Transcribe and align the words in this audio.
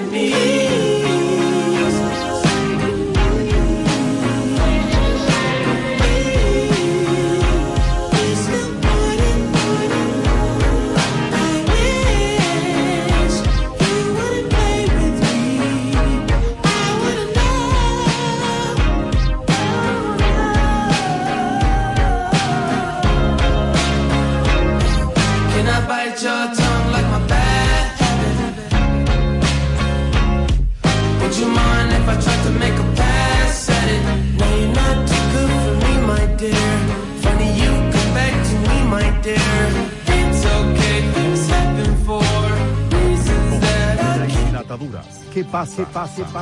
me. 0.00 0.53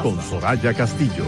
Con 0.03 0.21
Soraya 0.21 0.75
Castillo. 0.75 1.25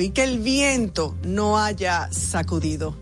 Y 0.00 0.10
que 0.10 0.22
el 0.22 0.38
viento 0.38 1.16
no 1.24 1.58
haya 1.58 2.08
sacudido. 2.12 2.96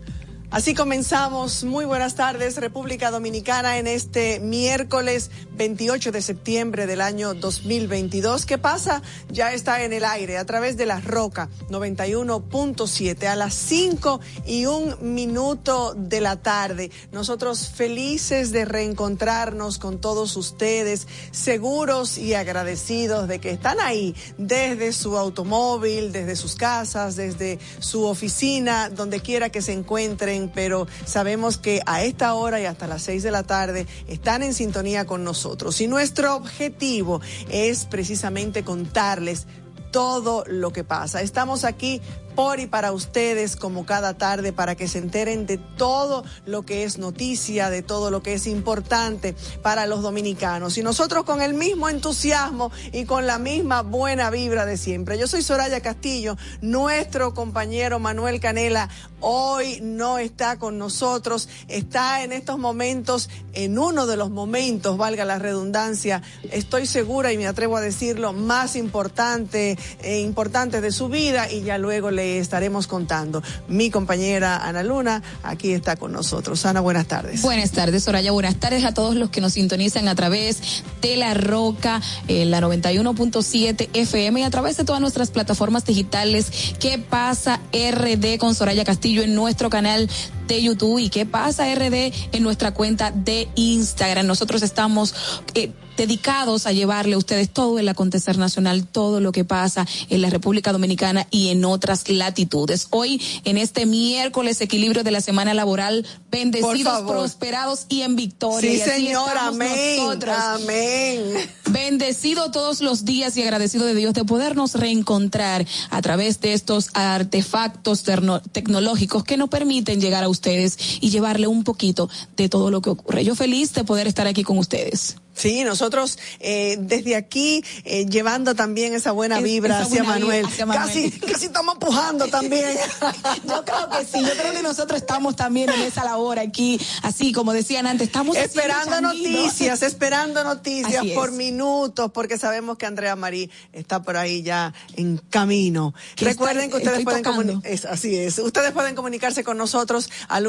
Así 0.49 0.73
comenzamos. 0.73 1.63
Muy 1.63 1.85
buenas 1.85 2.15
tardes, 2.15 2.57
República 2.57 3.11
Dominicana, 3.11 3.77
en 3.77 3.87
este 3.87 4.39
miércoles 4.39 5.29
28 5.61 6.11
de 6.11 6.23
septiembre 6.23 6.87
del 6.87 7.01
año 7.01 7.35
2022. 7.35 8.47
¿Qué 8.47 8.57
pasa? 8.57 9.03
Ya 9.29 9.53
está 9.53 9.83
en 9.83 9.93
el 9.93 10.05
aire 10.05 10.39
a 10.39 10.45
través 10.45 10.75
de 10.75 10.87
la 10.87 10.99
Roca 11.01 11.49
91.7 11.69 13.27
a 13.27 13.35
las 13.35 13.53
5 13.53 14.19
y 14.47 14.65
un 14.65 15.13
minuto 15.13 15.93
de 15.95 16.19
la 16.19 16.37
tarde. 16.37 16.89
Nosotros 17.11 17.67
felices 17.67 18.51
de 18.51 18.65
reencontrarnos 18.65 19.77
con 19.77 20.01
todos 20.01 20.35
ustedes, 20.35 21.07
seguros 21.29 22.17
y 22.17 22.33
agradecidos 22.33 23.27
de 23.27 23.37
que 23.37 23.51
están 23.51 23.79
ahí 23.81 24.15
desde 24.39 24.93
su 24.93 25.15
automóvil, 25.15 26.11
desde 26.11 26.35
sus 26.37 26.55
casas, 26.55 27.15
desde 27.15 27.59
su 27.77 28.05
oficina, 28.05 28.89
donde 28.89 29.19
quiera 29.19 29.51
que 29.51 29.61
se 29.61 29.73
encuentren, 29.73 30.51
pero 30.51 30.87
sabemos 31.05 31.59
que 31.59 31.83
a 31.85 32.03
esta 32.03 32.33
hora 32.33 32.59
y 32.59 32.65
hasta 32.65 32.87
las 32.87 33.03
6 33.03 33.21
de 33.21 33.29
la 33.29 33.43
tarde 33.43 33.85
están 34.07 34.41
en 34.41 34.55
sintonía 34.55 35.05
con 35.05 35.23
nosotros. 35.23 35.50
Y 35.81 35.87
nuestro 35.87 36.35
objetivo 36.35 37.21
es 37.49 37.85
precisamente 37.85 38.63
contarles 38.63 39.47
todo 39.91 40.43
lo 40.47 40.71
que 40.71 40.83
pasa. 40.83 41.21
Estamos 41.21 41.65
aquí 41.65 42.01
por 42.31 42.59
y 42.59 42.67
para 42.67 42.91
ustedes 42.91 43.55
como 43.55 43.85
cada 43.85 44.13
tarde 44.15 44.53
para 44.53 44.75
que 44.75 44.87
se 44.87 44.97
enteren 44.97 45.45
de 45.45 45.57
todo 45.57 46.23
lo 46.45 46.63
que 46.63 46.83
es 46.83 46.97
noticia, 46.97 47.69
de 47.69 47.81
todo 47.81 48.11
lo 48.11 48.23
que 48.23 48.33
es 48.33 48.47
importante 48.47 49.35
para 49.61 49.85
los 49.85 50.01
dominicanos. 50.01 50.77
Y 50.77 50.83
nosotros 50.83 51.23
con 51.23 51.41
el 51.41 51.53
mismo 51.53 51.89
entusiasmo 51.89 52.71
y 52.91 53.05
con 53.05 53.27
la 53.27 53.37
misma 53.37 53.81
buena 53.81 54.29
vibra 54.29 54.65
de 54.65 54.77
siempre. 54.77 55.17
Yo 55.17 55.27
soy 55.27 55.41
Soraya 55.41 55.81
Castillo, 55.81 56.37
nuestro 56.61 57.33
compañero 57.33 57.99
Manuel 57.99 58.39
Canela 58.39 58.89
hoy 59.21 59.79
no 59.81 60.17
está 60.17 60.59
con 60.59 60.77
nosotros, 60.77 61.47
está 61.67 62.23
en 62.23 62.31
estos 62.31 62.57
momentos, 62.57 63.29
en 63.53 63.77
uno 63.79 64.07
de 64.07 64.17
los 64.17 64.29
momentos, 64.29 64.97
valga 64.97 65.23
la 65.25 65.39
redundancia, 65.39 66.21
estoy 66.51 66.85
segura 66.85 67.31
y 67.31 67.37
me 67.37 67.47
atrevo 67.47 67.77
a 67.77 67.81
decirlo, 67.81 68.33
más 68.33 68.75
importante, 68.75 69.77
eh, 70.01 70.19
importantes 70.21 70.81
de 70.81 70.91
su 70.91 71.07
vida 71.07 71.49
y 71.49 71.61
ya 71.61 71.77
luego 71.77 72.11
le 72.11 72.20
estaremos 72.21 72.87
contando. 72.87 73.43
Mi 73.67 73.89
compañera 73.89 74.57
Ana 74.57 74.83
Luna 74.83 75.21
aquí 75.43 75.71
está 75.71 75.95
con 75.95 76.11
nosotros. 76.11 76.65
Ana, 76.65 76.81
buenas 76.81 77.07
tardes. 77.07 77.41
Buenas 77.41 77.71
tardes, 77.71 78.03
Soraya. 78.03 78.31
Buenas 78.31 78.55
tardes 78.55 78.83
a 78.85 78.93
todos 78.93 79.15
los 79.15 79.29
que 79.29 79.41
nos 79.41 79.53
sintonizan 79.53 80.07
a 80.07 80.15
través 80.15 80.83
de 81.01 81.17
La 81.17 81.33
Roca, 81.33 82.01
en 82.27 82.51
la 82.51 82.61
91.7 82.61 83.89
FM 83.93 84.41
y 84.41 84.43
a 84.43 84.49
través 84.49 84.77
de 84.77 84.83
todas 84.83 85.01
nuestras 85.01 85.31
plataformas 85.31 85.85
digitales. 85.85 86.75
¿Qué 86.79 86.97
pasa 86.97 87.59
RD 87.73 88.37
con 88.37 88.55
Soraya 88.55 88.83
Castillo 88.83 89.23
en 89.23 89.35
nuestro 89.35 89.69
canal 89.69 90.09
de 90.47 90.61
YouTube 90.61 90.99
y 90.99 91.09
qué 91.09 91.25
pasa 91.25 91.73
RD 91.73 92.13
en 92.31 92.43
nuestra 92.43 92.73
cuenta 92.73 93.11
de 93.11 93.47
Instagram? 93.55 94.25
Nosotros 94.25 94.61
estamos... 94.61 95.13
Eh, 95.53 95.71
dedicados 95.97 96.65
a 96.65 96.71
llevarle 96.71 97.15
a 97.15 97.17
ustedes 97.17 97.49
todo 97.49 97.79
el 97.79 97.87
acontecer 97.89 98.37
nacional, 98.37 98.85
todo 98.85 99.19
lo 99.19 99.31
que 99.31 99.45
pasa 99.45 99.87
en 100.09 100.21
la 100.21 100.29
República 100.29 100.71
Dominicana 100.71 101.27
y 101.31 101.49
en 101.49 101.65
otras 101.65 102.09
latitudes. 102.09 102.87
Hoy, 102.89 103.21
en 103.43 103.57
este 103.57 103.85
miércoles, 103.85 104.61
equilibrio 104.61 105.03
de 105.03 105.11
la 105.11 105.21
semana 105.21 105.53
laboral, 105.53 106.05
bendecidos, 106.31 107.01
prosperados 107.03 107.85
y 107.89 108.01
en 108.01 108.15
victoria. 108.15 108.71
Sí, 108.71 108.77
Y 108.77 108.79
señor, 108.79 109.37
amén. 109.37 109.97
nosotros. 109.97 110.35
Amén. 110.37 111.21
Bendecido 111.69 112.51
todos 112.51 112.81
los 112.81 113.05
días 113.05 113.37
y 113.37 113.43
agradecido 113.43 113.85
de 113.85 113.95
Dios 113.95 114.13
de 114.13 114.25
podernos 114.25 114.75
reencontrar 114.75 115.65
a 115.89 116.01
través 116.01 116.41
de 116.41 116.53
estos 116.53 116.89
artefactos 116.93 118.03
tecnológicos 118.51 119.23
que 119.23 119.37
nos 119.37 119.49
permiten 119.49 120.01
llegar 120.01 120.23
a 120.23 120.29
ustedes 120.29 120.77
y 120.99 121.09
llevarle 121.09 121.47
un 121.47 121.63
poquito 121.63 122.09
de 122.35 122.49
todo 122.49 122.71
lo 122.71 122.81
que 122.81 122.89
ocurre. 122.89 123.23
Yo 123.23 123.35
feliz 123.35 123.73
de 123.73 123.83
poder 123.83 124.07
estar 124.07 124.27
aquí 124.27 124.43
con 124.43 124.57
ustedes. 124.57 125.15
Sí, 125.41 125.63
nosotros 125.63 126.17
eh, 126.39 126.77
desde 126.79 127.15
aquí 127.15 127.63
eh, 127.83 128.05
llevando 128.05 128.55
también 128.55 128.93
esa 128.93 129.11
buena 129.11 129.39
vibra 129.39 129.75
esa 129.79 129.83
hacia 129.87 130.03
buena 130.03 130.19
Manuel. 130.19 130.45
hacia 130.45 130.65
Manuel. 130.65 130.87
Casi, 130.87 131.11
casi 131.11 131.45
estamos 131.47 131.75
empujando 131.75 132.27
también. 132.27 132.77
Yo 133.47 133.65
creo 133.65 133.89
que 133.89 134.05
sí, 134.05 134.23
yo 134.23 134.31
creo 134.39 134.53
que 134.53 134.61
nosotros 134.61 134.99
estamos 135.01 135.35
también 135.35 135.69
en 135.69 135.81
esa 135.81 136.03
labor 136.03 136.39
aquí, 136.39 136.79
así 137.01 137.31
como 137.31 137.53
decían 137.53 137.87
antes, 137.87 138.07
estamos 138.07 138.37
esperando 138.37 139.01
noticias, 139.01 139.81
esperando 139.81 140.43
noticias 140.43 141.05
es. 141.05 141.13
por 141.13 141.31
minutos, 141.31 142.11
porque 142.13 142.37
sabemos 142.37 142.77
que 142.77 142.85
Andrea 142.85 143.15
Marí 143.15 143.49
está 143.73 144.01
por 144.03 144.17
ahí 144.17 144.41
ya 144.43 144.73
en 144.95 145.17
camino. 145.29 145.93
Que 146.15 146.25
Recuerden 146.25 146.65
está- 146.65 146.77
que 146.77 146.83
ustedes 146.83 147.03
pueden 147.03 147.23
comunicarse, 147.23 147.87
así 147.87 148.15
es, 148.15 148.37
ustedes 148.39 148.71
pueden 148.71 148.95
comunicarse 148.95 149.43
con 149.43 149.57
nosotros 149.57 150.09
al 150.27 150.47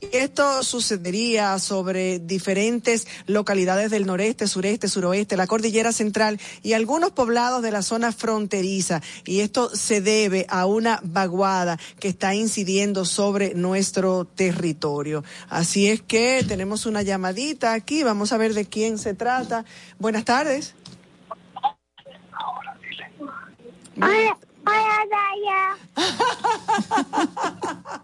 y 0.00 0.16
esto 0.16 0.62
sucedería 0.62 1.58
sobre 1.58 2.18
diferentes 2.18 3.06
localidades 3.26 3.90
del 3.90 4.06
noreste, 4.06 4.48
sureste, 4.48 4.88
suroeste, 4.88 5.36
la 5.36 5.46
cordillera 5.46 5.92
central 5.92 6.40
y 6.62 6.72
algunos 6.72 7.12
poblados 7.12 7.62
de 7.62 7.70
la 7.70 7.82
zona 7.82 8.12
fronteriza. 8.12 8.55
Y 9.24 9.40
esto 9.40 9.74
se 9.74 10.00
debe 10.00 10.46
a 10.48 10.66
una 10.66 11.00
vaguada 11.02 11.78
que 11.98 12.08
está 12.08 12.34
incidiendo 12.34 13.04
sobre 13.04 13.54
nuestro 13.54 14.24
territorio. 14.24 15.24
Así 15.48 15.88
es 15.88 16.02
que 16.02 16.44
tenemos 16.46 16.86
una 16.86 17.02
llamadita 17.02 17.72
aquí, 17.72 18.02
vamos 18.02 18.32
a 18.32 18.38
ver 18.38 18.54
de 18.54 18.66
quién 18.66 18.98
se 18.98 19.14
trata. 19.14 19.64
Buenas 19.98 20.24
tardes. 20.24 20.74
Hola, 23.96 24.36
hola, 24.66 25.06
Daya. 25.10 25.76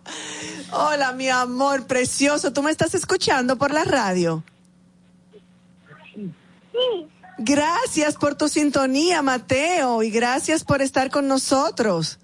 Hola, 0.72 1.12
mi 1.12 1.28
amor 1.28 1.86
precioso, 1.86 2.52
¿tú 2.52 2.62
me 2.62 2.70
estás 2.70 2.94
escuchando 2.94 3.56
por 3.56 3.72
la 3.72 3.84
radio? 3.84 4.42
Sí, 6.14 7.08
Gracias 7.38 8.16
por 8.16 8.34
tu 8.34 8.48
sintonía, 8.48 9.22
Mateo, 9.22 10.02
y 10.02 10.10
gracias 10.10 10.64
por 10.64 10.82
estar 10.82 11.10
con 11.10 11.28
nosotros. 11.28 12.18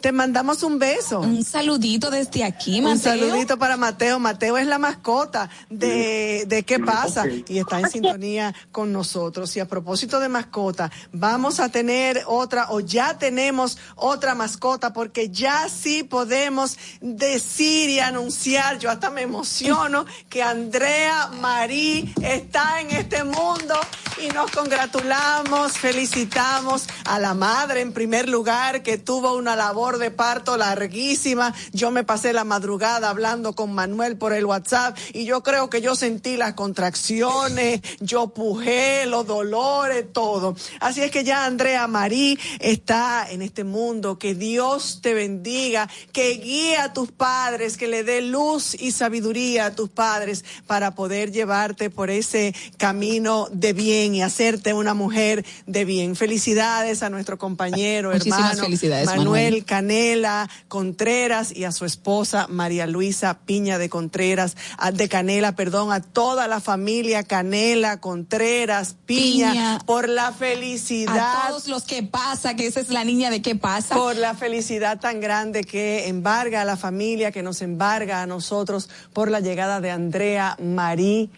Te 0.00 0.12
mandamos 0.12 0.62
un 0.62 0.78
beso. 0.78 1.20
Un 1.20 1.44
saludito 1.44 2.08
desde 2.10 2.44
aquí, 2.44 2.78
Un 2.78 2.84
Mateo. 2.84 3.12
saludito 3.12 3.58
para 3.58 3.76
Mateo. 3.76 4.20
Mateo 4.20 4.56
es 4.56 4.66
la 4.66 4.78
mascota 4.78 5.50
de, 5.70 6.44
de 6.46 6.62
¿Qué 6.62 6.78
pasa? 6.78 7.24
Y 7.26 7.58
está 7.58 7.80
en 7.80 7.90
sintonía 7.90 8.54
con 8.70 8.92
nosotros. 8.92 9.56
Y 9.56 9.60
a 9.60 9.66
propósito 9.66 10.20
de 10.20 10.28
mascota, 10.28 10.92
vamos 11.12 11.58
a 11.58 11.68
tener 11.68 12.22
otra, 12.26 12.66
o 12.70 12.78
ya 12.78 13.18
tenemos 13.18 13.78
otra 13.96 14.36
mascota, 14.36 14.92
porque 14.92 15.30
ya 15.30 15.68
sí 15.68 16.04
podemos 16.04 16.78
decir 17.00 17.90
y 17.90 17.98
anunciar, 17.98 18.78
yo 18.78 18.90
hasta 18.90 19.10
me 19.10 19.22
emociono, 19.22 20.06
que 20.28 20.44
Andrea 20.44 21.28
Marí 21.40 22.14
está 22.22 22.80
en 22.80 22.90
este 22.90 23.24
mundo 23.24 23.74
y 24.22 24.28
nos 24.28 24.50
congratulamos, 24.52 25.72
felicitamos 25.72 26.86
a 27.04 27.18
la 27.18 27.34
madre 27.34 27.80
en 27.80 27.92
primer 27.92 28.28
lugar 28.28 28.82
que 28.82 28.98
tuvo 28.98 29.34
una 29.34 29.56
labor 29.56 29.87
de 29.96 30.10
parto 30.10 30.58
larguísima. 30.58 31.54
Yo 31.72 31.90
me 31.90 32.04
pasé 32.04 32.34
la 32.34 32.44
madrugada 32.44 33.08
hablando 33.08 33.54
con 33.54 33.72
Manuel 33.72 34.18
por 34.18 34.34
el 34.34 34.44
WhatsApp 34.44 34.98
y 35.14 35.24
yo 35.24 35.42
creo 35.42 35.70
que 35.70 35.80
yo 35.80 35.94
sentí 35.94 36.36
las 36.36 36.52
contracciones, 36.54 37.80
yo 38.00 38.28
pujé, 38.28 39.06
los 39.06 39.26
dolores, 39.26 40.04
todo. 40.12 40.56
Así 40.80 41.00
es 41.00 41.10
que 41.10 41.24
ya 41.24 41.46
Andrea 41.46 41.86
Marí 41.86 42.38
está 42.58 43.26
en 43.30 43.40
este 43.40 43.64
mundo. 43.64 44.18
Que 44.18 44.34
Dios 44.34 45.00
te 45.00 45.14
bendiga, 45.14 45.88
que 46.12 46.32
guíe 46.32 46.76
a 46.76 46.92
tus 46.92 47.10
padres, 47.12 47.76
que 47.76 47.86
le 47.86 48.04
dé 48.04 48.20
luz 48.20 48.74
y 48.74 48.92
sabiduría 48.92 49.66
a 49.66 49.74
tus 49.74 49.88
padres 49.88 50.44
para 50.66 50.94
poder 50.94 51.32
llevarte 51.32 51.90
por 51.90 52.10
ese 52.10 52.54
camino 52.76 53.48
de 53.52 53.72
bien 53.72 54.14
y 54.14 54.22
hacerte 54.22 54.74
una 54.74 54.94
mujer 54.94 55.44
de 55.66 55.84
bien. 55.84 56.16
Felicidades 56.16 57.02
a 57.02 57.10
nuestro 57.10 57.38
compañero, 57.38 58.10
Muchísimas 58.10 58.40
hermano 58.40 58.64
felicidades, 58.64 59.06
Manuel 59.06 59.28
Manuel. 59.28 59.64
Canela 59.78 60.50
Contreras 60.66 61.54
y 61.54 61.62
a 61.62 61.70
su 61.70 61.84
esposa 61.84 62.48
María 62.48 62.88
Luisa 62.88 63.38
Piña 63.46 63.78
de 63.78 63.88
Contreras, 63.88 64.56
de 64.92 65.08
Canela, 65.08 65.54
perdón, 65.54 65.92
a 65.92 66.00
toda 66.00 66.48
la 66.48 66.60
familia 66.60 67.22
Canela 67.22 68.00
Contreras 68.00 68.96
Piña, 69.06 69.52
Piña. 69.52 69.78
por 69.86 70.08
la 70.08 70.32
felicidad 70.32 71.44
A 71.44 71.48
todos 71.48 71.68
los 71.68 71.84
que 71.84 72.02
pasa, 72.02 72.56
que 72.56 72.66
esa 72.66 72.80
es 72.80 72.88
la 72.88 73.04
niña 73.04 73.30
de 73.30 73.40
qué 73.40 73.54
pasa. 73.54 73.94
por 73.94 74.16
la 74.16 74.34
felicidad 74.34 74.98
tan 74.98 75.20
grande 75.20 75.62
que 75.62 76.08
embarga 76.08 76.62
a 76.62 76.64
la 76.64 76.76
familia, 76.76 77.30
que 77.30 77.44
nos 77.44 77.62
embarga 77.62 78.22
a 78.22 78.26
nosotros 78.26 78.90
por 79.12 79.30
la 79.30 79.38
llegada 79.38 79.80
de 79.80 79.92
Andrea 79.92 80.56
Marí 80.60 81.30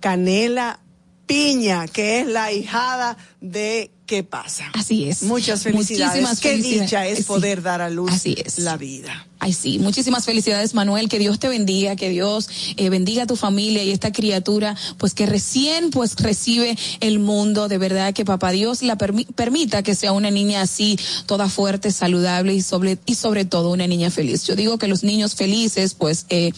Canela 0.00 0.80
Piña, 1.30 1.86
que 1.86 2.20
es 2.20 2.26
la 2.26 2.52
hijada 2.52 3.16
de 3.40 3.90
¿Qué 4.10 4.24
pasa? 4.24 4.64
Así 4.72 5.08
es. 5.08 5.22
Muchas 5.22 5.62
felicidades. 5.62 6.16
Muchísimas 6.22 6.40
Qué 6.40 6.48
felicidades. 6.50 6.80
dicha 6.90 7.06
es 7.06 7.18
Sí. 7.18 7.22
poder 7.22 7.62
dar 7.62 7.80
a 7.80 7.88
luz 7.90 8.10
Así 8.12 8.34
es. 8.44 8.58
la 8.58 8.76
vida. 8.76 9.24
Ay, 9.38 9.52
sí, 9.52 9.78
muchísimas 9.78 10.24
felicidades, 10.24 10.74
Manuel. 10.74 11.08
Que 11.08 11.20
Dios 11.20 11.38
te 11.38 11.48
bendiga, 11.48 11.94
que 11.94 12.08
Dios 12.08 12.48
eh, 12.76 12.88
bendiga 12.90 13.22
a 13.22 13.26
tu 13.28 13.36
familia 13.36 13.84
y 13.84 13.92
esta 13.92 14.10
criatura, 14.10 14.76
pues 14.98 15.14
que 15.14 15.26
recién 15.26 15.90
pues 15.92 16.16
recibe 16.16 16.76
el 16.98 17.20
mundo. 17.20 17.68
De 17.68 17.78
verdad 17.78 18.12
que 18.12 18.24
papá 18.24 18.50
Dios 18.50 18.82
la 18.82 18.98
permi- 18.98 19.32
permita 19.32 19.84
que 19.84 19.94
sea 19.94 20.10
una 20.10 20.32
niña 20.32 20.62
así, 20.62 20.98
toda 21.26 21.48
fuerte, 21.48 21.92
saludable 21.92 22.52
y 22.52 22.62
sobre 22.62 22.98
y 23.06 23.14
sobre 23.14 23.44
todo 23.44 23.70
una 23.70 23.86
niña 23.86 24.10
feliz. 24.10 24.44
Yo 24.44 24.56
digo 24.56 24.76
que 24.76 24.88
los 24.88 25.04
niños 25.04 25.36
felices, 25.36 25.94
pues 25.94 26.26
eh, 26.30 26.50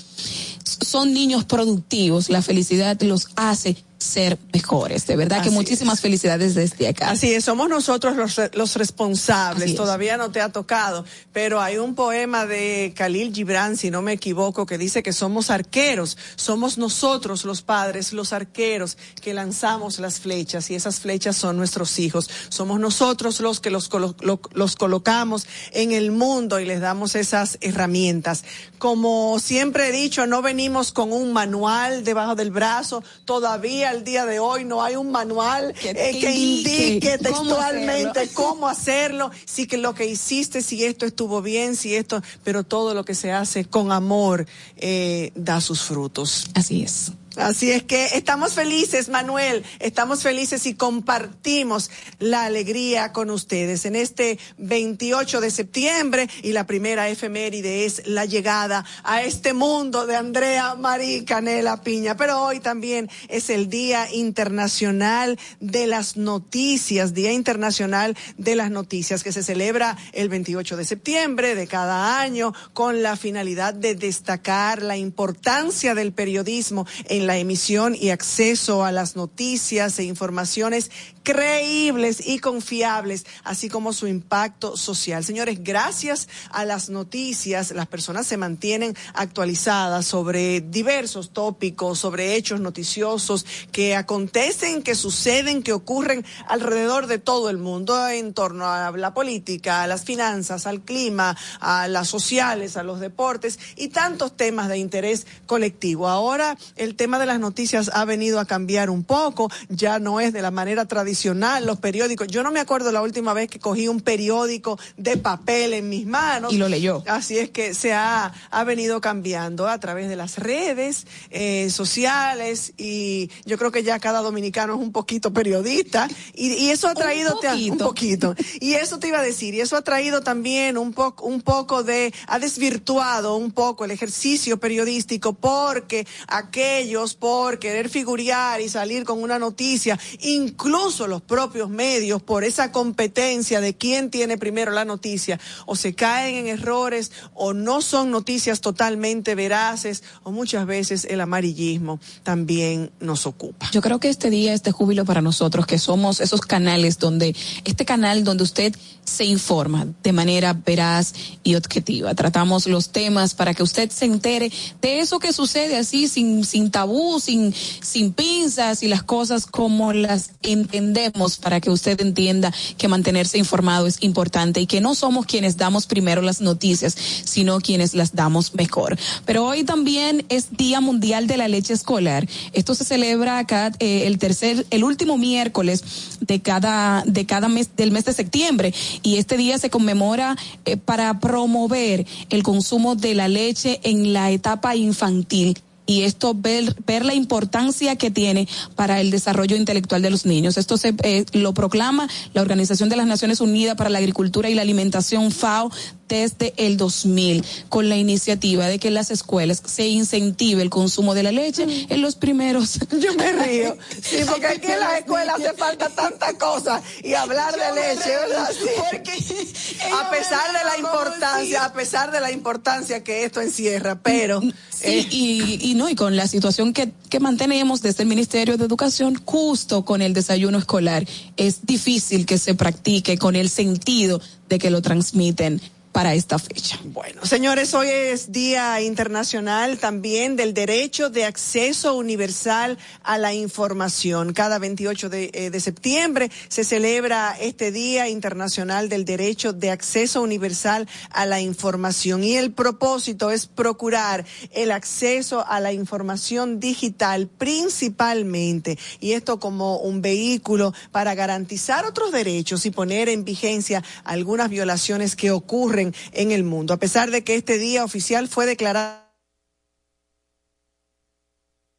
son 0.65 1.13
niños 1.13 1.45
productivos. 1.45 2.31
La 2.31 2.41
felicidad 2.41 2.99
los 3.03 3.29
hace 3.37 3.77
ser 4.03 4.39
mejores. 4.53 5.07
De 5.07 5.17
verdad 5.17 5.43
que 5.43 5.51
muchísimas 5.51 6.01
felicidades 6.01 6.55
desde 6.55 6.89
acá. 6.89 7.11
Así 7.11 7.33
es, 7.33 7.45
somos 7.45 7.69
nosotros 7.69 8.17
los, 8.17 8.41
los 8.55 8.77
responsables. 8.77 9.63
Así 9.65 9.71
es. 9.73 9.77
Todavía 9.77 10.17
no 10.17 10.31
te 10.31 10.41
ha 10.41 10.51
tocado, 10.51 11.05
pero 11.33 11.61
hay 11.61 11.79
un 11.79 11.95
poema 11.95 12.47
de 12.47 12.93
Khalil 12.97 13.33
Gibran, 13.35 13.77
si 13.77 13.91
no 13.91 14.03
me 14.03 14.13
equivoco, 14.13 14.67
que 14.67 14.79
dice 14.79 15.03
que 15.03 15.13
somos 15.13 15.51
arqueros. 15.51 16.17
Somos 16.37 16.79
nosotros 16.79 17.45
los 17.45 17.63
padres, 17.63 18.13
los 18.13 18.33
arqueros, 18.33 18.97
que 19.21 19.35
lanzamos 19.35 19.99
las 19.99 20.21
flechas 20.21 20.71
y 20.71 20.75
esas 20.75 21.01
flechas 21.01 21.37
son 21.37 21.57
nuestros 21.57 21.99
hijos. 21.99 22.29
Somos 22.49 22.81
nosotros 22.81 23.41
los 23.41 23.61
que 23.61 23.71
los, 23.71 23.89
colo- 23.89 24.17
lo- 24.21 24.41
los 24.53 24.77
colocamos 24.77 25.47
en 25.73 25.93
el 25.93 26.11
mundo 26.11 26.59
y 26.61 26.65
les 26.67 26.81
damos 26.81 27.15
esas 27.15 27.59
herramientas. 27.61 28.45
Como 28.79 29.39
siempre 29.39 29.89
he 29.89 29.93
dicho, 29.93 30.27
no 30.27 30.43
venimos 30.43 30.93
con 30.93 31.13
un 31.13 31.33
manual 31.33 32.03
debajo 32.05 32.35
del 32.35 32.51
brazo. 32.51 33.05
Todavía 33.25 33.92
al 33.93 34.05
día 34.05 34.27
de 34.27 34.39
hoy 34.41 34.65
no 34.65 34.83
hay 34.83 34.97
un 34.97 35.11
manual 35.11 35.73
Que- 35.75 35.91
eh, 35.91 36.13
que 36.13 36.21
que 36.21 36.31
indique 36.35 37.19
textualmente 37.19 38.21
hacerlo. 38.21 38.33
cómo 38.35 38.69
hacerlo, 38.69 39.31
si 39.45 39.67
que 39.67 39.77
lo 39.77 39.95
que 39.95 40.07
hiciste, 40.07 40.63
si 40.63 40.85
esto 40.85 41.07
estuvo 41.07 41.41
bien, 41.43 41.77
si 41.77 41.95
esto, 41.95 42.21
pero 42.43 42.65
todo 42.65 42.95
lo 42.95 43.05
que 43.05 43.15
se 43.15 43.31
hace 43.33 43.65
con 43.65 43.93
amor 43.93 44.47
eh, 44.77 45.31
da 45.35 45.61
sus 45.61 45.83
frutos. 45.83 46.47
Así 46.55 46.83
es. 46.83 47.13
Así 47.37 47.71
es 47.71 47.83
que 47.83 48.09
estamos 48.15 48.53
felices, 48.53 49.09
Manuel, 49.09 49.65
estamos 49.79 50.23
felices 50.23 50.67
y 50.67 50.75
compartimos 50.75 51.91
la 52.19 52.45
alegría 52.45 53.13
con 53.13 53.31
ustedes 53.31 53.87
en 53.87 53.97
este 53.97 54.39
28 54.59 55.41
de 55.41 55.51
septiembre 55.51 56.29
y 56.43 56.53
la 56.53 56.67
primera 56.67 57.09
efeméride 57.09 57.87
es 57.87 58.07
la 58.07 58.27
llegada 58.27 58.85
a 59.03 59.23
este 59.23 59.55
mundo 59.55 60.07
de 60.07 60.17
Andrea 60.17 60.75
Marí 60.75 61.25
Canela 61.25 61.83
Piña. 61.83 62.19
Pero 62.19 62.43
hoy 62.43 62.61
también 62.61 63.09
es 63.29 63.49
el 63.49 63.71
Día 63.71 64.13
Internacional 64.13 65.39
de 65.59 65.87
las 65.87 66.19
Noticias, 66.19 67.15
Día 67.15 67.33
Internacional 67.33 68.15
de 68.37 68.57
las 68.57 68.71
Noticias 68.71 69.25
que 69.25 69.33
se 69.33 69.43
celebra 69.43 69.97
el 70.13 70.29
28 70.29 70.77
de 70.77 70.85
septiembre 70.85 71.55
de 71.55 71.67
cada 71.67 72.21
año 72.21 72.53
con 72.75 73.03
la 73.03 73.17
finalidad 73.17 73.73
de 73.73 73.95
destacar 73.95 74.83
la 74.83 74.99
importancia 74.99 75.95
del 75.95 76.13
periodismo 76.13 76.87
en 77.07 77.22
la 77.27 77.39
emisión 77.39 77.97
y 77.99 78.11
acceso 78.11 78.85
a 78.85 78.93
las 78.93 79.17
noticias 79.17 79.99
e 79.99 80.05
informaciones 80.05 80.91
creíbles 81.23 82.27
y 82.27 82.39
confiables, 82.39 83.25
así 83.45 83.69
como 83.69 83.93
su 83.93 84.07
impacto 84.07 84.77
social. 84.77 85.25
Señores, 85.25 85.63
gracias 85.63 86.29
a 86.51 86.65
las 86.65 86.89
noticias, 86.89 87.71
las 87.73 87.87
personas 87.87 88.27
se 88.27 88.37
mantienen 88.37 88.97
actualizadas 89.15 90.07
sobre 90.07 90.61
diversos 90.61 91.33
tópicos, 91.33 91.99
sobre 91.99 92.35
hechos 92.35 92.61
noticiosos 92.61 93.47
que 93.71 93.95
acontecen, 93.95 94.83
que 94.83 94.95
suceden, 94.95 95.63
que 95.63 95.73
ocurren 95.73 96.25
alrededor 96.49 97.07
de 97.07 97.19
todo 97.19 97.51
el 97.51 97.59
mundo 97.59 98.09
en 98.09 98.35
torno 98.35 98.67
a 98.67 98.91
la 98.91 99.15
política, 99.15 99.83
a 99.83 99.87
las 99.87 100.05
finanzas, 100.05 100.67
al 100.67 100.83
clima, 100.83 101.37
a 101.61 101.89
las 101.89 102.09
sociales, 102.09 102.77
a 102.77 102.83
los 102.83 103.01
deportes 103.01 103.59
y 103.77 103.89
tantos 103.89 104.37
temas 104.37 104.69
de 104.69 104.79
interés 104.79 105.27
colectivo. 105.47 106.09
Ahora, 106.09 106.57
el 106.77 106.95
tema 106.97 107.19
de 107.19 107.27
las 107.27 107.41
noticias 107.41 107.91
ha 107.95 108.05
venido 108.05 108.41
a 108.41 108.45
cambiar 108.45 108.91
un 108.91 109.05
poco, 109.05 109.51
ya 109.69 109.99
no 109.99 110.21
es 110.21 110.33
de 110.33 110.43
la 110.43 110.51
manera 110.51 110.87
tradicional, 110.87 111.12
los 111.15 111.79
periódicos. 111.79 112.29
Yo 112.29 112.43
no 112.43 112.51
me 112.51 112.61
acuerdo 112.61 112.93
la 112.93 113.03
última 113.03 113.33
vez 113.33 113.49
que 113.49 113.59
cogí 113.59 113.89
un 113.89 114.01
periódico 114.01 114.79
de 114.97 115.17
papel 115.17 115.75
en 115.75 115.89
mis 115.89 116.07
manos. 116.07 116.53
Y 116.53 116.57
lo 116.59 116.69
leyó. 116.69 117.03
Así 117.07 117.39
es 117.39 117.51
que 117.51 117.75
se 117.75 117.93
ha, 117.93 118.33
ha 118.51 118.65
venido 118.65 119.01
cambiando 119.01 119.69
a 119.69 119.79
través 119.81 120.09
de 120.09 120.17
las 120.17 120.39
redes 120.39 121.07
eh, 121.31 121.71
sociales 121.71 122.73
y 122.77 123.31
yo 123.45 123.59
creo 123.59 123.71
que 123.71 123.83
ya 123.83 123.99
cada 123.99 124.21
dominicano 124.21 124.75
es 124.75 124.81
un 124.81 124.93
poquito 124.93 125.33
periodista 125.33 126.09
y, 126.35 126.53
y 126.55 126.71
eso 126.71 126.89
ha 126.89 126.95
traído 126.95 127.39
te- 127.39 127.49
un 127.49 127.79
poquito. 127.79 128.35
poquito. 128.35 128.35
Y 128.61 128.75
eso 128.75 128.99
te 128.99 129.09
iba 129.09 129.19
a 129.19 129.23
decir, 129.23 129.55
y 129.55 129.61
eso 129.61 129.77
ha 129.77 129.83
traído 129.83 130.23
también 130.23 130.77
un 130.79 130.93
poco, 130.93 131.25
un 131.27 131.41
poco 131.43 131.83
de, 131.83 132.13
ha 132.27 132.39
desvirtuado 132.39 133.37
un 133.37 133.51
poco 133.53 133.85
el 133.85 133.91
ejercicio 133.91 134.59
periodístico 134.59 135.33
porque 135.35 136.07
aquellos 136.29 137.15
por 137.15 137.59
querer 137.59 137.89
figurear 137.89 138.61
y 138.61 138.69
salir 138.69 139.05
con 139.05 139.23
una 139.23 139.39
noticia, 139.39 139.99
incluso 140.21 141.02
los 141.09 141.23
propios 141.23 141.71
medios 141.71 142.23
por 142.23 142.45
esa 142.45 142.73
competencia 142.73 143.61
de 143.61 143.75
quién 143.75 144.11
tiene 144.11 144.39
primero 144.39 144.73
la 144.73 144.85
noticia, 144.85 145.39
o 145.67 145.77
se 145.77 145.95
caen 145.95 146.37
en 146.37 146.47
errores 146.49 147.13
o 147.35 147.53
no 147.53 147.83
son 147.83 148.11
noticias 148.11 148.61
totalmente 148.61 149.35
veraces 149.35 150.03
o 150.23 150.31
muchas 150.31 150.67
veces 150.67 151.07
el 151.09 151.21
amarillismo 151.21 152.01
también 152.23 152.91
nos 153.01 153.27
ocupa. 153.27 153.71
Yo 153.73 153.81
creo 153.81 154.01
que 154.01 154.09
este 154.09 154.31
día 154.31 154.53
es 154.53 154.63
de 154.63 154.73
júbilo 154.73 155.05
para 155.05 155.23
nosotros, 155.23 155.67
que 155.67 155.79
somos 155.79 156.21
esos 156.21 156.41
canales 156.43 156.99
donde, 156.99 157.35
este 157.65 157.85
canal 157.85 158.25
donde 158.25 158.45
usted 158.45 158.75
se 159.05 159.25
informa 159.25 159.87
de 160.03 160.13
manera 160.13 160.53
veraz 160.53 161.15
y 161.43 161.57
objetiva. 161.57 162.15
Tratamos 162.15 162.67
los 162.67 162.91
temas 162.91 163.35
para 163.35 163.53
que 163.53 163.63
usted 163.63 163.91
se 163.91 164.05
entere 164.05 164.51
de 164.81 165.01
eso 165.01 165.19
que 165.19 165.33
sucede 165.33 165.77
así, 165.77 166.09
sin, 166.09 166.45
sin 166.45 166.71
tabú, 166.71 167.19
sin, 167.19 167.53
sin 167.55 168.13
pinzas 168.13 168.83
y 168.83 168.89
las 168.89 169.03
cosas 169.03 169.47
como 169.47 169.93
las 169.93 170.31
entendemos 170.43 171.37
para 171.37 171.61
que 171.61 171.71
usted 171.71 172.01
entienda 172.01 172.53
que 172.79 172.89
mantenerse 172.89 173.39
informado 173.39 173.87
es 173.87 173.99
importante 174.03 174.61
y 174.61 174.67
que 174.67 174.81
no 174.81 174.95
somos 174.95 175.27
quienes 175.27 175.57
damos 175.57 175.87
primero 175.87 176.23
las 176.23 176.41
noticias, 176.41 176.97
sino 177.25 177.61
quienes 177.61 177.95
las 177.95 178.15
damos 178.15 178.55
mejor. 178.55 178.97
Pero 179.27 179.47
hoy 179.47 179.65
también 179.65 180.25
es 180.29 180.57
Día 180.57 180.81
Mundial 180.81 181.27
de 181.27 181.37
la 181.37 181.49
Leche 181.49 181.73
Escolar. 181.73 182.29
Esto 182.53 182.75
se 182.75 182.85
celebra 182.85 183.39
acá 183.39 183.73
eh, 183.79 184.07
el 184.07 184.19
tercer, 184.19 184.67
el 184.71 184.85
último 184.85 185.19
miércoles 185.19 185.83
de 186.21 186.41
cada, 186.41 187.03
de 187.07 187.27
cada 187.27 187.49
mes, 187.49 187.75
del 187.77 187.91
mes 187.91 188.05
de 188.05 188.13
septiembre. 188.13 188.73
Y 189.03 189.17
este 189.17 189.37
día 189.37 189.59
se 189.59 189.71
conmemora 189.71 190.37
eh, 190.65 190.77
para 190.77 191.19
promover 191.21 192.07
el 192.31 192.43
consumo 192.43 192.95
de 192.95 193.15
la 193.15 193.29
leche 193.29 193.81
en 193.83 194.13
la 194.13 194.31
etapa 194.31 194.77
infantil 194.77 195.59
y 195.87 196.03
esto 196.03 196.35
ver, 196.35 196.75
ver 196.87 197.05
la 197.05 197.15
importancia 197.15 197.97
que 197.97 198.11
tiene 198.11 198.49
para 198.77 199.01
el 199.01 199.11
desarrollo 199.11 199.57
intelectual 199.57 200.03
de 200.03 200.11
los 200.11 200.27
niños. 200.27 200.57
Esto 200.57 200.77
se 200.77 200.95
eh, 201.03 201.25
lo 201.33 201.55
proclama 201.55 202.09
la 202.35 202.43
Organización 202.43 202.89
de 202.89 202.97
las 202.97 203.07
Naciones 203.07 203.41
Unidas 203.41 203.77
para 203.77 203.91
la 203.91 203.99
Agricultura 203.99 204.49
y 204.49 204.55
la 204.55 204.63
Alimentación 204.63 205.31
FAO 205.31 205.71
desde 206.09 206.53
el 206.59 206.77
2000 206.77 207.43
con 207.71 207.89
la 207.89 207.97
iniciativa 207.97 208.67
de 208.67 208.79
que 208.79 208.89
en 208.89 208.95
las 208.95 209.11
escuelas 209.11 209.63
se 209.65 209.89
incentive 209.89 210.61
el 210.61 210.69
consumo 210.69 211.15
de 211.15 211.23
la 211.23 211.33
leche 211.33 211.67
en 211.89 212.03
los 212.03 212.17
primeros 212.17 212.79
Yo 213.01 213.15
me 213.15 213.33
río. 213.33 213.77
Sí, 214.03 214.19
porque 214.29 214.47
aquí 214.47 214.71
en 214.71 214.81
la 214.81 214.99
escuela 214.99 215.35
hace 215.35 215.53
falta 215.55 215.89
tanta 215.89 216.35
cosa 216.35 216.83
y 217.03 217.15
hablar 217.15 217.55
de 217.55 217.81
leche, 217.81 218.11
¿verdad? 218.11 218.51
Sí. 218.53 219.79
a 219.99 220.11
pesar 220.11 220.53
de 220.53 220.65
la 220.65 220.79
importancia, 220.79 221.65
a 221.65 221.73
pesar 221.73 222.11
de 222.11 222.21
la 222.21 222.31
importancia 222.31 223.03
que 223.03 223.25
esto 223.25 223.41
encierra, 223.41 224.01
pero 224.03 224.41
Sí, 224.83 224.89
eh, 224.89 225.07
y, 225.11 225.71
y 225.71 225.72
no, 225.75 225.89
y 225.89 225.95
con 225.95 226.17
la 226.17 226.27
situación 226.27 226.73
que, 226.73 226.93
que 227.09 227.21
mantenemos 227.21 227.83
desde 227.83 228.03
el 228.03 228.09
Ministerio 228.09 228.57
de 228.57 228.65
Educación, 228.65 229.21
justo 229.25 229.85
con 229.85 230.03
el 230.03 230.13
desayuno 230.13 230.59
escolar, 230.59 231.07
es 231.37 231.67
difícil 231.67 232.27
que 232.27 232.39
se 232.39 232.55
practique 232.55 233.19
con 233.19 233.37
el 233.37 233.49
sentido 233.49 234.21
de 234.49 234.59
que 234.59 234.71
lo 234.71 234.83
transmiten 234.83 235.61
para 235.93 236.15
esta 236.15 236.39
fecha. 236.39 236.81
Bueno, 236.85 237.25
señores, 237.27 237.75
hoy 237.75 237.89
es 237.89 238.33
Día 238.33 238.81
Internacional 238.81 239.79
también 239.79 240.37
del 240.37 240.55
Derecho 240.55 241.11
de 241.11 241.27
Acceso 241.27 241.95
Universal 241.97 242.79
a 243.03 243.19
la 243.19 243.35
Información. 243.35 244.33
Cada 244.33 244.59
28 244.59 245.11
de, 245.11 245.31
eh, 245.35 245.51
de 245.51 245.61
septiembre 245.61 246.31
se 246.49 246.65
celebra 246.65 247.37
este 247.39 247.73
Día 247.73 248.09
Internacional 248.09 248.89
del 248.89 249.05
Derecho 249.05 249.53
de 249.53 249.71
Acceso 249.71 250.23
Universal 250.23 250.89
a 251.11 251.27
la 251.27 251.41
Información 251.41 252.25
y 252.25 252.37
el 252.37 252.53
propósito 252.53 253.31
es 253.31 253.47
procurar 253.47 254.25
el 254.53 254.71
acceso 254.71 255.45
a 255.47 255.61
la 255.61 255.73
información 255.73 256.59
digital 256.59 257.29
principalmente 257.29 258.79
y 259.01 259.13
esto 259.13 259.39
como 259.39 259.77
un 259.77 260.01
vehículo 260.01 260.73
para 260.91 261.15
garantizar 261.15 261.85
otros 261.85 262.13
derechos 262.13 262.65
y 262.65 262.71
poner 262.71 263.09
en 263.09 263.25
vigencia 263.25 263.83
algunas 264.05 264.49
violaciones 264.49 265.17
que 265.17 265.31
ocurren 265.31 265.82
en 266.13 266.31
el 266.33 266.45
mundo. 266.45 266.75
A 266.75 266.79
pesar 266.79 267.11
de 267.11 267.25
que 267.25 267.35
este 267.35 267.59
día 267.59 267.85
oficial 267.85 268.29
fue 268.29 268.47
declarado 268.47 269.03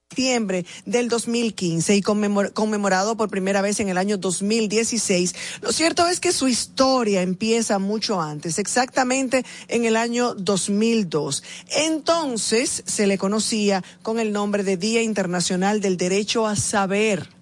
septiembre 0.09 0.63
del 0.85 1.09
2015 1.09 1.95
y 1.95 2.01
conmemor- 2.03 2.53
conmemorado 2.53 3.17
por 3.17 3.29
primera 3.31 3.63
vez 3.63 3.79
en 3.79 3.89
el 3.89 3.97
año 3.97 4.17
2016. 4.17 5.33
Lo 5.61 5.71
cierto 5.71 6.07
es 6.07 6.19
que 6.19 6.31
su 6.31 6.47
historia 6.47 7.23
empieza 7.23 7.79
mucho 7.79 8.21
antes, 8.21 8.59
exactamente 8.59 9.43
en 9.69 9.85
el 9.85 9.95
año 9.95 10.35
2002. 10.35 11.41
Entonces 11.77 12.83
se 12.85 13.07
le 13.07 13.17
conocía 13.17 13.83
con 14.03 14.19
el 14.19 14.31
nombre 14.31 14.63
de 14.63 14.77
Día 14.77 15.01
Internacional 15.01 15.81
del 15.81 15.97
Derecho 15.97 16.45
a 16.45 16.55
Saber. 16.55 17.32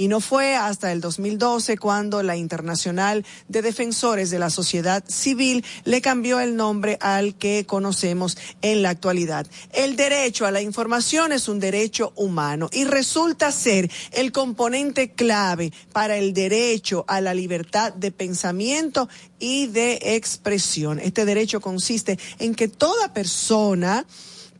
Y 0.00 0.08
no 0.08 0.22
fue 0.22 0.56
hasta 0.56 0.92
el 0.92 1.02
2012 1.02 1.76
cuando 1.76 2.22
la 2.22 2.34
Internacional 2.34 3.26
de 3.48 3.60
Defensores 3.60 4.30
de 4.30 4.38
la 4.38 4.48
Sociedad 4.48 5.04
Civil 5.06 5.62
le 5.84 6.00
cambió 6.00 6.40
el 6.40 6.56
nombre 6.56 6.96
al 7.02 7.34
que 7.34 7.66
conocemos 7.66 8.38
en 8.62 8.80
la 8.80 8.88
actualidad. 8.88 9.46
El 9.74 9.96
derecho 9.96 10.46
a 10.46 10.52
la 10.52 10.62
información 10.62 11.32
es 11.32 11.48
un 11.48 11.60
derecho 11.60 12.14
humano 12.16 12.70
y 12.72 12.84
resulta 12.84 13.52
ser 13.52 13.90
el 14.12 14.32
componente 14.32 15.10
clave 15.10 15.70
para 15.92 16.16
el 16.16 16.32
derecho 16.32 17.04
a 17.06 17.20
la 17.20 17.34
libertad 17.34 17.92
de 17.92 18.10
pensamiento 18.10 19.06
y 19.38 19.66
de 19.66 19.98
expresión. 20.14 20.98
Este 20.98 21.26
derecho 21.26 21.60
consiste 21.60 22.18
en 22.38 22.54
que 22.54 22.68
toda 22.68 23.12
persona 23.12 24.06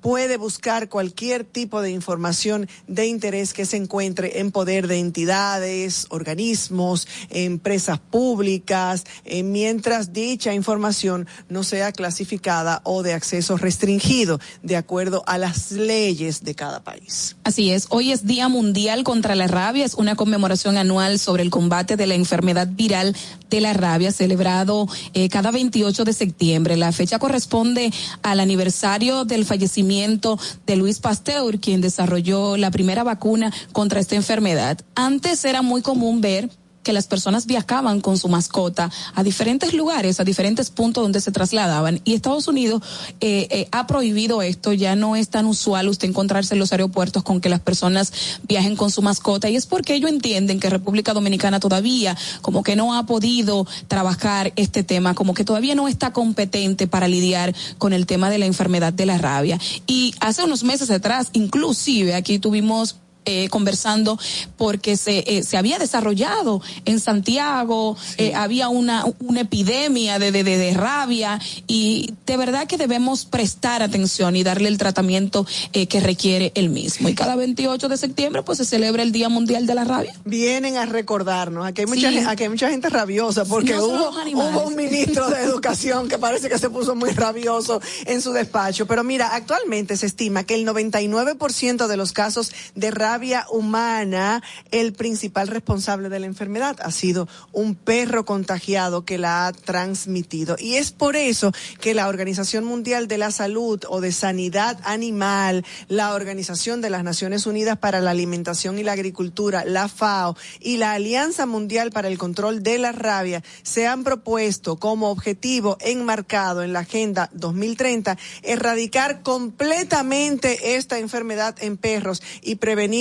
puede 0.00 0.36
buscar 0.36 0.88
cualquier 0.88 1.44
tipo 1.44 1.82
de 1.82 1.90
información 1.90 2.68
de 2.86 3.06
interés 3.06 3.52
que 3.52 3.66
se 3.66 3.76
encuentre 3.76 4.40
en 4.40 4.50
poder 4.50 4.86
de 4.86 4.98
entidades, 4.98 6.06
organismos, 6.10 7.06
empresas 7.30 7.98
públicas, 7.98 9.04
eh, 9.24 9.42
mientras 9.42 10.12
dicha 10.12 10.54
información 10.54 11.26
no 11.48 11.62
sea 11.64 11.92
clasificada 11.92 12.80
o 12.84 13.02
de 13.02 13.12
acceso 13.12 13.56
restringido, 13.56 14.40
de 14.62 14.76
acuerdo 14.76 15.22
a 15.26 15.38
las 15.38 15.72
leyes 15.72 16.44
de 16.44 16.54
cada 16.54 16.82
país. 16.82 17.36
Así 17.44 17.70
es, 17.70 17.86
hoy 17.90 18.12
es 18.12 18.26
Día 18.26 18.48
Mundial 18.48 19.04
contra 19.04 19.34
la 19.34 19.46
Rabia, 19.46 19.84
es 19.84 19.94
una 19.94 20.16
conmemoración 20.16 20.76
anual 20.76 21.18
sobre 21.18 21.42
el 21.42 21.50
combate 21.50 21.96
de 21.96 22.06
la 22.06 22.14
enfermedad 22.14 22.68
viral 22.70 23.16
de 23.48 23.60
la 23.60 23.72
rabia, 23.72 24.12
celebrado 24.12 24.86
eh, 25.12 25.28
cada 25.28 25.50
28 25.50 26.04
de 26.04 26.12
septiembre. 26.12 26.76
La 26.76 26.92
fecha 26.92 27.18
corresponde 27.18 27.92
al 28.22 28.38
aniversario 28.38 29.24
del 29.24 29.44
fallecimiento 29.44 29.89
de 29.90 30.76
Luis 30.76 31.00
Pasteur, 31.00 31.58
quien 31.58 31.80
desarrolló 31.80 32.56
la 32.56 32.70
primera 32.70 33.02
vacuna 33.02 33.52
contra 33.72 33.98
esta 33.98 34.14
enfermedad. 34.14 34.78
Antes 34.94 35.44
era 35.44 35.62
muy 35.62 35.82
común 35.82 36.20
ver 36.20 36.48
que 36.82 36.92
las 36.92 37.06
personas 37.06 37.46
viajaban 37.46 38.00
con 38.00 38.18
su 38.18 38.28
mascota 38.28 38.90
a 39.14 39.22
diferentes 39.22 39.74
lugares, 39.74 40.20
a 40.20 40.24
diferentes 40.24 40.70
puntos 40.70 41.02
donde 41.02 41.20
se 41.20 41.32
trasladaban. 41.32 42.00
Y 42.04 42.14
Estados 42.14 42.48
Unidos 42.48 42.82
eh, 43.20 43.48
eh, 43.50 43.68
ha 43.72 43.86
prohibido 43.86 44.42
esto, 44.42 44.72
ya 44.72 44.96
no 44.96 45.16
es 45.16 45.28
tan 45.28 45.46
usual 45.46 45.88
usted 45.88 46.08
encontrarse 46.08 46.54
en 46.54 46.60
los 46.60 46.72
aeropuertos 46.72 47.22
con 47.22 47.40
que 47.40 47.48
las 47.48 47.60
personas 47.60 48.12
viajen 48.48 48.76
con 48.76 48.90
su 48.90 49.02
mascota. 49.02 49.48
Y 49.48 49.56
es 49.56 49.66
porque 49.66 49.94
ellos 49.94 50.10
entienden 50.10 50.60
que 50.60 50.70
República 50.70 51.12
Dominicana 51.12 51.60
todavía 51.60 52.16
como 52.40 52.62
que 52.62 52.76
no 52.76 52.94
ha 52.94 53.06
podido 53.06 53.66
trabajar 53.88 54.52
este 54.56 54.82
tema, 54.82 55.14
como 55.14 55.34
que 55.34 55.44
todavía 55.44 55.74
no 55.74 55.88
está 55.88 56.12
competente 56.12 56.86
para 56.86 57.08
lidiar 57.08 57.54
con 57.78 57.92
el 57.92 58.06
tema 58.06 58.30
de 58.30 58.38
la 58.38 58.46
enfermedad 58.46 58.92
de 58.92 59.06
la 59.06 59.18
rabia. 59.18 59.58
Y 59.86 60.14
hace 60.20 60.44
unos 60.44 60.64
meses 60.64 60.90
atrás, 60.90 61.28
inclusive 61.32 62.14
aquí 62.14 62.38
tuvimos 62.38 62.96
eh, 63.26 63.48
conversando 63.50 64.18
porque 64.56 64.96
se, 64.96 65.24
eh, 65.26 65.42
se 65.42 65.56
había 65.56 65.78
desarrollado 65.78 66.62
en 66.86 67.00
Santiago, 67.00 67.96
eh, 68.16 68.34
había 68.34 68.68
una, 68.68 69.04
una 69.20 69.42
epidemia 69.42 70.18
de, 70.18 70.32
de, 70.32 70.42
de, 70.42 70.56
de 70.58 70.74
rabia 70.74 71.38
y 71.66 72.14
de 72.26 72.36
verdad 72.36 72.66
que 72.66 72.76
debemos 72.78 73.26
prestar 73.26 73.82
atención 73.82 74.36
y 74.36 74.42
darle 74.42 74.68
el 74.68 74.78
tratamiento 74.78 75.46
eh, 75.72 75.86
que 75.86 76.00
requiere 76.00 76.52
el 76.54 76.70
mismo. 76.70 77.08
Y 77.08 77.14
cada 77.14 77.36
28 77.36 77.88
de 77.88 77.96
septiembre 77.96 78.42
pues 78.42 78.58
se 78.58 78.64
celebra 78.64 79.02
el 79.02 79.12
Día 79.12 79.28
Mundial 79.28 79.66
de 79.66 79.74
la 79.74 79.84
Rabia. 79.84 80.14
Vienen 80.24 80.76
a 80.78 80.86
recordarnos, 80.86 81.66
aquí 81.66 81.82
hay 81.82 81.86
mucha, 81.86 82.08
Sí. 82.08 82.14
gente, 82.14 82.30
aquí 82.30 82.42
hay 82.44 82.48
mucha 82.48 82.70
gente 82.70 82.88
rabiosa 82.88 83.44
porque 83.44 83.74
No 83.74 83.84
hubo, 83.84 84.10
hubo 84.10 84.62
un 84.66 84.76
ministro 84.76 85.28
de 85.28 85.42
educación 85.42 86.08
que 86.08 86.16
parece 86.18 86.48
que 86.48 86.58
se 86.58 86.70
puso 86.70 86.94
muy 86.94 87.10
rabioso 87.10 87.80
en 88.06 88.22
su 88.22 88.32
despacho. 88.32 88.86
Pero 88.86 89.04
mira, 89.04 89.34
actualmente 89.34 89.96
se 89.98 90.06
estima 90.06 90.44
que 90.44 90.54
el 90.54 90.66
99% 90.66 91.86
de 91.86 91.96
los 91.98 92.12
casos 92.12 92.52
de 92.74 92.90
rabia 92.90 93.09
humana, 93.50 94.42
el 94.70 94.92
principal 94.92 95.48
responsable 95.48 96.08
de 96.08 96.20
la 96.20 96.26
enfermedad 96.26 96.76
ha 96.80 96.90
sido 96.90 97.28
un 97.52 97.74
perro 97.74 98.24
contagiado 98.24 99.04
que 99.04 99.18
la 99.18 99.46
ha 99.46 99.52
transmitido. 99.52 100.56
Y 100.58 100.76
es 100.76 100.92
por 100.92 101.16
eso 101.16 101.52
que 101.80 101.94
la 101.94 102.08
Organización 102.08 102.64
Mundial 102.64 103.08
de 103.08 103.18
la 103.18 103.30
Salud 103.30 103.82
o 103.88 104.00
de 104.00 104.12
Sanidad 104.12 104.78
Animal, 104.84 105.64
la 105.88 106.14
Organización 106.14 106.80
de 106.80 106.90
las 106.90 107.04
Naciones 107.04 107.46
Unidas 107.46 107.78
para 107.78 108.00
la 108.00 108.10
Alimentación 108.10 108.78
y 108.78 108.84
la 108.84 108.92
Agricultura, 108.92 109.64
la 109.64 109.88
FAO 109.88 110.36
y 110.60 110.76
la 110.76 110.92
Alianza 110.92 111.46
Mundial 111.46 111.90
para 111.90 112.08
el 112.08 112.18
Control 112.18 112.62
de 112.62 112.78
la 112.78 112.92
Rabia 112.92 113.42
se 113.62 113.86
han 113.86 114.04
propuesto 114.04 114.76
como 114.76 115.10
objetivo 115.10 115.76
enmarcado 115.80 116.62
en 116.62 116.72
la 116.72 116.80
Agenda 116.80 117.30
2030 117.32 118.16
erradicar 118.42 119.22
completamente 119.22 120.76
esta 120.76 120.98
enfermedad 120.98 121.56
en 121.60 121.76
perros 121.76 122.22
y 122.42 122.56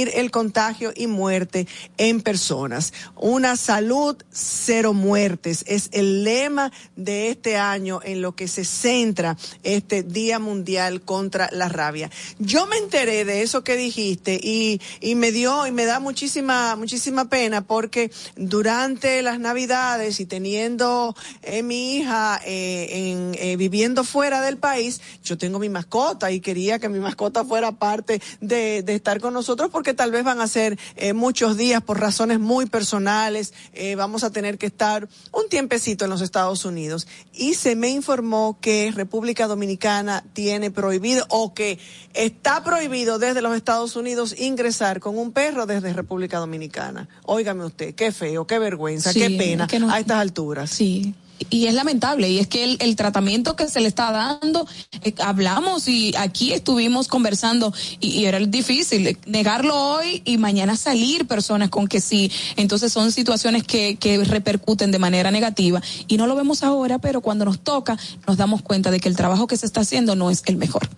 el 0.07 0.31
contagio 0.31 0.93
y 0.95 1.07
muerte 1.07 1.67
en 1.97 2.21
personas. 2.21 2.93
Una 3.15 3.57
salud 3.57 4.15
cero 4.31 4.93
muertes 4.93 5.65
es 5.67 5.89
el 5.91 6.23
lema 6.23 6.71
de 6.95 7.29
este 7.29 7.57
año 7.57 7.99
en 8.03 8.21
lo 8.21 8.35
que 8.35 8.47
se 8.47 8.63
centra 8.63 9.37
este 9.63 10.03
Día 10.03 10.39
Mundial 10.39 11.01
contra 11.01 11.49
la 11.51 11.69
Rabia. 11.69 12.09
Yo 12.39 12.67
me 12.67 12.77
enteré 12.77 13.25
de 13.25 13.41
eso 13.41 13.63
que 13.63 13.75
dijiste 13.75 14.39
y, 14.41 14.81
y 15.01 15.15
me 15.15 15.31
dio 15.31 15.67
y 15.67 15.71
me 15.71 15.85
da 15.85 15.99
muchísima, 15.99 16.75
muchísima 16.75 17.29
pena 17.29 17.61
porque 17.61 18.11
durante 18.35 19.21
las 19.21 19.39
Navidades 19.39 20.19
y 20.19 20.25
teniendo 20.25 21.15
eh, 21.41 21.63
mi 21.63 21.97
hija 21.97 22.39
eh, 22.45 23.33
eh, 23.37 23.55
viviendo 23.57 24.03
fuera 24.03 24.41
del 24.41 24.57
país, 24.57 25.01
yo 25.23 25.37
tengo 25.37 25.59
mi 25.59 25.69
mascota 25.69 26.31
y 26.31 26.39
quería 26.39 26.79
que 26.79 26.89
mi 26.89 26.99
mascota 26.99 27.43
fuera 27.43 27.71
parte 27.71 28.21
de 28.41 28.83
estar 28.87 29.19
con 29.19 29.33
nosotros 29.33 29.69
porque 29.71 29.88
tal 29.93 30.12
vez 30.12 30.24
van 30.24 30.41
a 30.41 30.48
ser 30.48 30.77
eh, 30.96 31.13
muchos 31.13 31.58
días 31.58 31.81
por 31.81 32.00
razones 32.00 32.39
muy 32.39 32.65
personales, 32.65 33.53
eh, 33.74 33.96
vamos 33.96 34.24
a 34.24 34.31
tener 34.31 34.58
que 34.58 34.65
estar 34.67 35.08
un 35.31 35.50
tiempecito 35.50 36.05
en 36.05 36.12
los 36.12 36.22
Estados 36.22 36.65
Unidos. 36.65 37.08
Y 37.34 37.53
se 37.55 37.75
me 37.75 37.89
informó 37.89 38.58
que 38.62 38.91
República 38.96 39.48
Dominicana 39.48 40.24
tiene 40.34 40.72
prohibido 40.72 41.25
o 41.29 41.53
que 41.53 41.79
está 42.13 42.63
prohibido 42.63 43.19
desde 43.19 43.41
los 43.41 43.55
Estados 43.55 43.96
Unidos 43.96 44.36
ingresar 44.39 45.00
con 45.00 45.17
un 45.17 45.31
perro 45.31 45.65
desde 45.65 45.93
República 45.93 46.39
Dominicana. 46.39 47.08
Óigame 47.24 47.65
usted, 47.65 47.96
qué 47.96 48.12
feo, 48.12 48.46
qué 48.48 48.60
vergüenza, 48.60 49.13
Sí, 49.13 49.19
qué 49.19 49.29
pena 49.31 49.67
que 49.67 49.79
no- 49.79 49.89
a 49.91 50.00
estas 50.00 50.17
alturas. 50.19 50.69
Sí. 50.69 51.13
Y 51.50 51.67
es 51.67 51.74
lamentable, 51.74 52.29
y 52.29 52.39
es 52.39 52.48
que 52.48 52.77
el, 52.79 52.96
tratamiento 52.96 53.55
que 53.55 53.67
se 53.67 53.79
le 53.79 53.88
está 53.88 54.12
dando, 54.12 54.67
eh, 55.03 55.13
hablamos 55.19 55.88
y 55.88 56.13
aquí 56.17 56.53
estuvimos 56.53 57.08
conversando 57.08 57.74
y, 58.00 58.25
era 58.25 58.39
difícil 58.39 59.17
negarlo 59.25 59.75
hoy 59.75 60.22
y 60.25 60.38
mañana 60.38 60.75
salir 60.75 61.27
personas 61.27 61.69
con 61.69 61.88
que 61.88 62.01
sí. 62.01 62.31
Entonces 62.58 62.91
son 62.91 63.12
situaciones 63.12 63.63
que, 63.63 63.96
que 63.96 64.24
repercuten 64.24 64.91
de 64.91 65.00
manera 65.00 65.31
negativa 65.31 65.81
y 66.08 66.17
no 66.17 66.27
lo 66.27 66.36
vemos 66.36 66.63
ahora, 66.63 67.00
pero 67.00 67.22
cuando 67.22 67.46
nos 67.46 67.60
toca 67.60 67.98
nos 68.27 68.38
damos 68.38 68.62
cuenta 68.62 68.91
de 68.91 69.00
que 69.00 69.10
el 69.10 69.15
trabajo 69.15 69.48
que 69.48 69.58
se 69.58 69.65
está 69.65 69.81
haciendo 69.81 70.15
no 70.15 70.29
es 70.29 70.43
el 70.46 70.58
mejor. 70.58 70.89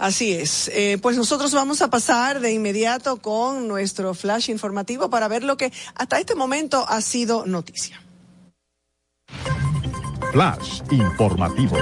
Así 0.00 0.32
es. 0.32 0.70
Eh, 0.72 0.98
pues 1.02 1.18
nosotros 1.18 1.52
vamos 1.52 1.82
a 1.82 1.90
pasar 1.90 2.40
de 2.40 2.52
inmediato 2.52 3.18
con 3.18 3.68
nuestro 3.68 4.14
flash 4.14 4.48
informativo 4.48 5.10
para 5.10 5.28
ver 5.28 5.44
lo 5.44 5.58
que 5.58 5.72
hasta 5.94 6.18
este 6.18 6.34
momento 6.34 6.86
ha 6.88 7.02
sido 7.02 7.44
noticia. 7.44 8.00
Flash 10.32 10.82
informativo. 10.90 11.76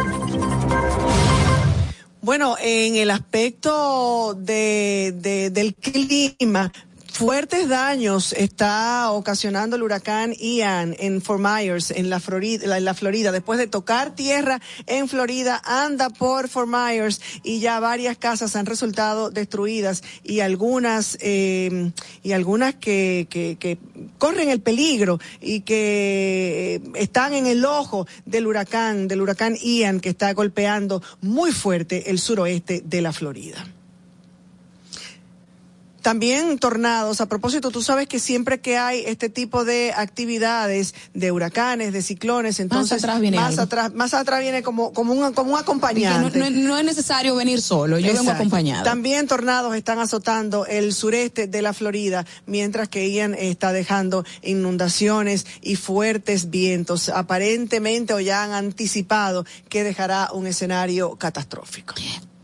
Bueno, 2.22 2.56
en 2.60 2.96
el 2.96 3.10
aspecto 3.10 4.34
de, 4.34 5.12
de- 5.16 5.50
del 5.50 5.74
clima, 5.74 6.72
fuertes 7.18 7.68
daños 7.68 8.32
está 8.32 9.10
ocasionando 9.10 9.74
el 9.74 9.82
huracán 9.82 10.34
Ian 10.34 10.94
en 11.00 11.20
Fort 11.20 11.40
Myers, 11.40 11.90
en 11.90 12.10
la 12.10 12.20
Florida, 12.20 12.76
en 12.76 12.84
la 12.84 12.94
Florida. 12.94 13.32
Después 13.32 13.58
de 13.58 13.66
tocar 13.66 14.14
tierra 14.14 14.60
en 14.86 15.08
Florida, 15.08 15.60
anda 15.64 16.10
por 16.10 16.48
Fort 16.48 16.68
Myers 16.68 17.20
y 17.42 17.58
ya 17.58 17.80
varias 17.80 18.16
casas 18.18 18.54
han 18.54 18.66
resultado 18.66 19.30
destruidas 19.30 20.04
y 20.22 20.40
algunas 20.40 21.18
eh, 21.20 21.90
y 22.22 22.30
algunas 22.30 22.76
que, 22.76 23.26
que, 23.28 23.56
que 23.58 23.78
corren 24.18 24.48
el 24.48 24.60
peligro 24.60 25.18
y 25.40 25.62
que 25.62 26.76
eh, 26.76 26.90
están 26.94 27.34
en 27.34 27.48
el 27.48 27.64
ojo 27.64 28.06
del 28.26 28.46
huracán, 28.46 29.08
del 29.08 29.22
huracán 29.22 29.56
Ian 29.56 29.98
que 29.98 30.10
está 30.10 30.32
golpeando 30.34 31.02
muy 31.20 31.50
fuerte 31.50 32.12
el 32.12 32.20
suroeste 32.20 32.80
de 32.84 33.02
la 33.02 33.12
Florida. 33.12 33.66
También 36.08 36.58
tornados. 36.58 37.20
A 37.20 37.26
propósito, 37.26 37.70
tú 37.70 37.82
sabes 37.82 38.06
que 38.08 38.18
siempre 38.18 38.60
que 38.60 38.78
hay 38.78 39.02
este 39.06 39.28
tipo 39.28 39.64
de 39.64 39.92
actividades 39.94 40.94
de 41.12 41.30
huracanes, 41.32 41.92
de 41.92 42.00
ciclones, 42.02 42.60
entonces 42.60 43.04
atrás 43.04 43.20
viene 43.20 43.36
más 43.36 43.50
algo. 43.50 43.62
atrás, 43.62 43.92
más 43.92 44.14
atrás 44.14 44.40
viene 44.40 44.62
como 44.62 44.92
como 44.94 45.12
un 45.12 45.32
como 45.34 45.50
un 45.50 45.56
no, 45.56 45.58
acompañante. 45.58 46.38
no- 46.38 46.50
no 46.50 46.78
es 46.78 46.84
necesario 46.84 47.34
venir 47.34 47.60
solo, 47.60 47.98
yo 47.98 48.12
vengo 48.14 48.30
acompañado. 48.30 48.84
También 48.84 49.26
tornados 49.26 49.74
están 49.76 49.98
azotando 49.98 50.64
el 50.66 50.94
sureste 50.94 51.46
de 51.46 51.60
la 51.62 51.72
Florida, 51.74 52.24
mientras 52.46 52.88
que 52.88 53.10
Ian 53.10 53.34
está 53.34 53.72
dejando 53.72 54.24
inundaciones 54.42 55.44
y 55.60 55.76
fuertes 55.76 56.50
vientos. 56.50 57.08
Aparentemente 57.10 58.14
o 58.14 58.20
ya 58.20 58.44
han 58.44 58.52
anticipado 58.52 59.44
que 59.68 59.84
dejará 59.84 60.30
un 60.32 60.46
escenario 60.46 61.16
catastrófico. 61.16 61.94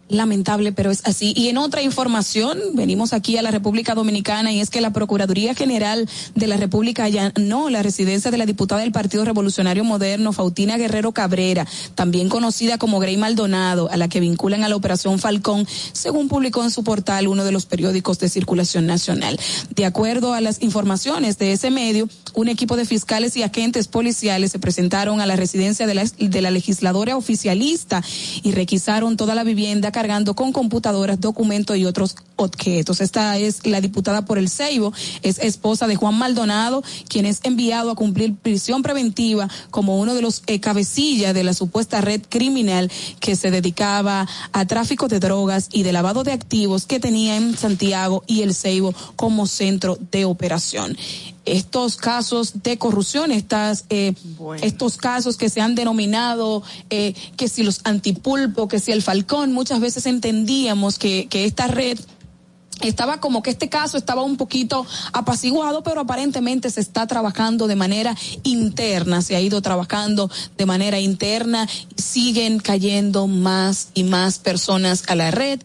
Lamentable, 0.08 0.72
pero 0.72 0.90
es 0.90 1.00
así. 1.04 1.32
Y 1.34 1.48
en 1.48 1.56
otra 1.56 1.80
información, 1.80 2.58
venimos 2.74 3.14
aquí 3.14 3.38
a 3.38 3.42
la 3.42 3.50
República 3.50 3.94
Dominicana 3.94 4.52
y 4.52 4.60
es 4.60 4.68
que 4.68 4.82
la 4.82 4.92
Procuraduría 4.92 5.54
General 5.54 6.06
de 6.34 6.46
la 6.46 6.58
República 6.58 7.04
allanó 7.04 7.70
la 7.70 7.82
residencia 7.82 8.30
de 8.30 8.36
la 8.36 8.44
diputada 8.44 8.82
del 8.82 8.92
Partido 8.92 9.24
Revolucionario 9.24 9.82
Moderno, 9.82 10.34
Fautina 10.34 10.76
Guerrero 10.76 11.12
Cabrera, 11.12 11.66
también 11.94 12.28
conocida 12.28 12.76
como 12.76 13.00
Grey 13.00 13.16
Maldonado, 13.16 13.90
a 13.90 13.96
la 13.96 14.08
que 14.08 14.20
vinculan 14.20 14.62
a 14.62 14.68
la 14.68 14.76
Operación 14.76 15.18
Falcón, 15.18 15.66
según 15.92 16.28
publicó 16.28 16.62
en 16.62 16.70
su 16.70 16.84
portal 16.84 17.26
uno 17.26 17.44
de 17.44 17.52
los 17.52 17.64
periódicos 17.64 18.18
de 18.18 18.28
circulación 18.28 18.86
nacional. 18.86 19.40
De 19.74 19.86
acuerdo 19.86 20.34
a 20.34 20.42
las 20.42 20.62
informaciones 20.62 21.38
de 21.38 21.52
ese 21.52 21.70
medio, 21.70 22.10
un 22.34 22.48
equipo 22.48 22.76
de 22.76 22.84
fiscales 22.84 23.36
y 23.38 23.42
agentes 23.42 23.88
policiales 23.88 24.52
se 24.52 24.58
presentaron 24.58 25.22
a 25.22 25.26
la 25.26 25.36
residencia 25.36 25.86
de 25.86 25.94
la, 25.94 26.04
de 26.04 26.42
la 26.42 26.50
legisladora 26.50 27.16
oficialista 27.16 28.02
y 28.42 28.52
requisaron 28.52 29.16
toda 29.16 29.34
la 29.34 29.44
vivienda 29.44 29.92
cargando 29.94 30.34
con 30.34 30.50
computadoras, 30.50 31.20
documentos 31.20 31.76
y 31.76 31.84
otros 31.84 32.16
objetos. 32.34 33.00
Esta 33.00 33.38
es 33.38 33.64
la 33.64 33.80
diputada 33.80 34.24
por 34.24 34.38
el 34.38 34.48
Ceibo, 34.48 34.92
es 35.22 35.38
esposa 35.38 35.86
de 35.86 35.94
Juan 35.94 36.18
Maldonado, 36.18 36.82
quien 37.08 37.26
es 37.26 37.38
enviado 37.44 37.92
a 37.92 37.94
cumplir 37.94 38.34
prisión 38.34 38.82
preventiva 38.82 39.48
como 39.70 40.00
uno 40.00 40.16
de 40.16 40.22
los 40.22 40.42
eh, 40.48 40.58
cabecillas 40.58 41.32
de 41.32 41.44
la 41.44 41.54
supuesta 41.54 42.00
red 42.00 42.22
criminal 42.28 42.90
que 43.20 43.36
se 43.36 43.52
dedicaba 43.52 44.26
a 44.52 44.66
tráfico 44.66 45.06
de 45.06 45.20
drogas 45.20 45.68
y 45.70 45.84
de 45.84 45.92
lavado 45.92 46.24
de 46.24 46.32
activos 46.32 46.86
que 46.86 46.98
tenía 46.98 47.36
en 47.36 47.56
Santiago 47.56 48.24
y 48.26 48.42
el 48.42 48.52
Ceibo 48.52 48.92
como 49.14 49.46
centro 49.46 49.96
de 50.10 50.24
operación 50.24 50.96
estos 51.44 51.96
casos 51.96 52.62
de 52.62 52.78
corrupción, 52.78 53.30
estas, 53.30 53.84
eh, 53.90 54.14
Bueno. 54.38 54.62
estos 54.64 54.96
casos 54.96 55.36
que 55.36 55.48
se 55.48 55.60
han 55.60 55.74
denominado, 55.74 56.62
eh, 56.90 57.14
que 57.36 57.48
si 57.48 57.62
los 57.62 57.80
antipulpo, 57.84 58.68
que 58.68 58.80
si 58.80 58.92
el 58.92 59.02
falcón, 59.02 59.52
muchas 59.52 59.80
veces 59.80 60.06
entendíamos 60.06 60.98
que, 60.98 61.26
que 61.28 61.44
esta 61.44 61.66
red 61.66 61.98
estaba 62.80 63.20
como 63.20 63.42
que 63.42 63.50
este 63.50 63.68
caso 63.68 63.96
estaba 63.96 64.22
un 64.22 64.36
poquito 64.36 64.86
apaciguado, 65.12 65.82
pero 65.82 66.00
aparentemente 66.00 66.70
se 66.70 66.80
está 66.80 67.06
trabajando 67.06 67.66
de 67.66 67.76
manera 67.76 68.16
interna, 68.42 69.22
se 69.22 69.36
ha 69.36 69.40
ido 69.40 69.62
trabajando 69.62 70.30
de 70.56 70.66
manera 70.66 70.98
interna, 70.98 71.68
siguen 71.96 72.58
cayendo 72.58 73.26
más 73.26 73.88
y 73.94 74.04
más 74.04 74.38
personas 74.38 75.04
a 75.06 75.14
la 75.14 75.30
red 75.30 75.60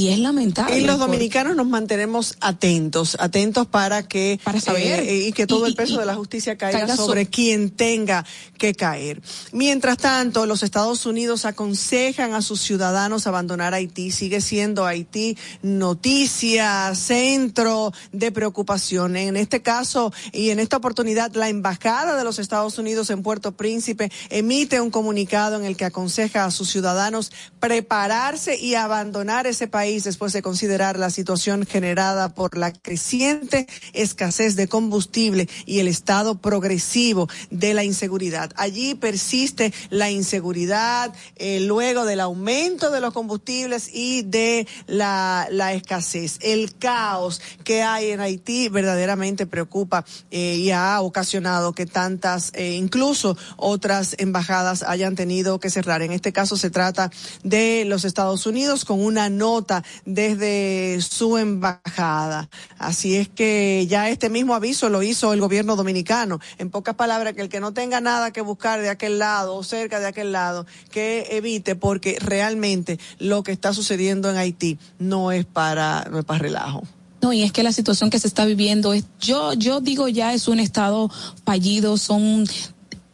y 0.00 0.08
es 0.08 0.18
lamentable. 0.18 0.78
Y 0.78 0.84
los 0.84 0.98
dominicanos 0.98 1.56
nos 1.56 1.66
mantenemos 1.66 2.36
atentos, 2.40 3.16
atentos 3.20 3.66
para 3.66 4.06
que 4.06 4.40
Para 4.42 4.60
saber. 4.60 5.00
eh, 5.00 5.26
y 5.28 5.32
que 5.32 5.46
todo 5.46 5.66
Y- 5.66 5.70
el 5.70 5.74
peso 5.76 5.94
y- 5.94 5.98
de 5.98 6.06
la 6.06 6.14
justicia 6.14 6.56
caiga, 6.56 6.78
caiga 6.80 6.96
so- 6.96 7.06
sobre 7.06 7.26
quien 7.26 7.70
tenga 7.70 8.24
que 8.58 8.74
caer. 8.74 9.20
Mientras 9.52 9.98
tanto, 9.98 10.46
los 10.46 10.62
Estados 10.62 11.06
Unidos 11.06 11.44
aconsejan 11.44 12.34
a 12.34 12.42
sus 12.42 12.60
ciudadanos 12.60 13.26
abandonar 13.26 13.74
Haití. 13.74 14.10
Sigue 14.10 14.40
siendo 14.40 14.86
Haití 14.86 15.36
noticia, 15.62 16.94
centro 16.94 17.92
de 18.12 18.32
preocupación. 18.32 19.16
En 19.16 19.36
este 19.36 19.62
caso 19.62 20.12
y 20.32 20.50
en 20.50 20.60
esta 20.60 20.76
oportunidad, 20.76 21.32
la 21.34 21.48
embajada 21.48 22.16
de 22.16 22.24
los 22.24 22.38
Estados 22.38 22.78
Unidos 22.78 23.10
en 23.10 23.22
Puerto 23.22 23.52
Príncipe 23.52 24.10
emite 24.30 24.80
un 24.80 24.90
comunicado 24.90 25.56
en 25.56 25.64
el 25.64 25.76
que 25.76 25.84
aconseja 25.84 26.44
a 26.44 26.50
sus 26.50 26.70
ciudadanos 26.70 27.32
prepararse 27.58 28.56
y 28.58 28.74
abandonar 28.76 29.46
ese 29.46 29.66
país 29.66 29.89
después 29.98 30.32
de 30.32 30.42
considerar 30.42 30.98
la 30.98 31.10
situación 31.10 31.66
generada 31.66 32.34
por 32.34 32.56
la 32.56 32.72
creciente 32.72 33.66
escasez 33.92 34.54
de 34.54 34.68
combustible 34.68 35.48
y 35.66 35.80
el 35.80 35.88
estado 35.88 36.38
progresivo 36.38 37.28
de 37.50 37.74
la 37.74 37.82
inseguridad. 37.82 38.52
Allí 38.56 38.94
persiste 38.94 39.72
la 39.90 40.10
inseguridad 40.10 41.12
eh, 41.36 41.60
luego 41.60 42.04
del 42.04 42.20
aumento 42.20 42.90
de 42.90 43.00
los 43.00 43.12
combustibles 43.12 43.90
y 43.92 44.22
de 44.22 44.66
la, 44.86 45.48
escasez. 45.74 46.38
El 46.40 46.76
caos 46.76 47.40
que 47.64 47.82
hay 47.82 48.10
en 48.10 48.20
Haití 48.20 48.68
verdaderamente 48.68 49.46
preocupa 49.46 50.04
eh, 50.30 50.56
y 50.56 50.70
ha 50.70 51.00
ocasionado 51.00 51.72
que 51.72 51.86
tantas, 51.86 52.52
eh, 52.54 52.74
incluso 52.74 53.36
otras 53.56 54.14
embajadas 54.18 54.82
hayan 54.82 55.16
tenido 55.16 55.58
que 55.60 55.70
cerrar. 55.70 56.02
En 56.02 56.12
este 56.12 56.32
caso 56.32 56.56
se 56.56 56.70
trata 56.70 57.10
de 57.42 57.84
los 57.86 58.04
Estados 58.04 58.46
Unidos 58.46 58.84
con 58.84 59.00
una 59.00 59.28
nota 59.30 59.69
desde 60.04 61.00
su 61.00 61.38
embajada. 61.38 62.48
Así 62.78 63.16
es 63.16 63.28
que 63.28 63.86
ya 63.88 64.08
este 64.08 64.30
mismo 64.30 64.54
aviso 64.54 64.88
lo 64.88 65.02
hizo 65.02 65.32
el 65.32 65.40
gobierno 65.40 65.76
dominicano. 65.76 66.40
En 66.58 66.70
pocas 66.70 66.94
palabras, 66.94 67.34
que 67.34 67.42
el 67.42 67.48
que 67.48 67.60
no 67.60 67.72
tenga 67.72 68.00
nada 68.00 68.32
que 68.32 68.40
buscar 68.40 68.80
de 68.80 68.88
aquel 68.88 69.18
lado 69.18 69.56
o 69.56 69.62
cerca 69.62 70.00
de 70.00 70.06
aquel 70.06 70.32
lado, 70.32 70.66
que 70.90 71.26
evite 71.30 71.76
porque 71.76 72.18
realmente 72.20 72.98
lo 73.18 73.42
que 73.42 73.52
está 73.52 73.72
sucediendo 73.72 74.30
en 74.30 74.36
Haití 74.36 74.78
no 74.98 75.32
es 75.32 75.44
para, 75.44 76.06
no 76.10 76.22
relajo. 76.38 76.82
No, 77.22 77.32
y 77.32 77.42
es 77.42 77.52
que 77.52 77.62
la 77.62 77.72
situación 77.72 78.08
que 78.08 78.18
se 78.18 78.28
está 78.28 78.46
viviendo 78.46 78.94
es, 78.94 79.04
yo, 79.20 79.52
yo 79.52 79.80
digo 79.80 80.08
ya 80.08 80.32
es 80.32 80.48
un 80.48 80.58
estado 80.58 81.10
fallido, 81.44 81.98
son 81.98 82.46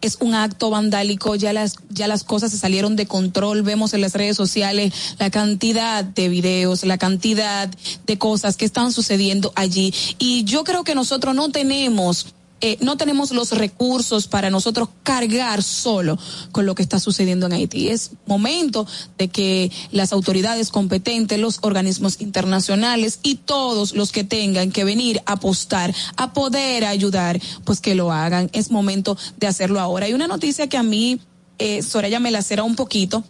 es 0.06 0.18
un 0.20 0.34
acto 0.34 0.70
vandálico, 0.70 1.34
ya 1.34 1.52
las, 1.52 1.76
ya 1.90 2.06
las 2.06 2.24
cosas 2.24 2.50
se 2.50 2.58
salieron 2.58 2.96
de 2.96 3.06
control, 3.06 3.62
vemos 3.62 3.94
en 3.94 4.00
las 4.00 4.14
redes 4.14 4.36
sociales 4.36 4.92
la 5.18 5.30
cantidad 5.30 6.04
de 6.04 6.28
videos, 6.28 6.84
la 6.84 6.98
cantidad 6.98 7.68
de 8.06 8.18
cosas 8.18 8.56
que 8.56 8.64
están 8.64 8.92
sucediendo 8.92 9.52
allí. 9.54 9.92
Y 10.18 10.44
yo 10.44 10.64
creo 10.64 10.84
que 10.84 10.94
nosotros 10.94 11.34
no 11.34 11.50
tenemos 11.50 12.35
eh, 12.62 12.78
no 12.80 12.96
tenemos 12.96 13.32
los 13.32 13.52
recursos 13.52 14.28
para 14.28 14.48
nosotros 14.48 14.88
cargar 15.02 15.62
solo 15.62 16.18
con 16.52 16.64
lo 16.64 16.74
que 16.74 16.82
está 16.82 16.98
sucediendo 16.98 17.46
en 17.46 17.52
Haití. 17.52 17.88
Es 17.88 18.12
momento 18.24 18.86
de 19.18 19.28
que 19.28 19.70
las 19.90 20.12
autoridades 20.12 20.70
competentes, 20.70 21.38
los 21.38 21.58
organismos 21.60 22.20
internacionales 22.20 23.20
y 23.22 23.34
todos 23.34 23.94
los 23.94 24.10
que 24.10 24.24
tengan 24.24 24.72
que 24.72 24.84
venir 24.84 25.20
a 25.26 25.32
apostar, 25.32 25.94
a 26.16 26.32
poder 26.32 26.86
ayudar, 26.86 27.40
pues 27.64 27.80
que 27.80 27.94
lo 27.94 28.10
hagan. 28.10 28.48
Es 28.54 28.70
momento 28.70 29.18
de 29.36 29.46
hacerlo 29.46 29.78
ahora. 29.78 30.06
Hay 30.06 30.14
una 30.14 30.26
noticia 30.26 30.66
que 30.66 30.78
a 30.78 30.82
mí, 30.82 31.20
eh, 31.58 31.82
Soraya 31.82 32.20
me 32.20 32.30
lacera 32.30 32.62
un 32.62 32.74
poquito 32.74 33.22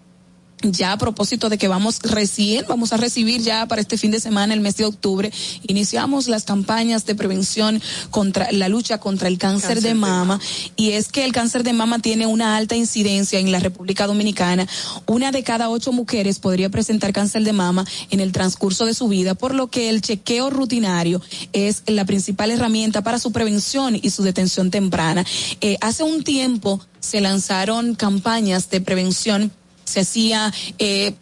ya 0.63 0.93
a 0.93 0.99
propósito 0.99 1.49
de 1.49 1.59
que 1.59 1.69
vamos 1.69 2.01
recién, 2.03 2.65
vamos 2.69 2.93
a 2.93 2.97
recibir 2.97 3.43
ya 3.43 3.67
para 3.67 3.81
este 3.81 3.99
fin 3.99 4.11
de 4.11 4.21
semana, 4.21 4.55
el 4.55 4.61
mes 4.61 4.77
de 4.77 4.85
octubre, 4.85 5.31
iniciamos 5.67 6.29
las 6.29 6.45
campañas 6.45 7.05
de 7.05 7.15
prevención 7.15 7.83
contra 8.11 8.51
la 8.53 8.69
lucha 8.69 8.99
contra 8.99 9.29
el 9.29 9.39
cáncer, 9.39 9.57
Cáncer 9.57 9.83
de 9.83 9.89
de 9.89 9.95
mama. 9.95 10.41
Y 10.77 10.93
es 10.93 11.09
que 11.09 11.25
el 11.25 11.33
cáncer 11.33 11.63
de 11.63 11.73
mama 11.73 11.99
tiene 11.99 12.27
una 12.27 12.57
alta 12.57 12.77
incidencia 12.77 13.39
en 13.39 13.53
la 13.53 13.61
República 13.61 14.07
Dominicana. 14.07 14.67
Una 15.07 15.33
de 15.33 15.43
cada 15.43 15.71
ocho 15.71 15.93
mujeres 15.93 16.39
podría 16.39 16.71
presentar 16.71 17.13
cáncer 17.13 17.45
de 17.45 17.53
mama 17.53 17.85
en 18.11 18.21
el 18.21 18.33
transcurso 18.33 18.87
de 18.87 18.95
su 18.95 19.09
vida, 19.09 19.35
por 19.35 19.55
lo 19.55 19.69
que 19.69 19.89
el 19.89 20.01
chequeo 20.01 20.51
rutinario 20.51 21.21
es 21.53 21.83
la 21.87 22.05
principal 22.05 22.51
herramienta 22.51 23.03
para 23.03 23.19
su 23.19 23.33
prevención 23.33 23.99
y 24.01 24.11
su 24.11 24.23
detención 24.23 24.71
temprana. 24.71 25.25
Eh, 25.61 25.77
hace 25.81 26.03
un 26.03 26.25
tiempo 26.25 26.81
se 27.01 27.21
lanzaron 27.21 27.95
campañas 27.95 28.69
de 28.71 28.81
prevención 28.81 29.53
se 29.87 30.01
hacía 30.01 30.53
eh, 30.79 31.15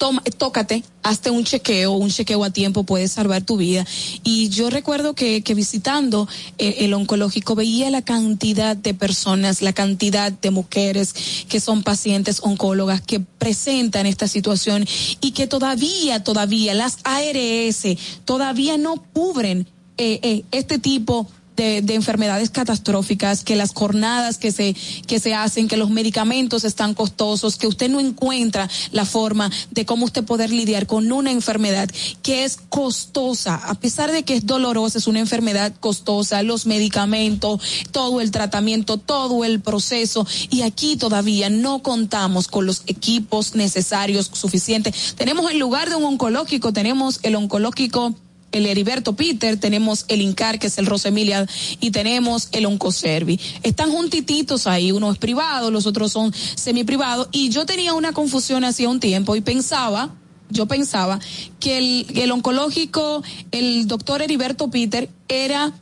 toma, 0.00 0.22
tócate, 0.38 0.82
hazte 1.02 1.30
un 1.30 1.44
chequeo, 1.44 1.92
un 1.92 2.08
chequeo 2.08 2.42
a 2.42 2.50
tiempo 2.50 2.84
puede 2.84 3.06
salvar 3.06 3.42
tu 3.42 3.58
vida. 3.58 3.84
Y 4.24 4.48
yo 4.48 4.70
recuerdo 4.70 5.14
que, 5.14 5.42
que 5.42 5.54
visitando 5.54 6.26
eh, 6.56 6.76
el 6.78 6.94
oncológico 6.94 7.54
veía 7.54 7.90
la 7.90 8.00
cantidad 8.00 8.74
de 8.74 8.94
personas, 8.94 9.60
la 9.60 9.74
cantidad 9.74 10.32
de 10.32 10.50
mujeres 10.50 11.14
que 11.50 11.60
son 11.60 11.82
pacientes 11.82 12.40
oncólogas 12.42 13.02
que 13.02 13.20
presentan 13.20 14.06
esta 14.06 14.26
situación 14.26 14.86
y 15.20 15.32
que 15.32 15.46
todavía, 15.46 16.24
todavía 16.24 16.72
las 16.72 16.96
ARS 17.04 17.98
todavía 18.24 18.78
no 18.78 19.04
cubren 19.12 19.66
eh, 19.98 20.18
eh, 20.22 20.44
este 20.50 20.78
tipo 20.78 21.26
de, 21.26 21.39
de, 21.60 21.94
enfermedades 21.94 22.50
catastróficas, 22.50 23.44
que 23.44 23.56
las 23.56 23.74
jornadas 23.74 24.38
que 24.38 24.50
se, 24.50 24.74
que 25.06 25.20
se 25.20 25.34
hacen, 25.34 25.68
que 25.68 25.76
los 25.76 25.90
medicamentos 25.90 26.64
están 26.64 26.94
costosos, 26.94 27.56
que 27.56 27.66
usted 27.66 27.90
no 27.90 28.00
encuentra 28.00 28.68
la 28.92 29.04
forma 29.04 29.50
de 29.70 29.84
cómo 29.84 30.06
usted 30.06 30.24
poder 30.24 30.50
lidiar 30.50 30.86
con 30.86 31.12
una 31.12 31.30
enfermedad 31.30 31.90
que 32.22 32.44
es 32.44 32.56
costosa, 32.68 33.56
a 33.56 33.74
pesar 33.74 34.10
de 34.10 34.22
que 34.22 34.34
es 34.34 34.46
dolorosa, 34.46 34.98
es 34.98 35.06
una 35.06 35.20
enfermedad 35.20 35.74
costosa, 35.80 36.42
los 36.42 36.64
medicamentos, 36.64 37.60
todo 37.90 38.20
el 38.20 38.30
tratamiento, 38.30 38.96
todo 38.96 39.44
el 39.44 39.60
proceso, 39.60 40.26
y 40.48 40.62
aquí 40.62 40.96
todavía 40.96 41.50
no 41.50 41.82
contamos 41.82 42.48
con 42.48 42.64
los 42.64 42.82
equipos 42.86 43.54
necesarios 43.54 44.30
suficientes. 44.32 45.14
Tenemos 45.16 45.50
en 45.50 45.58
lugar 45.58 45.90
de 45.90 45.96
un 45.96 46.04
oncológico, 46.04 46.72
tenemos 46.72 47.20
el 47.22 47.36
oncológico 47.36 48.14
el 48.52 48.66
Heriberto 48.66 49.14
Peter, 49.14 49.58
tenemos 49.58 50.04
el 50.08 50.20
INCAR, 50.20 50.58
que 50.58 50.66
es 50.66 50.78
el 50.78 50.86
Rosemilia, 50.86 51.46
y 51.80 51.90
tenemos 51.90 52.48
el 52.52 52.66
Oncoservi. 52.66 53.38
Están 53.62 53.90
juntititos 53.90 54.66
ahí, 54.66 54.92
uno 54.92 55.12
es 55.12 55.18
privado, 55.18 55.70
los 55.70 55.86
otros 55.86 56.12
son 56.12 56.32
semiprivados, 56.32 57.28
y 57.32 57.50
yo 57.50 57.66
tenía 57.66 57.94
una 57.94 58.12
confusión 58.12 58.64
hacía 58.64 58.88
un 58.88 59.00
tiempo 59.00 59.36
y 59.36 59.40
pensaba, 59.40 60.14
yo 60.50 60.66
pensaba 60.66 61.20
que 61.58 61.78
el, 61.78 62.06
el 62.14 62.30
oncológico, 62.32 63.22
el 63.52 63.86
doctor 63.86 64.22
Heriberto 64.22 64.70
Peter, 64.70 65.08
era 65.28 65.72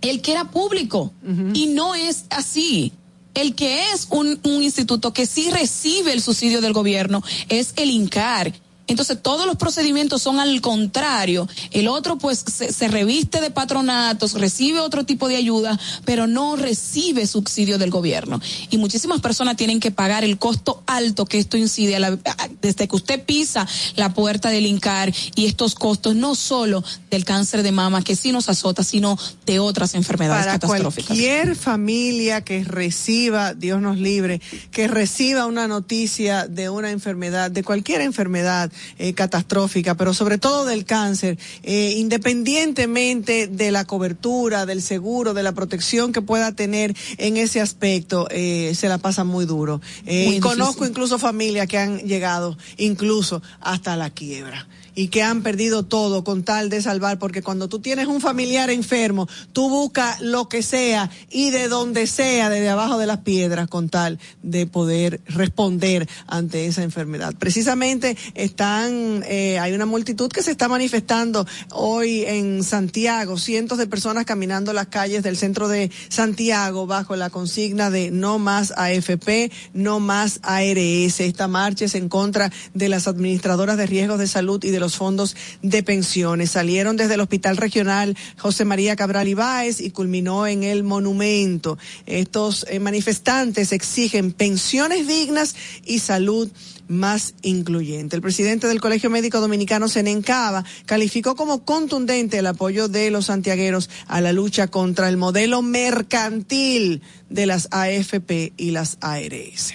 el 0.00 0.22
que 0.22 0.32
era 0.32 0.50
público, 0.50 1.12
uh 1.22 1.28
-huh. 1.28 1.56
y 1.56 1.66
no 1.66 1.94
es 1.94 2.24
así 2.30 2.92
el 3.34 3.54
que 3.54 3.92
es 3.92 4.08
un, 4.10 4.40
un, 4.42 4.62
instituto 4.62 5.12
que 5.12 5.26
sí 5.26 5.50
recibe 5.50 6.12
el 6.12 6.20
subsidio 6.20 6.60
del 6.60 6.72
gobierno 6.72 7.22
es 7.48 7.72
el 7.76 7.90
INCAR. 7.90 8.52
Entonces 8.90 9.18
todos 9.22 9.46
los 9.46 9.56
procedimientos 9.56 10.22
son 10.22 10.40
al 10.40 10.60
contrario. 10.60 11.48
El 11.70 11.88
otro 11.88 12.18
pues 12.18 12.44
se, 12.46 12.72
se, 12.72 12.88
reviste 12.88 13.40
de 13.40 13.50
patronatos, 13.50 14.34
recibe 14.34 14.80
otro 14.80 15.04
tipo 15.04 15.28
de 15.28 15.36
ayuda, 15.36 15.78
pero 16.04 16.26
no 16.26 16.56
recibe 16.56 17.26
subsidio 17.26 17.78
del 17.78 17.90
gobierno. 17.90 18.40
Y 18.70 18.78
muchísimas 18.78 19.20
personas 19.20 19.56
tienen 19.56 19.80
que 19.80 19.90
pagar 19.90 20.24
el 20.24 20.38
costo 20.38 20.82
alto 20.86 21.26
que 21.26 21.38
esto 21.38 21.56
incide 21.56 21.96
a 21.96 22.00
la, 22.00 22.08
a, 22.08 22.48
desde 22.60 22.88
que 22.88 22.96
usted 22.96 23.24
pisa 23.24 23.66
la 23.96 24.12
puerta 24.12 24.50
del 24.50 24.66
INCAR 24.66 25.12
y 25.34 25.46
estos 25.46 25.74
costos 25.74 26.16
no 26.16 26.34
solo 26.34 26.82
del 27.10 27.24
cáncer 27.24 27.62
de 27.62 27.72
mama 27.72 28.02
que 28.02 28.16
sí 28.16 28.32
nos 28.32 28.48
azota, 28.48 28.82
sino 28.82 29.18
de 29.46 29.58
otras 29.58 29.94
enfermedades 29.94 30.46
Para 30.46 30.58
catastróficas. 30.58 31.08
Cualquier 31.08 31.56
familia 31.56 32.42
que 32.42 32.64
reciba, 32.64 33.54
Dios 33.54 33.80
nos 33.80 33.98
libre, 33.98 34.40
que 34.70 34.88
reciba 34.88 35.46
una 35.46 35.68
noticia 35.68 36.46
de 36.46 36.70
una 36.70 36.90
enfermedad, 36.90 37.50
de 37.50 37.62
cualquier 37.62 38.00
enfermedad, 38.00 38.70
eh, 38.98 39.12
catastrófica, 39.14 39.96
pero 39.96 40.14
sobre 40.14 40.38
todo 40.38 40.64
del 40.64 40.84
cáncer, 40.84 41.38
eh, 41.62 41.94
independientemente 41.96 43.46
de 43.46 43.70
la 43.70 43.84
cobertura, 43.84 44.66
del 44.66 44.82
seguro, 44.82 45.34
de 45.34 45.42
la 45.42 45.52
protección 45.52 46.12
que 46.12 46.22
pueda 46.22 46.52
tener 46.52 46.94
en 47.18 47.36
ese 47.36 47.60
aspecto, 47.60 48.28
eh, 48.30 48.72
se 48.74 48.88
la 48.88 48.98
pasa 48.98 49.24
muy 49.24 49.46
duro. 49.46 49.80
Muy 50.04 50.36
y 50.36 50.40
conozco 50.40 50.86
incluso 50.86 51.18
familias 51.18 51.66
que 51.66 51.78
han 51.78 51.98
llegado 52.00 52.56
incluso 52.76 53.42
hasta 53.60 53.96
la 53.96 54.10
quiebra 54.10 54.66
y 55.00 55.08
que 55.08 55.22
han 55.22 55.42
perdido 55.42 55.82
todo 55.82 56.24
con 56.24 56.44
tal 56.44 56.70
de 56.70 56.82
salvar, 56.82 57.18
porque 57.18 57.42
cuando 57.42 57.68
tú 57.68 57.80
tienes 57.80 58.06
un 58.06 58.20
familiar 58.20 58.70
enfermo, 58.70 59.28
tú 59.52 59.68
buscas 59.68 60.20
lo 60.20 60.48
que 60.48 60.62
sea 60.62 61.10
y 61.30 61.50
de 61.50 61.68
donde 61.68 62.06
sea, 62.06 62.50
desde 62.50 62.68
abajo 62.68 62.98
de 62.98 63.06
las 63.06 63.18
piedras, 63.18 63.68
con 63.68 63.88
tal 63.88 64.18
de 64.42 64.66
poder 64.66 65.20
responder 65.26 66.08
ante 66.26 66.66
esa 66.66 66.82
enfermedad. 66.82 67.34
Precisamente 67.38 68.16
está 68.34 68.60
están, 68.60 69.24
eh, 69.26 69.58
hay 69.58 69.72
una 69.72 69.86
multitud 69.86 70.30
que 70.30 70.42
se 70.42 70.50
está 70.50 70.68
manifestando 70.68 71.46
hoy 71.70 72.24
en 72.26 72.62
Santiago, 72.62 73.38
cientos 73.38 73.78
de 73.78 73.86
personas 73.86 74.26
caminando 74.26 74.74
las 74.74 74.88
calles 74.88 75.22
del 75.22 75.38
centro 75.38 75.66
de 75.66 75.90
Santiago 76.10 76.86
bajo 76.86 77.16
la 77.16 77.30
consigna 77.30 77.88
de 77.88 78.10
no 78.10 78.38
más 78.38 78.74
AFP, 78.76 79.50
no 79.72 79.98
más 79.98 80.40
ARS. 80.42 81.20
Esta 81.20 81.48
marcha 81.48 81.86
es 81.86 81.94
en 81.94 82.10
contra 82.10 82.52
de 82.74 82.90
las 82.90 83.08
administradoras 83.08 83.78
de 83.78 83.86
riesgos 83.86 84.18
de 84.18 84.26
salud 84.26 84.62
y 84.62 84.70
de 84.70 84.80
los 84.80 84.89
fondos 84.96 85.36
de 85.62 85.82
pensiones. 85.82 86.52
Salieron 86.52 86.96
desde 86.96 87.14
el 87.14 87.20
Hospital 87.20 87.56
Regional 87.56 88.16
José 88.38 88.64
María 88.64 88.96
Cabral 88.96 89.28
Ibáez 89.28 89.80
y 89.80 89.90
culminó 89.90 90.46
en 90.46 90.62
el 90.62 90.82
monumento. 90.82 91.78
Estos 92.06 92.66
eh, 92.68 92.78
manifestantes 92.78 93.72
exigen 93.72 94.32
pensiones 94.32 95.06
dignas 95.06 95.54
y 95.84 95.98
salud 96.00 96.50
más 96.90 97.34
incluyente. 97.42 98.16
El 98.16 98.22
presidente 98.22 98.66
del 98.66 98.80
Colegio 98.80 99.10
Médico 99.10 99.40
Dominicano, 99.40 99.88
Senencaba, 99.88 100.64
calificó 100.86 101.36
como 101.36 101.64
contundente 101.64 102.38
el 102.38 102.46
apoyo 102.46 102.88
de 102.88 103.10
los 103.10 103.26
santiagueros 103.26 103.88
a 104.08 104.20
la 104.20 104.32
lucha 104.32 104.66
contra 104.66 105.08
el 105.08 105.16
modelo 105.16 105.62
mercantil 105.62 107.02
de 107.28 107.46
las 107.46 107.68
AFP 107.70 108.52
y 108.56 108.72
las 108.72 108.98
ARS. 109.00 109.74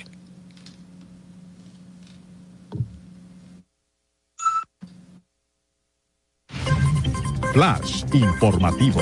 Flash 7.56 8.04
informativo. 8.12 9.00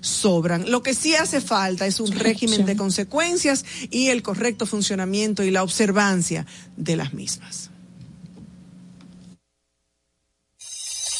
sobran. 0.00 0.70
Lo 0.70 0.82
que 0.82 0.94
sí 0.94 1.14
hace 1.14 1.40
falta 1.40 1.86
es 1.86 2.00
un 2.00 2.12
régimen 2.12 2.64
de 2.66 2.76
consecuencias 2.76 3.64
y 3.90 4.08
el 4.08 4.22
correcto 4.22 4.66
funcionamiento 4.66 5.42
y 5.42 5.50
la 5.50 5.62
observancia 5.62 6.46
de 6.76 6.96
las 6.96 7.14
mismas. 7.14 7.70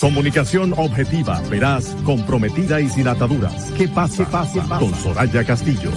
Comunicación 0.00 0.74
objetiva, 0.76 1.40
veraz, 1.48 1.96
comprometida 2.04 2.80
y 2.80 2.88
sin 2.88 3.08
ataduras. 3.08 3.72
¿Qué 3.78 3.88
pasa? 3.88 4.30
pase, 4.30 4.60
pase. 4.60 4.84
Con 4.84 4.94
Soraya 4.94 5.42
Castillo. 5.44 5.90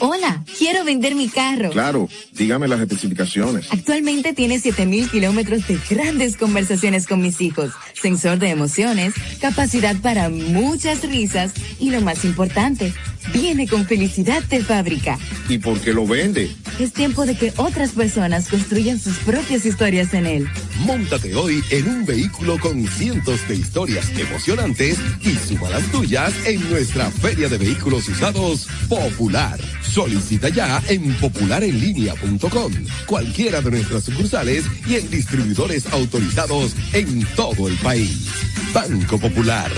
Hola, 0.00 0.44
quiero 0.56 0.84
vender 0.84 1.14
mi 1.16 1.28
carro. 1.28 1.70
Claro, 1.70 2.08
dígame 2.32 2.68
las 2.68 2.80
especificaciones. 2.80 3.66
Actualmente 3.70 4.32
tiene 4.32 4.60
7000 4.60 5.10
kilómetros 5.10 5.66
de 5.66 5.78
grandes 5.90 6.36
conversaciones 6.36 7.06
con 7.06 7.20
mis 7.20 7.40
hijos, 7.40 7.72
sensor 8.00 8.38
de 8.38 8.50
emociones, 8.50 9.14
capacidad 9.40 9.96
para 10.00 10.28
muchas 10.28 11.02
risas 11.02 11.52
y 11.80 11.90
lo 11.90 12.00
más 12.00 12.24
importante, 12.24 12.92
viene 13.32 13.66
con 13.66 13.86
felicidad 13.86 14.42
de 14.44 14.62
fábrica. 14.62 15.18
¿Y 15.48 15.58
por 15.58 15.80
qué 15.80 15.92
lo 15.92 16.06
vende? 16.06 16.50
Es 16.78 16.92
tiempo 16.92 17.26
de 17.26 17.36
que 17.36 17.52
otras 17.56 17.92
personas 17.92 18.48
construyan 18.48 18.98
sus 18.98 19.16
propias 19.18 19.64
historias 19.66 20.14
en 20.14 20.26
él. 20.26 20.48
Móntate 20.84 21.34
hoy 21.34 21.62
en 21.70 21.88
un 21.88 22.06
vehículo 22.06 22.58
con 22.58 22.86
cientos 22.86 23.46
de 23.48 23.56
historias 23.56 24.10
emocionantes 24.16 24.98
y 25.22 25.34
suba 25.34 25.70
las 25.70 25.84
tuyas 25.90 26.32
en 26.46 26.68
nuestra 26.70 27.10
Feria 27.10 27.48
de 27.48 27.58
Vehículos 27.58 28.08
Usados 28.08 28.68
Popular. 28.88 29.58
Solicita 29.82 30.48
ya 30.48 30.82
en 30.88 31.14
popularenlinea.com, 31.14 32.72
cualquiera 33.06 33.60
de 33.60 33.70
nuestras 33.70 34.04
sucursales 34.04 34.64
y 34.86 34.96
en 34.96 35.10
distribuidores 35.10 35.86
autorizados 35.92 36.74
en 36.92 37.24
todo 37.34 37.68
el 37.68 37.76
país. 37.78 38.28
Banco 38.72 39.18
Popular, 39.18 39.70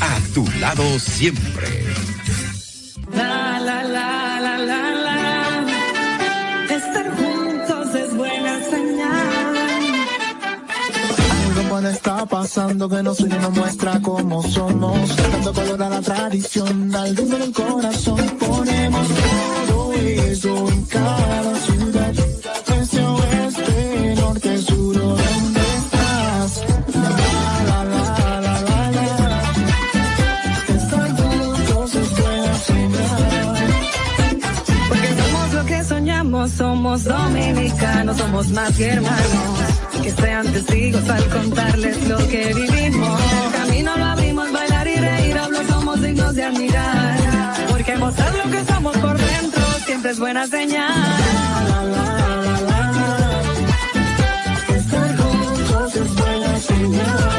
a 0.00 0.20
tu 0.32 0.46
lado 0.60 0.98
siempre. 0.98 1.84
La, 3.14 3.60
la, 3.60 3.82
la, 3.84 4.40
la, 4.40 4.58
la, 4.58 4.90
la. 5.06 5.16
Estar 6.74 7.06
juntos 7.16 7.94
es 7.94 8.16
buena 8.16 8.60
señal. 8.64 9.56
Algo 11.46 11.68
puede 11.70 11.92
estar 11.92 12.28
pasando 12.28 12.88
que 12.88 13.02
nos 13.02 13.20
une 13.20 13.38
nos 13.38 13.52
muestra 13.52 14.00
cómo 14.00 14.42
somos. 14.42 15.16
Dando 15.16 15.52
color 15.52 15.82
a 15.82 15.88
la 15.88 16.00
tradición, 16.00 16.94
al 16.94 17.16
ritmo 17.16 17.38
del 17.38 17.52
corazón. 17.52 18.20
Ponemos 18.38 19.06
todo 19.68 19.92
eso 19.92 20.68
en 20.68 20.84
cada 20.84 21.56
ciudad. 21.56 21.77
Somos 36.58 37.04
dominicanos, 37.04 38.16
somos 38.16 38.48
más 38.48 38.76
que 38.76 38.88
hermanos. 38.88 39.58
Que 40.02 40.10
sean 40.10 40.46
testigos 40.52 41.08
al 41.08 41.24
contarles 41.28 42.08
lo 42.08 42.18
que 42.28 42.52
vivimos. 42.52 43.20
Camino 43.52 43.96
lo 43.96 44.04
abrimos, 44.04 44.52
bailar 44.52 44.88
y 44.88 44.96
reír, 44.96 45.36
lo 45.36 45.62
somos 45.72 46.02
dignos 46.02 46.34
de 46.34 46.42
admirar. 46.42 47.16
Porque 47.68 47.96
mostrar 47.96 48.34
lo 48.34 48.50
que 48.50 48.64
somos 48.64 48.96
por 48.98 49.16
dentro 49.16 49.62
siempre 49.86 50.10
es 50.10 50.18
buena 50.18 50.46
señal. 50.48 50.92
Estar 54.76 55.16
juntos 55.16 55.96
es 55.96 56.14
buena 56.14 56.58
señal. 56.58 57.37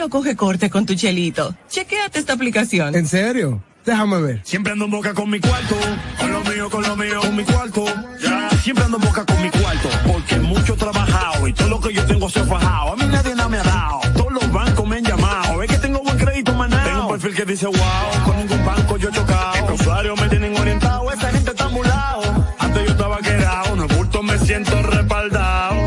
No 0.00 0.08
coge 0.08 0.34
corte 0.34 0.70
con 0.70 0.86
tu 0.86 0.94
chelito, 0.94 1.54
chequéate 1.68 2.20
esta 2.20 2.32
aplicación. 2.32 2.94
¿En 2.96 3.06
serio? 3.06 3.62
Déjame 3.84 4.18
ver. 4.22 4.40
Siempre 4.44 4.72
ando 4.72 4.86
en 4.86 4.90
boca 4.90 5.12
con 5.12 5.28
mi 5.28 5.38
cuarto, 5.38 5.76
con 6.18 6.32
lo 6.32 6.40
mío, 6.42 6.70
con 6.70 6.82
lo 6.82 6.96
mío, 6.96 7.20
con 7.20 7.36
mi 7.36 7.44
cuarto. 7.44 7.84
Ya, 8.22 8.48
siempre 8.62 8.84
ando 8.84 8.96
en 8.96 9.04
boca 9.04 9.26
con 9.26 9.42
mi 9.42 9.50
cuarto, 9.50 9.90
porque 10.06 10.36
mucho 10.36 10.72
he 10.72 10.76
trabajado 10.78 11.46
y 11.46 11.52
todo 11.52 11.68
lo 11.68 11.80
que 11.80 11.92
yo 11.92 12.02
tengo 12.06 12.30
se 12.30 12.40
ha 12.40 12.44
fajado. 12.46 12.94
A 12.94 12.96
mí 12.96 13.04
nadie 13.12 13.34
nada 13.34 13.50
me 13.50 13.58
ha 13.58 13.62
dado, 13.62 14.00
todos 14.14 14.32
los 14.32 14.50
bancos 14.50 14.88
me 14.88 14.96
han 14.96 15.04
llamado. 15.04 15.62
Es 15.62 15.70
que 15.70 15.76
tengo 15.76 16.02
buen 16.02 16.16
crédito, 16.16 16.54
manao. 16.54 16.82
Tengo 16.82 17.02
un 17.02 17.12
perfil 17.12 17.34
que 17.34 17.44
dice 17.44 17.66
wow, 17.66 18.24
con 18.24 18.36
ningún 18.38 18.64
banco 18.64 18.96
yo 18.96 19.10
he 19.10 19.12
chocado. 19.12 19.68
Los 19.68 19.80
usuarios 19.82 20.18
me 20.18 20.28
tienen 20.30 20.56
orientado, 20.56 21.12
esta 21.12 21.30
gente 21.30 21.50
está 21.50 21.64
ambulado. 21.64 22.22
Antes 22.58 22.86
yo 22.86 22.92
estaba 22.92 23.18
quedado, 23.18 23.76
no 23.76 23.84
es 23.84 23.96
bulto, 23.98 24.22
me 24.22 24.38
siento 24.38 24.82
respaldado. 24.82 25.79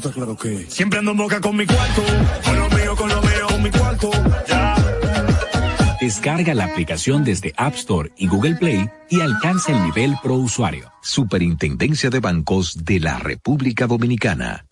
Estás 0.00 0.14
claro 0.14 0.34
que 0.34 0.64
siempre 0.66 0.98
ando 0.98 1.10
en 1.10 1.18
boca 1.18 1.42
con 1.42 1.54
mi 1.54 1.66
cuarto, 1.66 2.02
con 2.42 2.58
lo 2.58 2.70
mío, 2.70 2.96
con 2.96 3.08
lo 3.10 3.20
mío, 3.20 3.46
con 3.48 3.62
mi 3.62 3.70
cuarto. 3.70 4.10
Ya. 4.48 4.74
Descarga 6.00 6.54
la 6.54 6.64
aplicación 6.64 7.22
desde 7.22 7.52
App 7.58 7.74
Store 7.74 8.10
y 8.16 8.26
Google 8.26 8.54
Play 8.54 8.88
y 9.10 9.20
alcanza 9.20 9.72
el 9.72 9.84
nivel 9.84 10.16
pro 10.22 10.36
usuario. 10.36 10.90
Superintendencia 11.02 12.08
de 12.08 12.18
Bancos 12.18 12.82
de 12.82 12.98
la 12.98 13.18
República 13.18 13.86
Dominicana. 13.86 14.64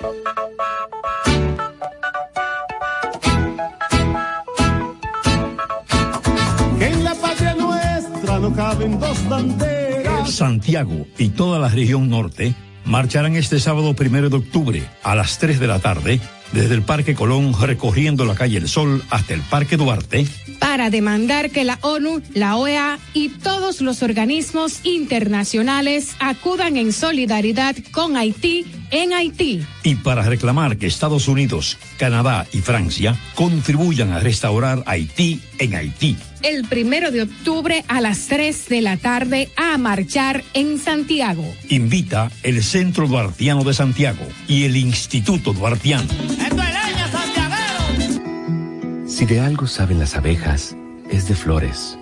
En 6.80 7.04
la 7.04 7.14
patria 7.16 7.54
nuestra 7.54 8.38
no 8.38 8.54
caben 8.54 8.98
dos 8.98 9.28
banderas. 9.28 10.30
Santiago 10.32 11.06
y 11.18 11.28
toda 11.28 11.58
la 11.58 11.68
región 11.68 12.08
norte 12.08 12.54
marcharán 12.88 13.36
este 13.36 13.60
sábado 13.60 13.94
primero 13.94 14.30
de 14.30 14.36
octubre 14.36 14.82
a 15.02 15.14
las 15.14 15.38
3 15.38 15.60
de 15.60 15.66
la 15.66 15.78
tarde 15.78 16.20
desde 16.52 16.74
el 16.74 16.82
Parque 16.82 17.14
Colón 17.14 17.54
recorriendo 17.60 18.24
la 18.24 18.34
calle 18.34 18.56
El 18.56 18.68
Sol 18.68 19.04
hasta 19.10 19.34
el 19.34 19.42
Parque 19.42 19.76
Duarte 19.76 20.26
para 20.58 20.90
demandar 20.90 21.50
que 21.50 21.64
la 21.64 21.78
ONU, 21.82 22.22
la 22.34 22.56
OEA 22.56 22.98
y 23.14 23.28
todos 23.28 23.80
los 23.80 24.02
organismos 24.02 24.80
internacionales 24.84 26.14
acudan 26.18 26.76
en 26.76 26.92
solidaridad 26.92 27.76
con 27.92 28.16
Haití 28.16 28.66
en 28.90 29.12
Haití. 29.12 29.64
y 29.84 29.94
para 29.96 30.22
reclamar 30.22 30.78
que 30.78 30.86
Estados 30.86 31.28
Unidos, 31.28 31.76
Canadá 31.98 32.46
y 32.52 32.58
Francia 32.58 33.16
contribuyan 33.34 34.12
a 34.12 34.18
restaurar 34.20 34.82
Haití 34.86 35.40
en 35.58 35.74
Haití. 35.74 36.16
El 36.42 36.64
primero 36.66 37.10
de 37.10 37.22
octubre 37.22 37.84
a 37.88 38.00
las 38.00 38.28
3 38.28 38.68
de 38.68 38.80
la 38.80 38.96
tarde 38.96 39.50
a 39.56 39.76
marchar 39.76 40.44
en 40.54 40.78
Santiago. 40.78 41.44
Invita 41.68 42.30
el 42.42 42.62
Centro 42.62 43.08
Duartiano 43.08 43.64
de 43.64 43.74
Santiago 43.74 44.26
y 44.46 44.64
el 44.64 44.76
Instituto 44.76 45.52
Duartiano. 45.52 46.08
Si 49.18 49.26
de 49.26 49.40
algo 49.40 49.66
saben 49.66 49.98
las 49.98 50.14
abejas, 50.14 50.76
es 51.10 51.26
de 51.26 51.34
flores. 51.34 51.98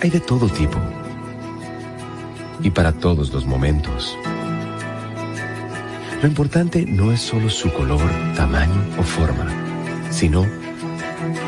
Hay 0.00 0.08
de 0.08 0.20
todo 0.20 0.48
tipo. 0.48 0.78
Y 2.62 2.70
para 2.70 2.92
todos 2.92 3.30
los 3.30 3.44
momentos. 3.44 4.16
Lo 6.22 6.28
importante 6.28 6.86
no 6.86 7.12
es 7.12 7.20
solo 7.20 7.50
su 7.50 7.70
color, 7.74 8.00
tamaño 8.34 8.72
o 8.98 9.02
forma, 9.02 9.48
sino 10.10 10.46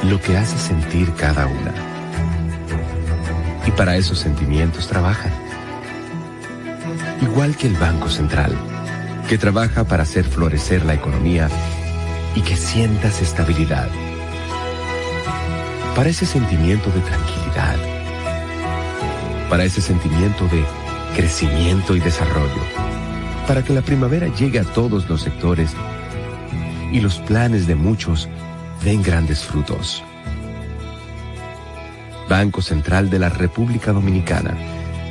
lo 0.04 0.20
que 0.20 0.36
hace 0.36 0.58
sentir 0.58 1.10
cada 1.14 1.46
una. 1.46 1.72
Y 3.66 3.70
para 3.70 3.96
esos 3.96 4.18
sentimientos 4.18 4.88
trabajan. 4.88 5.32
Igual 7.22 7.56
que 7.56 7.68
el 7.68 7.76
Banco 7.76 8.10
Central, 8.10 8.52
que 9.26 9.38
trabaja 9.38 9.84
para 9.84 10.02
hacer 10.02 10.26
florecer 10.26 10.84
la 10.84 10.92
economía 10.92 11.48
y 12.34 12.42
que 12.42 12.58
sientas 12.58 13.22
estabilidad. 13.22 13.88
Para 15.98 16.10
ese 16.10 16.26
sentimiento 16.26 16.92
de 16.92 17.00
tranquilidad. 17.00 17.76
Para 19.50 19.64
ese 19.64 19.80
sentimiento 19.80 20.44
de 20.44 20.64
crecimiento 21.16 21.96
y 21.96 21.98
desarrollo. 21.98 22.62
Para 23.48 23.64
que 23.64 23.72
la 23.72 23.82
primavera 23.82 24.28
llegue 24.28 24.60
a 24.60 24.62
todos 24.62 25.08
los 25.08 25.22
sectores 25.22 25.72
y 26.92 27.00
los 27.00 27.18
planes 27.18 27.66
de 27.66 27.74
muchos 27.74 28.28
den 28.84 29.02
grandes 29.02 29.42
frutos. 29.42 30.04
Banco 32.28 32.62
Central 32.62 33.10
de 33.10 33.18
la 33.18 33.28
República 33.28 33.92
Dominicana, 33.92 34.56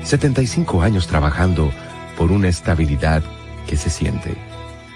75 0.06 0.82
años 0.84 1.06
trabajando 1.08 1.70
por 2.18 2.32
una 2.32 2.48
estabilidad 2.48 3.24
que 3.68 3.76
se 3.76 3.90
siente. 3.90 4.47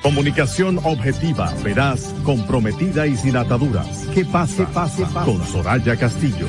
Comunicación 0.01 0.79
objetiva, 0.83 1.53
veraz, 1.63 2.15
comprometida 2.23 3.05
y 3.05 3.15
sin 3.15 3.37
ataduras. 3.37 4.07
¿Qué 4.13 4.25
pasa? 4.25 4.65
pase, 4.73 5.05
pase 5.05 5.25
con 5.25 5.45
Soraya 5.45 5.95
Castillo. 5.95 6.47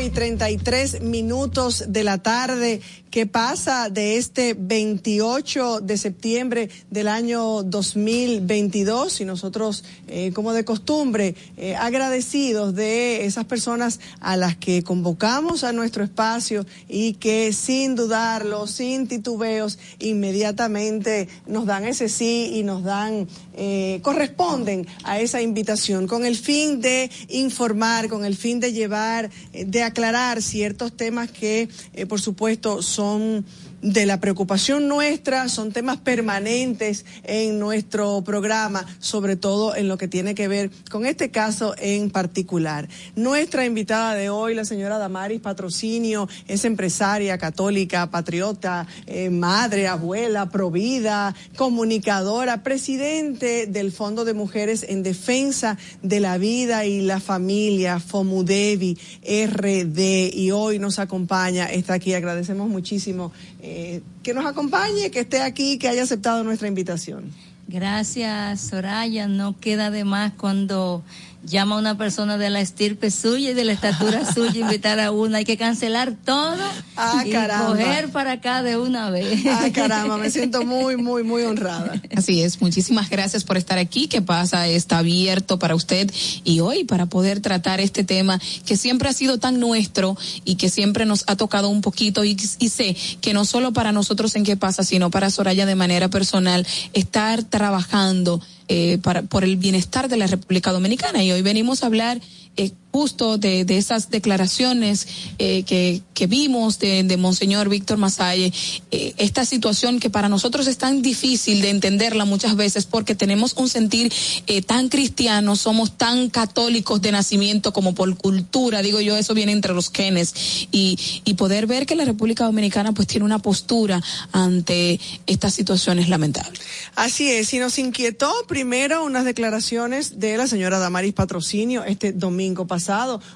Y 0.00 0.08
33 0.08 1.02
minutos 1.02 1.84
de 1.88 2.04
la 2.04 2.18
tarde. 2.18 2.80
¿Qué 3.10 3.26
pasa 3.26 3.90
de 3.90 4.18
este 4.18 4.54
28 4.56 5.80
de 5.80 5.98
septiembre 5.98 6.70
del 6.90 7.08
año 7.08 7.64
2022? 7.64 9.20
Y 9.20 9.24
nosotros, 9.24 9.84
eh, 10.06 10.30
como 10.32 10.52
de 10.52 10.64
costumbre, 10.64 11.34
eh, 11.56 11.74
agradecidos 11.74 12.72
de 12.76 13.26
esas 13.26 13.46
personas 13.46 13.98
a 14.20 14.36
las 14.36 14.56
que 14.56 14.84
convocamos 14.84 15.64
a 15.64 15.72
nuestro 15.72 16.04
espacio 16.04 16.64
y 16.88 17.14
que 17.14 17.52
sin 17.52 17.96
dudarlo, 17.96 18.68
sin 18.68 19.08
titubeos, 19.08 19.80
inmediatamente 19.98 21.28
nos 21.46 21.66
dan 21.66 21.84
ese 21.84 22.08
sí 22.08 22.52
y 22.54 22.62
nos 22.62 22.84
dan, 22.84 23.26
eh, 23.54 23.98
corresponden 24.02 24.86
a 25.02 25.18
esa 25.18 25.42
invitación 25.42 26.06
con 26.06 26.24
el 26.24 26.36
fin 26.36 26.80
de 26.80 27.10
informar, 27.28 28.08
con 28.08 28.24
el 28.24 28.36
fin 28.36 28.60
de 28.60 28.72
llevar, 28.72 29.30
de 29.52 29.89
aclarar 29.90 30.42
ciertos 30.42 30.96
temas 30.96 31.30
que, 31.30 31.68
eh, 31.92 32.06
por 32.06 32.20
supuesto, 32.20 32.82
son 32.82 33.44
de 33.82 34.06
la 34.06 34.20
preocupación 34.20 34.88
nuestra, 34.88 35.48
son 35.48 35.72
temas 35.72 35.98
permanentes 35.98 37.04
en 37.24 37.58
nuestro 37.58 38.22
programa, 38.22 38.86
sobre 38.98 39.36
todo 39.36 39.74
en 39.74 39.88
lo 39.88 39.96
que 39.96 40.08
tiene 40.08 40.34
que 40.34 40.48
ver 40.48 40.70
con 40.90 41.06
este 41.06 41.30
caso 41.30 41.74
en 41.78 42.10
particular. 42.10 42.88
Nuestra 43.16 43.64
invitada 43.64 44.14
de 44.14 44.28
hoy, 44.28 44.54
la 44.54 44.64
señora 44.64 44.98
Damaris 44.98 45.40
Patrocinio, 45.40 46.28
es 46.48 46.64
empresaria 46.64 47.38
católica, 47.38 48.10
patriota, 48.10 48.86
eh, 49.06 49.30
madre, 49.30 49.88
abuela, 49.88 50.50
provida, 50.50 51.34
comunicadora, 51.56 52.62
presidente 52.62 53.66
del 53.66 53.92
Fondo 53.92 54.24
de 54.24 54.34
Mujeres 54.34 54.84
en 54.88 55.02
Defensa 55.02 55.78
de 56.02 56.20
la 56.20 56.38
Vida 56.38 56.84
y 56.84 57.00
la 57.00 57.20
Familia, 57.20 58.00
FOMUDEVI, 58.00 58.98
RD, 59.46 60.30
y 60.34 60.50
hoy 60.50 60.78
nos 60.78 60.98
acompaña, 60.98 61.66
está 61.66 61.94
aquí, 61.94 62.14
agradecemos 62.14 62.68
muchísimo 62.68 63.32
eh, 63.62 64.02
que 64.22 64.34
nos 64.34 64.46
acompañe, 64.46 65.10
que 65.10 65.20
esté 65.20 65.42
aquí, 65.42 65.78
que 65.78 65.88
haya 65.88 66.02
aceptado 66.02 66.44
nuestra 66.44 66.68
invitación. 66.68 67.32
Gracias, 67.68 68.62
Soraya. 68.62 69.28
No 69.28 69.58
queda 69.58 69.90
de 69.90 70.04
más 70.04 70.32
cuando 70.32 71.04
llama 71.44 71.76
a 71.76 71.78
una 71.78 71.96
persona 71.96 72.38
de 72.38 72.50
la 72.50 72.60
estirpe 72.60 73.10
suya 73.10 73.50
y 73.50 73.54
de 73.54 73.64
la 73.64 73.72
estatura 73.72 74.30
suya, 74.34 74.60
invitar 74.60 75.00
a 75.00 75.10
una, 75.10 75.38
hay 75.38 75.44
que 75.44 75.56
cancelar 75.56 76.14
todo 76.24 76.56
ah, 76.96 77.22
y 77.24 77.30
caramba. 77.30 77.68
coger 77.68 78.10
para 78.10 78.32
acá 78.32 78.62
de 78.62 78.76
una 78.76 79.10
vez. 79.10 79.44
Ah, 79.46 79.68
caramba, 79.72 80.16
me 80.16 80.30
siento 80.30 80.64
muy, 80.64 80.96
muy, 80.96 81.22
muy 81.22 81.42
honrada. 81.42 82.00
Así 82.16 82.42
es, 82.42 82.60
muchísimas 82.60 83.10
gracias 83.10 83.44
por 83.44 83.56
estar 83.56 83.78
aquí. 83.78 84.08
¿Qué 84.08 84.22
pasa? 84.22 84.66
Está 84.68 84.98
abierto 84.98 85.58
para 85.58 85.74
usted 85.74 86.10
y 86.44 86.60
hoy 86.60 86.84
para 86.84 87.06
poder 87.06 87.40
tratar 87.40 87.80
este 87.80 88.04
tema 88.04 88.40
que 88.66 88.76
siempre 88.76 89.08
ha 89.08 89.12
sido 89.12 89.38
tan 89.38 89.60
nuestro 89.60 90.16
y 90.44 90.56
que 90.56 90.68
siempre 90.68 91.06
nos 91.06 91.24
ha 91.26 91.36
tocado 91.36 91.68
un 91.68 91.80
poquito 91.80 92.24
y, 92.24 92.36
y 92.58 92.68
sé 92.68 92.96
que 93.20 93.32
no 93.32 93.44
solo 93.44 93.72
para 93.72 93.92
nosotros 93.92 94.36
en 94.36 94.44
qué 94.44 94.56
pasa, 94.56 94.84
sino 94.84 95.10
para 95.10 95.30
Soraya 95.30 95.66
de 95.66 95.74
manera 95.74 96.08
personal, 96.08 96.66
estar 96.92 97.42
trabajando 97.42 98.40
eh, 98.72 98.98
para, 98.98 99.22
por 99.22 99.42
el 99.42 99.56
bienestar 99.56 100.08
de 100.08 100.16
la 100.16 100.28
República 100.28 100.70
Dominicana. 100.70 101.24
Y 101.24 101.32
hoy 101.32 101.42
venimos 101.42 101.82
a 101.82 101.86
hablar 101.86 102.20
eh, 102.56 102.70
justo 102.92 103.38
de, 103.38 103.64
de, 103.64 103.78
esas 103.78 104.10
declaraciones 104.10 105.06
eh, 105.38 105.62
que, 105.62 106.02
que, 106.14 106.26
vimos 106.26 106.78
de, 106.78 107.04
de 107.04 107.16
Monseñor 107.16 107.68
Víctor 107.68 107.98
Masalle, 107.98 108.52
eh, 108.90 109.14
esta 109.16 109.44
situación 109.44 110.00
que 110.00 110.10
para 110.10 110.28
nosotros 110.28 110.66
es 110.66 110.78
tan 110.78 111.02
difícil 111.02 111.62
de 111.62 111.70
entenderla 111.70 112.24
muchas 112.24 112.56
veces 112.56 112.86
porque 112.86 113.14
tenemos 113.14 113.54
un 113.54 113.68
sentir 113.68 114.12
eh, 114.46 114.62
tan 114.62 114.88
cristiano, 114.88 115.54
somos 115.56 115.96
tan 115.96 116.30
católicos 116.30 117.00
de 117.00 117.12
nacimiento 117.12 117.72
como 117.72 117.94
por 117.94 118.16
cultura, 118.16 118.82
digo 118.82 119.00
yo, 119.00 119.16
eso 119.16 119.34
viene 119.34 119.52
entre 119.52 119.72
los 119.72 119.90
genes, 119.92 120.34
y, 120.72 120.98
y 121.24 121.34
poder 121.34 121.66
ver 121.66 121.86
que 121.86 121.94
la 121.94 122.04
República 122.04 122.44
Dominicana 122.44 122.92
pues 122.92 123.06
tiene 123.06 123.24
una 123.24 123.38
postura 123.38 124.02
ante 124.32 124.98
estas 125.26 125.54
situaciones 125.54 126.08
lamentables. 126.08 126.60
Así 126.96 127.30
es, 127.30 127.54
y 127.54 127.60
nos 127.60 127.78
inquietó 127.78 128.32
primero 128.48 129.04
unas 129.04 129.24
declaraciones 129.24 130.18
de 130.18 130.36
la 130.36 130.48
señora 130.48 130.78
Damaris 130.78 131.14
Patrocinio 131.14 131.84
este 131.84 132.12
domingo 132.12 132.66
pasado 132.66 132.79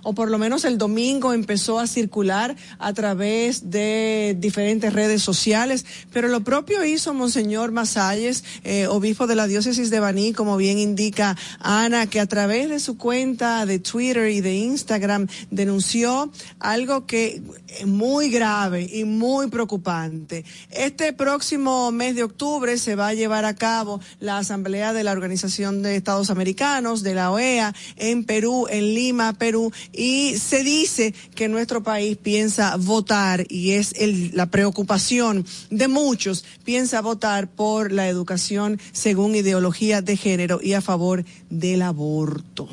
o 0.03 0.14
por 0.14 0.30
lo 0.30 0.38
menos 0.38 0.64
el 0.64 0.78
domingo 0.78 1.32
empezó 1.32 1.78
a 1.78 1.86
circular 1.86 2.57
a 2.78 2.92
través 2.92 3.70
de 3.70 4.36
diferentes 4.38 4.92
redes 4.92 5.22
sociales, 5.22 5.84
pero 6.12 6.28
lo 6.28 6.42
propio 6.42 6.84
hizo 6.84 7.12
Monseñor 7.14 7.72
Masalles, 7.72 8.45
eh, 8.64 8.86
obispo 8.86 9.26
de 9.26 9.34
la 9.34 9.47
diócesis 9.47 9.90
de 9.90 10.01
Baní, 10.01 10.32
como 10.32 10.57
bien 10.57 10.78
indica 10.78 11.36
Ana, 11.61 12.07
que 12.07 12.20
a 12.20 12.26
través 12.26 12.68
de 12.68 12.80
su 12.80 12.97
cuenta 12.97 13.66
de 13.66 13.78
Twitter 13.78 14.30
y 14.30 14.40
de 14.40 14.55
Instagram 14.55 15.26
denunció 15.51 16.30
algo 16.59 17.07
que 17.07 17.42
es 17.68 17.86
muy 17.86 18.30
grave 18.30 18.88
y 18.90 19.05
muy 19.05 19.49
preocupante. 19.49 20.45
Este 20.70 21.12
próximo 21.12 21.92
mes 21.92 22.14
de 22.16 22.22
octubre 22.22 22.78
se 22.78 22.97
va 22.97 23.09
a 23.09 23.14
llevar 23.14 23.45
a 23.45 23.55
cabo 23.55 24.01
la 24.20 24.38
asamblea 24.38 24.92
de 24.92 25.05
la 25.05 25.12
Organización 25.12 25.82
de 25.82 25.97
Estados 25.97 26.30
Americanos, 26.30 27.03
de 27.03 27.14
la 27.14 27.30
OEA, 27.30 27.74
en 27.97 28.24
Perú, 28.24 28.66
en 28.70 28.95
Lima, 28.95 29.34
Perú, 29.35 29.72
y 29.93 30.37
se 30.39 30.62
dice 30.62 31.14
que 31.35 31.49
nuestro 31.49 31.82
país 31.82 32.16
piensa 32.16 32.76
votar, 32.76 33.47
y 33.49 33.72
es 33.72 33.93
el, 33.99 34.30
la 34.35 34.47
preocupación 34.47 35.45
de 35.70 35.89
muchos, 35.89 36.45
piensa 36.64 37.01
votar 37.01 37.49
por 37.49 37.93
la 37.93 38.09
educación 38.09 38.80
según 38.93 39.35
ideología 39.35 40.03
de 40.03 40.16
género 40.16 40.61
y 40.62 40.74
a 40.74 40.80
favor 40.80 41.24
del 41.51 41.82
aborto. 41.82 42.68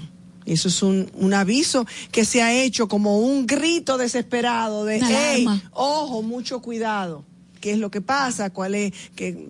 Eso 0.46 0.68
es 0.68 0.82
un, 0.82 1.10
un, 1.16 1.34
aviso 1.34 1.86
que 2.12 2.26
se 2.26 2.42
ha 2.42 2.54
hecho 2.54 2.88
como 2.88 3.20
un 3.20 3.46
grito 3.46 3.98
desesperado 3.98 4.86
de, 4.86 5.00
hey, 5.02 5.46
ojo, 5.72 6.24
mucho 6.24 6.62
cuidado. 6.62 7.24
¿Qué 7.60 7.74
es 7.74 7.78
lo 7.78 7.92
que 7.92 8.02
pasa? 8.02 8.50
¿Cuál 8.50 8.74
es, 8.74 8.92
que, 9.16 9.48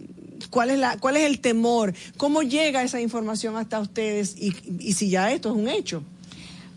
cuál 0.49 0.69
es, 0.69 0.79
la, 0.79 0.97
cuál 0.97 1.15
es 1.17 1.23
el 1.23 1.39
temor? 1.39 1.93
¿Cómo 2.17 2.43
llega 2.43 2.83
esa 2.83 2.99
información 2.99 3.55
hasta 3.55 3.79
ustedes? 3.79 4.35
Y, 4.37 4.53
y 4.79 4.93
si 4.93 5.09
ya 5.09 5.31
esto 5.31 5.49
es 5.49 5.55
un 5.55 5.69
hecho. 5.69 6.03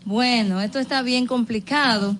Bueno, 0.05 0.61
esto 0.61 0.77
está 0.77 1.01
bien 1.01 1.25
complicado. 1.25 2.15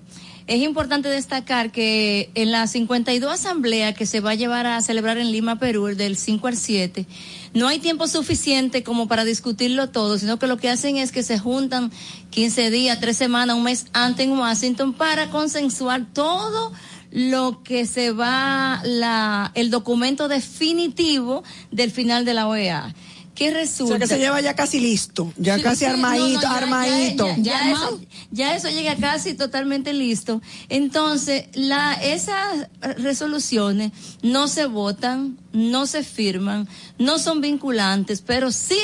Es 0.48 0.60
importante 0.60 1.08
destacar 1.08 1.70
que 1.70 2.30
en 2.34 2.50
la 2.50 2.66
52 2.66 3.32
asamblea 3.32 3.94
que 3.94 4.06
se 4.06 4.18
va 4.18 4.32
a 4.32 4.34
llevar 4.34 4.66
a 4.66 4.80
celebrar 4.80 5.18
en 5.18 5.30
Lima, 5.30 5.60
Perú, 5.60 5.86
del 5.94 6.16
5 6.16 6.48
al 6.48 6.56
7, 6.56 7.06
no 7.54 7.68
hay 7.68 7.78
tiempo 7.78 8.08
suficiente 8.08 8.82
como 8.82 9.06
para 9.06 9.24
discutirlo 9.24 9.88
todo, 9.90 10.18
sino 10.18 10.36
que 10.36 10.48
lo 10.48 10.56
que 10.56 10.68
hacen 10.68 10.96
es 10.96 11.12
que 11.12 11.22
se 11.22 11.38
juntan 11.38 11.92
15 12.30 12.72
días, 12.72 12.98
3 13.00 13.16
semanas, 13.16 13.56
un 13.56 13.62
mes 13.62 13.86
antes 13.92 14.26
en 14.26 14.32
Washington 14.32 14.92
para 14.92 15.30
consensuar 15.30 16.06
todo 16.12 16.72
lo 17.12 17.62
que 17.62 17.86
se 17.86 18.10
va 18.10 18.82
la 18.84 19.52
el 19.54 19.70
documento 19.70 20.26
definitivo 20.26 21.44
del 21.70 21.92
final 21.92 22.24
de 22.24 22.34
la 22.34 22.48
OEA. 22.48 22.94
¿Qué 23.36 23.50
resulta? 23.50 23.94
O 23.94 23.98
sea, 23.98 23.98
que 23.98 24.06
se 24.06 24.18
lleva 24.18 24.40
ya 24.40 24.56
casi 24.56 24.80
listo, 24.80 25.30
ya 25.36 25.56
sí, 25.56 25.62
casi 25.62 25.80
sí, 25.80 25.84
armadito, 25.84 26.40
no, 26.40 26.48
no, 26.48 26.50
ya, 26.50 26.56
armadito. 26.56 27.26
Ya, 27.26 27.36
ya, 27.36 27.42
ya, 27.42 27.72
eso, 27.72 28.00
ya, 28.30 28.56
eso, 28.56 28.68
llega 28.70 28.96
casi 28.96 29.34
totalmente 29.34 29.92
listo. 29.92 30.40
Entonces, 30.70 31.44
la, 31.52 31.92
esas 31.94 32.68
resoluciones 32.80 33.92
no 34.22 34.48
se 34.48 34.64
votan, 34.64 35.38
no 35.52 35.86
se 35.86 36.02
firman, 36.02 36.66
no 36.98 37.18
son 37.18 37.42
vinculantes, 37.42 38.22
pero 38.22 38.50
sí 38.50 38.80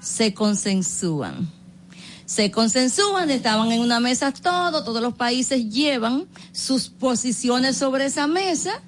se 0.00 0.34
consensúan. 0.34 1.50
Se 2.26 2.50
consensúan, 2.50 3.30
estaban 3.30 3.72
en 3.72 3.80
una 3.80 4.00
mesa 4.00 4.32
todo, 4.32 4.84
todos 4.84 5.00
los 5.00 5.14
países 5.14 5.70
llevan 5.70 6.26
sus 6.52 6.90
posiciones 6.90 7.78
sobre 7.78 8.04
esa 8.04 8.26
mesa 8.26 8.82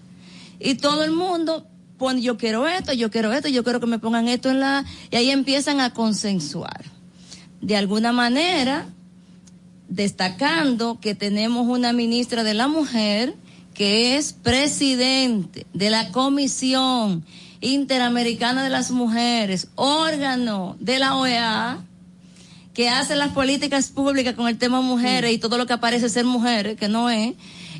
y 0.59 0.75
todo 0.75 1.05
el 1.05 1.13
mundo 1.13 1.67
pone 1.99 2.21
yo 2.21 2.37
quiero 2.37 2.67
esto, 2.67 2.93
yo 2.93 3.11
quiero 3.11 3.33
esto, 3.33 3.49
yo 3.49 3.65
quiero 3.65 3.81
que 3.81 3.87
me 3.87 3.99
pongan 3.99 4.29
esto 4.29 4.51
en 4.51 4.61
la 4.61 4.85
y 5.11 5.17
ahí 5.17 5.31
empiezan 5.31 5.81
a 5.81 5.93
consensuar. 5.93 6.85
De 7.61 7.77
alguna 7.77 8.13
manera, 8.13 8.87
destacando 9.89 11.01
que 11.01 11.15
tenemos 11.15 11.67
una 11.67 11.93
ministra 11.93 12.45
de 12.45 12.55
la 12.55 12.69
mujer 12.69 13.35
que 13.75 14.17
es 14.17 14.33
presidente 14.33 15.67
de 15.75 15.91
la 15.91 16.11
Comisión 16.11 17.25
Interamericana 17.61 18.63
de 18.63 18.71
las 18.71 18.91
Mujeres, 18.91 19.69
órgano 19.75 20.77
de 20.81 20.99
la 20.99 21.17
OEA, 21.17 21.85
que 22.73 22.89
hace 22.89 23.17
las 23.17 23.33
políticas 23.33 23.89
públicas 23.89 24.35
con 24.35 24.49
el 24.49 24.59
tema 24.59 24.81
mujeres 24.81 25.33
y 25.33 25.39
todo 25.39 25.57
lo 25.57 25.67
que 25.67 25.73
aparece 25.73 26.09
ser 26.09 26.25
mujeres, 26.25 26.77
que 26.79 26.89
no 26.89 27.09
es, 27.09 27.35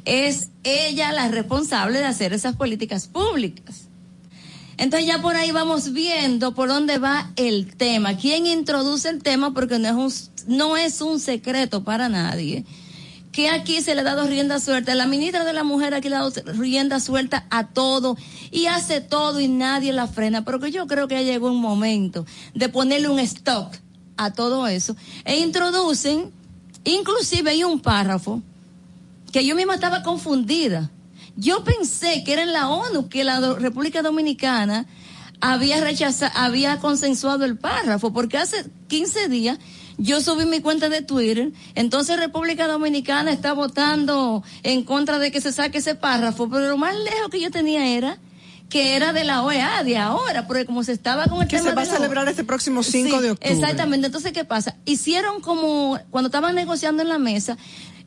es 0.05 0.51
ella 0.65 1.13
la 1.13 1.29
responsable 1.29 1.99
de 1.99 2.07
hacer 2.07 2.33
esas 2.33 2.57
políticas 2.57 3.07
públicas. 3.07 3.86
Entonces 4.79 5.07
ya 5.07 5.23
por 5.23 5.37
ahí 5.37 5.53
vamos 5.53 5.93
viendo 5.93 6.55
por 6.55 6.69
dónde 6.69 6.99
va 6.99 7.31
el 7.37 7.77
tema, 7.77 8.17
quién 8.17 8.47
introduce 8.47 9.09
el 9.09 9.23
tema, 9.23 9.55
porque 9.55 9.79
no 9.79 9.89
es 9.89 9.95
un, 10.47 10.57
no 10.57 10.77
es 10.77 11.01
un 11.01 11.19
secreto 11.19 11.83
para 11.83 12.09
nadie 12.09 12.65
que 13.37 13.51
aquí 13.51 13.83
se 13.83 13.95
le 13.95 14.01
ha 14.01 14.05
dado 14.05 14.27
rienda 14.27 14.59
suelta. 14.61 14.95
La 14.95 15.07
ministra 15.07 15.45
de 15.45 15.53
la 15.53 15.63
Mujer 15.63 15.93
aquí 15.93 16.09
le 16.09 16.17
ha 16.17 16.21
dado 16.21 16.33
rienda 16.55 17.01
suelta 17.01 17.47
a 17.51 17.67
todo 17.67 18.17
y 18.51 18.65
hace 18.65 19.03
todo 19.03 19.41
y 19.41 19.47
nadie 19.47 19.93
la 19.93 20.07
frena. 20.07 20.43
Pero 20.43 20.59
que 20.59 20.71
yo 20.71 20.87
creo 20.87 21.07
que 21.07 21.17
ya 21.17 21.21
llegó 21.21 21.51
un 21.51 21.61
momento 21.61 22.25
de 22.55 22.71
ponerle 22.71 23.11
un 23.11 23.19
stop 23.19 23.75
a 24.17 24.33
todo 24.33 24.67
eso. 24.67 24.97
E 25.27 25.37
introducen, 25.37 26.33
inclusive 26.85 27.51
hay 27.51 27.63
un 27.63 27.79
párrafo 27.79 28.43
que 29.33 29.45
yo 29.45 29.55
misma 29.55 29.75
estaba 29.75 30.03
confundida. 30.03 30.91
Yo 31.37 31.65
pensé 31.65 32.25
que 32.25 32.33
era 32.33 32.43
en 32.43 32.53
la 32.53 32.69
ONU 32.69 33.09
que 33.09 33.25
la 33.25 33.55
República 33.55 34.03
Dominicana 34.03 34.87
había 35.41 35.81
rechazado, 35.81 36.33
había 36.35 36.79
consensuado 36.79 37.45
el 37.45 37.59
párrafo, 37.59 38.13
porque 38.13 38.39
hace 38.39 38.65
15 38.89 39.29
días 39.29 39.59
yo 39.99 40.21
subí 40.21 40.47
mi 40.47 40.61
cuenta 40.61 40.89
de 40.89 41.03
Twitter, 41.03 41.53
entonces 41.75 42.19
República 42.19 42.67
Dominicana 42.67 43.33
está 43.33 43.53
votando 43.53 44.43
en 44.63 44.83
contra 44.83 45.19
de 45.19 45.31
que 45.31 45.41
se 45.41 45.53
saque 45.53 45.79
ese 45.79 45.95
párrafo, 45.95 46.49
pero 46.49 46.69
lo 46.69 46.77
más 46.77 46.95
lejos 46.95 47.29
que 47.31 47.41
yo 47.41 47.51
tenía 47.51 47.87
era 47.87 48.19
que 48.69 48.97
era 48.97 49.13
de 49.13 49.25
la 49.25 49.43
OEA 49.43 49.85
de 49.85 49.97
ahora, 49.97 50.47
porque 50.47 50.67
como 50.67 50.83
se 50.83 50.93
estaba 50.93 51.27
con 51.27 51.41
el 51.43 51.49
Que 51.49 51.59
tema 51.59 51.71
se 51.71 51.77
va 51.77 51.83
a 51.83 51.85
de 51.85 51.91
la 51.91 51.97
celebrar 51.97 52.29
este 52.29 52.45
próximo 52.45 52.83
5 52.83 53.17
Sí, 53.17 53.23
de 53.23 53.31
octubre. 53.31 53.55
Exactamente. 53.55 54.07
Entonces, 54.07 54.33
¿qué 54.33 54.45
pasa? 54.45 54.77
Hicieron 54.85 55.41
como, 55.41 55.99
cuando 56.11 56.29
estaban 56.29 56.55
negociando 56.55 57.03
en 57.03 57.09
la 57.09 57.19
mesa, 57.19 57.57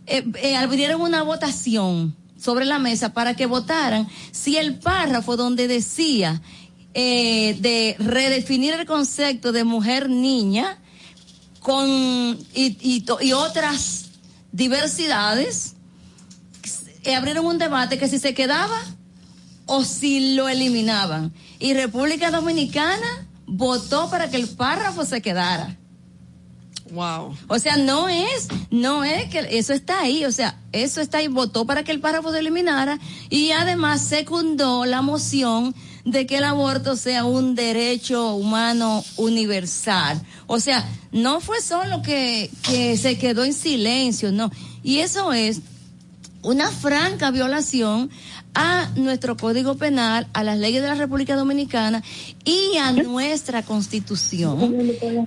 eh, 0.05 0.25
eh, 0.41 0.57
abrieron 0.57 1.01
una 1.01 1.23
votación 1.23 2.15
sobre 2.39 2.65
la 2.65 2.79
mesa 2.79 3.13
para 3.13 3.35
que 3.35 3.45
votaran 3.45 4.07
si 4.31 4.57
el 4.57 4.79
párrafo 4.79 5.35
donde 5.35 5.67
decía 5.67 6.41
eh, 6.93 7.57
de 7.59 7.95
redefinir 7.99 8.73
el 8.73 8.85
concepto 8.85 9.51
de 9.51 9.63
mujer-niña 9.63 10.79
con 11.59 11.87
y, 12.53 12.77
y, 12.81 13.05
y 13.21 13.33
otras 13.33 14.05
diversidades, 14.51 15.75
eh, 17.03 17.15
abrieron 17.15 17.45
un 17.45 17.57
debate 17.57 17.97
que 17.97 18.07
si 18.07 18.19
se 18.19 18.33
quedaba 18.33 18.79
o 19.65 19.83
si 19.83 20.35
lo 20.35 20.49
eliminaban. 20.49 21.33
Y 21.59 21.73
República 21.73 22.31
Dominicana 22.31 23.27
votó 23.45 24.09
para 24.09 24.29
que 24.29 24.37
el 24.37 24.47
párrafo 24.47 25.05
se 25.05 25.21
quedara. 25.21 25.78
Wow. 26.91 27.35
O 27.47 27.59
sea, 27.59 27.77
no 27.77 28.09
es, 28.09 28.47
no 28.71 29.03
es 29.03 29.29
que 29.29 29.45
eso 29.51 29.73
está 29.73 30.01
ahí, 30.01 30.25
o 30.25 30.31
sea, 30.31 30.57
eso 30.71 31.01
está 31.01 31.19
ahí, 31.19 31.27
votó 31.27 31.65
para 31.65 31.83
que 31.83 31.91
el 31.91 31.99
párrafo 31.99 32.31
se 32.31 32.39
eliminara 32.39 32.99
y 33.29 33.51
además 33.51 34.01
secundó 34.01 34.85
la 34.85 35.01
moción 35.01 35.75
de 36.05 36.25
que 36.25 36.37
el 36.37 36.43
aborto 36.43 36.95
sea 36.95 37.25
un 37.25 37.55
derecho 37.55 38.33
humano 38.33 39.03
universal. 39.17 40.21
O 40.47 40.59
sea, 40.59 40.87
no 41.11 41.39
fue 41.41 41.61
solo 41.61 42.01
que, 42.01 42.49
que 42.63 42.97
se 42.97 43.17
quedó 43.17 43.43
en 43.43 43.53
silencio, 43.53 44.31
no. 44.31 44.51
Y 44.83 44.99
eso 44.99 45.33
es 45.33 45.61
una 46.41 46.69
franca 46.71 47.31
violación 47.31 48.09
a 48.55 48.89
nuestro 48.95 49.37
Código 49.37 49.75
Penal, 49.75 50.27
a 50.33 50.43
las 50.43 50.57
leyes 50.57 50.81
de 50.81 50.87
la 50.87 50.95
República 50.95 51.35
Dominicana 51.35 52.03
y 52.43 52.77
a 52.77 52.91
nuestra 52.91 53.61
Constitución, 53.63 54.75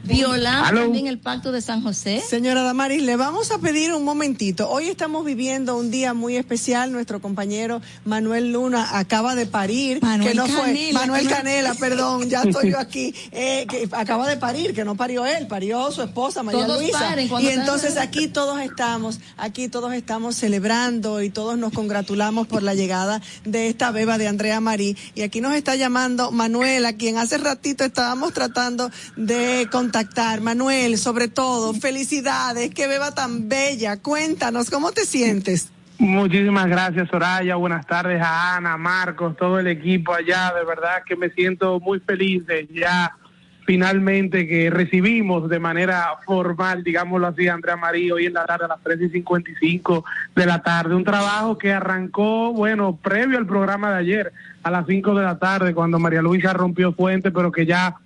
violando 0.05 0.67
Aló. 0.67 0.81
también 0.83 1.07
el 1.07 1.19
Pacto 1.19 1.53
de 1.53 1.61
San 1.63 1.83
José. 1.83 2.23
Señora 2.27 2.63
Damaris, 2.63 3.03
le 3.03 3.17
vamos 3.17 3.51
a 3.53 3.59
pedir 3.59 3.93
un 3.93 4.05
momentito. 4.05 4.69
Hoy 4.69 4.89
estamos 4.89 5.25
viviendo 5.25 5.77
un 5.77 5.91
día 5.91 6.15
muy 6.15 6.37
especial. 6.37 6.91
Nuestro 6.93 7.21
compañero 7.21 7.81
Manuel 8.05 8.53
Luna 8.53 8.99
acaba 8.99 9.35
de 9.35 9.47
parir. 9.47 10.03
Manuel 10.03 10.31
que 10.31 10.35
no 10.35 10.47
fue 10.47 10.65
Canela, 10.67 11.01
Manuel 11.01 11.23
que 11.23 11.29
no- 11.31 11.37
Canela, 11.37 11.75
perdón, 11.75 12.29
ya 12.29 12.43
estoy 12.43 12.71
yo 12.73 12.79
aquí. 12.79 13.15
eh, 13.33 13.67
que 13.69 13.89
acaba 13.93 14.29
de 14.29 14.37
parir, 14.37 14.75
que 14.75 14.85
no 14.85 14.97
parió 14.97 15.25
él, 15.27 15.47
parió 15.47 15.91
su 15.93 16.03
esposa 16.03 16.43
María 16.43 16.67
Todos 16.67 16.83
Luisa. 16.83 16.99
paren 16.99 17.31
y 17.41 17.49
entonces 17.49 17.97
aquí 17.97 18.29
todos 18.29 18.61
estamos, 18.61 19.21
aquí 19.37 19.69
todos 19.69 19.93
estamos 19.95 20.35
celebrando 20.37 21.23
y 21.23 21.31
todos 21.31 21.57
nos 21.59 21.73
congratulamos 21.73 22.47
por 22.47 22.63
la 22.63 22.75
llegada 22.75 23.12
de 23.45 23.69
esta 23.69 23.91
beba 23.91 24.19
de 24.19 24.29
Andrea 24.29 24.61
Marí. 24.61 24.97
Y 25.15 25.23
aquí 25.23 25.41
nos 25.41 25.55
está 25.55 25.75
llamando 25.77 26.31
Manuel, 26.31 26.87
a 26.87 26.95
quien 26.95 27.19
hace 27.19 27.39
ratito 27.39 27.85
estábamos 27.85 28.33
tratando 28.33 28.91
de 29.17 29.69
contactar. 29.71 30.41
Manuel, 30.41 30.99
sobre 30.99 31.29
todo, 31.29 31.75
felicidades, 31.75 32.73
qué 32.75 32.87
beba 32.87 33.13
tan 33.13 33.49
bella. 33.49 33.97
Cuéntanos, 33.99 34.71
¿cómo 34.71 34.93
te 34.93 35.05
sientes? 35.05 35.69
Muchísimas 35.99 36.67
gracias, 36.67 37.09
Soraya. 37.09 37.55
Buenas 37.55 37.87
tardes 37.87 38.21
a 38.21 38.57
Ana, 38.57 38.77
Marcos, 38.77 39.37
todo 39.37 39.61
el 39.61 39.69
equipo 39.69 40.13
allá. 40.13 40.53
De 40.53 40.65
verdad 40.65 41.03
que 41.07 41.15
me 41.15 41.31
siento 41.31 41.79
muy 41.79 42.01
feliz 42.01 42.45
de 42.47 42.69
ya 42.73 43.17
finalmente 43.65 44.47
que 44.47 44.71
recibimos 44.71 45.49
de 45.49 45.59
manera 45.59 46.07
formal, 46.25 46.83
digámoslo 46.83 47.29
así, 47.29 47.49
Andrea 47.49 47.77
María 47.77 48.15
hoy 48.15 48.27
en 48.27 48.35
la 48.35 48.45
tarde 48.45 48.65
a 48.65 48.69
las 48.69 48.81
3 48.83 49.01
y 49.03 49.09
55 49.11 50.05
de 50.35 50.47
la 50.47 50.63
tarde. 50.63 50.95
Un 50.95 51.05
trabajo 51.05 51.59
que 51.59 51.73
arrancó, 51.73 52.53
bueno, 52.53 52.97
previo 52.97 53.39
al 53.39 53.47
programa 53.47 53.93
de 53.93 53.99
ayer, 53.99 54.33
a 54.63 54.71
las 54.71 54.87
5 54.87 55.15
de 55.15 55.25
la 55.25 55.39
tarde, 55.39 55.75
cuando 55.75 55.99
María 55.99 56.23
Luisa 56.23 56.53
rompió 56.53 56.93
fuente, 56.93 57.31
pero 57.31 57.53
que 57.53 57.67
ya 57.67 57.97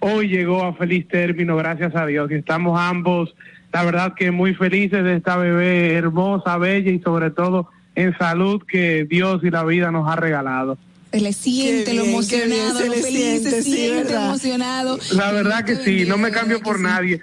hoy 0.00 0.28
llegó 0.28 0.64
a 0.64 0.74
feliz 0.74 1.08
término, 1.08 1.56
gracias 1.56 1.94
a 1.96 2.06
Dios. 2.06 2.30
Y 2.30 2.34
estamos 2.34 2.78
ambos, 2.78 3.34
la 3.72 3.84
verdad 3.84 4.14
que 4.14 4.30
muy 4.30 4.54
felices 4.54 5.02
de 5.02 5.16
esta 5.16 5.36
bebé 5.36 5.94
hermosa, 5.94 6.58
bella 6.58 6.90
y 6.90 7.00
sobre 7.00 7.30
todo 7.30 7.70
en 7.94 8.16
salud 8.18 8.62
que 8.66 9.06
Dios 9.08 9.42
y 9.42 9.50
la 9.50 9.64
vida 9.64 9.90
nos 9.90 10.08
ha 10.08 10.16
regalado. 10.16 10.78
Se 11.16 11.22
le 11.22 11.32
siente 11.32 11.94
lo 11.94 12.04
emocionado, 12.04 12.78
se 12.78 12.86
lo 12.86 12.94
le 12.94 13.02
feliz, 13.02 13.40
siente, 13.40 13.50
se 13.50 13.62
siente 13.62 14.14
emocionado. 14.14 14.98
La 15.12 15.32
verdad 15.32 15.64
que 15.64 15.76
sí, 15.76 16.04
no 16.06 16.18
me 16.18 16.30
cambio 16.30 16.60
por 16.60 16.78
nadie. 16.78 17.20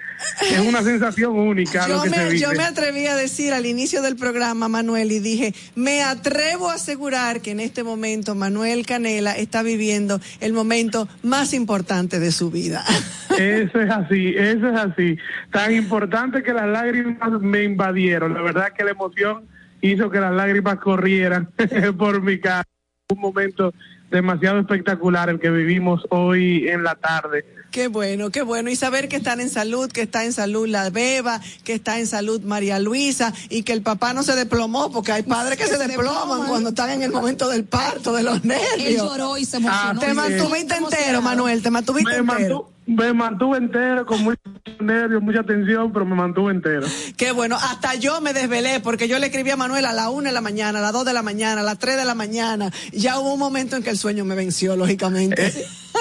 Es 0.50 0.58
una 0.60 0.82
sensación 0.82 1.36
única 1.36 1.86
lo 1.86 1.96
Yo 1.96 2.02
que 2.02 2.10
se 2.10 2.16
me, 2.16 2.24
vive. 2.24 2.38
yo 2.40 2.52
me 2.52 2.64
atreví 2.64 3.06
a 3.06 3.14
decir 3.14 3.52
al 3.52 3.66
inicio 3.66 4.02
del 4.02 4.16
programa, 4.16 4.68
Manuel, 4.68 5.12
y 5.12 5.20
dije, 5.20 5.54
me 5.74 6.02
atrevo 6.02 6.70
a 6.70 6.74
asegurar 6.74 7.40
que 7.40 7.52
en 7.52 7.60
este 7.60 7.84
momento 7.84 8.34
Manuel 8.34 8.84
Canela 8.86 9.32
está 9.32 9.62
viviendo 9.62 10.20
el 10.40 10.52
momento 10.52 11.08
más 11.22 11.54
importante 11.54 12.18
de 12.18 12.32
su 12.32 12.50
vida. 12.50 12.84
Eso 13.38 13.80
es 13.80 13.90
así, 13.90 14.34
eso 14.36 14.68
es 14.68 14.78
así. 14.78 15.18
Tan 15.50 15.74
importante 15.74 16.42
que 16.42 16.52
las 16.52 16.68
lágrimas 16.68 17.40
me 17.40 17.64
invadieron. 17.64 18.32
La 18.32 18.42
verdad 18.42 18.68
que 18.76 18.84
la 18.84 18.92
emoción 18.92 19.48
hizo 19.80 20.10
que 20.10 20.20
las 20.20 20.32
lágrimas 20.32 20.76
corrieran 20.76 21.50
por 21.98 22.22
mi 22.22 22.38
cara. 22.38 22.64
Un 23.12 23.20
momento 23.20 23.74
demasiado 24.10 24.58
espectacular 24.60 25.28
el 25.28 25.38
que 25.38 25.50
vivimos 25.50 26.00
hoy 26.08 26.68
en 26.70 26.82
la 26.84 26.94
tarde. 26.94 27.44
Qué 27.70 27.88
bueno, 27.88 28.30
qué 28.30 28.40
bueno. 28.40 28.70
Y 28.70 28.76
saber 28.76 29.08
que 29.10 29.16
están 29.16 29.42
en 29.42 29.50
salud, 29.50 29.92
que 29.92 30.00
está 30.00 30.24
en 30.24 30.32
salud 30.32 30.66
la 30.66 30.88
beba, 30.88 31.38
que 31.64 31.74
está 31.74 31.98
en 31.98 32.06
salud 32.06 32.40
María 32.44 32.78
Luisa 32.78 33.34
y 33.50 33.62
que 33.62 33.74
el 33.74 33.82
papá 33.82 34.14
no 34.14 34.22
se 34.22 34.34
desplomó, 34.34 34.90
porque 34.90 35.12
hay 35.12 35.22
padres 35.22 35.58
que 35.58 35.66
se 35.66 35.76
desploman 35.76 36.46
cuando 36.48 36.70
están 36.70 36.88
en 36.90 37.02
el 37.02 37.10
momento 37.12 37.50
del 37.50 37.64
parto, 37.64 38.14
de 38.14 38.22
los 38.22 38.42
nervios. 38.42 38.78
Él 38.78 38.96
lloró 38.96 39.36
y 39.36 39.44
se 39.44 39.58
emocionó. 39.58 40.00
Te 40.00 40.14
mantuviste 40.14 40.74
entero, 40.74 41.20
Manuel, 41.20 41.62
te 41.62 41.70
mantuviste 41.70 42.10
Me, 42.10 42.32
entero. 42.32 42.70
mantu- 42.70 42.73
me 42.86 43.12
mantuve 43.12 43.58
entero 43.58 44.04
con 44.06 44.22
muchos 44.22 44.40
nervios, 44.80 45.22
mucha 45.22 45.42
tensión, 45.42 45.92
pero 45.92 46.04
me 46.04 46.14
mantuve 46.14 46.52
entero. 46.52 46.86
Qué 47.16 47.32
bueno, 47.32 47.56
hasta 47.56 47.94
yo 47.94 48.20
me 48.20 48.32
desvelé 48.32 48.80
porque 48.80 49.08
yo 49.08 49.18
le 49.18 49.26
escribí 49.26 49.50
a 49.50 49.56
Manuel 49.56 49.84
a 49.86 49.92
la 49.92 50.10
una 50.10 50.28
de 50.28 50.34
la 50.34 50.40
mañana, 50.40 50.78
a 50.78 50.82
las 50.82 50.92
dos 50.92 51.04
de 51.04 51.12
la 51.12 51.22
mañana, 51.22 51.62
a 51.62 51.64
las 51.64 51.78
tres 51.78 51.96
de 51.96 52.04
la 52.04 52.14
mañana. 52.14 52.70
Ya 52.92 53.18
hubo 53.18 53.32
un 53.34 53.38
momento 53.38 53.76
en 53.76 53.82
que 53.82 53.90
el 53.90 53.98
sueño 53.98 54.24
me 54.24 54.34
venció, 54.34 54.76
lógicamente. 54.76 55.52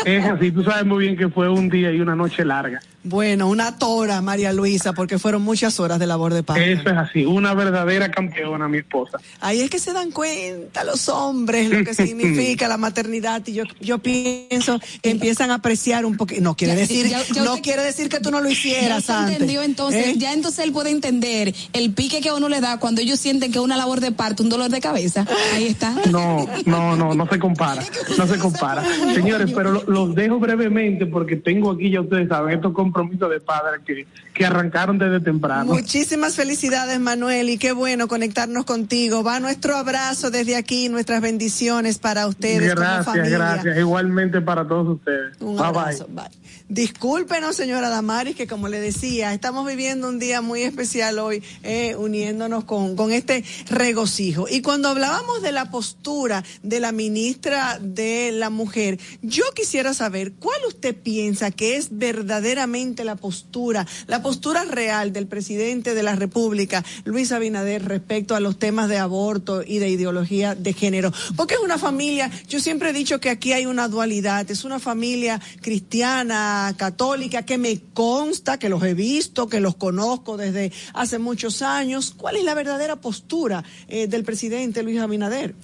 Es 0.05 0.25
así, 0.25 0.51
tú 0.51 0.63
sabes 0.63 0.85
muy 0.85 1.05
bien 1.05 1.17
que 1.17 1.29
fue 1.29 1.49
un 1.49 1.69
día 1.69 1.91
y 1.91 2.01
una 2.01 2.15
noche 2.15 2.43
larga. 2.43 2.81
Bueno, 3.03 3.49
una 3.49 3.77
tora, 3.77 4.21
María 4.21 4.53
Luisa, 4.53 4.93
porque 4.93 5.19
fueron 5.19 5.41
muchas 5.41 5.79
horas 5.79 5.99
de 5.99 6.07
labor 6.07 6.33
de 6.33 6.41
parto. 6.43 6.61
Eso 6.63 6.89
es 6.89 6.95
así, 6.97 7.25
una 7.25 7.53
verdadera 7.53 8.09
campeona, 8.09 8.67
mi 8.69 8.77
esposa. 8.77 9.17
Ahí 9.41 9.59
es 9.59 9.69
que 9.69 9.79
se 9.79 9.91
dan 9.91 10.11
cuenta 10.11 10.83
los 10.85 11.09
hombres 11.09 11.69
lo 11.69 11.83
que 11.83 11.93
significa 11.93 12.67
la 12.67 12.77
maternidad 12.77 13.41
y 13.45 13.53
yo 13.53 13.63
yo 13.81 13.97
pienso 13.99 14.79
que 15.01 15.09
empiezan 15.09 15.51
a 15.51 15.55
apreciar 15.55 16.05
un 16.05 16.15
poquito. 16.17 16.41
No 16.41 16.55
quiere 16.55 16.73
Ya, 16.75 16.79
decir, 16.79 17.07
ya- 17.09 17.21
ya 17.33 17.43
no 17.43 17.51
usted- 17.51 17.63
quiere 17.63 17.83
decir 17.83 18.07
que 18.09 18.19
tú 18.19 18.31
no 18.31 18.39
lo 18.39 18.47
Ya 18.47 18.53
hicieras 18.53 18.99
usted 18.99 19.13
antes. 19.13 19.33
entendió 19.33 19.61
entonces, 19.63 20.07
¿eh? 20.07 20.13
ya 20.17 20.31
entonces 20.33 20.63
él 20.63 20.71
puede 20.71 20.89
entender 20.91 21.53
el 21.73 21.91
pique 21.93 22.21
que 22.21 22.29
a 22.29 22.33
uno 22.35 22.47
le 22.49 22.61
da 22.61 22.79
cuando 22.79 23.01
ellos 23.01 23.19
sienten 23.19 23.51
que 23.51 23.57
es 23.59 23.63
una 23.63 23.75
labor 23.77 23.99
de 23.99 24.11
parto, 24.13 24.43
un 24.43 24.49
dolor 24.49 24.69
de 24.71 24.79
cabeza. 24.79 25.25
Ahí 25.53 25.67
está. 25.67 25.93
No, 26.09 26.47
no, 26.65 26.95
no, 26.95 27.13
no 27.13 27.27
se 27.27 27.37
compara, 27.37 27.83
no 28.17 28.27
se 28.27 28.37
compara. 28.39 28.83
Señores, 29.13 29.51
pero 29.53 29.71
lo- 29.73 29.83
los 29.83 30.15
dejo 30.15 30.39
brevemente 30.39 31.05
porque 31.05 31.35
tengo 31.35 31.71
aquí, 31.71 31.89
ya 31.91 32.01
ustedes 32.01 32.29
saben, 32.29 32.55
estos 32.55 32.73
compromiso 32.93 33.27
de 33.27 33.39
padre 33.39 33.81
que, 33.85 34.05
que 34.33 34.45
arrancaron 34.45 34.97
desde 34.97 35.19
temprano. 35.19 35.65
Muchísimas 35.65 36.35
felicidades, 36.35 36.99
Manuel, 36.99 37.49
y 37.49 37.57
qué 37.57 37.71
bueno 37.71 38.07
conectarnos 38.07 38.65
contigo. 38.65 39.23
Va 39.23 39.39
nuestro 39.39 39.75
abrazo 39.75 40.29
desde 40.29 40.55
aquí, 40.55 40.89
nuestras 40.89 41.21
bendiciones 41.21 41.97
para 41.97 42.27
ustedes 42.27 42.73
como 42.73 42.81
Gracias, 42.81 43.05
familia. 43.05 43.37
gracias. 43.37 43.77
Igualmente 43.77 44.41
para 44.41 44.67
todos 44.67 44.87
ustedes. 44.97 45.35
Un 45.39 45.55
bye 45.57 45.65
abrazo, 45.65 46.05
bye. 46.07 46.15
bye. 46.29 46.43
Discúlpenos, 46.69 47.55
señora 47.55 47.89
Damaris, 47.89 48.35
que 48.35 48.47
como 48.47 48.67
le 48.67 48.79
decía, 48.79 49.33
estamos 49.33 49.67
viviendo 49.67 50.07
un 50.07 50.17
día 50.17 50.41
muy 50.41 50.61
especial 50.63 51.19
hoy, 51.19 51.43
eh, 51.61 51.95
uniéndonos 51.95 52.63
con, 52.63 52.95
con 52.95 53.11
este 53.11 53.43
regocijo. 53.69 54.47
Y 54.49 54.61
cuando 54.61 54.89
hablábamos 54.89 55.41
de 55.41 55.51
la 55.51 55.69
postura 55.69 56.43
de 56.63 56.79
la 56.79 56.91
ministra 56.91 57.77
de 57.79 58.31
la 58.31 58.49
Mujer, 58.49 58.99
yo 59.21 59.43
quisiera 59.55 59.93
saber 59.93 60.33
cuál 60.33 60.59
usted 60.67 60.95
piensa 60.95 61.51
que 61.51 61.75
es 61.77 61.89
verdaderamente 61.97 62.82
la 63.03 63.15
postura, 63.15 63.87
la 64.07 64.21
postura 64.21 64.65
real 64.65 65.13
del 65.13 65.27
presidente 65.27 65.95
de 65.95 66.03
la 66.03 66.15
República, 66.15 66.83
Luis 67.05 67.31
Abinader, 67.31 67.85
respecto 67.85 68.35
a 68.35 68.41
los 68.41 68.59
temas 68.59 68.89
de 68.89 68.97
aborto 68.97 69.63
y 69.65 69.79
de 69.79 69.89
ideología 69.89 70.53
de 70.53 70.73
género. 70.73 71.13
Porque 71.37 71.55
es 71.55 71.61
una 71.61 71.77
familia, 71.77 72.29
yo 72.49 72.59
siempre 72.59 72.89
he 72.89 72.93
dicho 72.93 73.19
que 73.19 73.29
aquí 73.29 73.53
hay 73.53 73.65
una 73.65 73.87
dualidad, 73.87 74.49
es 74.51 74.65
una 74.65 74.79
familia 74.79 75.39
cristiana, 75.61 76.73
católica, 76.77 77.45
que 77.45 77.57
me 77.57 77.79
consta, 77.93 78.59
que 78.59 78.69
los 78.69 78.83
he 78.83 78.93
visto, 78.93 79.47
que 79.47 79.61
los 79.61 79.75
conozco 79.75 80.35
desde 80.35 80.71
hace 80.93 81.19
muchos 81.19 81.61
años. 81.61 82.13
¿Cuál 82.17 82.35
es 82.35 82.43
la 82.43 82.53
verdadera 82.53 82.97
postura 82.97 83.63
eh, 83.87 84.07
del 84.07 84.25
presidente 84.25 84.83
Luis 84.83 84.99
Abinader? 84.99 85.55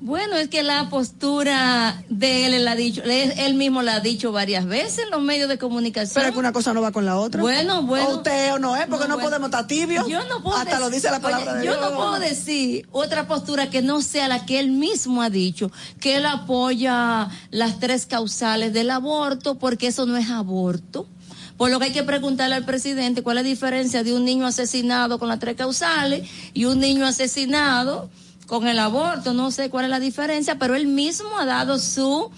Bueno, 0.00 0.36
es 0.36 0.48
que 0.48 0.62
la 0.62 0.88
postura 0.90 2.04
de 2.08 2.46
él, 2.46 2.54
él, 2.54 2.68
ha 2.68 2.76
dicho, 2.76 3.02
él, 3.04 3.54
mismo 3.54 3.82
la 3.82 3.94
ha 3.94 4.00
dicho 4.00 4.30
varias 4.30 4.64
veces 4.64 5.00
en 5.00 5.10
los 5.10 5.20
medios 5.20 5.48
de 5.48 5.58
comunicación. 5.58 6.14
Pero 6.14 6.28
es 6.28 6.32
que 6.32 6.38
una 6.38 6.52
cosa 6.52 6.72
no 6.72 6.80
va 6.80 6.92
con 6.92 7.04
la 7.04 7.16
otra. 7.16 7.40
Bueno, 7.40 7.82
bueno. 7.82 8.08
O 8.08 8.16
usted 8.18 8.54
o 8.54 8.60
no 8.60 8.76
es, 8.76 8.86
porque 8.86 9.08
no, 9.08 9.14
bueno. 9.14 9.28
podemos 9.28 9.48
estar 9.48 9.66
tibios. 9.66 10.06
Yo 10.06 10.22
no 10.28 10.40
puedo 10.40 10.56
Hasta 10.56 10.78
lo 10.78 10.88
dice 10.88 11.10
la 11.10 11.18
palabra 11.20 11.52
Oye, 11.52 11.60
de 11.60 11.66
Yo 11.66 11.72
Dios. 11.72 11.90
no 11.90 11.96
puedo 11.96 12.20
decir 12.20 12.88
otra 12.92 13.26
postura 13.26 13.70
que 13.70 13.82
no 13.82 14.00
sea 14.00 14.28
la 14.28 14.46
que 14.46 14.60
él 14.60 14.70
mismo 14.70 15.20
ha 15.20 15.30
dicho, 15.30 15.72
que 16.00 16.16
él 16.16 16.26
apoya 16.26 17.28
las 17.50 17.80
tres 17.80 18.06
causales 18.06 18.72
del 18.72 18.90
aborto, 18.90 19.56
porque 19.56 19.88
eso 19.88 20.06
no 20.06 20.16
es 20.16 20.30
aborto. 20.30 21.08
Por 21.56 21.70
lo 21.70 21.80
que 21.80 21.86
hay 21.86 21.92
que 21.92 22.04
preguntarle 22.04 22.54
al 22.54 22.64
presidente 22.64 23.22
cuál 23.22 23.38
es 23.38 23.42
la 23.42 23.48
diferencia 23.48 24.04
de 24.04 24.14
un 24.14 24.24
niño 24.24 24.46
asesinado 24.46 25.18
con 25.18 25.28
las 25.28 25.40
tres 25.40 25.56
causales 25.56 26.28
y 26.54 26.66
un 26.66 26.78
niño 26.78 27.04
asesinado 27.04 28.08
con 28.48 28.66
el 28.66 28.80
aborto. 28.80 29.34
No 29.34 29.52
sé 29.52 29.70
cuál 29.70 29.84
es 29.84 29.90
la 29.90 30.00
diferencia, 30.00 30.58
pero 30.58 30.74
él 30.74 30.88
mismo 30.88 31.38
ha 31.38 31.44
dado 31.44 31.78
su, 31.78 32.32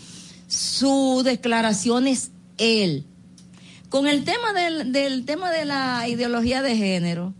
su 0.48 1.22
declaraciones 1.24 2.32
él. 2.58 3.06
Con 3.88 4.06
el 4.06 4.24
tema 4.24 4.52
del, 4.52 4.92
del 4.92 5.24
tema 5.24 5.50
de 5.50 5.64
la 5.64 6.06
ideología 6.08 6.60
de 6.60 6.76
género, 6.76 7.32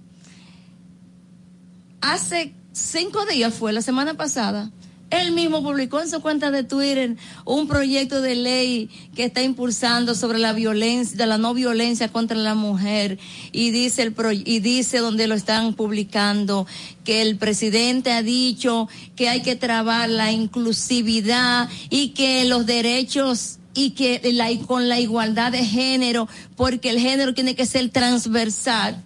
hace 2.01 2.55
cinco 2.73 3.27
días 3.27 3.53
fue, 3.53 3.73
la 3.73 3.83
semana 3.83 4.15
pasada, 4.15 4.71
él 5.11 5.33
mismo 5.33 5.63
publicó 5.63 6.01
en 6.01 6.09
su 6.09 6.21
cuenta 6.21 6.51
de 6.51 6.63
Twitter 6.65 7.17
un 7.45 7.67
proyecto 7.67 8.21
de 8.23 8.37
ley 8.37 8.89
que 9.15 9.25
está 9.25 9.43
impulsando 9.43 10.15
sobre 10.15 10.39
la 10.39 10.53
violencia, 10.53 11.17
de 11.17 11.27
la 11.27 11.37
no 11.37 11.53
violencia 11.53 12.09
contra 12.09 12.37
la 12.37 12.55
mujer 12.55 13.19
y 13.53 13.71
dice 13.71 14.03
el 14.03 14.13
pro- 14.13 14.33
y 14.33 14.61
dice 14.61 14.99
donde 14.99 15.27
lo 15.27 15.35
están 15.35 15.75
publicando 15.75 16.67
que 17.05 17.23
el 17.23 17.37
presidente 17.37 18.13
ha 18.13 18.23
dicho 18.23 18.89
que 19.17 19.29
hay 19.29 19.43
que 19.43 19.57
trabar 19.57 20.09
la 20.09 20.31
inclusividad 20.31 21.69
y 21.91 22.11
que 22.11 22.45
los 22.45 22.67
derechos 22.67 23.59
y 23.75 23.91
que 23.91 24.21
la, 24.33 24.49
con 24.67 24.89
la 24.89 24.99
igualdad 24.99 25.53
de 25.53 25.65
género, 25.65 26.29
porque 26.57 26.91
el 26.91 26.99
género 26.99 27.35
tiene 27.35 27.55
que 27.55 27.67
ser 27.67 27.89
transversal. 27.91 29.05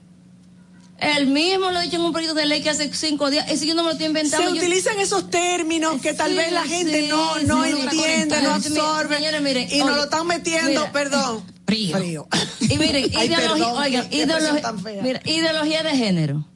Él 0.98 1.26
mismo 1.26 1.70
lo 1.70 1.78
ha 1.78 1.82
dicho 1.82 1.96
en 1.96 2.02
un 2.02 2.12
proyecto 2.12 2.34
de 2.34 2.46
ley 2.46 2.62
que 2.62 2.70
hace 2.70 2.92
cinco 2.94 3.30
días. 3.30 3.50
Eso 3.50 3.64
yo 3.64 3.74
no 3.74 3.82
me 3.82 3.88
lo 3.88 3.92
estoy 3.92 4.06
inventando. 4.06 4.48
Se 4.48 4.54
yo- 4.54 4.60
utilizan 4.62 4.98
esos 5.00 5.28
términos 5.28 6.00
que 6.00 6.14
tal 6.14 6.30
Sí, 6.30 6.36
vez 6.36 6.52
la 6.52 6.62
gente 6.64 7.02
sí, 7.02 7.08
no, 7.08 7.38
no 7.40 7.56
no 7.58 7.64
entiende, 7.64 8.40
no 8.42 8.54
absorbe. 8.54 9.16
Señores, 9.16 9.42
miren, 9.42 9.68
y 9.70 9.78
nos 9.78 9.88
oye, 9.88 9.96
lo 9.96 10.04
están 10.04 10.26
metiendo, 10.26 10.68
mira, 10.70 10.92
perdón. 10.92 11.44
Frío. 11.66 12.28
Y 12.60 12.78
miren, 12.78 13.10
Ay, 13.16 13.26
ideología, 13.26 13.36
perdón, 13.50 13.82
oigan, 13.82 14.08
qué 14.08 14.22
expresión 14.22 14.58
ideología, 14.58 15.02
mira, 15.02 15.20
ideología 15.24 15.82
de 15.82 15.90
género, 15.96 16.48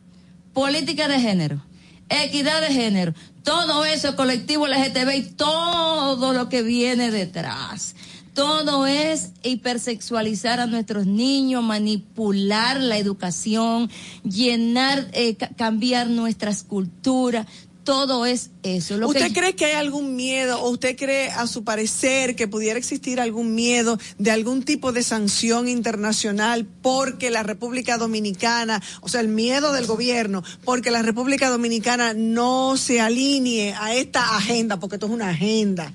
política 0.53 1.09
de 1.09 1.21
género, 1.21 1.65
equidad 2.09 2.61
de 2.61 2.69
género, 2.69 3.15
todo 3.43 3.85
eso, 3.85 4.17
colectivo 4.17 4.67
LGTB 4.67 5.15
y 5.17 5.23
todo 5.33 6.33
lo 6.33 6.49
que 6.49 6.63
viene 6.63 7.11
detrás. 7.11 7.95
Todo 8.39 8.87
es 8.87 9.31
hipersexualizar 9.43 10.61
a 10.61 10.67
nuestros 10.67 11.07
niños, 11.07 11.61
manipular 11.65 12.81
la 12.81 12.97
educación, 12.97 13.91
llenar, 14.23 15.09
eh, 15.13 15.35
ca- 15.35 15.51
cambiar 15.57 16.07
nuestras 16.09 16.63
culturas. 16.63 17.49
Todo 17.83 18.27
es 18.27 18.51
eso. 18.63 18.97
Lo 18.97 19.09
¿Usted 19.09 19.27
que- 19.29 19.33
cree 19.33 19.57
que 19.57 19.65
hay 19.65 19.73
algún 19.73 20.15
miedo 20.15 20.61
o 20.63 20.71
usted 20.71 20.95
cree, 20.97 21.31
a 21.31 21.49
su 21.49 21.65
parecer, 21.65 22.37
que 22.37 22.47
pudiera 22.47 22.79
existir 22.79 23.19
algún 23.19 23.57
miedo 23.57 23.99
de 24.19 24.31
algún 24.31 24.63
tipo 24.63 24.93
de 24.93 25.03
sanción 25.03 25.67
internacional 25.67 26.65
porque 26.81 27.31
la 27.33 27.43
República 27.43 27.99
Dominicana, 27.99 28.81
o 29.01 29.09
sea, 29.09 29.21
el 29.21 29.29
miedo 29.29 29.73
del 29.73 29.87
gobierno, 29.87 30.45
porque 30.65 30.93
la 30.93 31.03
República 31.03 31.49
Dominicana 31.51 32.15
no 32.15 32.77
se 32.77 33.01
alinee 33.01 33.73
a 33.75 33.95
esta 33.97 34.37
agenda, 34.37 34.79
porque 34.79 34.95
esto 34.95 35.07
es 35.07 35.13
una 35.13 35.31
agenda? 35.31 35.93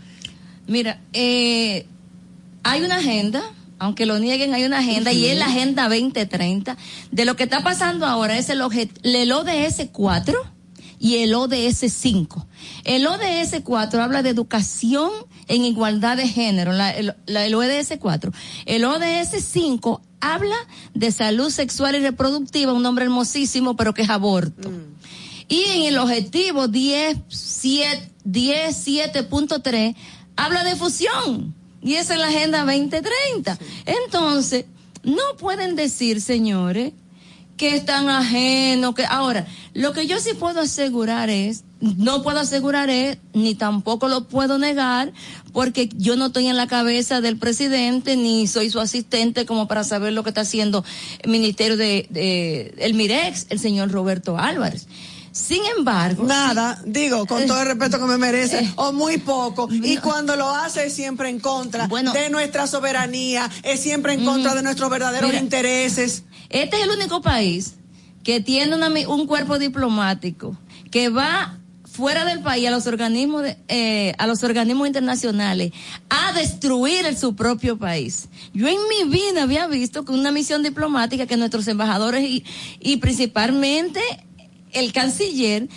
Mira, 0.67 0.99
eh, 1.13 1.85
hay 2.63 2.81
una 2.83 2.97
agenda, 2.97 3.43
aunque 3.79 4.05
lo 4.05 4.19
nieguen, 4.19 4.53
hay 4.53 4.63
una 4.65 4.79
agenda 4.79 5.11
y 5.11 5.25
es 5.27 5.37
la 5.37 5.45
Agenda 5.47 5.83
2030. 5.89 6.77
De 7.11 7.25
lo 7.25 7.35
que 7.35 7.43
está 7.43 7.61
pasando 7.63 8.05
ahora 8.05 8.37
es 8.37 8.49
el, 8.49 8.61
ODS 8.61 9.87
4 9.91 10.39
y 10.99 11.17
el 11.17 11.33
ODS 11.35 11.91
5. 11.91 12.47
El 12.85 13.05
ODS 13.07 13.61
4 13.63 14.01
habla 14.01 14.23
de 14.23 14.29
educación 14.29 15.11
en 15.49 15.65
igualdad 15.65 16.15
de 16.17 16.27
género, 16.27 16.71
la- 16.71 16.91
el, 16.91 17.13
la- 17.25 17.45
el 17.45 17.55
ODS 17.55 17.97
4. 17.99 18.31
El 18.65 18.85
ODS 18.85 19.43
5 19.45 20.01
habla 20.21 20.55
de 20.93 21.11
salud 21.11 21.49
sexual 21.49 21.95
y 21.95 21.99
reproductiva, 21.99 22.71
un 22.71 22.83
nombre 22.83 23.03
hermosísimo, 23.03 23.75
pero 23.75 23.93
que 23.93 24.03
es 24.03 24.09
aborto. 24.09 24.71
Y 25.49 25.63
en 25.75 25.81
el 25.83 25.97
objetivo 25.97 26.69
10, 26.69 27.17
7, 27.27 28.11
10, 28.23 28.87
7.3 28.87 29.95
habla 30.37 30.63
de 30.63 30.75
fusión. 30.77 31.53
Y 31.83 31.95
esa 31.95 32.13
es 32.13 32.19
la 32.19 32.27
Agenda 32.27 32.59
2030. 32.59 33.57
Entonces, 33.85 34.65
no 35.03 35.21
pueden 35.37 35.75
decir, 35.75 36.21
señores, 36.21 36.93
que 37.57 37.75
están 37.75 38.09
ajenos, 38.09 38.95
que 38.95 39.05
ahora, 39.05 39.45
lo 39.73 39.93
que 39.93 40.07
yo 40.07 40.19
sí 40.19 40.33
puedo 40.33 40.61
asegurar 40.61 41.29
es, 41.29 41.63
no 41.81 42.23
puedo 42.23 42.39
asegurar 42.39 42.89
es, 42.89 43.17
ni 43.33 43.53
tampoco 43.53 44.07
lo 44.07 44.27
puedo 44.27 44.57
negar, 44.57 45.13
porque 45.51 45.89
yo 45.95 46.15
no 46.15 46.27
estoy 46.27 46.47
en 46.47 46.57
la 46.57 46.67
cabeza 46.67 47.21
del 47.21 47.37
presidente, 47.37 48.15
ni 48.15 48.47
soy 48.47 48.69
su 48.69 48.79
asistente 48.79 49.45
como 49.45 49.67
para 49.67 49.83
saber 49.83 50.13
lo 50.13 50.23
que 50.23 50.29
está 50.29 50.41
haciendo 50.41 50.83
el 51.19 51.29
Ministerio 51.29 51.77
de, 51.77 52.07
de 52.09 52.73
el 52.79 52.95
Mirex, 52.95 53.47
el 53.49 53.59
señor 53.59 53.91
Roberto 53.91 54.37
Álvarez. 54.37 54.87
Sin 55.33 55.61
embargo, 55.75 56.25
Nada, 56.25 56.79
digo, 56.85 57.25
con 57.25 57.45
todo 57.47 57.59
el 57.61 57.67
respeto 57.67 57.97
que 57.99 58.05
me 58.05 58.17
merece, 58.19 58.59
Eh. 58.59 58.71
o 58.75 58.93
muy 58.93 59.17
poco. 59.17 59.67
Y 59.71 59.97
cuando 59.97 60.35
lo 60.35 60.49
hace 60.49 60.85
es 60.85 60.93
siempre 60.93 61.27
en 61.29 61.39
contra 61.39 61.87
de 61.87 62.29
nuestra 62.29 62.67
soberanía, 62.67 63.49
es 63.63 63.79
siempre 63.79 64.13
en 64.13 64.23
contra 64.23 64.53
de 64.53 64.61
nuestros 64.61 64.91
verdaderos 64.91 65.31
Mira, 65.31 65.41
intereses. 65.41 66.23
Este 66.49 66.77
es 66.77 66.83
el 66.83 66.91
único 66.91 67.21
país 67.21 67.73
que 68.23 68.41
tiene 68.41 68.75
una 68.75 68.89
un 69.09 69.25
cuerpo 69.25 69.57
diplomático 69.57 70.55
que 70.91 71.09
va 71.09 71.57
fuera 71.91 72.25
del 72.25 72.41
país 72.41 72.67
a 72.67 72.71
los 72.71 72.85
organismos 72.87 73.41
de- 73.43 73.57
eh, 73.67 74.13
a 74.17 74.25
los 74.27 74.43
organismos 74.43 74.85
internacionales 74.87 75.71
a 76.09 76.31
destruir 76.33 77.05
el- 77.05 77.17
su 77.17 77.35
propio 77.35 77.77
país. 77.77 78.29
Yo 78.53 78.67
en 78.67 78.77
mi 78.87 79.09
vida 79.11 79.43
había 79.43 79.65
visto 79.67 80.05
que 80.05 80.11
una 80.11 80.31
misión 80.31 80.61
diplomática 80.63 81.25
que 81.25 81.37
nuestros 81.37 81.67
embajadores 81.67 82.23
y, 82.23 82.43
y 82.79 82.97
principalmente 82.97 83.99
el 84.73 84.91
canciller 84.93 85.67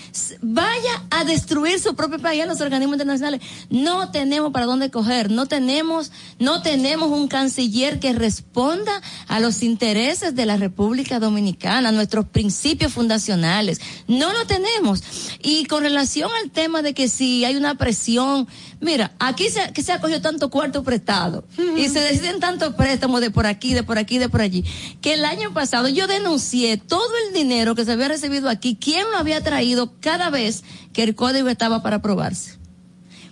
vaya 0.41 1.05
a 1.11 1.25
destruir 1.25 1.79
su 1.81 1.95
propio 1.95 2.19
país 2.19 2.43
en 2.43 2.49
los 2.49 2.61
organismos 2.61 2.95
internacionales. 2.95 3.41
No 3.71 4.11
tenemos 4.11 4.53
para 4.53 4.67
dónde 4.67 4.91
coger, 4.91 5.31
no 5.31 5.47
tenemos, 5.47 6.13
no 6.39 6.63
tenemos 6.63 7.11
un 7.11 7.29
canciller 7.29 8.01
que 8.01 8.13
responda 8.13 9.01
a 9.29 9.41
los 9.41 9.63
intereses 9.63 10.35
de 10.35 10.47
la 10.47 10.57
República 10.57 11.19
Dominicana, 11.19 11.91
a 11.91 11.93
nuestros 11.93 12.27
principios 12.27 12.93
fundacionales. 12.93 13.81
No 14.09 14.33
lo 14.33 14.47
tenemos. 14.47 15.03
Y 15.43 15.67
con 15.67 15.83
relación 15.83 16.31
al 16.43 16.51
tema 16.51 16.83
de 16.83 16.95
que 16.95 17.09
si 17.09 17.45
hay 17.45 17.57
una 17.57 17.77
presión, 17.77 18.49
mira, 18.81 19.13
aquí 19.19 19.49
se, 19.49 19.73
que 19.73 19.83
se 19.83 19.93
ha 19.93 20.01
cogido 20.01 20.21
tanto 20.21 20.51
cuarto 20.51 20.83
prestado 20.83 21.45
y 21.77 21.89
se 21.89 22.01
deciden 22.01 22.41
tantos 22.41 22.75
préstamos 22.75 23.21
de 23.21 23.31
por 23.31 23.47
aquí, 23.47 23.75
de 23.75 23.83
por 23.83 23.99
aquí, 23.99 24.19
de 24.19 24.29
por 24.29 24.41
allí, 24.41 24.65
que 25.01 25.15
el 25.15 25.25
año 25.25 25.53
pasado 25.55 25.89
yo 25.89 26.07
denuncié 26.07 26.77
todo 26.77 27.09
el 27.27 27.35
dinero 27.35 27.75
que 27.75 27.85
se 27.85 27.93
había 27.93 28.09
recibido 28.09 28.49
aquí, 28.49 28.77
quién 28.81 29.05
lo 29.11 29.17
había 29.19 29.43
traído 29.43 29.93
cada 30.01 30.31
vez 30.31 30.63
que 30.93 31.03
el 31.03 31.15
código 31.15 31.49
estaba 31.49 31.83
para 31.83 31.97
aprobarse. 31.97 32.57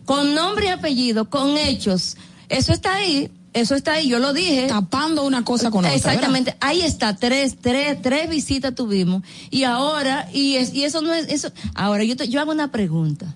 Con 0.05 0.35
nombre 0.35 0.67
y 0.67 0.69
apellido, 0.69 1.31
con 1.31 1.57
hechos. 1.57 2.17
Eso 2.49 2.73
está 2.73 2.95
ahí. 2.95 3.31
Eso 3.55 3.75
está 3.77 3.93
ahí, 3.93 4.09
yo 4.09 4.19
lo 4.19 4.33
dije. 4.33 4.67
Tapando 4.67 5.25
una 5.25 5.45
cosa 5.45 5.71
con 5.71 5.85
otra. 5.85 5.95
Exactamente, 5.95 6.57
ahí 6.61 6.83
está, 6.83 7.15
tres, 7.15 7.57
tres, 7.61 8.03
tres 8.03 8.29
visitas 8.29 8.75
tuvimos. 8.75 9.23
Y 9.49 9.63
ahora, 9.63 10.29
y, 10.33 10.57
es, 10.57 10.75
y 10.75 10.83
eso 10.85 11.01
no 11.03 11.15
es, 11.15 11.29
eso, 11.29 11.53
ahora 11.75 12.03
yo, 12.03 12.17
te- 12.17 12.29
yo 12.29 12.41
hago 12.41 12.51
una 12.51 12.73
pregunta. 12.73 13.35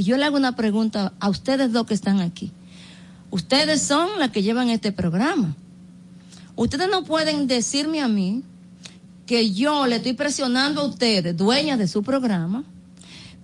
Y 0.00 0.02
yo 0.02 0.16
le 0.16 0.24
hago 0.24 0.38
una 0.38 0.56
pregunta 0.56 1.12
a 1.20 1.28
ustedes 1.28 1.72
dos 1.72 1.86
que 1.86 1.92
están 1.92 2.20
aquí. 2.20 2.52
Ustedes 3.30 3.82
son 3.82 4.08
las 4.18 4.30
que 4.30 4.42
llevan 4.42 4.70
este 4.70 4.92
programa. 4.92 5.54
Ustedes 6.56 6.88
no 6.90 7.04
pueden 7.04 7.46
decirme 7.46 8.00
a 8.00 8.08
mí 8.08 8.42
que 9.26 9.52
yo 9.52 9.86
le 9.86 9.96
estoy 9.96 10.14
presionando 10.14 10.80
a 10.80 10.86
ustedes, 10.86 11.36
dueñas 11.36 11.78
de 11.78 11.86
su 11.86 12.02
programa, 12.02 12.64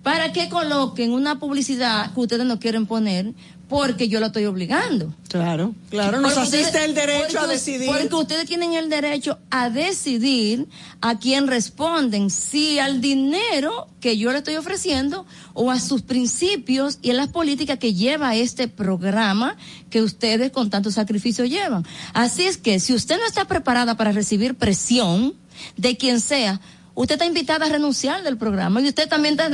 para 0.07 0.31
que 0.31 0.47
coloquen 0.47 1.11
una 1.11 1.37
publicidad 1.37 2.13
que 2.13 2.19
ustedes 2.21 2.45
no 2.45 2.61
quieren 2.61 2.85
poner 2.85 3.33
porque 3.67 4.07
yo 4.07 4.21
lo 4.21 4.27
estoy 4.27 4.45
obligando. 4.45 5.13
Claro, 5.27 5.75
claro, 5.89 6.21
nos 6.21 6.33
Porque 6.33 6.47
asiste 6.47 6.85
el 6.85 6.95
derecho 6.95 7.41
a 7.41 7.47
decidir. 7.47 7.89
Porque 7.89 8.15
ustedes 8.15 8.45
tienen 8.45 8.73
el 8.73 8.89
derecho 8.89 9.37
a 9.51 9.69
decidir 9.69 10.69
a 11.01 11.19
quién 11.19 11.47
responden, 11.47 12.29
si 12.29 12.79
al 12.79 13.01
dinero 13.01 13.89
que 13.99 14.17
yo 14.17 14.31
le 14.31 14.37
estoy 14.37 14.55
ofreciendo 14.55 15.25
o 15.53 15.71
a 15.71 15.79
sus 15.81 16.03
principios 16.03 16.99
y 17.01 17.11
a 17.11 17.13
las 17.13 17.27
políticas 17.27 17.77
que 17.77 17.93
lleva 17.93 18.33
este 18.33 18.69
programa 18.69 19.57
que 19.89 20.01
ustedes 20.01 20.51
con 20.51 20.69
tanto 20.69 20.89
sacrificio 20.89 21.43
llevan. 21.43 21.85
Así 22.13 22.43
es 22.43 22.55
que 22.55 22.79
si 22.79 22.93
usted 22.93 23.19
no 23.19 23.25
está 23.25 23.43
preparada 23.43 23.97
para 23.97 24.13
recibir 24.13 24.55
presión 24.55 25.33
de 25.75 25.97
quien 25.97 26.21
sea, 26.21 26.61
Usted 26.97 27.13
está 27.13 27.27
invitada 27.27 27.67
a 27.67 27.69
renunciar 27.69 28.23
del 28.23 28.37
programa 28.39 28.81
y 28.81 28.87
usted 28.87 29.07
también 29.07 29.39
está, 29.39 29.49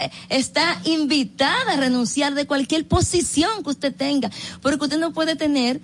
eh, 0.00 0.10
está 0.28 0.82
invitada 0.84 1.72
a 1.72 1.76
renunciar 1.76 2.34
de 2.34 2.46
cualquier 2.46 2.86
posición 2.86 3.64
que 3.64 3.70
usted 3.70 3.94
tenga, 3.96 4.30
porque 4.60 4.84
usted 4.84 4.98
no 4.98 5.14
puede 5.14 5.34
tener, 5.34 5.80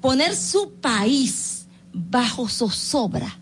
poner 0.00 0.36
su 0.36 0.70
país 0.74 1.66
bajo 1.92 2.48
zozobra. 2.48 3.40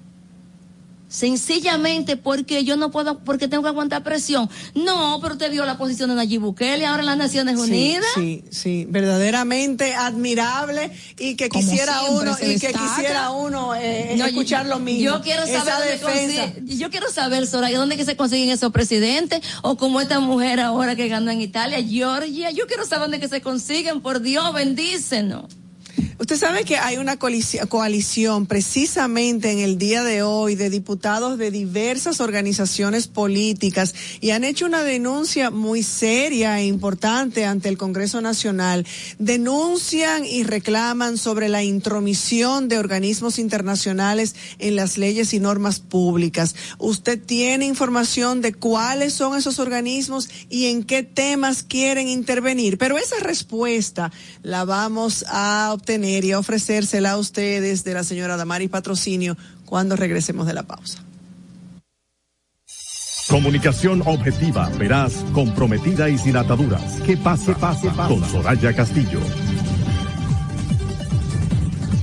Sencillamente 1.08 2.16
porque 2.16 2.64
yo 2.64 2.76
no 2.76 2.90
puedo, 2.90 3.18
porque 3.20 3.46
tengo 3.48 3.62
que 3.62 3.68
aguantar 3.68 4.02
presión. 4.02 4.48
No, 4.74 5.18
pero 5.22 5.34
usted 5.34 5.50
vio 5.50 5.64
la 5.64 5.78
posición 5.78 6.08
de 6.10 6.16
Nayib 6.16 6.40
Bukele 6.40 6.84
ahora 6.86 7.00
en 7.02 7.06
las 7.06 7.16
Naciones 7.16 7.56
Sí, 7.60 7.70
Unidas. 7.70 8.06
Sí, 8.14 8.44
sí, 8.50 8.86
verdaderamente 8.88 9.94
admirable 9.94 10.90
y 11.18 11.36
que 11.36 11.48
Como 11.48 11.62
quisiera 11.68 12.02
uno 12.10 12.32
y 12.32 12.36
que 12.58 12.68
destaca. 12.68 12.78
quisiera 12.96 13.30
uno 13.30 13.74
eh, 13.74 14.14
No, 14.16 14.26
escuchar 14.26 14.64
yo- 14.64 14.70
lo 14.70 14.78
mismo. 14.80 15.04
Yo 15.04 15.20
quiero 15.22 15.46
saber 15.46 16.00
dónde 16.00 16.62
yo 16.66 16.90
quiero 16.90 17.10
saber, 17.10 17.46
Soraya, 17.46 17.78
dónde 17.78 17.96
que 17.96 18.04
se 18.04 18.16
consiguen 18.16 18.50
esos 18.50 18.72
presidentes 18.72 19.40
o 19.62 19.76
como 19.76 20.00
esta 20.00 20.20
mujer 20.20 20.60
ahora 20.60 20.96
que 20.96 21.08
ganó 21.08 21.30
en 21.30 21.40
Italia, 21.40 21.82
Georgia. 21.82 22.50
Yo 22.50 22.66
quiero 22.66 22.84
saber 22.84 23.02
dónde 23.02 23.20
que 23.20 23.28
se 23.28 23.40
consiguen, 23.40 24.00
por 24.00 24.20
Dios, 24.20 24.52
bendícenos. 24.52 25.44
Usted 26.18 26.38
sabe 26.38 26.64
que 26.64 26.78
hay 26.78 26.96
una 26.96 27.18
coalici- 27.18 27.68
coalición 27.68 28.46
precisamente 28.46 29.50
en 29.52 29.58
el 29.58 29.76
día 29.76 30.02
de 30.02 30.22
hoy 30.22 30.54
de 30.54 30.70
diputados 30.70 31.36
de 31.36 31.50
diversas 31.50 32.22
organizaciones 32.22 33.06
políticas 33.06 33.94
y 34.22 34.30
han 34.30 34.42
hecho 34.42 34.64
una 34.64 34.82
denuncia 34.82 35.50
muy 35.50 35.82
seria 35.82 36.58
e 36.58 36.64
importante 36.64 37.44
ante 37.44 37.68
el 37.68 37.76
Congreso 37.76 38.22
Nacional. 38.22 38.86
Denuncian 39.18 40.24
y 40.24 40.42
reclaman 40.42 41.18
sobre 41.18 41.50
la 41.50 41.62
intromisión 41.62 42.68
de 42.68 42.78
organismos 42.78 43.38
internacionales 43.38 44.34
en 44.58 44.74
las 44.74 44.96
leyes 44.96 45.34
y 45.34 45.38
normas 45.38 45.80
públicas. 45.80 46.54
¿Usted 46.78 47.20
tiene 47.20 47.66
información 47.66 48.40
de 48.40 48.54
cuáles 48.54 49.12
son 49.12 49.36
esos 49.36 49.58
organismos 49.58 50.30
y 50.48 50.68
en 50.68 50.82
qué 50.82 51.02
temas 51.02 51.62
quieren 51.62 52.08
intervenir? 52.08 52.78
Pero 52.78 52.96
esa 52.96 53.16
respuesta 53.20 54.10
la 54.42 54.64
vamos 54.64 55.26
a 55.28 55.72
obtener 55.74 56.05
y 56.06 56.32
a 56.32 56.38
ofrecérsela 56.38 57.12
a 57.12 57.18
ustedes 57.18 57.84
de 57.84 57.94
la 57.94 58.04
señora 58.04 58.36
Damari 58.36 58.68
Patrocinio 58.68 59.36
cuando 59.64 59.96
regresemos 59.96 60.46
de 60.46 60.54
la 60.54 60.62
pausa. 60.62 61.02
Comunicación 63.28 64.02
objetiva, 64.06 64.68
veraz, 64.78 65.24
comprometida 65.32 66.08
y 66.08 66.16
sin 66.16 66.36
ataduras. 66.36 67.00
¿Qué 67.04 67.16
pasa? 67.16 67.54
pasa, 67.56 67.92
Con 68.06 68.24
Soraya 68.24 68.72
Castillo. 68.74 69.18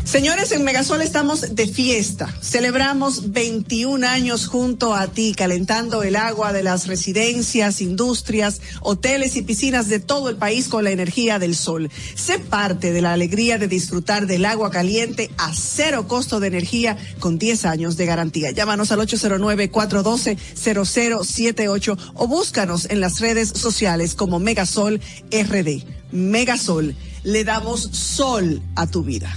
Señores, 0.06 0.52
en 0.52 0.64
Megasol 0.64 1.02
estamos 1.02 1.56
de 1.56 1.66
fiesta. 1.66 2.32
Celebramos 2.42 3.32
21 3.32 4.06
años 4.06 4.46
junto 4.48 4.94
a 4.94 5.08
ti, 5.08 5.34
calentando 5.36 6.04
el 6.04 6.18
agua 6.18 6.54
de 6.54 6.62
las 6.62 6.86
residencias, 6.88 7.82
industrias, 7.82 8.62
hoteles 8.82 9.36
y 9.38 9.42
piscinas 9.42 9.88
de 9.88 10.00
todo 10.00 10.30
el 10.30 10.36
país 10.36 10.68
con 10.68 10.84
la 10.84 10.92
energía 10.92 11.40
del 11.40 11.56
sol. 11.56 11.90
Sé 12.16 12.38
parte 12.38 12.92
de 12.92 13.02
la 13.02 13.14
alegría 13.14 13.58
de 13.58 13.68
disfrutar 13.68 14.28
del 14.28 14.46
agua 14.46 14.70
caliente 14.70 15.32
a 15.38 15.52
cero 15.54 16.08
costo 16.08 16.40
de 16.40 16.46
energía 16.48 16.96
con 17.20 17.40
10 17.40 17.66
años 17.66 17.98
de 17.98 18.06
garantía. 18.06 18.52
Llámanos 18.52 18.92
al 18.92 19.00
809-412-0078 19.00 21.98
o 22.14 22.28
búscanos 22.28 22.86
en 22.92 23.00
las 23.00 23.20
redes 23.20 23.50
sociales 23.50 24.14
como 24.16 24.40
Megasol 24.40 25.02
RD. 25.32 25.84
Megasol, 26.12 26.96
le 27.24 27.44
damos 27.44 27.82
sol 27.92 28.62
a 28.76 28.88
tu 28.88 29.04
vida. 29.04 29.36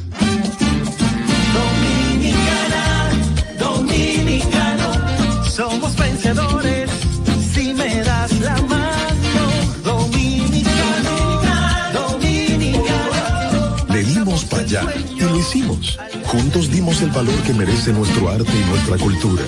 Dominicana, 1.58 3.10
dominicano, 3.58 5.44
somos 5.48 5.96
vencedores 5.96 6.90
si 7.52 7.72
me 7.74 8.02
das 8.02 8.32
la 8.40 8.56
mano. 8.62 9.44
Dominicano, 9.84 11.40
dominicano. 11.92 13.86
Le 13.88 14.02
dimos 14.02 14.44
para 14.44 14.62
allá 14.62 14.82
y 15.16 15.20
lo 15.20 15.38
hicimos. 15.38 15.98
Juntos 16.24 16.70
dimos 16.70 17.00
el 17.02 17.10
valor 17.10 17.40
que 17.42 17.54
merece 17.54 17.92
nuestro 17.92 18.28
arte 18.28 18.52
y 18.52 18.70
nuestra 18.70 18.98
cultura 18.98 19.44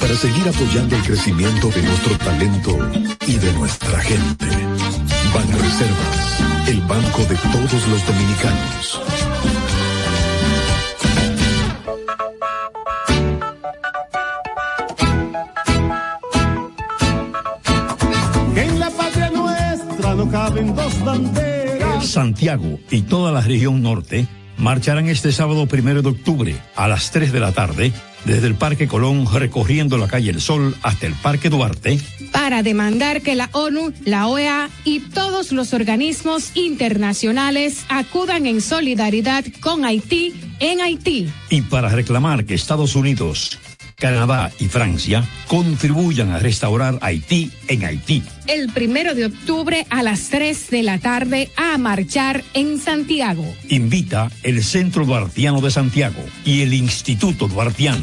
para 0.00 0.16
seguir 0.16 0.48
apoyando 0.48 0.96
el 0.96 1.02
crecimiento 1.02 1.68
de 1.68 1.82
nuestro 1.82 2.18
talento 2.18 2.78
y 3.26 3.34
de 3.34 3.52
nuestra 3.52 4.00
gente. 4.00 4.73
Banreservas, 5.34 6.68
el 6.68 6.80
banco 6.82 7.24
de 7.24 7.36
todos 7.36 7.88
los 7.88 8.06
dominicanos. 8.06 9.02
En 18.54 18.78
la 18.78 18.90
patria 18.90 19.30
nuestra 19.30 20.14
no 20.14 20.30
caben 20.30 20.74
dos 20.76 21.04
banderas. 21.04 22.06
Santiago 22.06 22.78
y 22.90 23.02
toda 23.02 23.32
la 23.32 23.40
región 23.40 23.82
norte 23.82 24.28
marcharán 24.56 25.08
este 25.08 25.32
sábado 25.32 25.66
primero 25.66 26.00
de 26.02 26.10
octubre 26.10 26.56
a 26.76 26.86
las 26.86 27.10
3 27.10 27.32
de 27.32 27.40
la 27.40 27.50
tarde 27.50 27.92
desde 28.24 28.46
el 28.46 28.54
Parque 28.54 28.88
Colón 28.88 29.26
recorriendo 29.32 29.98
la 29.98 30.08
calle 30.08 30.30
El 30.30 30.40
Sol 30.40 30.76
hasta 30.82 31.06
el 31.06 31.14
Parque 31.14 31.50
Duarte 31.50 32.00
para 32.32 32.62
demandar 32.62 33.22
que 33.22 33.34
la 33.34 33.48
ONU, 33.52 33.92
la 34.04 34.26
OEA 34.26 34.68
y 34.84 35.00
todos 35.00 35.52
los 35.52 35.72
organismos 35.72 36.50
internacionales 36.56 37.84
acudan 37.88 38.46
en 38.46 38.60
solidaridad 38.60 39.44
con 39.60 39.84
Haití 39.84 40.34
en 40.60 40.80
Haití. 40.80 41.28
y 41.50 41.62
para 41.62 41.88
reclamar 41.88 42.44
que 42.44 42.54
Estados 42.54 42.96
Unidos, 42.96 43.58
Canadá 44.04 44.52
y 44.58 44.66
Francia 44.66 45.26
contribuyan 45.48 46.30
a 46.32 46.38
restaurar 46.38 46.98
Haití 47.00 47.50
en 47.68 47.86
Haití. 47.86 48.22
El 48.46 48.70
primero 48.70 49.14
de 49.14 49.24
octubre 49.24 49.86
a 49.88 50.02
las 50.02 50.28
3 50.28 50.68
de 50.68 50.82
la 50.82 50.98
tarde 50.98 51.48
a 51.56 51.78
marchar 51.78 52.44
en 52.52 52.78
Santiago. 52.78 53.42
Invita 53.70 54.30
el 54.42 54.62
Centro 54.62 55.06
Duartiano 55.06 55.62
de 55.62 55.70
Santiago 55.70 56.22
y 56.44 56.60
el 56.60 56.74
Instituto 56.74 57.48
Duartiano. 57.48 58.02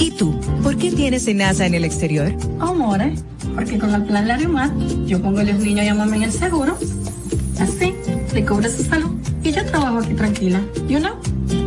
¿Y 0.00 0.12
tú? 0.12 0.40
¿Por 0.62 0.78
qué 0.78 0.90
tienes 0.90 1.24
SENASA 1.24 1.66
en 1.66 1.74
el 1.74 1.84
exterior? 1.84 2.34
Amores, 2.58 3.22
porque 3.54 3.76
con 3.76 3.94
el 3.94 4.04
plan 4.04 4.28
Larimar 4.28 4.70
yo 5.04 5.20
pongo 5.20 5.40
a 5.40 5.44
los 5.44 5.56
niños 5.56 5.84
y 5.84 5.88
a 5.88 5.94
mamá 5.94 6.16
en 6.16 6.22
el 6.22 6.32
seguro. 6.32 6.78
Así, 7.60 7.92
le 8.32 8.46
cubre 8.46 8.70
su 8.70 8.82
salud 8.82 9.10
y 9.44 9.52
yo 9.52 9.62
trabajo 9.66 9.98
aquí 9.98 10.14
tranquila. 10.14 10.62
You 10.88 11.00
know? 11.00 11.65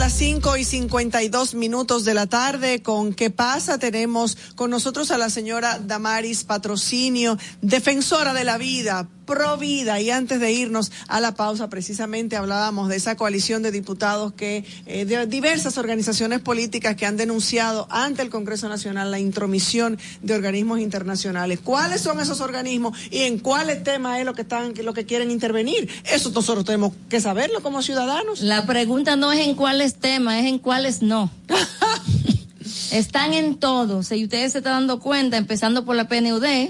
Las 0.04 0.12
5 0.16 0.58
y 0.58 0.66
52 0.66 1.56
minutos 1.56 2.04
de 2.04 2.14
la 2.14 2.28
tarde 2.28 2.82
con 2.82 3.14
¿Qué 3.14 3.30
pasa? 3.30 3.78
Tenemos 3.78 4.38
con 4.56 4.70
nosotros 4.70 5.12
a 5.12 5.18
la 5.18 5.30
señora 5.30 5.80
Damaris 5.80 6.44
Patrocinio, 6.44 7.38
defensora 7.62 8.34
de 8.34 8.44
la 8.44 8.58
vida, 8.58 9.08
pro 9.26 9.58
vida. 9.58 10.00
Y 10.00 10.10
antes 10.10 10.40
de 10.40 10.52
irnos 10.52 10.92
a 11.08 11.20
la 11.20 11.36
pausa, 11.36 11.70
precisamente 11.70 12.36
hablábamos 12.36 12.90
de 12.90 12.96
esa 12.96 13.16
coalición 13.16 13.64
de 13.64 13.72
diputados 13.72 14.34
que, 14.34 14.66
eh, 14.86 15.06
de 15.06 15.26
diversas 15.28 15.78
organizaciones 15.78 16.40
políticas 16.40 16.96
que 16.96 17.06
han 17.06 17.18
denunciado 17.18 17.88
ante 17.90 18.22
el 18.22 18.30
Congreso 18.30 18.70
Nacional 18.70 19.12
la 19.12 19.20
intromisión 19.20 19.98
de 20.22 20.34
organismos 20.34 20.80
internacionales. 20.80 21.60
¿Cuáles 21.64 22.02
son 22.02 22.20
esos 22.20 22.42
organismos 22.42 22.98
y 23.12 23.24
en 23.24 23.40
cuáles 23.40 23.84
temas 23.84 24.20
es 24.20 24.26
lo 24.26 24.34
que 24.34 24.44
están, 24.44 24.74
lo 24.84 24.94
que 24.94 25.06
quieren 25.06 25.32
intervenir? 25.32 25.90
Eso 26.12 26.30
nosotros 26.32 26.66
tenemos 26.66 26.94
que 27.10 27.22
saberlo 27.22 27.62
como 27.62 27.82
ciudadanos. 27.82 28.42
La 28.42 28.66
pregunta 28.66 29.16
no 29.16 29.32
es 29.32 29.46
en 29.46 29.56
cuáles 29.56 29.96
temas, 29.96 30.42
es 30.42 30.46
en 30.46 30.60
cuáles 30.60 31.02
no. 31.02 31.32
Están 32.92 33.34
en 33.34 33.56
todos. 33.56 34.12
Y 34.12 34.24
ustedes 34.24 34.52
se 34.52 34.60
están 34.60 34.74
dando 34.74 35.00
cuenta, 35.00 35.38
empezando 35.38 35.84
por 35.84 35.96
la 35.96 36.08
PNUD, 36.08 36.70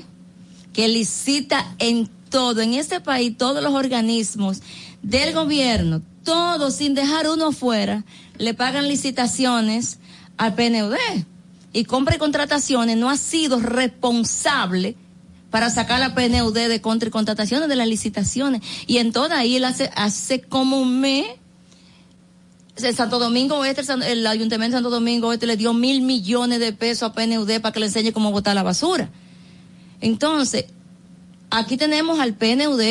que 0.72 0.88
licita 0.88 1.76
en 1.80 2.10
todo, 2.34 2.62
en 2.62 2.74
este 2.74 3.00
país, 3.00 3.38
todos 3.38 3.64
los 3.64 3.74
organismos 3.74 4.64
del 5.04 5.36
gobierno, 5.36 6.02
todos 6.26 6.74
sin 6.74 6.96
dejar 6.96 7.30
uno 7.30 7.52
fuera, 7.52 8.06
le 8.40 8.56
pagan 8.56 8.88
licitaciones 8.88 10.00
al 10.38 10.56
PNUD. 10.56 10.96
Y 11.74 11.86
compra 11.86 12.16
y 12.16 12.18
contrataciones 12.18 12.98
no 12.98 13.12
ha 13.12 13.18
sido 13.18 13.60
responsable 13.60 14.96
para 15.52 15.70
sacar 15.70 16.00
la 16.00 16.16
PNUD 16.16 16.56
de 16.56 16.82
contra 16.82 17.08
y 17.08 17.12
contrataciones 17.12 17.70
de 17.70 17.76
las 17.76 17.88
licitaciones. 17.88 18.64
Y 18.88 18.98
en 18.98 19.12
toda 19.12 19.38
ahí 19.38 19.58
él 19.58 19.66
hace, 19.66 20.42
como 20.42 20.82
un 20.82 21.02
mes 21.02 21.28
Santo 22.96 23.20
Domingo 23.20 23.60
Oeste, 23.60 23.84
el 24.08 24.26
Ayuntamiento 24.26 24.76
de 24.76 24.78
Santo 24.80 24.90
Domingo 24.90 25.28
Oeste 25.28 25.46
le 25.46 25.56
dio 25.56 25.74
mil 25.74 26.02
millones 26.02 26.60
de 26.60 26.74
pesos 26.74 27.12
a 27.12 27.14
PNUD 27.14 27.62
para 27.62 27.72
que 27.72 27.80
le 27.80 27.86
enseñe 27.86 28.12
cómo 28.12 28.32
botar 28.32 28.56
la 28.56 28.64
basura. 28.64 29.12
Entonces, 30.02 30.66
aquí 31.54 31.78
tenemos 31.78 32.20
al 32.20 32.34
PNUD 32.34 32.82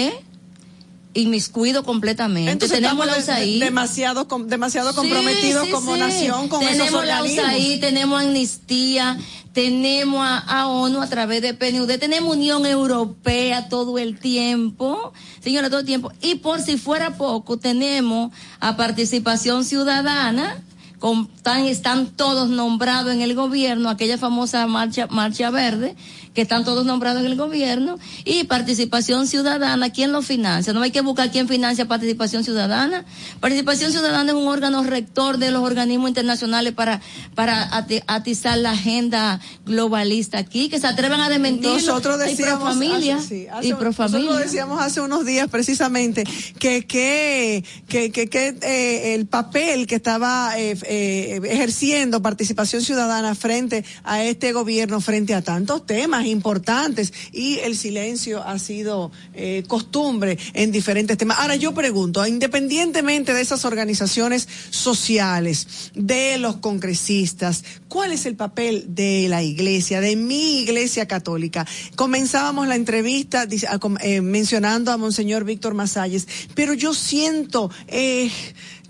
inmiscuido 1.15 1.85
completamente. 1.85 2.51
Entonces 2.51 2.81
tenemos 2.81 3.05
la 3.07 3.19
USAID. 3.19 3.63
demasiado, 3.63 4.27
demasiado 4.47 4.95
comprometidos 4.95 5.63
Sí, 5.63 5.67
sí, 5.67 5.73
como 5.73 5.95
sí. 5.95 6.01
nación 6.01 6.49
con 6.49 6.63
esos 6.63 6.79
tenemos 6.79 7.07
la. 7.07 7.23
USAID, 7.23 7.81
tenemos 7.81 8.23
Amnistía, 8.23 9.19
tenemos 9.53 10.21
a, 10.27 10.39
a 10.39 10.69
ONU 10.69 11.03
a 11.03 11.07
través 11.09 11.43
de 11.43 11.53
PNUD, 11.53 11.99
tenemos 11.99 12.35
Unión 12.35 12.65
Europea 12.65 13.69
todo 13.69 13.99
el 13.99 14.19
tiempo, 14.19 15.13
señora, 15.43 15.69
todo 15.69 15.81
el 15.81 15.87
tiempo. 15.87 16.13
Y 16.23 16.37
por 16.37 16.61
si 16.63 16.79
fuera 16.79 17.17
poco, 17.19 17.59
tenemos 17.59 18.33
a 18.61 18.77
Participación 18.77 19.65
Ciudadana, 19.65 20.63
con, 20.99 21.29
están, 21.37 21.67
están 21.67 22.07
todos 22.07 22.49
nombrados 22.49 23.13
en 23.13 23.21
el 23.21 23.35
gobierno, 23.35 23.91
aquella 23.91 24.17
famosa 24.17 24.67
marcha, 24.67 25.09
marcha 25.09 25.51
verde, 25.51 25.97
que 26.35 26.43
están 26.43 26.65
todos 26.65 26.85
nombrados 26.87 27.21
en 27.21 27.27
el 27.27 27.37
gobierno, 27.37 27.99
y 28.25 28.45
participación 28.45 29.27
ciudadana, 29.27 29.91
¿quién 29.91 30.13
lo 30.13 30.23
financia? 30.23 30.73
No 30.73 30.83
hay 30.83 30.91
que 30.91 31.01
buscar 31.03 31.31
quién 31.31 31.49
financia 31.49 31.87
participación 31.87 32.43
ciudadana. 32.45 33.05
Participación 33.41 33.93
ciudadana 33.93 34.33
es 34.33 34.37
un 34.39 34.49
órgano 34.49 34.83
rector 34.83 35.39
de 35.39 35.51
los 35.51 35.63
organismos 35.63 36.09
internacionales 36.09 36.73
para, 36.73 37.01
para 37.35 37.69
ati- 37.71 38.03
atizar 38.07 38.57
la 38.59 38.73
agenda 38.73 39.41
globalista 39.67 40.39
aquí, 40.39 40.69
que 40.69 40.79
se 40.81 40.87
atrevan 40.87 41.21
a 41.21 41.29
desmentir. 41.29 41.71
Nosotros 41.71 42.17
y 42.25 42.31
decíamos 42.31 42.63
pro 42.63 42.73
familia. 42.73 43.17
hace- 43.17 43.29
sí, 43.29 43.47
hace 43.53 43.69
y 43.69 43.71
nosotros 43.73 44.43
decíamos 44.45 44.81
hace 44.83 45.01
unos 45.01 45.25
días 45.27 45.49
precisamente 45.49 46.25
que 46.59 46.87
que 46.87 47.65
que, 47.89 48.11
que, 48.11 48.29
que, 48.29 48.57
eh, 48.63 49.15
el 49.15 49.27
papel 49.27 49.87
que 49.87 49.97
estaba 49.97 50.59
eh, 50.59 50.77
eh, 50.85 51.41
ejerciendo 51.45 52.23
participación 52.23 52.83
ciudadana 52.83 53.35
frente 53.35 53.85
a 54.05 54.23
este 54.23 54.53
gobierno 54.53 55.01
frente 55.01 55.35
a 55.35 55.43
tantos 55.43 55.85
temas 55.87 56.22
importantes 56.27 57.13
y 57.33 57.59
el 57.59 57.77
silencio 57.77 58.43
ha 58.47 58.59
sido 58.59 59.11
eh, 59.35 59.65
costumbre 59.67 60.39
en 60.55 60.73
diferentes 60.73 61.17
temas. 61.17 61.39
Ahora 61.39 61.57
yo 61.57 61.73
pregunto, 61.75 62.27
independientemente 62.27 63.35
de 63.35 63.41
esas 63.41 63.65
organizaciones 63.65 64.49
sociales, 64.71 65.91
de 65.95 66.39
los 66.39 66.57
congresistas, 66.57 67.65
¿cuál 67.89 68.13
es 68.13 68.27
el 68.27 68.37
papel 68.37 68.87
de 68.89 69.27
la 69.29 69.43
iglesia, 69.43 70.01
de 70.01 70.17
mi 70.17 70.61
iglesia 70.61 71.07
católica? 71.07 71.67
Comenzábamos 71.97 72.69
la 72.69 72.77
entrevista 72.77 73.47
ah, 73.69 73.79
eh, 74.01 74.21
mencionando 74.21 74.93
a 74.93 74.97
Monseñor 74.97 75.45
Víctor 75.45 75.75
Masalles, 75.75 76.27
pero 76.55 76.75
yo 76.75 76.95
siento, 76.95 77.71
eh, 77.89 78.31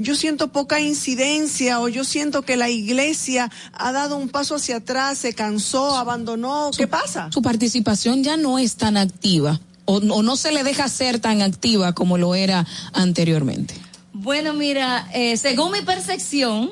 yo 0.02 0.14
siento 0.16 0.48
poca 0.48 0.80
incidencia 0.80 1.80
o 1.80 1.88
yo 1.88 2.04
siento 2.04 2.42
que 2.42 2.56
la 2.56 2.68
iglesia 2.68 3.50
ha 3.72 3.92
dado 3.92 4.16
un 4.16 4.28
paso 4.28 4.56
hacia 4.56 4.76
atrás, 4.76 5.18
se 5.18 5.34
cansó, 5.34 5.96
abandonó. 5.96 6.70
¿Qué 6.76 6.86
pasa? 6.86 7.30
Su 7.32 7.42
participación 7.42 8.22
ya 8.22 8.36
no 8.36 8.58
es 8.58 8.76
tan 8.76 8.96
activa 8.96 9.60
o, 9.84 9.96
o 9.96 10.22
no 10.22 10.36
se 10.36 10.52
le 10.52 10.64
deja 10.64 10.88
ser 10.88 11.20
tan 11.20 11.42
activa 11.42 11.92
como 11.92 12.18
lo 12.18 12.34
era 12.34 12.66
anteriormente. 12.92 13.74
Bueno, 14.12 14.52
mira, 14.52 15.08
eh, 15.14 15.36
según 15.36 15.72
mi 15.72 15.80
percepción, 15.80 16.70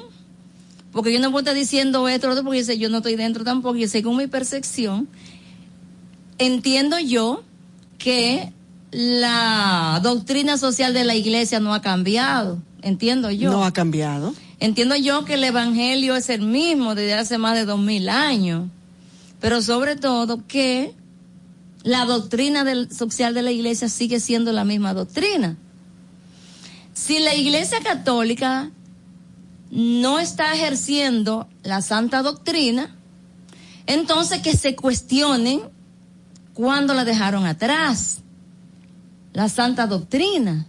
porque 0.92 1.12
yo 1.12 1.20
no 1.20 1.30
puedo 1.30 1.40
estar 1.40 1.54
diciendo 1.54 2.08
esto, 2.08 2.26
lo 2.26 2.34
otro, 2.34 2.44
porque 2.44 2.60
yo 2.60 2.66
sé, 2.66 2.78
yo 2.78 2.88
no 2.88 2.98
estoy 2.98 3.16
dentro 3.16 3.44
tampoco, 3.44 3.76
y 3.76 3.88
según 3.88 4.18
mi 4.18 4.26
percepción, 4.26 5.08
entiendo 6.38 6.98
yo 6.98 7.42
que 7.98 8.52
la 8.90 10.00
doctrina 10.02 10.58
social 10.58 10.92
de 10.92 11.04
la 11.04 11.14
iglesia 11.14 11.60
no 11.60 11.74
ha 11.74 11.80
cambiado, 11.80 12.58
entiendo 12.82 13.30
yo. 13.30 13.50
No 13.50 13.64
ha 13.64 13.72
cambiado. 13.72 14.34
Entiendo 14.58 14.96
yo 14.96 15.24
que 15.24 15.34
el 15.34 15.44
evangelio 15.44 16.16
es 16.16 16.28
el 16.28 16.42
mismo 16.42 16.94
desde 16.94 17.14
hace 17.14 17.38
más 17.38 17.54
de 17.54 17.64
dos 17.64 17.80
mil 17.80 18.08
años, 18.08 18.68
pero 19.40 19.62
sobre 19.62 19.96
todo 19.96 20.46
que 20.46 20.94
la 21.82 22.04
doctrina 22.04 22.64
del, 22.64 22.92
social 22.92 23.32
de 23.32 23.42
la 23.42 23.52
iglesia 23.52 23.88
sigue 23.88 24.20
siendo 24.20 24.52
la 24.52 24.64
misma 24.64 24.92
doctrina. 24.92 25.56
Si 26.92 27.18
la 27.18 27.34
iglesia 27.34 27.78
católica 27.82 28.70
no 29.70 30.18
está 30.18 30.52
ejerciendo 30.54 31.48
la 31.62 31.80
santa 31.80 32.22
doctrina, 32.22 32.94
entonces 33.86 34.42
que 34.42 34.56
se 34.56 34.76
cuestionen 34.76 35.62
cuándo 36.52 36.92
la 36.92 37.04
dejaron 37.04 37.46
atrás, 37.46 38.18
la 39.32 39.48
santa 39.48 39.86
doctrina, 39.86 40.66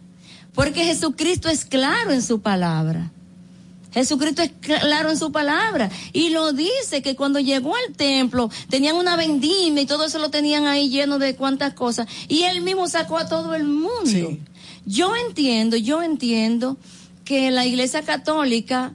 porque 0.53 0.83
Jesucristo 0.85 1.49
es 1.49 1.65
claro 1.65 2.11
en 2.11 2.21
su 2.21 2.41
palabra. 2.41 3.11
Jesucristo 3.93 4.41
es 4.41 4.51
claro 4.61 5.09
en 5.11 5.17
su 5.17 5.33
palabra 5.33 5.89
y 6.13 6.29
lo 6.29 6.53
dice 6.53 7.01
que 7.01 7.17
cuando 7.17 7.39
llegó 7.41 7.75
al 7.75 7.93
templo 7.95 8.49
tenían 8.69 8.95
una 8.95 9.17
vendimia 9.17 9.83
y 9.83 9.85
todo 9.85 10.05
eso 10.05 10.17
lo 10.17 10.29
tenían 10.29 10.65
ahí 10.65 10.89
lleno 10.89 11.19
de 11.19 11.35
cuantas 11.35 11.73
cosas 11.73 12.07
y 12.29 12.43
él 12.43 12.61
mismo 12.61 12.87
sacó 12.87 13.17
a 13.17 13.27
todo 13.27 13.53
el 13.53 13.65
mundo. 13.65 14.37
Yo 14.85 15.13
entiendo, 15.27 15.75
yo 15.75 16.01
entiendo 16.01 16.77
que 17.25 17.51
la 17.51 17.65
Iglesia 17.65 18.01
Católica 18.01 18.93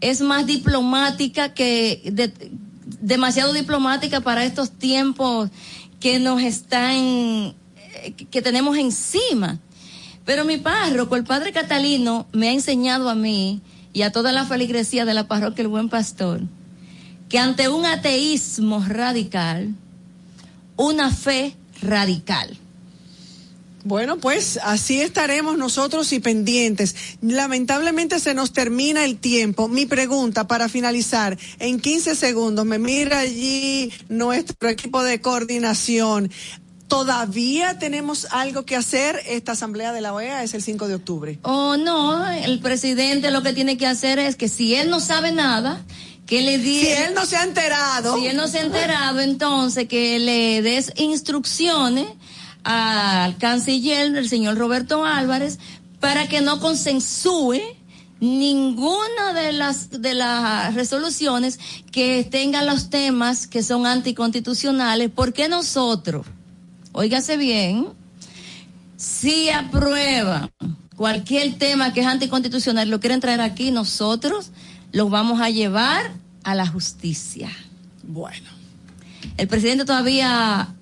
es 0.00 0.20
más 0.20 0.46
diplomática 0.46 1.54
que 1.54 2.02
de- 2.12 2.32
demasiado 3.00 3.52
diplomática 3.52 4.20
para 4.20 4.44
estos 4.44 4.70
tiempos 4.72 5.48
que 6.00 6.18
nos 6.18 6.42
están 6.42 7.54
que 8.30 8.42
tenemos 8.42 8.76
encima. 8.76 9.60
Pero 10.24 10.44
mi 10.44 10.56
párroco, 10.56 11.16
el 11.16 11.24
padre 11.24 11.52
Catalino, 11.52 12.26
me 12.32 12.48
ha 12.48 12.52
enseñado 12.52 13.10
a 13.10 13.14
mí 13.14 13.60
y 13.92 14.02
a 14.02 14.12
toda 14.12 14.32
la 14.32 14.44
feligresía 14.44 15.04
de 15.04 15.14
la 15.14 15.28
parroquia 15.28 15.62
El 15.62 15.68
Buen 15.68 15.88
Pastor 15.88 16.42
que 17.28 17.38
ante 17.38 17.68
un 17.68 17.84
ateísmo 17.84 18.84
radical, 18.86 19.74
una 20.76 21.10
fe 21.10 21.56
radical. 21.82 22.58
Bueno, 23.86 24.16
pues 24.16 24.58
así 24.62 25.02
estaremos 25.02 25.58
nosotros 25.58 26.12
y 26.14 26.20
pendientes. 26.20 26.94
Lamentablemente 27.20 28.18
se 28.18 28.32
nos 28.32 28.52
termina 28.52 29.04
el 29.04 29.18
tiempo. 29.18 29.68
Mi 29.68 29.84
pregunta 29.84 30.46
para 30.46 30.70
finalizar, 30.70 31.36
en 31.58 31.80
15 31.80 32.14
segundos, 32.14 32.64
me 32.64 32.78
mira 32.78 33.18
allí 33.18 33.92
nuestro 34.08 34.70
equipo 34.70 35.02
de 35.02 35.20
coordinación. 35.20 36.30
¿Todavía 36.94 37.76
tenemos 37.80 38.28
algo 38.30 38.64
que 38.64 38.76
hacer? 38.76 39.20
Esta 39.26 39.52
asamblea 39.52 39.92
de 39.92 40.00
la 40.00 40.14
OEA 40.14 40.44
es 40.44 40.54
el 40.54 40.62
5 40.62 40.86
de 40.86 40.94
octubre. 40.94 41.38
Oh, 41.42 41.76
no, 41.76 42.24
el 42.30 42.60
presidente 42.60 43.32
lo 43.32 43.42
que 43.42 43.52
tiene 43.52 43.76
que 43.76 43.88
hacer 43.88 44.20
es 44.20 44.36
que 44.36 44.48
si 44.48 44.76
él 44.76 44.90
no 44.90 45.00
sabe 45.00 45.32
nada, 45.32 45.84
que 46.24 46.42
le 46.42 46.56
diga. 46.56 46.86
Si 46.86 47.02
él 47.02 47.14
no 47.14 47.26
se 47.26 47.36
ha 47.36 47.42
enterado. 47.42 48.16
Si 48.16 48.28
él 48.28 48.36
no 48.36 48.46
se 48.46 48.60
ha 48.60 48.62
enterado, 48.62 49.18
entonces 49.18 49.88
que 49.88 50.20
le 50.20 50.62
des 50.62 50.92
instrucciones 50.94 52.06
al 52.62 53.38
canciller, 53.38 54.16
el 54.16 54.28
señor 54.28 54.56
Roberto 54.56 55.04
Álvarez, 55.04 55.58
para 55.98 56.28
que 56.28 56.42
no 56.42 56.60
consensúe 56.60 57.60
ninguna 58.20 59.32
de 59.34 59.52
las 59.52 59.90
de 59.90 60.14
las 60.14 60.72
resoluciones 60.74 61.58
que 61.90 62.22
tengan 62.22 62.66
los 62.66 62.88
temas 62.88 63.48
que 63.48 63.64
son 63.64 63.84
anticonstitucionales, 63.84 65.10
porque 65.12 65.48
nosotros, 65.48 66.24
óigase 66.94 67.36
bien, 67.36 67.88
si 68.96 69.50
aprueban 69.50 70.50
cualquier 70.96 71.58
tema 71.58 71.92
que 71.92 72.00
es 72.00 72.06
anticonstitucional, 72.06 72.88
lo 72.88 73.00
quieren 73.00 73.20
traer 73.20 73.40
aquí, 73.40 73.70
nosotros 73.70 74.52
los 74.92 75.10
vamos 75.10 75.40
a 75.40 75.50
llevar 75.50 76.12
a 76.44 76.54
la 76.54 76.66
justicia. 76.66 77.50
Bueno. 78.02 78.48
El 79.36 79.48
presidente 79.48 79.84
todavía 79.84 80.74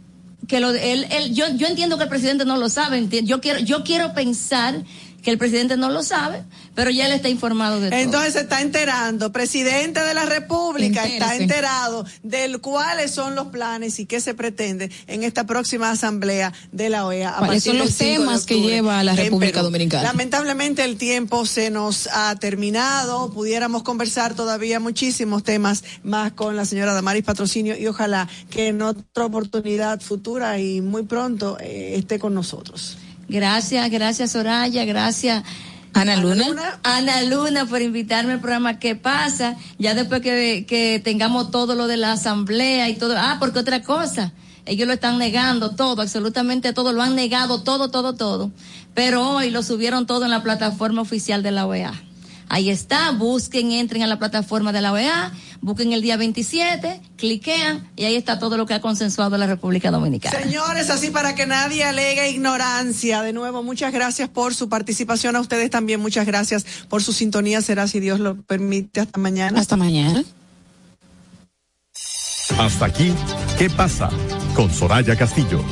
que 0.46 0.60
lo 0.60 0.70
él, 0.70 1.06
él, 1.10 1.34
yo, 1.34 1.48
yo 1.56 1.66
entiendo 1.66 1.96
que 1.96 2.04
el 2.04 2.08
presidente 2.08 2.44
no 2.44 2.56
lo 2.56 2.68
sabe, 2.68 3.08
yo 3.24 3.40
quiero 3.40 3.60
yo 3.60 3.84
quiero 3.84 4.12
pensar 4.12 4.84
que 5.22 5.30
el 5.30 5.38
presidente 5.38 5.76
no 5.76 5.90
lo 5.90 6.02
sabe, 6.02 6.42
pero 6.74 6.90
ya 6.90 7.06
él 7.06 7.12
está 7.12 7.28
informado 7.28 7.80
de 7.80 7.90
todo. 7.90 7.98
Entonces 7.98 8.32
se 8.34 8.40
está 8.40 8.60
enterando, 8.60 9.32
presidente 9.32 10.00
de 10.00 10.14
la 10.14 10.26
República 10.26 11.04
está 11.04 11.36
enterado 11.36 12.04
de 12.22 12.58
cuáles 12.58 13.12
son 13.12 13.34
los 13.34 13.48
planes 13.48 13.98
y 14.00 14.06
qué 14.06 14.20
se 14.20 14.34
pretende 14.34 14.90
en 15.06 15.22
esta 15.22 15.44
próxima 15.44 15.90
asamblea 15.90 16.52
de 16.72 16.90
la 16.90 17.06
OEA. 17.06 17.36
¿Cuáles 17.38 17.64
son 17.64 17.78
los 17.78 17.96
temas 17.96 18.46
que 18.46 18.60
lleva 18.60 19.02
la 19.04 19.14
República 19.14 19.62
Dominicana? 19.62 20.02
Lamentablemente 20.02 20.84
el 20.84 20.96
tiempo 20.96 21.46
se 21.46 21.70
nos 21.70 22.08
ha 22.12 22.34
terminado, 22.36 23.30
pudiéramos 23.32 23.82
conversar 23.82 24.34
todavía 24.34 24.80
muchísimos 24.80 25.44
temas 25.44 25.84
más 26.02 26.32
con 26.32 26.56
la 26.56 26.64
señora 26.64 26.94
Damaris 26.94 27.24
Patrocinio 27.24 27.76
y 27.78 27.86
ojalá 27.86 28.28
que 28.50 28.68
en 28.68 28.82
otra 28.82 29.24
oportunidad 29.24 30.00
futura 30.00 30.58
y 30.58 30.80
muy 30.80 31.04
pronto 31.04 31.58
eh, 31.60 31.94
esté 31.96 32.18
con 32.18 32.34
nosotros. 32.34 32.96
Gracias, 33.28 33.90
gracias 33.90 34.32
Soraya, 34.32 34.84
gracias. 34.84 35.42
Ana 35.94 36.16
Luna. 36.16 36.80
Ana 36.82 37.22
Luna 37.22 37.66
por 37.66 37.82
invitarme 37.82 38.32
al 38.32 38.40
programa 38.40 38.78
¿Qué 38.78 38.96
pasa? 38.96 39.56
Ya 39.78 39.94
después 39.94 40.22
que, 40.22 40.64
que 40.66 41.00
tengamos 41.04 41.50
todo 41.50 41.74
lo 41.74 41.86
de 41.86 41.98
la 41.98 42.12
asamblea 42.12 42.88
y 42.88 42.94
todo. 42.94 43.14
Ah, 43.16 43.36
porque 43.38 43.58
otra 43.58 43.82
cosa. 43.82 44.32
Ellos 44.64 44.86
lo 44.86 44.94
están 44.94 45.18
negando 45.18 45.74
todo, 45.74 46.02
absolutamente 46.02 46.72
todo, 46.72 46.92
lo 46.92 47.02
han 47.02 47.16
negado 47.16 47.62
todo, 47.62 47.90
todo, 47.90 48.14
todo. 48.14 48.52
Pero 48.94 49.28
hoy 49.28 49.50
lo 49.50 49.62
subieron 49.62 50.06
todo 50.06 50.24
en 50.24 50.30
la 50.30 50.42
plataforma 50.42 51.02
oficial 51.02 51.42
de 51.42 51.50
la 51.50 51.66
OEA. 51.66 51.92
Ahí 52.52 52.68
está, 52.68 53.12
busquen, 53.12 53.72
entren 53.72 54.02
a 54.02 54.06
la 54.06 54.18
plataforma 54.18 54.72
de 54.72 54.82
la 54.82 54.92
OEA, 54.92 55.32
busquen 55.62 55.94
el 55.94 56.02
día 56.02 56.18
27, 56.18 57.00
cliquean 57.16 57.88
y 57.96 58.04
ahí 58.04 58.14
está 58.14 58.38
todo 58.38 58.58
lo 58.58 58.66
que 58.66 58.74
ha 58.74 58.82
consensuado 58.82 59.38
la 59.38 59.46
República 59.46 59.90
Dominicana. 59.90 60.38
Señores, 60.38 60.90
así 60.90 61.08
para 61.08 61.34
que 61.34 61.46
nadie 61.46 61.82
alegue 61.82 62.28
ignorancia. 62.28 63.22
De 63.22 63.32
nuevo, 63.32 63.62
muchas 63.62 63.90
gracias 63.90 64.28
por 64.28 64.54
su 64.54 64.68
participación. 64.68 65.34
A 65.34 65.40
ustedes 65.40 65.70
también 65.70 65.98
muchas 65.98 66.26
gracias 66.26 66.66
por 66.90 67.02
su 67.02 67.14
sintonía. 67.14 67.62
Será, 67.62 67.88
si 67.88 68.00
Dios 68.00 68.20
lo 68.20 68.36
permite, 68.42 69.00
hasta 69.00 69.18
mañana. 69.18 69.58
Hasta 69.58 69.78
mañana. 69.78 70.22
Hasta 72.58 72.84
aquí, 72.84 73.14
¿qué 73.56 73.70
pasa? 73.70 74.10
Con 74.54 74.70
Soraya 74.70 75.16
Castillo. 75.16 75.64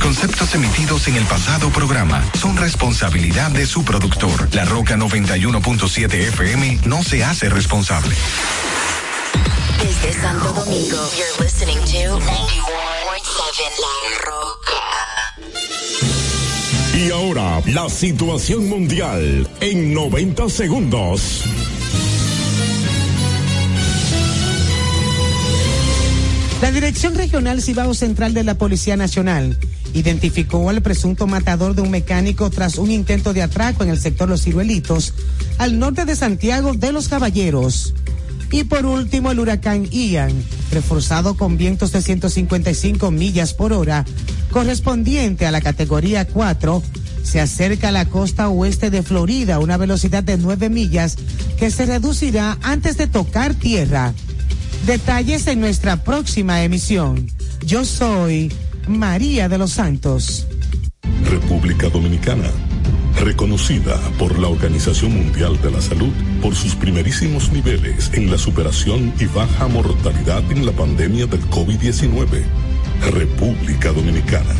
Conceptos 0.00 0.54
emitidos 0.54 1.06
en 1.08 1.16
el 1.16 1.24
pasado 1.24 1.70
programa 1.70 2.24
son 2.38 2.56
responsabilidad 2.56 3.50
de 3.50 3.66
su 3.66 3.84
productor. 3.84 4.48
La 4.54 4.64
Roca 4.64 4.96
91.7 4.96 6.12
FM 6.12 6.80
no 6.86 7.04
se 7.04 7.22
hace 7.22 7.48
responsable. 7.48 8.14
Desde 9.78 10.20
Santo 10.20 10.52
Domingo, 10.52 10.96
you're 11.16 11.44
listening 11.44 11.78
to 11.78 12.18
91.7 12.18 12.26
La 13.78 13.94
Roca. 14.24 14.80
Y 16.98 17.10
ahora, 17.10 17.62
la 17.66 17.88
situación 17.88 18.68
mundial 18.68 19.48
en 19.60 19.94
90 19.94 20.48
segundos. 20.48 21.44
La 26.60 26.70
Dirección 26.70 27.14
Regional 27.14 27.62
Cibao 27.62 27.94
Central 27.94 28.34
de 28.34 28.44
la 28.44 28.56
Policía 28.58 28.96
Nacional 28.96 29.58
identificó 29.94 30.70
al 30.70 30.82
presunto 30.82 31.26
matador 31.26 31.74
de 31.74 31.82
un 31.82 31.90
mecánico 31.90 32.50
tras 32.50 32.78
un 32.78 32.90
intento 32.90 33.32
de 33.32 33.42
atraco 33.42 33.82
en 33.82 33.90
el 33.90 34.00
sector 34.00 34.28
Los 34.28 34.42
Ciruelitos, 34.42 35.14
al 35.58 35.78
norte 35.78 36.04
de 36.04 36.16
Santiago 36.16 36.74
de 36.74 36.92
los 36.92 37.08
Caballeros. 37.08 37.94
Y 38.52 38.64
por 38.64 38.84
último, 38.84 39.30
el 39.30 39.38
huracán 39.38 39.88
Ian, 39.90 40.32
reforzado 40.72 41.36
con 41.36 41.56
vientos 41.56 41.92
de 41.92 42.02
155 42.02 43.10
millas 43.10 43.54
por 43.54 43.72
hora, 43.72 44.04
correspondiente 44.50 45.46
a 45.46 45.52
la 45.52 45.60
categoría 45.60 46.26
4, 46.26 46.82
se 47.22 47.40
acerca 47.40 47.88
a 47.88 47.92
la 47.92 48.06
costa 48.06 48.48
oeste 48.48 48.90
de 48.90 49.02
Florida 49.02 49.56
a 49.56 49.58
una 49.60 49.76
velocidad 49.76 50.24
de 50.24 50.36
9 50.36 50.68
millas 50.68 51.16
que 51.58 51.70
se 51.70 51.86
reducirá 51.86 52.58
antes 52.62 52.96
de 52.96 53.06
tocar 53.06 53.54
tierra. 53.54 54.14
Detalles 54.86 55.46
en 55.46 55.60
nuestra 55.60 56.02
próxima 56.02 56.64
emisión. 56.64 57.26
Yo 57.64 57.84
soy 57.84 58.50
María 58.88 59.48
de 59.48 59.58
los 59.58 59.72
Santos. 59.72 60.46
República 61.24 61.88
Dominicana, 61.88 62.50
reconocida 63.20 63.96
por 64.18 64.38
la 64.38 64.48
Organización 64.48 65.16
Mundial 65.16 65.60
de 65.62 65.70
la 65.70 65.80
Salud 65.80 66.12
por 66.42 66.54
sus 66.54 66.74
primerísimos 66.74 67.52
niveles 67.52 68.10
en 68.14 68.30
la 68.30 68.38
superación 68.38 69.12
y 69.18 69.26
baja 69.26 69.68
mortalidad 69.68 70.42
en 70.50 70.66
la 70.66 70.72
pandemia 70.72 71.26
del 71.26 71.42
COVID-19. 71.50 72.42
República 73.12 73.92
Dominicana 73.92 74.54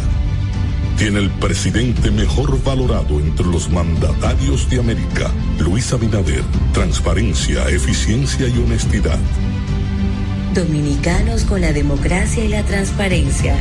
tiene 1.01 1.21
el 1.21 1.31
presidente 1.31 2.11
mejor 2.11 2.62
valorado 2.62 3.21
entre 3.21 3.47
los 3.47 3.71
mandatarios 3.71 4.68
de 4.68 4.81
América, 4.81 5.31
Luis 5.59 5.95
Abinader, 5.95 6.45
transparencia, 6.75 7.66
eficiencia 7.71 8.47
y 8.47 8.59
honestidad. 8.59 9.18
Dominicanos 10.55 11.45
con 11.45 11.62
la 11.62 11.73
democracia 11.73 12.45
y 12.45 12.49
la 12.49 12.64
transparencia. 12.64 13.57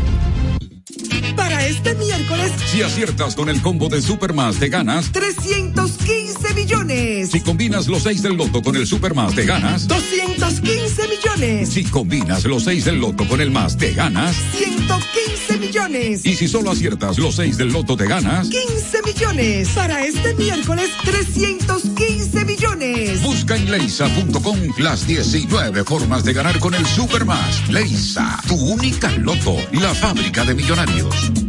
Thank 1.02 1.14
you. 1.14 1.19
Para 1.36 1.66
este 1.66 1.96
miércoles, 1.96 2.52
Si 2.72 2.82
aciertas 2.82 3.36
con 3.36 3.50
el 3.50 3.62
combo 3.62 3.90
de 3.90 4.02
Supermas, 4.02 4.58
te 4.58 4.70
ganas. 4.70 5.12
315 5.12 6.54
millones. 6.54 7.32
Si 7.32 7.42
combinas 7.42 7.88
los 7.88 8.04
6 8.04 8.22
del 8.24 8.36
loto 8.36 8.62
con 8.62 8.76
el 8.76 8.86
Supermas, 8.88 9.34
te 9.36 9.46
ganas. 9.46 9.88
215 9.88 11.08
millones. 11.08 11.70
Si 11.70 11.84
combinas 11.86 12.46
los 12.46 12.64
6 12.64 12.86
del 12.86 13.00
loto 13.00 13.28
con 13.28 13.42
el 13.42 13.52
más, 13.52 13.78
te 13.78 13.94
ganas. 13.94 14.36
115 14.58 15.58
millones. 15.60 16.26
Y 16.26 16.36
si 16.36 16.48
solo 16.48 16.72
aciertas 16.72 17.18
los 17.18 17.36
6 17.36 17.58
del 17.58 17.70
loto, 17.72 17.96
te 17.96 18.06
ganas. 18.06 18.50
15 18.50 19.02
millones. 19.06 19.70
Para 19.70 20.06
este 20.06 20.34
miércoles, 20.36 20.90
315 21.04 22.46
millones. 22.46 23.22
Busca 23.22 23.56
en 23.56 23.72
leisa.com 23.72 24.58
las 24.78 25.08
19 25.08 25.84
formas 25.84 26.24
de 26.24 26.34
ganar 26.34 26.60
con 26.60 26.74
el 26.74 26.86
Supermas. 26.86 27.70
Leisa, 27.70 28.40
tu 28.48 28.56
única 28.56 29.12
loto, 29.12 29.56
la 29.74 29.94
fábrica 29.94 30.46
de 30.46 30.56
millonarios. 30.56 31.19
Bye. 31.20 31.49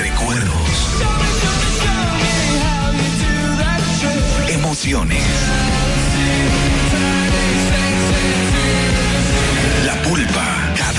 Recuerdos. 0.00 0.98
Emociones. 4.48 5.22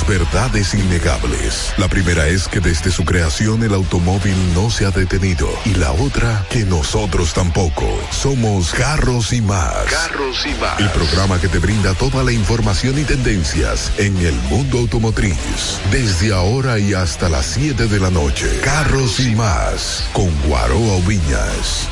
dos 0.05 0.07
verdades 0.07 0.73
innegables. 0.73 1.73
La 1.77 1.87
primera 1.87 2.27
es 2.27 2.47
que 2.47 2.59
desde 2.59 2.91
su 2.91 3.05
creación 3.05 3.63
el 3.63 3.73
automóvil 3.73 4.35
no 4.53 4.69
se 4.69 4.85
ha 4.85 4.91
detenido. 4.91 5.49
Y 5.65 5.75
la 5.75 5.91
otra, 5.91 6.45
que 6.49 6.65
nosotros 6.65 7.33
tampoco. 7.33 7.85
Somos 8.11 8.73
Carros 8.73 9.33
y 9.33 9.41
más. 9.41 9.85
Carros 9.85 10.45
y 10.45 10.53
más. 10.59 10.79
El 10.79 10.89
programa 10.89 11.39
que 11.39 11.47
te 11.47 11.59
brinda 11.59 11.93
toda 11.93 12.23
la 12.23 12.31
información 12.31 12.97
y 12.99 13.03
tendencias 13.03 13.91
en 13.97 14.17
el 14.17 14.33
mundo 14.49 14.79
automotriz. 14.79 15.79
Desde 15.91 16.33
ahora 16.33 16.79
y 16.79 16.93
hasta 16.93 17.29
las 17.29 17.45
7 17.45 17.87
de 17.87 17.99
la 17.99 18.09
noche. 18.09 18.59
Carros 18.63 19.19
y 19.19 19.35
más. 19.35 20.09
Con 20.13 20.29
Guaroa 20.47 20.99
Viñas. 21.07 21.87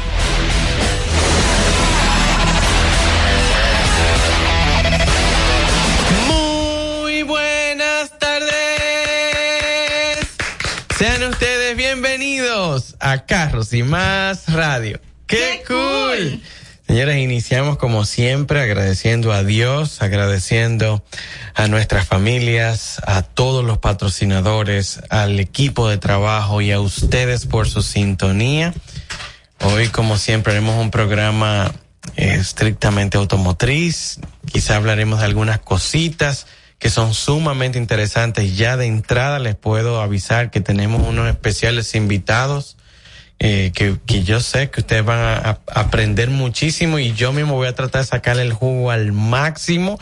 Sean 11.03 11.23
ustedes 11.23 11.75
bienvenidos 11.75 12.95
a 13.01 13.25
Carros 13.25 13.73
y 13.73 13.83
Más 13.83 14.47
Radio. 14.53 15.01
¡Qué, 15.27 15.61
cool! 15.67 16.41
Señores, 16.87 17.17
iniciamos 17.17 17.77
como 17.77 18.05
siempre 18.05 18.61
agradeciendo 18.61 19.33
a 19.33 19.43
Dios, 19.43 20.01
agradeciendo 20.01 21.03
a 21.55 21.67
nuestras 21.67 22.07
familias, 22.07 23.01
a 23.05 23.21
todos 23.21 23.65
los 23.65 23.79
patrocinadores, 23.79 25.01
al 25.09 25.41
equipo 25.41 25.89
de 25.89 25.97
trabajo 25.97 26.61
y 26.61 26.71
a 26.71 26.79
ustedes 26.79 27.47
por 27.47 27.67
su 27.67 27.81
sintonía. 27.81 28.73
Hoy, 29.59 29.89
como 29.89 30.17
siempre, 30.17 30.53
haremos 30.53 30.79
un 30.79 30.89
programa 30.89 31.73
eh, 32.15 32.37
estrictamente 32.39 33.17
automotriz. 33.17 34.21
Quizá 34.49 34.77
hablaremos 34.77 35.19
de 35.19 35.25
algunas 35.25 35.59
cositas 35.59 36.47
que 36.83 36.89
son 36.89 37.13
sumamente 37.13 37.79
interesantes. 37.79 38.57
Ya 38.57 38.75
de 38.75 38.87
entrada 38.87 39.39
les 39.39 39.55
puedo 39.55 40.01
avisar 40.01 40.51
que 40.51 40.59
tenemos 40.59 41.07
unos 41.07 41.29
especiales 41.29 41.95
invitados. 41.95 42.75
eh, 43.39 43.71
que, 43.73 43.97
que 44.05 44.23
yo 44.23 44.41
sé 44.41 44.69
que 44.69 44.81
ustedes 44.81 45.05
van 45.05 45.19
a, 45.19 45.59
aprender 45.67 46.29
muchísimo 46.29 46.99
y 46.99 47.13
yo 47.13 47.31
mismo 47.31 47.55
voy 47.55 47.67
a 47.67 47.73
tratar 47.73 48.01
de 48.01 48.07
sacarle 48.07 48.41
el 48.41 48.51
jugo 48.51 48.91
al 48.91 49.13
máximo 49.13 49.97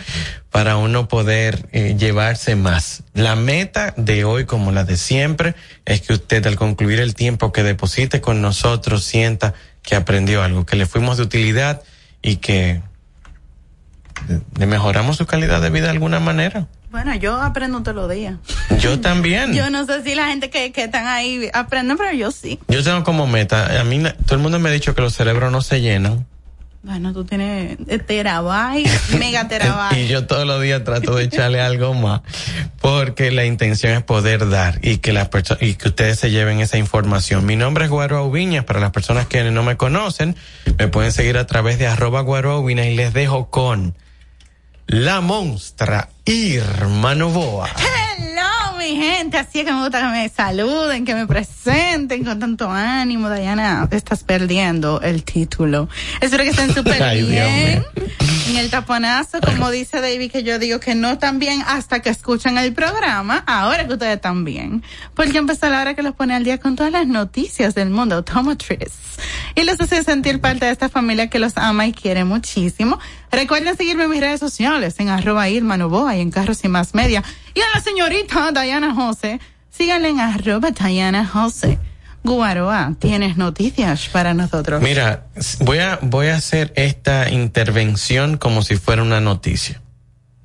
para 0.50 0.78
uno 0.78 1.08
poder 1.08 1.70
eh, 1.72 1.96
llevarse 2.00 2.56
más. 2.56 3.04
La 3.14 3.36
meta 3.36 3.94
de 3.96 4.24
hoy, 4.24 4.46
como 4.46 4.72
la 4.72 4.84
de 4.84 4.98
siempre, 4.98 5.54
es 5.86 6.02
que 6.02 6.14
usted 6.14 6.44
al 6.48 6.56
concluir 6.56 7.00
el 7.00 7.14
tiempo 7.14 7.52
que 7.52 7.62
deposite 7.62 8.22
con 8.22 8.42
nosotros 8.42 9.04
sienta 9.04 9.54
que 9.84 9.96
aprendió 9.96 10.42
algo, 10.42 10.66
que 10.66 10.78
le 10.78 10.88
fuimos 10.88 11.18
de 11.18 11.24
utilidad 11.24 11.84
y 12.24 12.38
que 12.38 12.82
le 14.58 14.66
mejoramos 14.66 15.18
su 15.18 15.26
calidad 15.26 15.62
de 15.62 15.70
vida 15.70 15.86
de 15.86 15.92
alguna 15.92 16.20
manera. 16.20 16.68
Bueno, 16.92 17.16
yo 17.16 17.42
aprendo 17.42 17.82
todos 17.84 17.96
los 17.96 18.10
días. 18.12 18.36
Yo 18.80 19.00
también. 19.00 19.54
Yo 19.56 19.70
no 19.70 19.86
sé 19.86 20.04
si 20.04 20.14
la 20.14 20.28
gente 20.28 20.50
que, 20.50 20.72
que 20.72 20.84
están 20.84 21.08
ahí 21.08 21.50
aprenden, 21.54 21.98
pero 21.98 22.12
yo 22.14 22.32
sí. 22.32 22.60
Yo 22.68 22.84
tengo 22.84 23.04
como 23.04 23.28
meta, 23.28 23.80
a 23.80 23.84
mí 23.86 24.02
todo 24.26 24.36
el 24.36 24.40
mundo 24.42 24.60
me 24.60 24.70
ha 24.70 24.72
dicho 24.74 24.94
que 24.94 25.02
los 25.02 25.14
cerebros 25.14 25.52
no 25.54 25.62
se 25.62 25.80
llenan 25.80 26.26
Bueno, 26.84 27.14
tú 27.14 27.24
tienes 27.24 27.78
terabytes, 28.08 29.14
mega 29.18 29.48
terabytes. 29.48 30.00
y 30.00 30.08
yo 30.08 30.28
todos 30.28 30.46
los 30.46 30.62
días 30.62 30.84
trato 30.84 31.16
de 31.16 31.24
echarle 31.24 31.62
algo 31.62 31.94
más 31.94 32.22
porque 32.82 33.32
la 33.32 33.46
intención 33.46 33.94
es 33.94 34.04
poder 34.04 34.50
dar 34.50 34.80
y 34.82 34.98
que 34.98 35.14
las 35.14 35.30
personas 35.30 35.64
y 35.64 35.76
que 35.76 35.90
ustedes 35.90 36.20
se 36.20 36.30
lleven 36.32 36.60
esa 36.60 36.78
información. 36.78 37.46
Mi 37.46 37.56
nombre 37.56 37.86
es 37.86 37.92
Guaro 37.92 38.18
Aubiñas, 38.18 38.66
para 38.66 38.80
las 38.82 38.92
personas 38.92 39.28
que 39.28 39.44
no 39.50 39.64
me 39.64 39.78
conocen, 39.78 40.36
me 40.78 40.88
pueden 40.90 41.12
seguir 41.14 41.38
a 41.38 41.46
través 41.48 41.80
de 41.80 41.88
arroba 41.88 42.20
Guaro 42.22 42.52
Aubiñas 42.52 42.88
y 42.88 42.96
les 42.96 43.14
dejo 43.14 43.50
con 43.50 43.96
la 44.92 45.22
monstra 45.22 46.10
Irma 46.26 47.16
Novoa. 47.16 47.70
Mi 48.82 48.96
gente. 48.96 49.38
Así 49.38 49.60
es 49.60 49.66
que 49.66 49.72
me 49.72 49.82
gusta 49.82 50.00
que 50.00 50.08
me 50.08 50.30
saluden, 50.30 51.06
que 51.06 51.14
me 51.14 51.28
presenten 51.28 52.24
con 52.24 52.40
tanto 52.40 52.70
ánimo. 52.70 53.30
Te 53.30 53.96
estás 53.96 54.24
perdiendo 54.24 55.02
el 55.02 55.24
título. 55.24 55.88
Espero 56.20 56.44
que 56.44 56.50
estén 56.50 56.74
súper 56.76 57.26
bien. 57.26 57.86
En 58.50 58.58
el 58.58 58.70
taponazo, 58.70 59.40
como 59.40 59.70
dice 59.70 60.02
David, 60.02 60.32
que 60.32 60.44
yo 60.44 60.58
digo 60.58 60.80
que 60.80 60.96
no 60.96 61.18
tan 61.20 61.38
bien 61.38 61.64
hasta 61.68 62.02
que 62.02 62.10
escuchan 62.10 62.58
el 62.58 62.74
programa. 62.74 63.44
Ahora 63.46 63.86
que 63.86 63.94
ustedes 63.94 64.16
están 64.16 64.44
bien. 64.44 64.84
Porque 65.14 65.38
empezó 65.38 65.70
la 65.70 65.82
hora 65.82 65.94
que 65.94 66.02
los 66.02 66.16
pone 66.16 66.34
al 66.34 66.44
día 66.44 66.58
con 66.58 66.76
todas 66.76 66.92
las 66.92 67.08
noticias 67.08 67.76
del 67.76 67.92
mundo 67.92 68.16
automotriz. 68.16 68.92
Y 69.56 69.64
los 69.64 69.80
hace 69.80 70.04
sentir 70.04 70.42
parte 70.42 70.66
de 70.66 70.72
esta 70.72 70.90
familia 70.90 71.30
que 71.30 71.38
los 71.38 71.56
ama 71.58 71.86
y 71.86 71.94
quiere 71.94 72.26
muchísimo. 72.26 73.00
Recuerden 73.32 73.78
seguirme 73.78 74.06
en 74.06 74.10
mis 74.10 74.22
redes 74.22 74.40
sociales, 74.40 74.96
en 75.00 75.10
arroba 75.10 75.48
Irma 75.50 75.78
Novoa 75.78 76.18
y 76.18 76.22
en 76.22 76.32
Carros 76.32 76.64
y 76.64 76.68
Más 76.68 76.96
Media. 76.96 77.24
Y 77.54 77.62
a 77.62 77.66
la 77.76 77.82
señorita 77.82 78.52
Diana 78.52 78.94
José, 78.94 79.40
síganle 79.70 80.10
en 80.10 80.20
arroba 80.20 80.72
Diana 80.72 81.26
José. 81.26 81.80
Guaroa, 82.24 82.94
tienes 83.00 83.36
noticias 83.38 84.08
para 84.10 84.34
nosotros. 84.34 84.82
Mira, 84.82 85.26
voy 85.60 85.80
a, 85.80 85.98
voy 86.04 86.28
a 86.28 86.36
hacer 86.36 86.72
esta 86.76 87.32
intervención 87.32 88.38
como 88.38 88.62
si 88.62 88.76
fuera 88.78 89.02
una 89.02 89.20
noticia. 89.20 89.82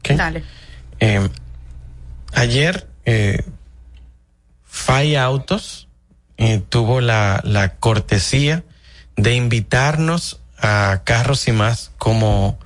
Dale. 0.03 0.43
Eh, 1.01 1.29
ayer, 2.33 2.89
eh, 3.05 3.45
Fay 4.65 5.17
Autos 5.17 5.89
eh, 6.39 6.63
tuvo 6.67 7.01
la, 7.01 7.41
la 7.45 7.77
cortesía 7.77 8.65
de 9.17 9.35
invitarnos 9.35 10.41
a 10.59 11.03
Carros 11.05 11.47
y 11.49 11.53
más 11.53 11.93
como, 11.99 12.59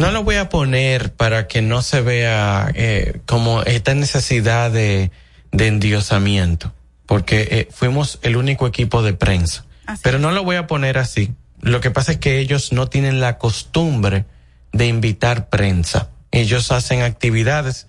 no 0.00 0.10
lo 0.10 0.24
voy 0.24 0.36
a 0.36 0.48
poner 0.48 1.12
para 1.12 1.46
que 1.46 1.60
no 1.60 1.82
se 1.82 2.00
vea 2.00 2.72
eh, 2.74 3.20
como 3.26 3.62
esta 3.62 3.94
necesidad 3.94 4.70
de, 4.70 5.10
de 5.52 5.66
endiosamiento, 5.66 6.72
porque 7.06 7.46
eh, 7.50 7.68
fuimos 7.70 8.18
el 8.22 8.36
único 8.36 8.66
equipo 8.66 9.02
de 9.02 9.12
prensa. 9.12 9.66
Pero 10.02 10.18
no 10.18 10.30
lo 10.30 10.42
voy 10.42 10.56
a 10.56 10.66
poner 10.66 10.98
así. 10.98 11.34
Lo 11.60 11.80
que 11.80 11.90
pasa 11.90 12.12
es 12.12 12.18
que 12.18 12.38
ellos 12.38 12.72
no 12.72 12.88
tienen 12.88 13.20
la 13.20 13.36
costumbre 13.38 14.24
de 14.72 14.86
invitar 14.86 15.48
prensa. 15.48 16.08
Ellos 16.30 16.70
hacen 16.70 17.02
actividades, 17.02 17.86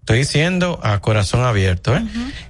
estoy 0.00 0.18
diciendo 0.18 0.80
a 0.82 1.00
corazón 1.00 1.44
abierto, 1.44 1.96
¿eh? 1.96 2.04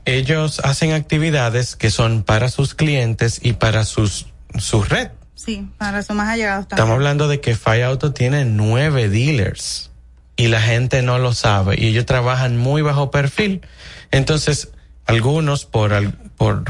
Ellos 0.06 0.60
hacen 0.64 0.92
actividades 0.92 1.76
que 1.76 1.90
son 1.90 2.22
para 2.24 2.48
sus 2.48 2.74
clientes 2.74 3.38
y 3.42 3.52
para 3.52 3.84
sus, 3.84 4.26
su 4.58 4.82
red. 4.82 5.10
Sí, 5.36 5.68
para 5.76 6.02
más 6.14 6.28
allegados 6.28 6.62
Estamos 6.62 6.94
hablando 6.94 7.28
de 7.28 7.40
que 7.40 7.54
Fire 7.54 7.84
Auto 7.84 8.12
tiene 8.12 8.46
nueve 8.46 9.08
dealers 9.08 9.90
y 10.34 10.48
la 10.48 10.62
gente 10.62 11.02
no 11.02 11.18
lo 11.18 11.34
sabe 11.34 11.76
y 11.78 11.86
ellos 11.86 12.06
trabajan 12.06 12.56
muy 12.56 12.80
bajo 12.82 13.10
perfil. 13.10 13.60
Entonces, 14.10 14.70
algunos 15.04 15.66
por, 15.66 15.92
por 16.36 16.64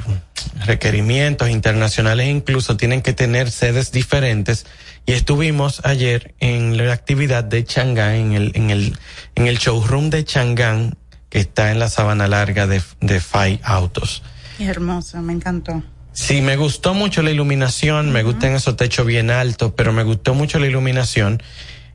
requerimientos 0.67 1.49
internacionales 1.49 2.29
incluso 2.29 2.77
tienen 2.77 3.03
que 3.03 3.13
tener 3.13 3.53
sedes 3.53 3.93
diferentes 3.93 4.67
y 5.07 5.13
estuvimos 5.13 5.81
ayer 5.85 6.35
en 6.41 6.77
la 6.77 6.93
actividad 6.93 7.45
de 7.45 7.65
Changán, 7.65 8.15
en 8.15 8.33
el, 8.33 8.53
en 8.57 8.71
el, 8.71 8.99
en 9.37 9.47
el 9.47 9.59
showroom 9.59 10.11
de 10.11 10.25
Changán 10.25 10.99
que 11.29 11.39
está 11.39 11.71
en 11.71 11.79
la 11.79 11.89
sabana 11.89 12.27
larga 12.27 12.67
de, 12.67 12.83
de 13.01 13.21
Fai 13.21 13.61
Autos. 13.63 14.25
Hermoso, 14.59 15.23
me 15.23 15.35
encantó. 15.35 15.83
Sí, 16.17 16.41
me 16.41 16.57
gustó 16.57 16.95
mucho 16.95 17.21
la 17.21 17.31
iluminación, 17.31 18.11
me 18.11 18.23
gustan 18.23 18.55
esos 18.55 18.75
techos 18.75 19.05
bien 19.05 19.31
altos, 19.31 19.75
pero 19.77 19.93
me 19.93 20.03
gustó 20.03 20.33
mucho 20.33 20.59
la 20.59 20.67
iluminación. 20.67 21.43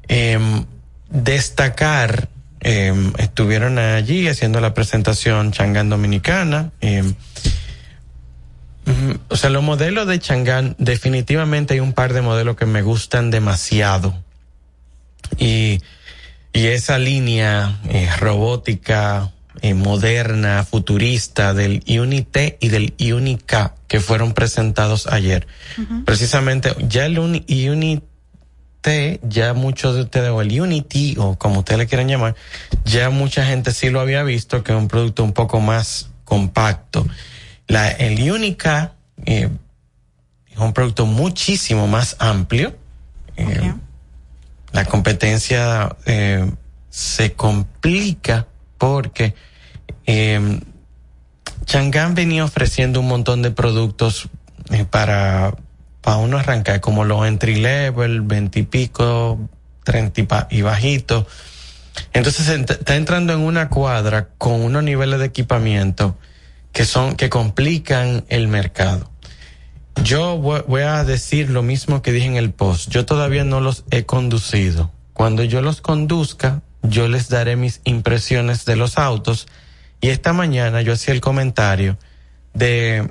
Em, 0.07 0.65
destacar, 1.09 2.29
em, 2.59 3.13
estuvieron 3.17 3.79
allí 3.79 4.27
haciendo 4.27 4.61
la 4.61 4.75
presentación 4.75 5.51
Changán 5.51 5.89
Dominicana. 5.89 6.71
em, 6.81 7.15
o 9.27 9.35
sea, 9.35 9.49
los 9.49 9.63
modelos 9.63 10.05
de 10.05 10.19
Changán, 10.19 10.75
definitivamente 10.77 11.73
hay 11.73 11.79
un 11.79 11.93
par 11.93 12.13
de 12.13 12.21
modelos 12.21 12.55
que 12.57 12.67
me 12.67 12.83
gustan 12.83 13.31
demasiado. 13.31 14.13
Y, 15.39 15.81
y 16.53 16.67
esa 16.67 16.99
línea 16.99 17.79
eh, 17.89 18.07
robótica, 18.19 19.31
eh, 19.61 19.73
moderna, 19.73 20.63
futurista 20.63 21.53
del 21.53 21.83
Unity 21.87 22.55
y 22.59 22.69
del 22.69 22.93
Unica 23.13 23.75
que 23.87 23.99
fueron 23.99 24.33
presentados 24.33 25.07
ayer. 25.07 25.47
Precisamente, 26.05 26.73
ya 26.87 27.05
el 27.05 27.19
Uni- 27.19 27.45
Unity, 27.69 29.19
ya 29.23 29.53
muchos 29.53 29.95
de 29.95 30.01
ustedes, 30.03 30.29
o 30.29 30.41
el 30.41 30.59
Unity, 30.59 31.15
o 31.19 31.37
como 31.37 31.59
ustedes 31.59 31.79
le 31.79 31.87
quieran 31.87 32.07
llamar, 32.07 32.35
ya 32.85 33.09
mucha 33.09 33.45
gente 33.45 33.71
sí 33.71 33.89
lo 33.89 33.99
había 33.99 34.23
visto, 34.23 34.63
que 34.63 34.71
es 34.71 34.77
un 34.77 34.87
producto 34.87 35.23
un 35.23 35.33
poco 35.33 35.59
más 35.59 36.09
compacto. 36.25 37.05
La, 37.67 37.89
el 37.89 38.31
Unica 38.31 38.93
eh, 39.25 39.49
es 40.49 40.57
un 40.57 40.73
producto 40.73 41.05
muchísimo 41.05 41.87
más 41.87 42.15
amplio. 42.19 42.75
Eh, 43.37 43.73
La 44.73 44.85
competencia 44.85 45.95
eh, 46.05 46.49
se 46.89 47.33
complica 47.33 48.47
porque 48.77 49.35
eh, 50.05 50.59
Chang'an 51.65 52.15
venía 52.15 52.43
ofreciendo 52.43 52.99
un 52.99 53.07
montón 53.07 53.41
de 53.41 53.51
productos 53.51 54.29
eh, 54.71 54.85
para, 54.85 55.55
para 56.01 56.17
uno 56.17 56.37
arrancar, 56.37 56.81
como 56.81 57.05
los 57.05 57.25
entry 57.27 57.55
level, 57.55 58.21
20 58.21 58.59
y 58.59 58.63
pico, 58.63 59.39
30 59.83 60.47
y, 60.51 60.61
bajito. 60.61 61.27
Entonces 62.13 62.49
ent- 62.49 62.71
está 62.71 62.95
entrando 62.95 63.33
en 63.33 63.39
una 63.39 63.69
cuadra 63.69 64.29
con 64.37 64.61
unos 64.61 64.83
niveles 64.83 65.19
de 65.19 65.25
equipamiento 65.25 66.17
que 66.71 66.85
son, 66.85 67.15
que 67.15 67.29
complican 67.29 68.25
el 68.29 68.47
mercado. 68.47 69.09
Yo 70.03 70.37
voy 70.37 70.81
a 70.81 71.03
decir 71.03 71.49
lo 71.49 71.63
mismo 71.63 72.01
que 72.01 72.11
dije 72.13 72.25
en 72.27 72.37
el 72.37 72.51
post. 72.51 72.89
Yo 72.89 73.05
todavía 73.05 73.43
no 73.43 73.59
los 73.59 73.83
he 73.91 74.05
conducido. 74.05 74.91
Cuando 75.13 75.43
yo 75.43 75.61
los 75.61 75.81
conduzca, 75.81 76.61
yo 76.81 77.07
les 77.09 77.27
daré 77.29 77.55
mis 77.57 77.81
impresiones 77.83 78.65
de 78.65 78.77
los 78.77 78.97
autos. 78.97 79.47
Y 80.01 80.09
esta 80.09 80.33
mañana 80.33 80.81
yo 80.81 80.93
hacía 80.93 81.13
el 81.13 81.21
comentario 81.21 81.97
de 82.53 83.09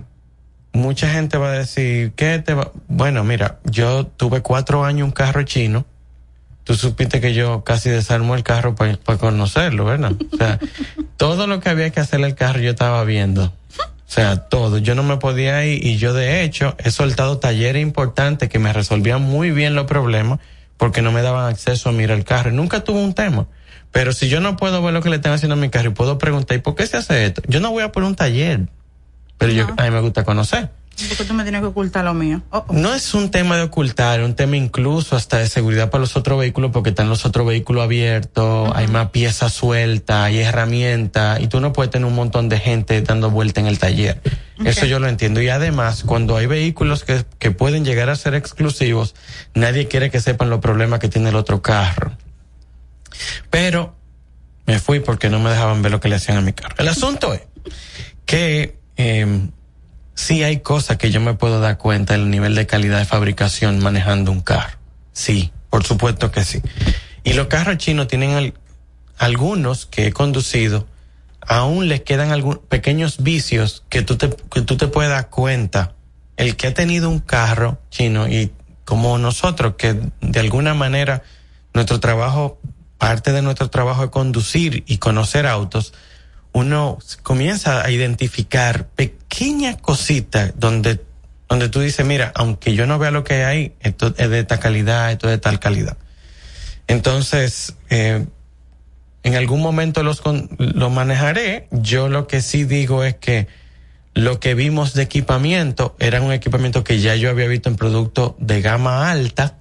mucha 0.73 1.09
gente 1.09 1.39
va 1.39 1.53
a 1.53 1.59
decir, 1.59 2.13
¿qué 2.17 2.39
te 2.41 2.55
va? 2.55 2.73
Bueno, 2.89 3.25
mira, 3.25 3.61
yo 3.65 4.07
tuve 4.07 4.43
cuatro 4.43 4.85
años 4.85 5.07
un 5.07 5.13
carro 5.13 5.43
chino. 5.45 5.87
Tú 6.65 6.75
supiste 6.75 7.21
que 7.21 7.33
yo 7.33 7.65
casi 7.65 7.91
desarmo 7.91 8.35
el 8.35 8.43
carro 8.43 8.75
para 8.75 9.19
conocerlo, 9.19 9.85
¿verdad? 9.85 10.13
O 10.33 10.37
sea, 10.37 10.59
todo 11.17 11.47
lo 11.47 11.61
que 11.61 11.69
había 11.69 11.91
que 11.91 12.01
hacerle 12.01 12.27
al 12.27 12.35
carro 12.35 12.61
yo 12.61 12.71
estaba 12.71 13.03
viendo. 13.05 13.45
O 13.45 14.13
sea, 14.13 14.49
todo. 14.49 14.79
Yo 14.79 14.97
no 14.97 15.05
me 15.05 15.17
podía 15.17 15.65
ir 15.65 15.85
y 15.87 15.97
yo 15.97 16.13
de 16.13 16.43
hecho 16.43 16.75
he 16.79 16.91
soltado 16.91 17.39
talleres 17.39 17.83
importantes 17.83 18.49
que 18.49 18.59
me 18.59 18.73
resolvían 18.73 19.23
muy 19.23 19.53
bien 19.53 19.77
los 19.77 19.87
problemas 19.87 20.41
porque 20.77 21.03
no 21.03 21.13
me 21.13 21.23
daban 21.23 21.49
acceso 21.49 21.89
a 21.89 21.93
mirar 21.93 22.19
el 22.19 22.25
carro. 22.25 22.51
Y 22.51 22.55
Nunca 22.55 22.83
tuve 22.83 22.99
un 22.99 23.15
tema. 23.15 23.47
Pero 23.93 24.13
si 24.13 24.29
yo 24.29 24.41
no 24.41 24.57
puedo 24.57 24.83
ver 24.83 24.95
lo 24.95 25.03
que 25.03 25.11
le 25.11 25.17
están 25.17 25.33
haciendo 25.33 25.55
a 25.55 25.59
mi 25.59 25.69
carro 25.69 25.91
y 25.91 25.95
puedo 25.95 26.19
preguntar, 26.19 26.57
¿y 26.57 26.61
por 26.61 26.75
qué 26.75 26.87
se 26.87 26.97
hace 26.97 27.27
esto? 27.27 27.43
Yo 27.49 27.61
no 27.61 27.71
voy 27.71 27.83
a 27.83 27.93
poner 27.93 28.09
un 28.09 28.15
taller. 28.15 28.69
Pero 29.39 29.53
yo, 29.53 29.67
a 29.77 29.85
mí 29.85 29.91
me 29.91 30.01
gusta 30.01 30.25
conocer. 30.25 30.71
Porque 31.09 31.25
tú 31.25 31.35
me 31.35 31.45
tienes 31.45 31.63
que 31.63 31.69
ocultar 31.69 32.05
lo 32.05 32.13
mío. 32.13 32.43
Oh, 32.51 32.65
oh. 32.69 32.73
No 32.73 32.95
es 32.95 33.15
un 33.15 33.31
tema 33.31 33.57
de 33.57 33.63
ocultar, 33.63 34.21
es 34.21 34.27
un 34.27 34.35
tema 34.35 34.57
incluso 34.57 35.17
hasta 35.17 35.39
de 35.39 35.49
seguridad 35.49 35.91
para 35.91 36.03
los 36.03 36.17
otros 36.17 36.39
vehículos, 36.39 36.73
porque 36.73 36.91
están 36.91 37.09
los 37.09 37.25
otros 37.25 37.47
vehículos 37.47 37.83
abiertos, 37.83 38.71
hay 38.75 38.87
más 38.89 39.09
piezas 39.11 39.53
sueltas, 39.53 40.27
hay 40.27 40.41
herramientas, 40.41 41.41
y 41.41 41.47
tú 41.47 41.61
no 41.61 41.73
puedes 41.73 41.91
tener 41.91 42.07
un 42.07 42.15
montón 42.15 42.49
de 42.49 42.59
gente 42.59 43.01
dando 43.03 43.31
vuelta 43.31 43.61
en 43.61 43.67
el 43.67 43.79
taller. 43.79 44.21
Eso 44.65 44.85
yo 44.85 44.99
lo 44.99 45.09
entiendo. 45.09 45.41
Y 45.41 45.49
además, 45.49 46.05
cuando 46.05 46.37
hay 46.37 46.45
vehículos 46.47 47.05
que, 47.05 47.25
que 47.39 47.51
pueden 47.51 47.85
llegar 47.85 48.11
a 48.11 48.17
ser 48.17 48.35
exclusivos, 48.35 49.15
nadie 49.55 49.89
quiere 49.89 50.11
que 50.11 50.21
sepan 50.21 50.51
los 50.51 50.61
problemas 50.61 50.99
que 50.99 51.09
tiene 51.09 51.31
el 51.31 51.37
otro 51.37 51.63
carro. 51.63 52.13
Pero 53.51 53.95
me 54.67 54.79
fui 54.79 55.01
porque 55.01 55.31
no 55.31 55.41
me 55.41 55.51
dejaban 55.51 55.83
ver 55.83 55.93
lo 55.93 56.01
que 56.01 56.09
le 56.09 56.17
hacían 56.17 56.39
a 56.39 56.41
mi 56.41 56.53
carro. 56.53 56.75
El 56.79 56.89
asunto 56.89 57.33
es 57.35 57.43
que 58.27 58.79
eh, 58.97 59.49
sí 60.15 60.43
hay 60.45 60.61
cosas 60.61 60.97
que 60.97 61.11
yo 61.11 61.21
me 61.21 61.35
puedo 61.35 61.61
dar 61.61 61.79
cuenta 61.79 62.13
del 62.15 62.31
nivel 62.31 62.55
de 62.55 62.67
calidad 62.67 62.99
de 62.99 63.05
fabricación 63.05 63.79
manejando 63.81 64.31
un 64.31 64.41
carro. 64.41 64.79
Sí, 65.13 65.53
por 65.71 65.85
supuesto 65.85 66.31
que 66.31 66.45
sí. 66.45 66.61
Y 67.25 67.33
los 67.33 67.49
carros 67.49 67.79
chinos 67.79 68.07
tienen 68.09 68.35
al- 68.35 68.55
algunos 69.19 69.87
que 69.87 70.07
he 70.07 70.13
conducido, 70.13 70.87
aún 71.41 71.89
les 71.89 72.03
quedan 72.03 72.31
algunos 72.31 72.61
pequeños 72.61 73.23
vicios 73.23 73.85
que 73.89 74.03
tú 74.03 74.17
te, 74.17 74.31
que 74.53 74.63
tú 74.63 74.77
te 74.77 74.87
puedes 74.89 75.11
dar 75.11 75.29
cuenta. 75.31 75.95
El 76.37 76.57
que 76.57 76.69
ha 76.69 76.75
tenido 76.75 77.11
un 77.11 77.19
carro 77.19 77.79
chino 77.91 78.29
y 78.29 78.53
como 78.85 79.19
nosotros, 79.19 79.75
que 79.77 80.01
de 80.21 80.41
alguna 80.41 80.75
manera 80.75 81.23
nuestro 81.75 82.01
trabajo, 82.01 82.59
parte 83.01 83.33
de 83.33 83.41
nuestro 83.41 83.71
trabajo 83.71 84.05
es 84.05 84.11
conducir 84.11 84.85
y 84.87 84.99
conocer 84.99 85.47
autos, 85.47 85.95
uno 86.53 86.99
comienza 87.23 87.83
a 87.83 87.91
identificar 87.91 88.89
pequeñas 88.89 89.79
cositas 89.81 90.53
donde, 90.57 91.01
donde 91.49 91.71
tú 91.71 91.81
dices, 91.81 92.05
mira, 92.05 92.31
aunque 92.35 92.75
yo 92.75 92.87
no 92.87 92.99
vea 92.99 93.11
lo 93.11 93.25
que 93.25 93.45
hay 93.45 93.73
esto 93.81 94.15
es 94.19 94.29
de 94.29 94.41
esta 94.41 94.61
calidad, 94.61 95.11
esto 95.11 95.29
es 95.29 95.33
de 95.33 95.39
tal 95.39 95.59
calidad. 95.59 95.97
Entonces, 96.89 97.75
eh, 97.89 98.27
en 99.23 99.35
algún 99.35 99.63
momento 99.63 100.03
los, 100.03 100.23
los 100.59 100.93
manejaré. 100.93 101.69
Yo 101.71 102.09
lo 102.09 102.27
que 102.27 102.43
sí 102.43 102.65
digo 102.65 103.03
es 103.03 103.15
que 103.15 103.49
lo 104.13 104.41
que 104.41 104.55
vimos 104.55 104.93
de 104.93 105.05
equipamiento 105.05 105.97
era 106.01 106.21
un 106.21 106.33
equipamiento 106.33 106.85
que 106.85 107.01
ya 107.01 107.15
yo 107.15 107.31
había 107.31 107.47
visto 107.49 107.71
en 107.71 107.77
productos 107.77 108.35
de 108.39 108.61
gama 108.61 109.11
alta. 109.11 109.60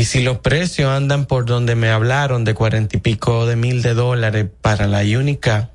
Y 0.00 0.04
si 0.06 0.22
los 0.22 0.38
precios 0.38 0.88
andan 0.90 1.26
por 1.26 1.44
donde 1.44 1.74
me 1.74 1.90
hablaron 1.90 2.42
de 2.42 2.54
cuarenta 2.54 2.96
y 2.96 3.00
pico 3.00 3.44
de 3.44 3.54
mil 3.54 3.82
de 3.82 3.92
dólares 3.92 4.46
para 4.62 4.86
la 4.86 5.00
única, 5.00 5.68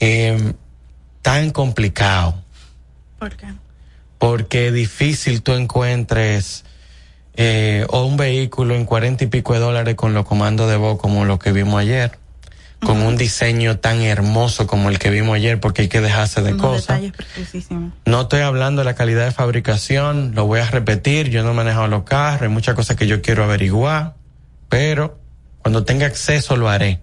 eh, 0.00 0.54
tan 1.22 1.50
complicado. 1.50 2.42
¿Por 3.20 3.36
qué? 3.36 3.46
Porque 4.18 4.72
difícil 4.72 5.42
tú 5.42 5.52
encuentres 5.52 6.64
eh, 7.34 7.86
o 7.88 8.04
un 8.04 8.16
vehículo 8.16 8.74
en 8.74 8.84
cuarenta 8.84 9.22
y 9.22 9.28
pico 9.28 9.52
de 9.52 9.60
dólares 9.60 9.94
con 9.94 10.12
los 10.12 10.26
comandos 10.26 10.68
de 10.68 10.76
voz 10.76 10.98
como 10.98 11.24
lo 11.24 11.38
que 11.38 11.52
vimos 11.52 11.80
ayer, 11.80 12.18
con 12.80 13.02
un 13.02 13.16
diseño 13.16 13.78
tan 13.78 14.00
hermoso 14.00 14.66
como 14.66 14.88
el 14.88 14.98
que 14.98 15.10
vimos 15.10 15.36
ayer, 15.36 15.60
porque 15.60 15.82
hay 15.82 15.88
que 15.88 16.00
dejarse 16.00 16.42
de 16.42 16.54
Unos 16.54 16.66
cosas. 16.66 17.00
No 18.06 18.22
estoy 18.22 18.40
hablando 18.40 18.80
de 18.80 18.86
la 18.86 18.94
calidad 18.94 19.24
de 19.26 19.32
fabricación, 19.32 20.34
lo 20.34 20.46
voy 20.46 20.60
a 20.60 20.70
repetir, 20.70 21.28
yo 21.28 21.42
no 21.42 21.50
he 21.50 21.54
manejado 21.54 21.88
los 21.88 22.04
carros, 22.04 22.42
hay 22.42 22.48
muchas 22.48 22.74
cosas 22.74 22.96
que 22.96 23.06
yo 23.06 23.20
quiero 23.20 23.44
averiguar, 23.44 24.14
pero 24.68 25.18
cuando 25.62 25.84
tenga 25.84 26.06
acceso 26.06 26.56
lo 26.56 26.68
haré. 26.68 27.00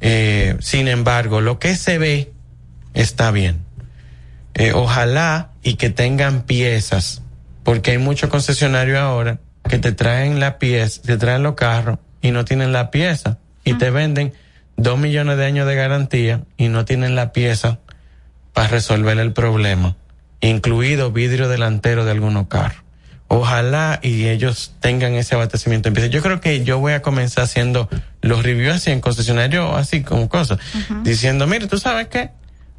Eh, 0.00 0.56
sin 0.60 0.88
embargo, 0.88 1.40
lo 1.40 1.58
que 1.58 1.76
se 1.76 1.98
ve 1.98 2.32
está 2.92 3.30
bien. 3.30 3.64
Eh, 4.54 4.72
ojalá 4.74 5.52
y 5.62 5.74
que 5.74 5.88
tengan 5.88 6.42
piezas, 6.42 7.22
porque 7.64 7.92
hay 7.92 7.98
muchos 7.98 8.28
concesionarios 8.28 8.98
ahora 8.98 9.38
que 9.68 9.78
te 9.78 9.92
traen 9.92 10.40
la 10.40 10.58
pieza, 10.58 11.00
te 11.02 11.16
traen 11.16 11.42
los 11.42 11.54
carros 11.54 11.98
y 12.20 12.30
no 12.32 12.44
tienen 12.44 12.72
la 12.72 12.90
pieza 12.90 13.38
y 13.64 13.74
te 13.74 13.90
venden 13.90 14.34
dos 14.76 14.98
millones 14.98 15.36
de 15.38 15.44
años 15.44 15.66
de 15.66 15.74
garantía 15.74 16.42
y 16.56 16.68
no 16.68 16.84
tienen 16.84 17.14
la 17.14 17.32
pieza 17.32 17.78
para 18.52 18.68
resolver 18.68 19.18
el 19.18 19.32
problema, 19.32 19.96
incluido 20.40 21.12
vidrio 21.12 21.48
delantero 21.48 22.04
de 22.04 22.12
algunos 22.12 22.48
carros. 22.48 22.82
Ojalá 23.28 23.98
y 24.02 24.28
ellos 24.28 24.74
tengan 24.80 25.14
ese 25.14 25.34
abastecimiento. 25.34 25.88
Yo 25.90 26.20
creo 26.20 26.40
que 26.40 26.64
yo 26.64 26.78
voy 26.80 26.92
a 26.92 27.00
comenzar 27.00 27.44
haciendo 27.44 27.88
los 28.20 28.42
reviews 28.42 28.76
así 28.76 28.90
en 28.90 29.00
concesionarios, 29.00 29.74
así 29.74 30.02
como 30.02 30.28
cosas, 30.28 30.58
diciendo, 31.02 31.46
mire, 31.46 31.66
tú 31.66 31.78
sabes 31.78 32.08
qué, 32.08 32.30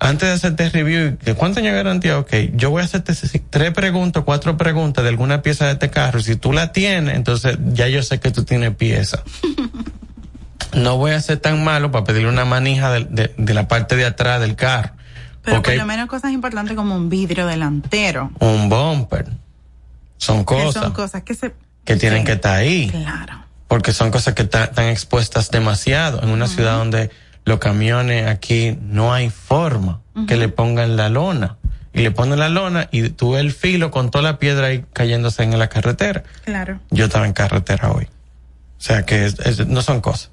antes 0.04 0.28
de 0.28 0.36
hacerte 0.36 0.70
review, 0.70 1.18
¿de 1.24 1.34
cuánto 1.34 1.60
años 1.60 1.72
de 1.72 1.78
garantía? 1.78 2.20
Ok, 2.20 2.34
yo 2.54 2.70
voy 2.70 2.82
a 2.82 2.86
hacerte 2.86 3.14
tres 3.50 3.72
preguntas, 3.72 4.24
cuatro 4.26 4.58
preguntas 4.58 5.04
de 5.04 5.10
alguna 5.10 5.42
pieza 5.42 5.66
de 5.66 5.74
este 5.74 5.90
carro. 5.90 6.20
Si 6.22 6.36
tú 6.36 6.52
la 6.52 6.72
tienes, 6.72 7.16
entonces 7.16 7.58
ya 7.72 7.88
yo 7.88 8.04
sé 8.04 8.20
que 8.20 8.30
tú 8.30 8.44
tienes 8.44 8.76
pieza. 8.76 9.24
No 10.76 10.98
voy 10.98 11.12
a 11.12 11.22
ser 11.22 11.38
tan 11.38 11.64
malo 11.64 11.92
para 11.92 12.04
pedirle 12.06 12.30
una 12.30 12.46
manija 12.46 12.92
de, 12.92 13.06
de- 13.06 13.34
de 13.38 13.54
la 13.54 13.68
parte 13.68 13.96
de 13.96 14.06
atrás 14.06 14.40
del 14.42 14.56
carro. 14.56 14.92
Pero 15.44 15.62
por 15.62 15.76
lo 15.76 15.86
menos 15.86 16.08
cosas 16.08 16.32
importantes 16.32 16.76
como 16.76 16.96
un 16.96 17.10
vidrio 17.10 17.46
delantero. 17.48 18.32
un 18.40 18.70
bumper. 18.70 19.26
Son 20.18 20.40
Que 20.40 20.46
cosas 20.56 20.84
son 20.84 20.94
cosas 20.94 21.24
que 21.24 21.36
se... 21.36 21.54
que 21.84 21.96
tienen 21.98 22.24
que 22.24 22.34
estar 22.34 22.56
ahí. 22.56 22.90
Claro. 22.90 23.44
Porque 23.68 23.92
son 23.92 24.10
cosas 24.12 24.36
que 24.36 24.44
están 24.44 24.86
expuestas 24.88 25.52
demasiado 25.52 26.22
en 26.24 26.30
una 26.30 26.48
ciudad 26.48 26.78
donde 26.78 27.10
los 27.44 27.60
camiones 27.60 28.28
aquí 28.28 28.78
no 28.82 29.14
hay 29.14 29.30
forma 29.30 30.00
que 30.28 30.38
le 30.38 30.48
pongan 30.48 30.96
la 30.96 31.10
lona. 31.10 31.58
Y 31.96 32.02
le 32.02 32.10
ponen 32.12 32.40
la 32.40 32.50
lona 32.50 32.88
y 32.92 33.10
tú 33.10 33.32
ves 33.34 33.42
el 33.42 33.52
filo 33.52 33.92
con 33.92 34.10
toda 34.12 34.24
la 34.24 34.40
piedra 34.40 34.68
ahí 34.68 34.86
cayéndose 34.94 35.44
en 35.44 35.58
la 35.60 35.68
carretera. 35.68 36.24
Claro. 36.46 36.80
Yo 36.90 37.06
estaba 37.06 37.26
en 37.28 37.34
carretera 37.34 37.92
hoy. 37.92 38.06
O 38.06 38.82
sea 38.82 39.06
que 39.06 39.26
es- 39.26 39.40
es- 39.40 39.68
no 39.68 39.82
son 39.82 40.02
cosas. 40.02 40.32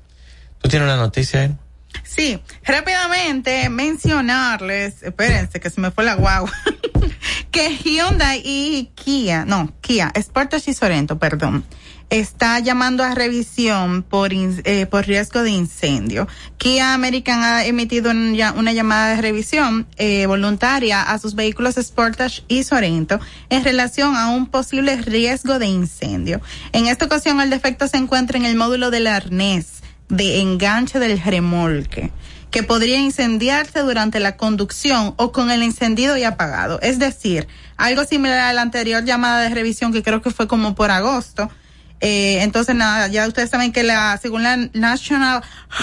¿Tú 0.62 0.69
tienes 0.69 0.87
una 0.87 0.97
noticia 0.97 1.41
ahí? 1.43 1.57
Sí, 2.05 2.41
rápidamente 2.65 3.69
mencionarles, 3.69 5.03
espérense 5.03 5.61
que 5.61 5.70
se 5.70 5.81
me 5.81 5.91
fue 5.91 6.05
la 6.05 6.15
guagua, 6.15 6.53
que 7.51 7.77
Hyundai 7.77 8.43
y 8.45 8.91
Kia, 8.95 9.45
no, 9.45 9.73
Kia, 9.81 10.12
Sportage 10.20 10.70
y 10.70 10.74
Sorento, 10.74 11.19
perdón, 11.19 11.65
está 12.09 12.59
llamando 12.61 13.03
a 13.05 13.15
revisión 13.15 14.05
eh, 14.65 14.87
por 14.87 15.07
riesgo 15.07 15.43
de 15.43 15.51
incendio. 15.51 16.28
Kia 16.59 16.95
American 16.95 17.43
ha 17.43 17.65
emitido 17.65 18.11
un 18.11 18.35
ya- 18.35 18.53
una 18.53 18.73
llamada 18.73 19.15
de 19.15 19.23
revisión 19.23 19.87
eh, 19.97 20.27
voluntaria 20.27 21.03
a 21.03 21.19
sus 21.19 21.35
vehículos 21.35 21.74
Sportage 21.77 22.43
y 22.49 22.62
Sorento 22.65 23.19
en 23.49 23.62
relación 23.65 24.16
a 24.16 24.28
un 24.31 24.47
posible 24.47 24.97
riesgo 24.97 25.59
de 25.59 25.66
incendio. 25.66 26.41
En 26.73 26.87
esta 26.87 27.05
ocasión 27.05 27.41
el 27.41 27.51
defecto 27.51 27.87
se 27.89 27.97
encuentra 27.97 28.39
en 28.39 28.45
el 28.45 28.57
módulo 28.57 28.91
del 28.91 29.07
arnés 29.07 29.82
de 30.11 30.41
enganche 30.41 30.99
del 30.99 31.20
remolque 31.20 32.11
que 32.51 32.62
podría 32.62 32.99
incendiarse 32.99 33.81
durante 33.81 34.20
la 34.20 34.37
conducción 34.37 35.15
o 35.16 35.32
con 35.32 35.51
el 35.51 35.62
encendido 35.62 36.16
y 36.16 36.24
apagado. 36.24 36.81
Es 36.82 36.99
decir, 36.99 37.47
algo 37.77 38.05
similar 38.05 38.41
a 38.41 38.53
la 38.53 38.62
anterior 38.62 39.05
llamada 39.05 39.43
de 39.43 39.51
revisión 39.51 39.93
que 39.93 40.03
creo 40.03 40.20
que 40.20 40.31
fue 40.31 40.49
como 40.49 40.74
por 40.74 40.91
agosto. 40.91 41.49
Eh, 42.03 42.43
entonces, 42.43 42.74
nada, 42.74 43.09
ya 43.09 43.28
ustedes 43.28 43.51
saben 43.51 43.73
que 43.73 43.82
la, 43.82 44.19
según 44.20 44.43
la 44.43 44.57
National 44.73 45.43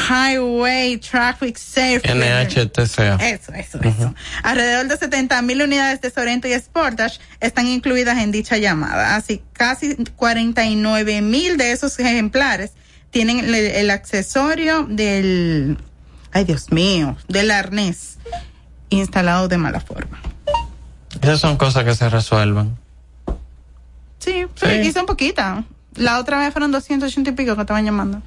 Highway 0.09 0.97
Traffic 0.97 1.55
Safety. 1.57 2.09
NHTCA. 2.09 3.15
Eso, 3.17 3.53
eso, 3.53 3.79
eso. 3.81 4.15
Alrededor 4.41 4.87
de 4.87 4.97
70 4.97 5.41
mil 5.43 5.61
unidades 5.61 6.01
de 6.01 6.09
Sorento 6.09 6.47
y 6.47 6.53
Sportage 6.59 7.19
están 7.39 7.67
incluidas 7.67 8.17
en 8.17 8.31
dicha 8.31 8.57
llamada. 8.57 9.15
Así, 9.15 9.43
casi 9.53 9.95
49 9.95 11.21
mil 11.21 11.55
de 11.55 11.71
esos 11.71 11.97
ejemplares 11.99 12.71
tienen 13.11 13.39
el, 13.39 13.53
el 13.55 13.89
accesorio 13.91 14.83
del, 14.89 15.77
ay 16.31 16.43
Dios 16.45 16.71
mío, 16.71 17.15
del 17.27 17.51
arnés 17.51 18.17
instalado 18.89 19.47
de 19.47 19.57
mala 19.57 19.79
forma. 19.79 20.19
Esas 21.21 21.39
son 21.39 21.57
cosas 21.57 21.83
que 21.83 21.95
se 21.95 22.09
resuelven. 22.09 22.77
Sí, 24.19 24.45
sí, 24.55 24.67
y 24.83 24.91
son 24.91 25.05
poquitas. 25.05 25.63
La 25.95 26.19
otra 26.19 26.37
vez 26.39 26.51
fueron 26.53 26.71
280 26.71 27.29
y 27.31 27.33
pico 27.33 27.55
que 27.55 27.61
estaban 27.61 27.85
llamando. 27.85 28.21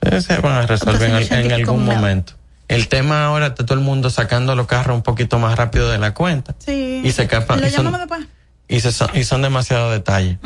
Eh, 0.00 0.20
Se 0.20 0.38
van 0.38 0.52
a 0.54 0.66
resolver 0.66 1.08
en, 1.10 1.14
al- 1.16 1.32
en 1.32 1.52
algún 1.52 1.84
momento. 1.84 2.34
El 2.68 2.88
tema 2.88 3.26
ahora 3.26 3.48
está 3.48 3.66
todo 3.66 3.78
el 3.78 3.84
mundo 3.84 4.08
sacando 4.10 4.56
los 4.56 4.66
carros 4.66 4.96
un 4.96 5.02
poquito 5.02 5.38
más 5.38 5.56
rápido 5.56 5.90
de 5.90 5.98
la 5.98 6.14
cuenta. 6.14 6.54
Sí. 6.58 7.02
Y 7.04 7.12
se 7.12 7.22
escapan. 7.24 7.62
Y 7.64 7.70
son-. 7.70 7.92
Y, 8.66 8.80
se 8.80 8.92
son, 8.92 9.10
y 9.14 9.24
son 9.24 9.42
demasiado 9.42 9.90
detalles. 9.90 10.38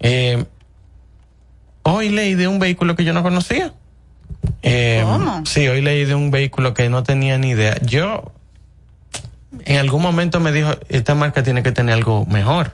Eh, 0.00 0.44
hoy 1.84 2.08
leí 2.10 2.34
de 2.34 2.48
un 2.48 2.58
vehículo 2.58 2.96
que 2.96 3.04
yo 3.04 3.12
no 3.12 3.22
conocía. 3.22 3.72
Eh, 4.62 5.02
¿Cómo? 5.04 5.46
Sí, 5.46 5.68
hoy 5.68 5.80
leí 5.80 6.04
de 6.04 6.14
un 6.14 6.30
vehículo 6.30 6.74
que 6.74 6.88
no 6.88 7.02
tenía 7.02 7.38
ni 7.38 7.50
idea. 7.50 7.78
Yo, 7.82 8.32
en 9.64 9.78
algún 9.78 10.02
momento 10.02 10.40
me 10.40 10.52
dijo, 10.52 10.72
esta 10.88 11.14
marca 11.14 11.42
tiene 11.42 11.62
que 11.62 11.72
tener 11.72 11.94
algo 11.94 12.26
mejor. 12.26 12.72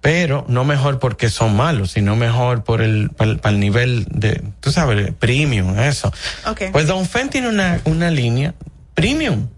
Pero 0.00 0.44
no 0.48 0.64
mejor 0.64 0.98
porque 0.98 1.30
son 1.30 1.56
malos, 1.56 1.92
sino 1.92 2.16
mejor 2.16 2.64
por 2.64 2.82
el, 2.82 3.10
para 3.10 3.50
el 3.50 3.60
nivel 3.60 4.06
de, 4.10 4.42
tú 4.60 4.72
sabes, 4.72 5.12
premium, 5.12 5.78
eso. 5.78 6.12
Ok. 6.46 6.64
Pues 6.72 6.86
Don 6.86 7.06
Fen 7.06 7.30
tiene 7.30 7.48
una, 7.48 7.80
una 7.84 8.10
línea 8.10 8.54
premium. 8.94 9.48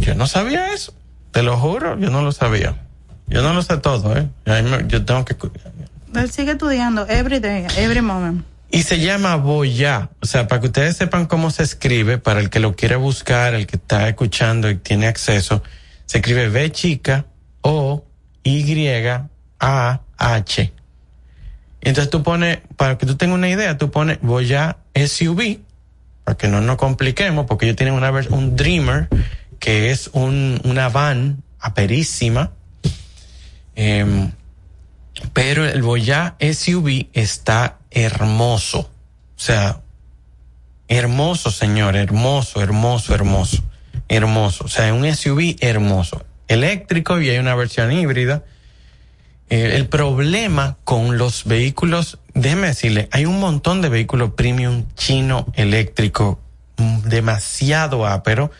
Yo 0.00 0.14
no 0.14 0.26
sabía 0.26 0.72
eso. 0.72 0.94
Te 1.32 1.42
lo 1.42 1.56
juro, 1.58 1.98
yo 1.98 2.10
no 2.10 2.22
lo 2.22 2.32
sabía. 2.32 2.76
Yo 3.28 3.42
no 3.42 3.52
lo 3.52 3.62
sé 3.62 3.76
todo, 3.78 4.16
¿eh? 4.16 4.28
Yo 4.88 5.04
tengo 5.04 5.24
que... 5.24 5.36
Él 6.14 6.30
sigue 6.30 6.52
estudiando 6.52 7.06
every 7.08 7.40
day, 7.40 7.66
every 7.76 8.00
moment. 8.00 8.44
Y 8.70 8.82
se 8.82 8.98
llama 8.98 9.36
Boya. 9.36 10.10
O 10.20 10.26
sea, 10.26 10.48
para 10.48 10.60
que 10.60 10.66
ustedes 10.68 10.96
sepan 10.96 11.26
cómo 11.26 11.50
se 11.50 11.62
escribe, 11.62 12.18
para 12.18 12.40
el 12.40 12.50
que 12.50 12.60
lo 12.60 12.74
quiere 12.74 12.96
buscar, 12.96 13.54
el 13.54 13.66
que 13.66 13.76
está 13.76 14.08
escuchando 14.08 14.68
y 14.68 14.76
tiene 14.76 15.06
acceso, 15.06 15.62
se 16.04 16.18
escribe 16.18 16.48
B 16.48 16.70
chica 16.72 17.26
O 17.60 18.04
Y 18.42 18.86
A 19.60 20.00
H. 20.18 20.72
Entonces 21.80 22.10
tú 22.10 22.22
pones, 22.22 22.58
para 22.76 22.98
que 22.98 23.06
tú 23.06 23.16
tengas 23.16 23.36
una 23.36 23.48
idea, 23.48 23.78
tú 23.78 23.90
pones 23.90 24.20
Boya 24.20 24.78
SUV, 24.94 25.60
para 26.24 26.36
que 26.36 26.48
no 26.48 26.60
nos 26.60 26.76
compliquemos, 26.76 27.46
porque 27.46 27.66
ellos 27.66 27.76
tienen 27.76 27.94
una 27.94 28.10
un 28.10 28.56
Dreamer, 28.56 29.08
que 29.60 29.90
es 29.92 30.10
un, 30.12 30.60
una 30.64 30.88
van 30.88 31.44
aperísima. 31.60 32.50
Em, 33.76 34.32
pero 35.32 35.66
el 35.66 35.82
Boya 35.82 36.36
SUV 36.40 37.08
está 37.12 37.78
hermoso. 37.90 38.90
O 39.36 39.40
sea, 39.40 39.80
hermoso, 40.88 41.50
señor, 41.50 41.96
hermoso, 41.96 42.62
hermoso, 42.62 43.14
hermoso, 43.14 43.62
hermoso. 44.08 44.64
O 44.64 44.68
sea, 44.68 44.88
es 44.88 44.92
un 44.92 45.14
SUV 45.14 45.56
hermoso. 45.60 46.24
Eléctrico 46.48 47.20
y 47.20 47.30
hay 47.30 47.38
una 47.38 47.54
versión 47.54 47.92
híbrida. 47.92 48.44
El 49.48 49.86
problema 49.86 50.76
con 50.82 51.18
los 51.18 51.44
vehículos, 51.44 52.18
déjeme 52.34 52.68
decirle, 52.68 53.08
hay 53.12 53.26
un 53.26 53.38
montón 53.38 53.80
de 53.80 53.88
vehículos 53.88 54.32
premium 54.34 54.86
chino 54.96 55.46
eléctrico 55.54 56.40
mm, 56.78 57.02
demasiado 57.02 58.06
ápero 58.06 58.50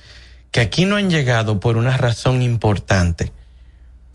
que 0.53 0.61
aquí 0.61 0.85
no 0.85 0.97
han 0.97 1.11
llegado 1.11 1.59
por 1.59 1.77
una 1.77 1.97
razón 1.97 2.41
importante. 2.41 3.33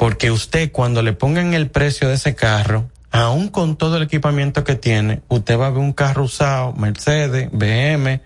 Porque 0.01 0.31
usted 0.31 0.71
cuando 0.71 1.03
le 1.03 1.13
pongan 1.13 1.53
el 1.53 1.69
precio 1.69 2.07
de 2.07 2.15
ese 2.15 2.33
carro, 2.33 2.89
aún 3.11 3.49
con 3.49 3.75
todo 3.75 3.97
el 3.97 4.01
equipamiento 4.01 4.63
que 4.63 4.73
tiene, 4.73 5.21
usted 5.27 5.59
va 5.59 5.67
a 5.67 5.69
ver 5.69 5.77
un 5.77 5.93
carro 5.93 6.23
usado, 6.23 6.73
Mercedes, 6.73 7.49
BM, 7.51 8.19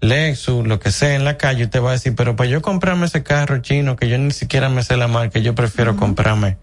Lexus, 0.00 0.64
lo 0.64 0.78
que 0.78 0.92
sea 0.92 1.16
en 1.16 1.24
la 1.24 1.36
calle, 1.38 1.64
usted 1.64 1.82
va 1.82 1.88
a 1.88 1.92
decir, 1.94 2.14
pero 2.14 2.36
para 2.36 2.48
yo 2.48 2.62
comprarme 2.62 3.06
ese 3.06 3.24
carro 3.24 3.58
chino 3.58 3.96
que 3.96 4.08
yo 4.08 4.16
ni 4.16 4.30
siquiera 4.30 4.68
me 4.68 4.84
sé 4.84 4.96
la 4.96 5.08
marca, 5.08 5.40
yo 5.40 5.56
prefiero 5.56 5.96
comprarme. 5.96 6.56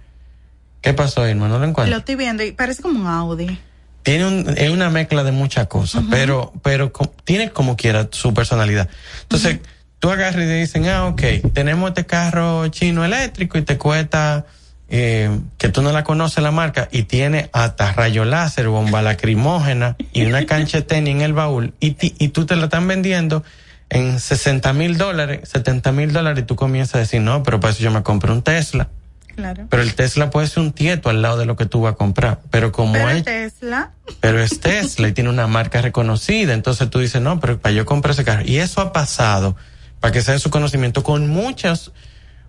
¿Qué 0.79 0.93
pasó, 0.93 1.27
Irma? 1.27 1.49
¿No 1.49 1.59
lo 1.59 1.65
encuentro? 1.65 1.91
Lo 1.91 1.99
estoy 1.99 2.15
viendo 2.15 2.41
y 2.41 2.53
parece 2.53 2.81
como 2.81 2.97
un 2.97 3.07
Audi. 3.07 3.59
tiene 4.03 4.25
un, 4.25 4.53
es 4.55 4.69
una 4.69 4.89
mezcla 4.89 5.25
de 5.25 5.33
muchas 5.33 5.67
cosas, 5.67 6.05
pero, 6.09 6.53
pero 6.63 6.93
tiene 7.25 7.49
como 7.51 7.75
quiera 7.75 8.07
su 8.09 8.33
personalidad. 8.33 8.87
Entonces, 9.23 9.59
tú 9.99 10.09
agarras 10.11 10.43
y 10.43 10.47
te 10.47 10.55
dicen, 10.55 10.87
ah, 10.87 11.07
ok, 11.07 11.21
tenemos 11.53 11.89
este 11.89 12.05
carro 12.05 12.67
chino 12.69 13.03
eléctrico 13.05 13.57
y 13.57 13.61
te 13.63 13.77
cuesta, 13.77 14.45
eh, 14.89 15.29
que 15.57 15.69
tú 15.69 15.81
no 15.81 15.91
la 15.91 16.03
conoces 16.03 16.43
la 16.43 16.51
marca, 16.51 16.87
y 16.91 17.03
tiene 17.03 17.49
hasta 17.53 17.93
rayo 17.93 18.25
láser, 18.25 18.67
bomba 18.69 19.01
lacrimógena 19.01 19.95
y 20.13 20.25
una 20.25 20.45
cancha 20.45 20.79
de 20.79 20.83
tenis 20.83 21.15
en 21.15 21.21
el 21.21 21.33
baúl, 21.33 21.73
y, 21.79 21.91
ti- 21.91 22.15
y 22.17 22.29
tú 22.29 22.45
te 22.45 22.55
la 22.55 22.65
están 22.65 22.87
vendiendo 22.87 23.43
en 23.89 24.19
60 24.19 24.71
mil 24.73 24.97
dólares, 24.97 25.49
70 25.49 25.91
mil 25.91 26.11
dólares, 26.13 26.43
y 26.43 26.45
tú 26.45 26.55
comienzas 26.55 26.95
a 26.95 26.99
decir, 26.99 27.21
no, 27.21 27.43
pero 27.43 27.59
para 27.59 27.73
eso 27.73 27.81
yo 27.83 27.91
me 27.91 28.03
compro 28.03 28.33
un 28.33 28.41
Tesla. 28.41 28.87
Claro. 29.35 29.67
Pero 29.69 29.83
el 29.83 29.93
Tesla 29.95 30.29
puede 30.31 30.47
ser 30.47 30.59
un 30.63 30.73
tieto 30.73 31.09
al 31.09 31.21
lado 31.21 31.37
de 31.37 31.45
lo 31.45 31.55
que 31.55 31.65
tú 31.65 31.81
vas 31.81 31.93
a 31.93 31.95
comprar. 31.95 32.39
Pero 32.51 32.73
como 32.73 32.91
Pero 32.91 33.09
es 33.09 33.23
Tesla, 33.23 33.91
pero 34.19 34.41
es 34.41 34.59
Tesla 34.59 35.07
y 35.07 35.13
tiene 35.13 35.29
una 35.29 35.47
marca 35.47 35.81
reconocida. 35.81 36.53
Entonces 36.53 36.89
tú 36.89 36.99
dices, 36.99 37.21
no, 37.21 37.39
pero 37.39 37.57
para 37.57 37.73
yo 37.73 37.85
comprar 37.85 38.11
ese 38.11 38.25
carro. 38.25 38.43
Y 38.45 38.57
eso 38.57 38.81
ha 38.81 38.91
pasado, 38.91 39.55
para 39.99 40.11
que 40.11 40.21
sea 40.21 40.39
su 40.39 40.49
conocimiento, 40.49 41.03
con 41.03 41.29
muchas, 41.29 41.91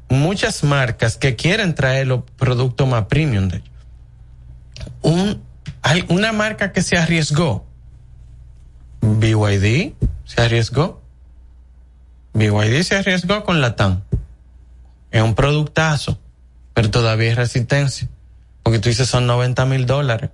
muchas 0.09 0.62
marcas 0.62 1.16
que 1.16 1.36
quieren 1.36 1.74
traer 1.74 2.06
los 2.06 2.22
productos 2.36 2.86
más 2.89 3.06
premium 3.06 3.48
de 3.48 3.59
ellos. 3.59 3.70
Un, 5.02 5.43
hay 5.82 6.05
una 6.09 6.32
marca 6.32 6.72
que 6.72 6.82
se 6.82 6.97
arriesgó. 6.97 7.66
BYD 9.01 9.94
se 10.24 10.40
arriesgó. 10.40 11.02
BYD 12.35 12.82
se 12.82 12.97
arriesgó 12.97 13.44
con 13.44 13.60
la 13.60 13.77
TAM. 13.77 14.02
Es 15.10 15.22
un 15.22 15.35
productazo, 15.35 16.20
pero 16.74 16.90
todavía 16.90 17.31
hay 17.31 17.35
resistencia. 17.35 18.09
Porque 18.62 18.78
tú 18.78 18.89
dices 18.89 19.09
son 19.09 19.27
90 19.27 19.64
mil 19.66 19.86
dólares. 19.86 20.31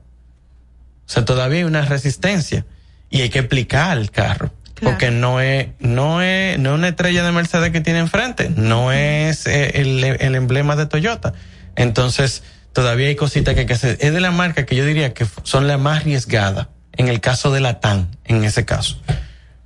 O 1.07 1.11
sea, 1.11 1.25
todavía 1.25 1.59
hay 1.59 1.65
una 1.65 1.83
resistencia 1.83 2.67
y 3.09 3.23
hay 3.23 3.31
que 3.31 3.39
explicar 3.39 3.97
el 3.97 4.11
carro. 4.11 4.51
Porque 4.83 5.11
no 5.11 5.41
es, 5.41 5.69
no 5.79 6.21
es, 6.21 6.59
no 6.59 6.71
es 6.71 6.79
una 6.79 6.89
estrella 6.89 7.25
de 7.25 7.33
Mercedes 7.33 7.71
que 7.71 7.81
tiene 7.81 8.01
enfrente, 8.01 8.51
no 8.51 8.93
es 8.93 9.47
eh, 9.47 9.81
el, 9.81 10.05
el 10.05 10.35
emblema 10.35 10.77
de 10.77 10.87
Toyota. 10.87 11.33
Entonces, 11.77 12.43
todavía 12.73 13.09
hay 13.09 13.17
cositas 13.17 13.55
que 13.55 13.61
hay 13.61 13.67
que 13.67 13.73
hacer. 13.73 13.97
Es 14.01 14.13
de 14.13 14.21
la 14.21 14.31
marca 14.31 14.67
que 14.67 14.77
yo 14.77 14.85
diría 14.85 15.15
que 15.15 15.27
son 15.45 15.67
las 15.67 15.81
más 15.81 16.01
arriesgadas, 16.01 16.69
en 16.93 17.09
el 17.09 17.21
caso 17.21 17.51
de 17.51 17.61
la 17.61 17.81
TAN, 17.81 18.09
en 18.25 18.45
ese 18.45 18.65
caso. 18.65 19.01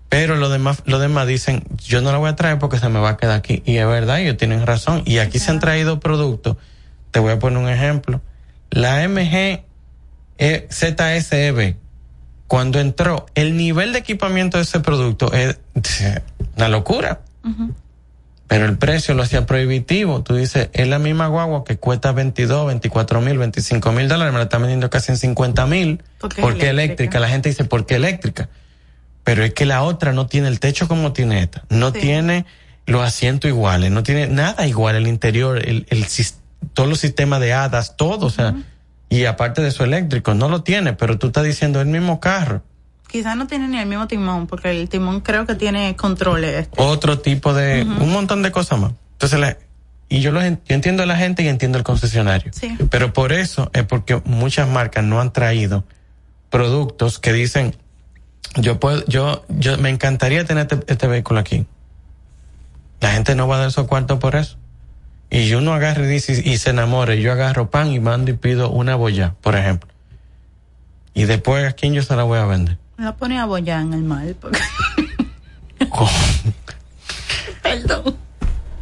Pero 0.09 0.37
los 0.37 0.51
demás, 0.51 0.83
los 0.87 1.01
demás 1.01 1.27
dicen, 1.29 1.65
yo 1.77 2.03
no 2.03 2.11
la 2.11 2.19
voy 2.19 2.31
a 2.31 2.37
traer 2.37 2.59
porque 2.59 2.79
se 2.79 2.89
me 2.89 2.99
va 2.99 3.11
a 3.11 3.17
quedar 3.17 3.37
aquí. 3.37 3.63
Y 3.65 3.77
es 3.77 3.87
verdad, 3.87 4.21
ellos 4.21 4.37
tienen 4.37 4.67
razón. 4.67 5.03
Y 5.07 5.19
aquí 5.19 5.39
se 5.39 5.53
han 5.53 5.61
traído 5.61 6.01
productos. 6.01 6.57
Te 7.13 7.21
voy 7.21 7.33
a 7.33 7.39
poner 7.39 7.59
un 7.59 7.69
ejemplo. 7.69 8.21
La 8.71 9.09
MG 9.09 9.63
eh, 10.39 10.69
ZSEB, 10.69 11.77
cuando 12.51 12.81
entró, 12.81 13.27
el 13.37 13.57
nivel 13.57 13.93
de 13.93 14.01
equipamiento 14.01 14.57
de 14.57 14.65
ese 14.65 14.81
producto 14.81 15.33
es 15.33 15.61
una 16.57 16.69
locura. 16.69 17.21
Pero 18.49 18.65
el 18.65 18.77
precio 18.77 19.15
lo 19.15 19.23
hacía 19.23 19.47
prohibitivo. 19.47 20.25
Tú 20.25 20.35
dices, 20.35 20.69
es 20.73 20.89
la 20.89 20.99
misma 20.99 21.29
guagua 21.29 21.63
que 21.63 21.77
cuesta 21.77 22.11
22, 22.11 22.67
24 22.67 23.21
mil, 23.21 23.39
25 23.39 23.93
mil 23.93 24.09
dólares, 24.09 24.33
me 24.33 24.39
la 24.39 24.45
están 24.47 24.63
vendiendo 24.63 24.91
casi 24.91 25.13
en 25.13 25.19
50 25.19 25.65
mil. 25.67 26.03
¿Por 26.19 26.35
qué 26.35 26.41
eléctrica? 26.41 26.71
eléctrica? 26.71 27.21
La 27.21 27.29
gente 27.29 27.51
dice, 27.51 27.63
¿por 27.67 27.87
qué 27.87 27.95
eléctrica? 27.95 28.49
Pero 29.23 29.45
es 29.45 29.55
que 29.55 29.65
la 29.65 29.85
otra 29.85 30.13
no 30.13 30.27
tiene 30.27 30.49
el 30.49 30.59
techo 30.59 30.89
como 30.89 31.13
tiene 31.13 31.45
esta. 31.45 31.63
No 31.69 31.93
tiene 31.93 32.47
los 32.85 33.07
asientos 33.07 33.49
iguales, 33.49 33.93
no 33.93 34.03
tiene 34.03 34.27
nada 34.27 34.67
igual, 34.67 34.97
el 34.97 35.07
interior, 35.07 35.57
el, 35.57 35.87
el, 35.89 36.05
todos 36.75 36.89
los 36.89 36.99
sistemas 36.99 37.39
de 37.39 37.53
hadas, 37.53 37.97
todo, 37.97 38.27
o 38.27 38.31
sea, 38.31 38.57
y 39.11 39.27
aparte 39.27 39.61
de 39.61 39.71
su 39.71 39.85
eléctrico, 39.85 40.33
no 40.33 40.49
lo 40.49 40.63
tiene, 40.63 40.95
pero 40.95 41.19
tú 41.19 41.27
estás 41.27 41.45
diciendo 41.45 41.83
el 41.83 41.89
mismo 41.89 42.19
carro 42.21 42.63
quizás 43.11 43.37
no 43.37 43.47
tiene 43.47 43.69
ni 43.69 43.79
el 43.79 43.87
mismo 43.87 44.07
timón, 44.07 44.47
porque 44.47 44.71
el 44.71 44.89
timón 44.89 45.21
creo 45.21 45.47
que 45.47 45.55
tiene 45.55 45.97
controles. 45.97 46.63
Este. 46.63 46.81
Otro 46.81 47.19
tipo 47.19 47.53
de, 47.53 47.83
un 47.83 48.13
montón 48.13 48.43
de 48.43 48.53
cosas 48.53 48.79
más. 48.79 48.93
Entonces, 49.13 49.57
y 50.09 50.21
yo, 50.21 50.33
lo, 50.33 50.41
yo 50.43 50.57
entiendo 50.69 51.03
a 51.03 51.07
la 51.07 51.17
gente 51.17 51.43
y 51.43 51.49
entiendo 51.49 51.79
el 51.79 51.85
concesionario. 51.85 52.53
Sí. 52.55 52.77
Pero 52.91 53.13
por 53.13 53.33
eso 53.33 53.71
es 53.75 53.85
porque 53.85 54.21
muchas 54.25 54.69
marcas 54.69 55.05
no 55.05 55.21
han 55.21 55.33
traído 55.33 55.85
productos 56.49 57.19
que 57.19 57.33
dicen, 57.33 57.77
yo 58.57 58.81
puedo, 58.81 59.05
yo, 59.07 59.45
yo 59.49 59.77
me 59.79 59.91
encantaría 59.91 60.45
tener 60.45 60.67
este, 60.71 60.93
este 60.93 61.07
vehículo 61.07 61.41
aquí. 61.41 61.67
La 63.01 63.13
gente 63.13 63.35
no 63.35 63.49
va 63.49 63.57
a 63.57 63.61
dar 63.61 63.73
su 63.73 63.87
cuarto 63.87 64.19
por 64.19 64.37
eso. 64.37 64.57
Y 65.31 65.47
yo 65.47 65.61
no 65.61 65.73
agarre 65.73 66.07
y, 66.07 66.09
dice, 66.09 66.43
y 66.45 66.59
se 66.59 66.71
enamore, 66.71 67.21
yo 67.23 67.31
agarro 67.31 67.71
pan 67.71 67.93
y 67.93 68.01
mando 68.01 68.33
y 68.33 68.35
pido 68.35 68.71
una 68.71 68.97
boya, 68.97 69.35
por 69.41 69.55
ejemplo. 69.55 69.89
Y 71.15 71.25
después, 71.25 71.69
¿a 71.69 71.73
quién 71.73 71.95
yo 71.95 72.03
se 72.03 72.17
la 72.17 72.25
voy 72.25 72.39
a 72.39 72.47
vender? 72.47 72.79
La 72.99 73.17
pone 73.17 73.39
a 73.39 73.47
bollar 73.47 73.83
en 73.83 73.93
el 73.93 74.03
mal. 74.03 74.37
Porque... 74.41 74.59
Perdón. 77.63 78.17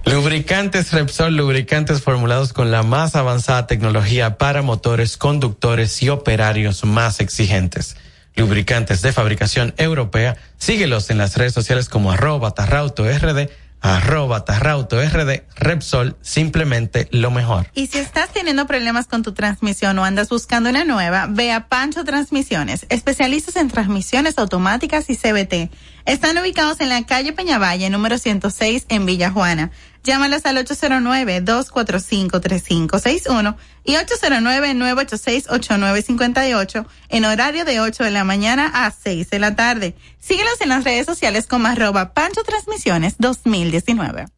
Lubricantes 0.07 0.93
Repsol, 0.93 1.37
lubricantes 1.37 2.01
formulados 2.01 2.55
con 2.55 2.71
la 2.71 2.83
más 2.83 3.15
avanzada 3.15 3.67
tecnología 3.67 4.39
para 4.39 4.63
motores, 4.63 5.19
conductores 5.19 6.03
y 6.03 6.09
operarios 6.09 6.83
más 6.85 7.21
exigentes. 7.21 7.97
Lubricantes 8.35 9.03
de 9.03 9.13
fabricación 9.13 9.75
europea. 9.77 10.39
Síguelos 10.57 11.11
en 11.11 11.19
las 11.19 11.37
redes 11.37 11.53
sociales 11.53 11.91
como 11.91 12.11
arroba 12.11 12.53
tarrauto 12.53 13.05
rd 13.05 13.51
arroba 13.81 14.45
Tarrauto 14.45 15.01
RD, 15.01 15.43
Repsol, 15.57 16.17
simplemente 16.21 17.09
lo 17.11 17.31
mejor. 17.31 17.71
Y 17.75 17.87
si 17.87 17.99
estás 17.99 18.33
teniendo 18.33 18.67
problemas 18.67 19.07
con 19.07 19.23
tu 19.23 19.33
transmisión 19.33 19.99
o 19.99 20.05
andas 20.05 20.29
buscando 20.29 20.71
una 20.71 20.85
nueva, 20.85 21.27
ve 21.29 21.53
a 21.53 21.69
Pancho 21.69 22.05
Transmisiones, 22.05 22.87
especialistas 22.89 23.57
en 23.57 23.69
transmisiones 23.69 24.39
automáticas 24.39 25.09
y 25.11 25.17
CBT. 25.17 25.71
Están 26.09 26.37
ubicados 26.39 26.81
en 26.81 26.89
la 26.89 27.05
calle 27.05 27.35
Peñavalle, 27.35 27.91
número 27.91 28.17
106, 28.17 28.87
en 28.89 29.05
Villa 29.05 29.31
Juana. 29.31 29.71
Llámalos 30.05 30.47
al 30.47 30.57
809-245-3561 30.57 33.57
y 33.85 33.97
809-986-8958 33.97 36.87
en 37.11 37.27
horario 37.27 37.67
de 37.67 37.81
8 37.81 38.05
de 38.05 38.11
la 38.11 38.25
mañana 38.25 38.87
a 38.87 38.91
6 38.91 39.29
de 39.29 39.39
la 39.39 39.55
tarde. 39.55 39.97
Síguelos 40.19 40.63
en 40.63 40.71
las 40.71 40.85
redes 40.85 41.05
sociales 41.05 41.47
como 41.47 41.69
arroba 41.69 42.15
Pancho 42.15 42.43
Transmisiones 42.43 43.17
2019. 43.19 44.38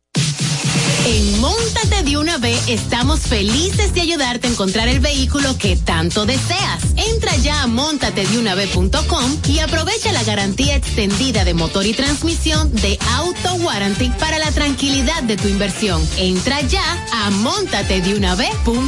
En 1.06 1.40
Montate 1.40 2.02
de 2.02 2.18
una 2.18 2.38
vez 2.38 2.68
estamos 2.68 3.20
felices 3.20 3.94
de 3.94 4.02
ayudarte 4.02 4.46
a 4.46 4.50
encontrar 4.50 4.88
el 4.88 5.00
vehículo 5.00 5.56
que 5.56 5.76
tanto 5.76 6.26
deseas. 6.26 6.82
Entra 6.96 7.34
ya 7.36 7.62
a 7.62 7.66
montatedeunav.com 7.66 9.38
y 9.48 9.60
aprovecha 9.60 10.12
la 10.12 10.22
garantía 10.24 10.76
extendida 10.76 11.44
de 11.44 11.54
motor 11.54 11.86
y 11.86 11.94
transmisión 11.94 12.74
de 12.76 12.98
Auto 13.16 13.54
Warranty 13.54 14.10
para 14.18 14.38
la 14.38 14.50
tranquilidad 14.52 15.22
de 15.22 15.36
tu 15.36 15.48
inversión. 15.48 16.06
Entra 16.18 16.60
ya 16.62 16.82
a 17.12 17.30
montatedeunav.com. 17.30 18.80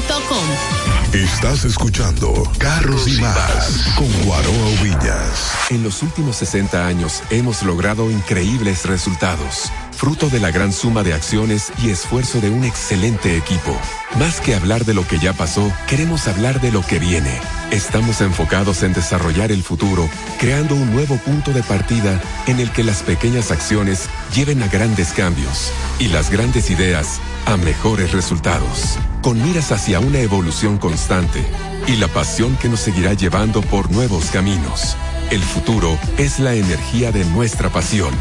Estás 1.12 1.64
escuchando 1.64 2.50
Carros 2.58 3.08
y 3.08 3.20
más 3.20 3.86
con 3.96 4.10
Guaroa 4.24 4.82
Villas. 4.82 5.52
En 5.70 5.82
los 5.82 6.02
últimos 6.02 6.36
60 6.36 6.86
años 6.86 7.22
hemos 7.30 7.62
logrado 7.62 8.10
increíbles 8.10 8.86
resultados 8.86 9.70
fruto 10.02 10.28
de 10.28 10.40
la 10.40 10.50
gran 10.50 10.72
suma 10.72 11.04
de 11.04 11.14
acciones 11.14 11.72
y 11.80 11.90
esfuerzo 11.90 12.40
de 12.40 12.50
un 12.50 12.64
excelente 12.64 13.36
equipo. 13.36 13.78
Más 14.18 14.40
que 14.40 14.56
hablar 14.56 14.84
de 14.84 14.94
lo 14.94 15.06
que 15.06 15.20
ya 15.20 15.32
pasó, 15.32 15.72
queremos 15.86 16.26
hablar 16.26 16.60
de 16.60 16.72
lo 16.72 16.84
que 16.84 16.98
viene. 16.98 17.38
Estamos 17.70 18.20
enfocados 18.20 18.82
en 18.82 18.94
desarrollar 18.94 19.52
el 19.52 19.62
futuro, 19.62 20.10
creando 20.40 20.74
un 20.74 20.90
nuevo 20.90 21.18
punto 21.18 21.52
de 21.52 21.62
partida 21.62 22.20
en 22.48 22.58
el 22.58 22.72
que 22.72 22.82
las 22.82 23.04
pequeñas 23.04 23.52
acciones 23.52 24.08
lleven 24.34 24.64
a 24.64 24.66
grandes 24.66 25.12
cambios 25.12 25.70
y 26.00 26.08
las 26.08 26.32
grandes 26.32 26.68
ideas 26.70 27.20
a 27.46 27.56
mejores 27.56 28.10
resultados, 28.10 28.98
con 29.22 29.40
miras 29.40 29.70
hacia 29.70 30.00
una 30.00 30.18
evolución 30.18 30.78
constante 30.78 31.46
y 31.86 31.94
la 31.94 32.08
pasión 32.08 32.56
que 32.56 32.68
nos 32.68 32.80
seguirá 32.80 33.14
llevando 33.14 33.62
por 33.62 33.92
nuevos 33.92 34.32
caminos. 34.32 34.96
El 35.30 35.42
futuro 35.42 35.96
es 36.18 36.40
la 36.40 36.54
energía 36.54 37.12
de 37.12 37.24
nuestra 37.24 37.70
pasión 37.70 38.12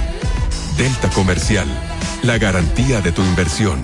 Delta 0.82 1.12
Comercial, 1.12 1.91
la 2.24 2.38
garantía 2.38 3.02
de 3.02 3.12
tu 3.12 3.24
inversión. 3.24 3.82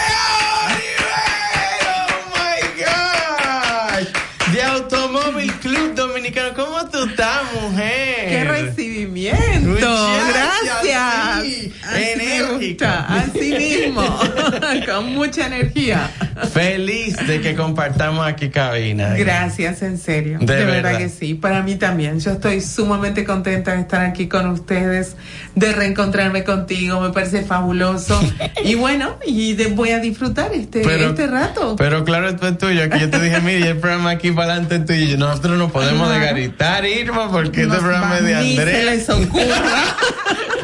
¡Oh 1.87 2.11
my 2.35 2.83
God! 2.83 4.51
De 4.51 4.61
Automóvil 4.61 5.53
Club 5.53 5.95
Dominicano. 5.95 6.53
¿Cómo 6.53 6.85
tú 6.89 7.05
estás, 7.05 7.43
mujer? 7.53 8.27
Qué 8.27 8.43
recibimiento. 8.43 9.69
Muchachas, 9.69 10.83
Gracias. 10.83 11.43
sí. 11.43 11.73
Así 11.81 12.54
Así 12.81 13.53
mismo. 13.57 14.01
Con 14.85 15.13
mucha 15.13 15.47
energía. 15.47 16.09
Feliz 16.53 17.15
de 17.27 17.39
que 17.41 17.55
compartamos 17.55 18.25
aquí 18.25 18.49
cabina. 18.49 19.13
Gracias, 19.15 19.81
en 19.81 19.97
serio. 19.97 20.39
De 20.41 20.45
De, 20.55 20.65
verdad. 20.65 20.83
verdad. 20.83 20.97
que 20.99 21.09
sí. 21.09 21.33
Para 21.35 21.61
mí 21.63 21.75
también. 21.75 22.19
Yo 22.19 22.31
estoy 22.31 22.61
sumamente 22.61 23.23
contenta 23.23 23.73
de 23.73 23.81
estar 23.81 24.01
aquí 24.05 24.27
con 24.27 24.47
ustedes, 24.47 25.15
de 25.55 25.71
reencontrarme 25.73 26.43
contigo. 26.43 26.99
Me 27.01 27.11
parece 27.11 27.43
fabuloso. 27.43 28.19
y 28.63 28.75
bueno, 28.75 29.17
y 29.25 29.53
de- 29.53 29.67
voy 29.67 29.91
a 29.91 29.99
disfrutar 29.99 30.51
este, 30.53 30.81
Pero- 30.81 31.09
este 31.09 31.27
rato. 31.27 31.75
Pero 31.77 32.03
claro, 32.03 32.29
esto 32.29 32.47
es 32.47 32.57
tuyo. 32.57 32.83
Aquí 32.83 32.99
yo 32.99 33.09
te 33.09 33.19
dije, 33.19 33.39
mira, 33.41 33.67
el 33.69 33.77
programa 33.77 34.11
aquí 34.11 34.31
para 34.31 34.53
adelante 34.53 34.75
es 34.75 34.85
tuyo. 34.85 35.17
Nosotros 35.17 35.57
no 35.57 35.69
podemos 35.69 36.07
Ajá. 36.09 36.17
desgaritar, 36.19 36.85
Irma, 36.85 37.31
porque 37.31 37.61
este 37.61 37.67
Nos 37.73 37.79
programa 37.79 38.09
va- 38.09 38.17
es 38.17 38.23
de 38.25 38.35
Ni 38.35 38.57
Andrea. 38.57 38.75
se 38.77 38.83
les 38.85 39.09
ocurra. 39.09 39.95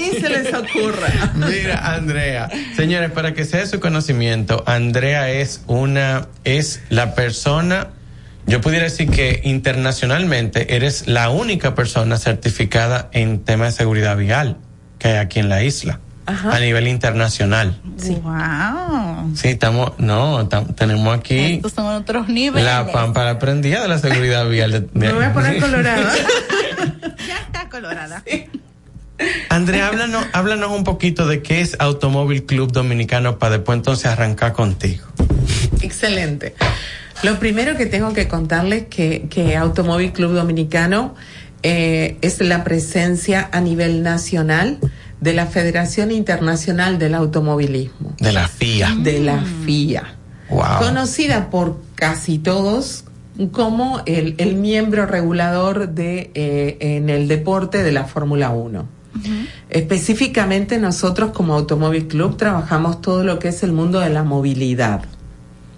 Ni 0.00 0.20
se 0.20 0.28
les 0.28 0.52
ocurra. 0.54 1.08
Mira, 1.34 1.94
Andrea. 1.94 2.48
Señores, 2.76 3.10
para 3.10 3.34
que 3.34 3.44
sea 3.44 3.60
de 3.60 3.66
su 3.66 3.80
conocimiento, 3.80 4.62
Andrea 4.66 5.30
es 5.30 5.62
una, 5.66 6.28
es 6.44 6.82
la 6.88 7.14
persona, 7.14 7.88
yo 8.46 8.60
pudiera 8.60 8.84
decir 8.84 9.08
que 9.10 9.40
internacionalmente 9.44 10.76
eres 10.76 11.06
la 11.06 11.30
única 11.30 11.74
persona 11.74 12.18
certificada 12.18 13.08
en 13.12 13.40
tema 13.44 13.66
de 13.66 13.72
seguridad 13.72 14.16
vial 14.16 14.56
que 14.98 15.08
hay 15.08 15.16
aquí 15.16 15.40
en 15.40 15.48
la 15.48 15.62
isla. 15.62 16.00
A 16.26 16.58
nivel 16.58 16.88
internacional. 16.88 17.78
Wow. 17.84 19.36
Sí, 19.36 19.48
estamos, 19.48 19.92
no, 19.98 20.48
tam- 20.48 20.74
tenemos 20.74 21.14
aquí 21.18 21.54
Estos 21.56 21.72
son 21.72 21.84
otros 21.86 22.28
niveles. 22.28 22.64
la 22.64 22.90
pámpara 22.90 23.38
prendida 23.38 23.82
de 23.82 23.88
la 23.88 23.98
seguridad 23.98 24.48
vial. 24.48 24.70
de- 24.72 24.80
de- 24.80 24.88
Me 24.94 25.12
voy 25.12 25.24
a 25.24 25.32
poner 25.34 25.60
colorada. 25.60 26.12
Ya 27.28 27.36
está 27.38 27.68
colorada. 27.68 28.22
Andrea, 29.48 29.88
háblanos, 29.88 30.24
háblanos 30.32 30.70
un 30.72 30.84
poquito 30.84 31.26
de 31.26 31.42
qué 31.42 31.60
es 31.60 31.76
Automóvil 31.78 32.44
Club 32.44 32.72
Dominicano 32.72 33.38
para 33.38 33.56
después 33.56 33.76
entonces 33.78 34.06
arrancar 34.06 34.52
contigo. 34.52 35.04
Excelente. 35.80 36.54
Lo 37.22 37.38
primero 37.38 37.76
que 37.76 37.86
tengo 37.86 38.12
que 38.12 38.28
contarles 38.28 38.86
que, 38.86 39.26
que 39.30 39.56
Automóvil 39.56 40.12
Club 40.12 40.32
Dominicano 40.32 41.14
eh, 41.62 42.16
es 42.20 42.40
la 42.40 42.64
presencia 42.64 43.48
a 43.52 43.60
nivel 43.60 44.02
nacional 44.02 44.78
de 45.20 45.32
la 45.32 45.46
Federación 45.46 46.10
Internacional 46.10 46.98
del 46.98 47.14
Automovilismo, 47.14 48.14
De 48.18 48.32
la 48.32 48.48
FIA. 48.48 48.94
de 48.98 49.20
la 49.20 49.42
FIA, 49.64 50.16
Wow. 50.50 50.78
conocida 50.80 51.48
por 51.48 51.78
casi 51.94 52.38
todos 52.38 53.04
como 53.52 54.02
el, 54.04 54.34
el 54.38 54.56
miembro 54.56 55.06
regulador 55.06 55.88
de 55.88 56.30
eh, 56.34 56.76
en 56.80 57.08
el 57.08 57.26
deporte 57.28 57.82
de 57.82 57.92
la 57.92 58.04
Fórmula 58.04 58.50
1. 58.50 58.86
Específicamente 59.70 60.78
nosotros 60.78 61.30
como 61.32 61.54
Automóvil 61.54 62.08
Club 62.08 62.36
trabajamos 62.36 63.00
todo 63.00 63.24
lo 63.24 63.38
que 63.38 63.48
es 63.48 63.62
el 63.62 63.72
mundo 63.72 64.00
de 64.00 64.10
la 64.10 64.22
movilidad. 64.22 65.02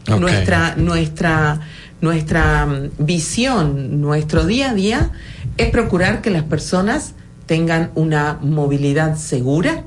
Nuestra, 0.08 0.76
nuestra, 0.76 1.60
nuestra 2.00 2.66
mm, 2.66 2.90
visión, 2.98 4.00
nuestro 4.00 4.46
día 4.46 4.70
a 4.70 4.74
día 4.74 5.10
es 5.56 5.70
procurar 5.70 6.22
que 6.22 6.30
las 6.30 6.44
personas 6.44 7.14
tengan 7.46 7.90
una 7.94 8.38
movilidad 8.40 9.16
segura, 9.16 9.84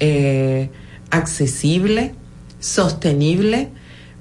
eh, 0.00 0.70
accesible, 1.10 2.14
sostenible, 2.60 3.70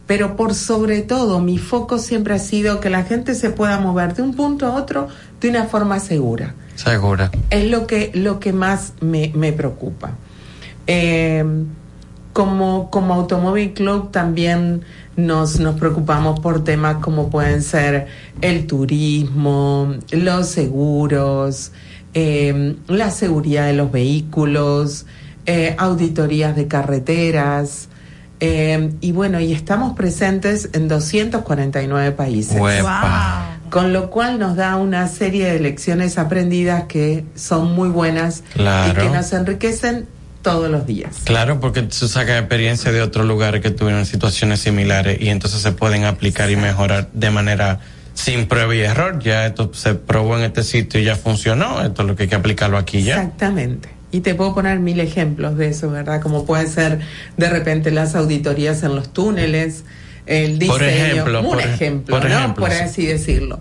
pero 0.06 0.38
por 0.38 0.54
sobre 0.54 1.02
todo 1.02 1.42
mi 1.42 1.58
foco 1.58 1.98
siempre 1.98 2.34
ha 2.36 2.40
sido 2.40 2.80
que 2.80 2.90
la 2.90 3.04
gente 3.04 3.36
se 3.36 3.50
pueda 3.50 3.80
mover 3.80 4.16
de 4.16 4.22
un 4.22 4.34
punto 4.34 4.66
a 4.66 4.76
otro 4.76 5.10
de 5.42 5.50
una 5.50 5.66
forma 5.66 6.00
segura 6.00 6.56
Segura. 6.78 7.32
es 7.50 7.66
lo 7.66 7.86
que, 7.86 8.12
lo 8.14 8.40
que 8.40 8.54
más 8.54 8.94
me, 9.02 9.32
me 9.36 9.52
preocupa. 9.52 10.12
Eh, 10.88 11.44
como, 12.38 12.92
como 12.92 13.16
Automóvil 13.16 13.74
Club 13.74 14.12
también 14.12 14.84
nos, 15.16 15.60
nos 15.60 15.80
preocupamos 15.80 16.40
por 16.40 16.64
temas 16.64 16.98
como 16.98 17.32
pueden 17.32 17.64
ser 17.64 18.06
el 18.42 18.68
turismo, 18.68 19.96
los 20.12 20.48
seguros, 20.48 21.72
eh, 22.14 22.76
la 22.88 23.10
seguridad 23.10 23.66
de 23.66 23.74
los 23.74 23.92
vehículos, 23.92 25.08
eh, 25.48 25.76
auditorías 25.80 26.56
de 26.56 26.68
carreteras. 26.68 27.90
eh, 28.40 28.92
y 29.02 29.12
bueno, 29.14 29.40
y 29.40 29.52
estamos 29.52 29.96
presentes 29.96 30.70
en 30.74 30.88
249 30.88 32.12
países. 32.12 32.62
Huepa. 32.62 33.57
Con 33.70 33.94
lo 33.94 34.10
cual 34.10 34.40
nos 34.40 34.56
da 34.56 34.76
una 34.78 35.08
serie 35.08 35.52
de 35.52 35.60
lecciones 35.60 36.18
aprendidas 36.18 36.84
que 36.86 37.26
son 37.36 37.74
muy 37.74 37.90
buenas 37.90 38.44
Claro. 38.54 39.04
y 39.04 39.06
que 39.08 39.14
nos 39.14 39.34
enriquecen 39.34 40.08
todos 40.42 40.70
los 40.70 40.86
días. 40.86 41.18
Claro, 41.26 41.60
porque 41.60 41.82
tú 41.82 42.08
sacas 42.08 42.40
experiencia 42.40 42.92
de 42.92 43.02
otros 43.02 43.26
lugares 43.26 43.62
que 43.62 43.70
tuvieron 43.72 44.06
situaciones 44.06 44.60
similares 44.62 45.18
y 45.20 45.30
entonces 45.30 45.62
se 45.62 45.72
pueden 45.74 46.06
aplicar 46.06 46.50
y 46.50 46.56
mejorar 46.56 47.10
de 47.14 47.32
manera 47.32 47.80
sin 48.14 48.48
prueba 48.48 48.74
y 48.74 48.80
error. 48.80 49.20
Ya 49.20 49.46
esto 49.46 49.72
se 49.74 49.96
probó 49.96 50.38
en 50.38 50.44
este 50.44 50.64
sitio 50.64 51.00
y 51.02 51.04
ya 51.04 51.16
funcionó. 51.18 51.82
Esto 51.84 52.02
es 52.04 52.08
lo 52.08 52.16
que 52.16 52.24
hay 52.24 52.30
que 52.30 52.36
aplicarlo 52.36 52.78
aquí 52.78 53.04
ya. 53.04 53.16
Exactamente. 53.16 53.90
Y 54.12 54.22
te 54.22 54.36
puedo 54.36 54.56
poner 54.56 54.80
mil 54.80 55.02
ejemplos 55.02 55.58
de 55.58 55.68
eso, 55.68 55.92
¿verdad? 55.92 56.22
Como 56.22 56.46
puede 56.46 56.68
ser 56.68 57.00
de 57.36 57.50
repente 57.50 57.92
las 57.92 58.16
auditorías 58.16 58.82
en 58.84 58.96
los 58.96 59.12
túneles, 59.12 59.84
el 60.28 60.60
diseño, 60.60 60.78
Por 60.78 60.84
ejemplo, 60.84 61.40
un 61.40 61.46
por 61.46 61.60
ejemplo, 61.62 62.16
por 62.20 62.30
¿no? 62.30 62.38
ejemplo, 62.38 62.64
por 62.66 62.74
sí. 62.74 62.84
así 62.84 63.06
decirlo. 63.06 63.60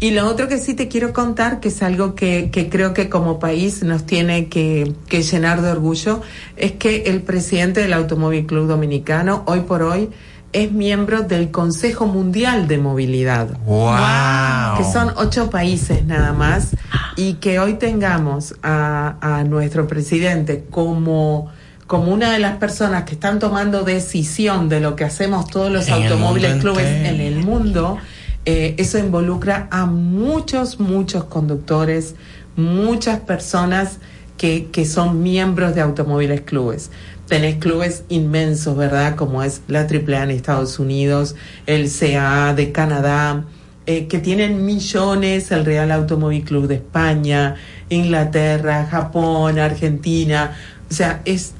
Y 0.00 0.10
lo 0.10 0.26
otro 0.26 0.48
que 0.48 0.58
sí 0.58 0.74
te 0.74 0.88
quiero 0.88 1.12
contar, 1.12 1.60
que 1.60 1.68
es 1.68 1.82
algo 1.82 2.14
que, 2.14 2.50
que 2.50 2.68
creo 2.68 2.94
que 2.94 3.08
como 3.08 3.38
país 3.38 3.82
nos 3.82 4.04
tiene 4.04 4.48
que, 4.48 4.92
que 5.08 5.22
llenar 5.22 5.62
de 5.62 5.70
orgullo, 5.70 6.22
es 6.56 6.72
que 6.72 7.04
el 7.06 7.22
presidente 7.22 7.80
del 7.80 7.92
Automóvil 7.92 8.46
Club 8.46 8.66
Dominicano, 8.66 9.42
hoy 9.46 9.60
por 9.60 9.82
hoy, 9.82 10.10
es 10.52 10.72
miembro 10.72 11.22
del 11.22 11.50
Consejo 11.50 12.06
Mundial 12.06 12.66
de 12.66 12.78
Movilidad. 12.78 13.58
Wow. 13.66 14.78
Que 14.78 14.90
son 14.90 15.12
ocho 15.16 15.50
países 15.50 16.04
nada 16.06 16.32
más. 16.32 16.74
Y 17.16 17.34
que 17.34 17.58
hoy 17.58 17.74
tengamos 17.74 18.54
a, 18.62 19.16
a 19.20 19.44
nuestro 19.44 19.86
presidente 19.86 20.64
como, 20.70 21.50
como 21.86 22.12
una 22.12 22.32
de 22.32 22.38
las 22.38 22.56
personas 22.56 23.04
que 23.04 23.14
están 23.14 23.38
tomando 23.38 23.84
decisión 23.84 24.68
de 24.68 24.80
lo 24.80 24.96
que 24.96 25.04
hacemos 25.04 25.48
todos 25.48 25.70
los 25.70 25.88
En 25.88 25.94
automóviles 25.94 26.60
clubes 26.60 26.86
en 26.86 27.20
el 27.20 27.36
mundo, 27.36 27.98
eh, 28.44 28.74
eso 28.78 28.98
involucra 28.98 29.68
a 29.70 29.86
muchos, 29.86 30.80
muchos 30.80 31.24
conductores, 31.24 32.14
muchas 32.56 33.20
personas 33.20 33.98
que, 34.36 34.66
que 34.72 34.84
son 34.84 35.22
miembros 35.22 35.74
de 35.74 35.80
automóviles 35.80 36.40
clubes. 36.40 36.90
Tenés 37.28 37.56
clubes 37.56 38.04
inmensos, 38.08 38.76
¿verdad? 38.76 39.16
Como 39.16 39.42
es 39.42 39.62
la 39.68 39.80
AAA 39.80 40.24
en 40.24 40.30
Estados 40.30 40.78
Unidos, 40.78 41.34
el 41.66 41.90
CAA 41.90 42.54
de 42.54 42.72
Canadá, 42.72 43.44
eh, 43.86 44.08
que 44.08 44.18
tienen 44.18 44.64
millones, 44.64 45.52
el 45.52 45.64
Real 45.64 45.92
Automóvil 45.92 46.42
Club 46.44 46.66
de 46.66 46.76
España, 46.76 47.54
Inglaterra, 47.88 48.86
Japón, 48.90 49.60
Argentina. 49.60 50.56
O 50.90 50.94
sea, 50.94 51.20
es 51.24 51.52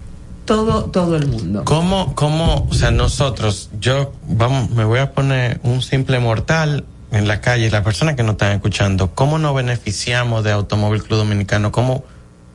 todo, 0.47 0.85
todo 0.85 1.17
el 1.17 1.27
mundo. 1.27 1.65
¿Cómo, 1.65 2.15
cómo, 2.15 2.67
o 2.71 2.75
sea, 2.75 2.91
nosotros, 2.91 3.69
yo, 3.81 4.13
vamos, 4.29 4.71
me 4.71 4.85
voy 4.85 5.01
a 5.01 5.13
poner 5.13 5.61
un 5.63 5.83
simple 5.83 6.19
mortal 6.19 6.85
en 7.13 7.29
la 7.29 7.41
calle, 7.41 7.71
las 7.71 7.83
personas 7.83 8.15
que 8.17 8.23
nos 8.23 8.33
están 8.33 8.53
escuchando, 8.53 9.15
¿cómo 9.15 9.39
nos 9.39 9.55
beneficiamos 9.55 10.45
de 10.45 10.53
Automóvil 10.53 11.03
Club 11.03 11.19
Dominicano? 11.19 11.73
¿Cómo, 11.73 12.05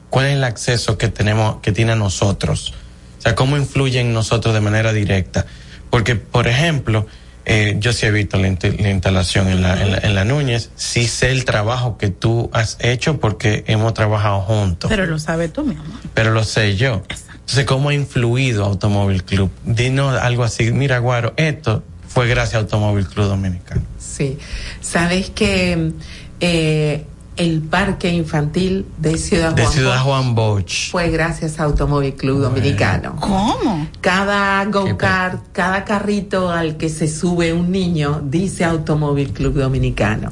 cuál 0.09 0.27
es 0.27 0.33
el 0.33 0.43
acceso 0.43 0.97
que 0.97 1.09
tenemos, 1.09 1.57
que 1.61 1.71
tiene 1.71 1.91
a 1.91 1.95
nosotros? 1.95 2.73
O 3.19 3.21
sea, 3.21 3.35
¿cómo 3.35 3.57
influye 3.57 3.99
en 3.99 4.13
nosotros 4.13 4.53
de 4.53 4.61
manera 4.61 4.93
directa? 4.93 5.45
Porque, 5.89 6.15
por 6.15 6.47
ejemplo, 6.47 7.05
eh, 7.45 7.75
yo 7.79 7.91
sí 7.91 8.05
he 8.05 8.11
visto 8.11 8.37
la, 8.37 8.47
instalación 8.47 9.47
en 9.47 9.61
la, 9.61 9.81
en, 9.81 9.91
la, 9.91 9.97
en 9.97 10.15
la 10.15 10.25
Núñez, 10.25 10.69
sí 10.75 11.07
sé 11.07 11.31
el 11.31 11.43
trabajo 11.43 11.97
que 11.97 12.09
tú 12.09 12.49
has 12.53 12.77
hecho 12.79 13.19
porque 13.19 13.63
hemos 13.67 13.93
trabajado 13.93 14.41
juntos 14.41 14.89
Pero 14.89 15.05
lo 15.05 15.17
sabes 15.17 15.51
tú, 15.51 15.63
mi 15.63 15.75
amor. 15.75 15.85
pero 16.13 16.31
lo 16.31 16.43
sé 16.43 16.75
yo. 16.75 17.03
Entonces, 17.41 17.65
¿cómo 17.65 17.89
ha 17.89 17.93
influido 17.93 18.65
Automóvil 18.65 19.23
Club? 19.23 19.51
Dinos 19.65 20.17
algo 20.19 20.43
así, 20.43 20.71
mira, 20.71 20.99
Guaro, 20.99 21.33
esto 21.35 21.83
fue 22.07 22.27
gracias 22.27 22.55
a 22.55 22.59
Automóvil 22.59 23.07
Club 23.07 23.27
Dominicano. 23.27 23.81
Sí, 23.97 24.37
sabes 24.81 25.29
que 25.29 25.91
eh, 26.39 27.05
el 27.37 27.61
parque 27.61 28.09
infantil 28.09 28.85
de 28.97 29.17
Ciudad 29.17 29.53
De 29.53 29.63
Juan 29.63 29.73
Ciudad 29.73 29.95
Bosch 29.95 30.05
Juan 30.05 30.35
Bosch. 30.35 30.91
fue 30.91 31.09
gracias 31.09 31.59
a 31.59 31.63
Automóvil 31.63 32.13
Club 32.15 32.41
Dominicano. 32.41 33.15
¿Cómo? 33.19 33.87
Cada 34.01 34.63
go-kart, 34.65 35.41
cada 35.53 35.85
carrito 35.85 36.51
al 36.51 36.77
que 36.77 36.89
se 36.89 37.07
sube 37.07 37.53
un 37.53 37.71
niño 37.71 38.21
dice 38.23 38.65
Automóvil 38.65 39.31
Club 39.31 39.55
Dominicano. 39.55 40.31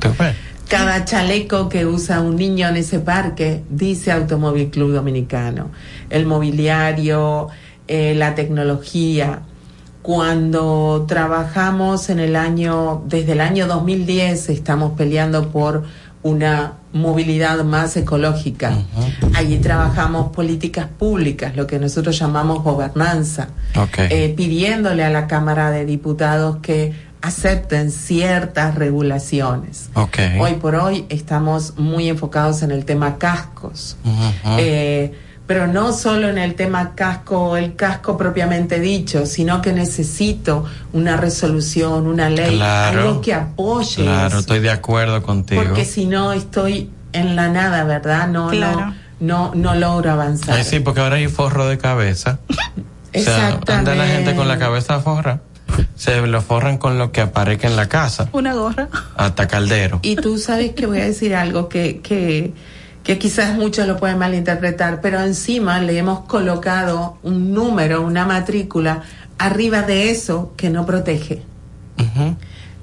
Cada 0.67 1.03
chaleco 1.03 1.67
que 1.67 1.87
usa 1.87 2.21
un 2.21 2.35
niño 2.35 2.67
en 2.67 2.77
ese 2.77 2.99
parque 2.99 3.63
dice 3.69 4.11
Automóvil 4.11 4.69
Club 4.69 4.91
Dominicano. 4.91 5.71
El 6.09 6.25
mobiliario, 6.25 7.47
eh, 7.87 8.13
la 8.15 8.35
tecnología. 8.35 9.41
Cuando 10.01 11.05
trabajamos 11.07 12.09
en 12.09 12.19
el 12.19 12.35
año, 12.35 13.03
desde 13.05 13.33
el 13.33 13.41
año 13.41 13.67
2010, 13.67 14.49
estamos 14.49 14.93
peleando 14.97 15.49
por 15.49 15.83
una 16.21 16.73
movilidad 16.91 17.63
más 17.63 17.95
ecológica. 17.95 18.73
Allí 19.35 19.57
trabajamos 19.57 20.31
políticas 20.31 20.87
públicas, 20.87 21.55
lo 21.55 21.67
que 21.67 21.79
nosotros 21.79 22.17
llamamos 22.17 22.63
gobernanza, 22.63 23.49
eh, 23.97 24.33
pidiéndole 24.35 25.03
a 25.03 25.09
la 25.09 25.27
Cámara 25.27 25.71
de 25.71 25.85
Diputados 25.85 26.57
que 26.61 26.93
acepten 27.21 27.91
ciertas 27.91 28.75
regulaciones. 28.75 29.89
Hoy 30.39 30.53
por 30.55 30.75
hoy 30.75 31.05
estamos 31.09 31.77
muy 31.77 32.09
enfocados 32.09 32.63
en 32.63 32.71
el 32.71 32.85
tema 32.85 33.17
cascos. 33.17 33.97
Eh, 34.57 35.13
pero 35.49 35.65
no 35.65 35.93
solo 35.93 36.29
en 36.29 36.37
el 36.37 36.53
tema 36.53 36.93
casco, 36.93 37.57
el 37.57 37.75
casco 37.75 38.15
propiamente 38.15 38.79
dicho, 38.79 39.25
sino 39.25 39.63
que 39.63 39.73
necesito 39.73 40.63
una 40.93 41.17
resolución, 41.17 42.05
una 42.05 42.29
ley, 42.29 42.61
algo 42.61 43.19
que 43.19 43.33
apoye. 43.33 44.03
Claro, 44.03 44.37
estoy 44.37 44.59
de 44.59 44.69
acuerdo 44.69 45.23
contigo. 45.23 45.63
Porque 45.63 45.85
si 45.85 46.05
no 46.05 46.33
estoy 46.33 46.91
en 47.13 47.35
la 47.35 47.49
nada, 47.49 47.83
¿verdad? 47.83 48.27
No, 48.27 48.51
no, 48.51 48.93
no, 49.19 49.51
no 49.55 49.73
logro 49.73 50.11
avanzar. 50.11 50.55
Ay, 50.55 50.63
sí, 50.63 50.81
porque 50.81 51.01
ahora 51.01 51.15
hay 51.15 51.27
forro 51.27 51.67
de 51.67 51.79
cabeza. 51.79 52.37
o 53.15 53.19
sea, 53.19 53.59
anda 53.69 53.95
la 53.95 54.05
gente 54.05 54.35
con 54.35 54.47
la 54.47 54.59
cabeza 54.59 54.99
forra. 54.99 55.41
Se 55.95 56.21
lo 56.27 56.41
forran 56.43 56.77
con 56.77 56.99
lo 56.99 57.11
que 57.11 57.21
aparezca 57.21 57.67
en 57.67 57.75
la 57.75 57.89
casa. 57.89 58.29
Una 58.33 58.53
gorra. 58.53 58.87
Hasta 59.17 59.47
caldero. 59.47 59.99
Y 60.03 60.15
tú 60.15 60.37
sabes 60.37 60.73
que 60.73 60.85
voy 60.85 61.01
a 61.01 61.05
decir 61.05 61.33
algo 61.33 61.69
que, 61.69 62.01
que 62.01 62.53
que 63.09 63.17
quizás 63.17 63.55
muchos 63.55 63.87
lo 63.87 63.97
pueden 63.97 64.19
malinterpretar, 64.19 65.01
pero 65.01 65.19
encima 65.19 65.81
le 65.81 65.97
hemos 65.97 66.19
colocado 66.25 67.17
un 67.23 67.55
número, 67.55 68.03
una 68.03 68.23
matrícula 68.23 69.01
arriba 69.39 69.81
de 69.81 70.11
eso 70.11 70.53
que 70.55 70.69
no 70.69 70.85
protege. 70.85 71.41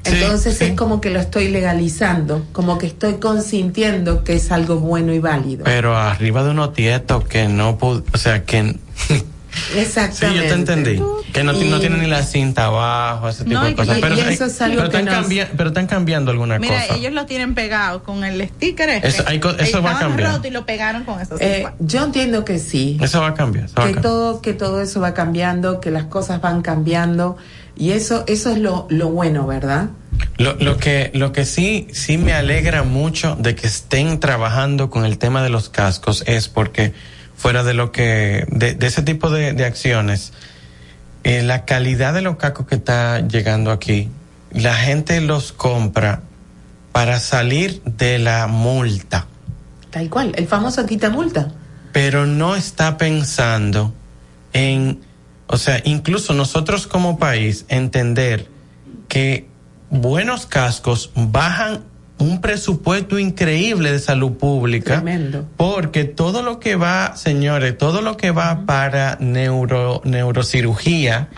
Entonces 0.03 0.61
es 0.63 0.73
como 0.73 1.01
que 1.01 1.11
lo 1.11 1.21
estoy 1.21 1.47
legalizando, 1.47 2.45
como 2.51 2.77
que 2.77 2.89
estoy 2.89 3.19
consintiendo 3.19 4.25
que 4.25 4.35
es 4.35 4.51
algo 4.51 4.81
bueno 4.81 5.15
y 5.15 5.21
válido. 5.21 5.63
Pero 5.63 5.97
arriba 5.97 6.43
de 6.43 6.51
unos 6.51 6.73
tietos 6.73 7.23
que 7.29 7.47
no, 7.47 7.79
o 7.81 8.19
sea, 8.19 8.45
que 8.45 8.81
Exactamente. 9.75 10.41
Sí, 10.41 10.49
yo 10.49 10.55
te 10.55 10.61
entendí. 10.61 11.03
Que 11.33 11.45
no, 11.45 11.53
no 11.53 11.81
tiene 11.81 11.99
ni 11.99 12.07
la 12.07 12.23
cinta 12.23 12.67
abajo, 12.67 13.29
ese 13.29 13.45
tipo 13.45 13.61
de 13.61 13.75
cosas. 13.75 13.99
Pero, 14.01 14.15
eso 14.15 14.47
es 14.47 14.61
algo 14.63 14.77
pero, 14.77 14.99
están 14.99 15.49
pero, 15.57 15.69
están 15.69 15.87
cambiando 15.87 16.31
alguna 16.31 16.59
Mira, 16.59 16.81
cosa. 16.81 16.97
ellos 16.97 17.13
lo 17.13 17.27
tienen 17.27 17.55
pegado 17.55 18.03
con 18.03 18.25
el 18.25 18.49
sticker 18.49 18.89
este. 18.89 19.09
Eso, 19.09 19.25
hay, 19.27 19.41
eso 19.59 19.83
va 19.83 19.97
a 19.97 19.99
cambiar. 19.99 20.35
roto 20.35 20.49
y 20.49 20.51
lo 20.51 20.65
pegaron 20.65 21.05
con 21.05 21.21
eso. 21.21 21.37
Eh, 21.41 21.67
yo 21.79 22.05
entiendo 22.05 22.45
que 22.45 22.59
sí. 22.59 22.99
Eso 23.01 23.21
va 23.21 23.29
a 23.29 23.35
cambiar. 23.35 23.69
que, 23.69 23.95
todo, 24.01 24.41
que 24.41 24.53
todo 24.53 24.81
eso 24.81 25.01
va 25.01 25.15
cambiando, 25.15 25.81
que 25.81 25.91
las 25.91 26.05
cosas 26.05 26.41
van 26.41 26.63
cambiando. 26.63 27.37
Y 27.79 27.91
eso, 27.91 28.25
eso 28.27 28.51
es 28.51 28.59
lo, 28.59 28.87
lo 28.89 29.11
bueno, 29.11 29.47
¿verdad? 29.47 29.91
Lo, 30.39 30.55
lo, 30.55 30.79
que, 30.79 31.11
lo 31.13 31.33
que 31.33 31.45
sí, 31.45 31.89
sí 31.93 32.17
me 32.17 32.33
alegra 32.33 32.83
mucho 32.83 33.37
de 33.37 33.55
que 33.55 33.67
estén 33.67 34.19
trabajando 34.19 34.89
con 34.89 35.05
el 35.05 35.19
tema 35.19 35.43
de 35.43 35.51
los 35.51 35.69
cascos 35.69 36.25
es 36.27 36.49
porque 36.49 36.95
fuera 37.37 37.63
de 37.63 37.75
lo 37.75 37.93
que, 37.93 38.47
de, 38.49 38.75
de 38.75 38.87
ese 38.87 39.03
tipo 39.03 39.31
de, 39.31 39.53
de 39.53 39.65
acciones, 39.65 40.33
eh, 41.25 41.43
la 41.43 41.65
calidad 41.65 42.15
de 42.15 42.23
los 42.23 42.37
cacos 42.37 42.67
que 42.67 42.77
está 42.77 43.21
llegando 43.21 43.71
aquí, 43.71 44.09
la 44.53 44.75
gente 44.75 45.21
los 45.21 45.53
compra 45.53 46.23
para 46.93 47.19
salir 47.21 47.83
de 47.83 48.19
la 48.19 48.47
multa. 48.47 49.27
Tal 49.91 50.09
cual, 50.09 50.33
el 50.37 50.47
famoso 50.47 50.87
quita 50.87 51.11
multa. 51.11 51.53
Pero 51.93 52.27
no 52.27 52.55
está 52.55 52.97
pensando 52.97 53.93
en, 54.53 55.01
o 55.47 55.57
sea, 55.57 55.81
incluso 55.85 56.33
nosotros 56.33 56.87
como 56.87 57.19
país 57.19 57.65
entender 57.69 58.49
que 59.09 59.49
buenos 59.91 60.47
cascos 60.47 61.11
bajan 61.15 61.83
un 62.19 62.41
presupuesto 62.41 63.19
increíble 63.19 63.93
de 63.93 63.99
salud 63.99 64.33
pública. 64.33 65.03
Tremendo. 65.03 65.47
Porque 65.57 66.05
todo 66.05 66.43
lo 66.43 66.59
que 66.61 66.77
va, 66.77 67.17
señores, 67.17 67.77
todo 67.77 68.01
lo 68.01 68.17
que 68.17 68.31
va 68.31 68.65
para 68.65 69.17
neuro, 69.21 70.01
neurocirugía, 70.05 71.29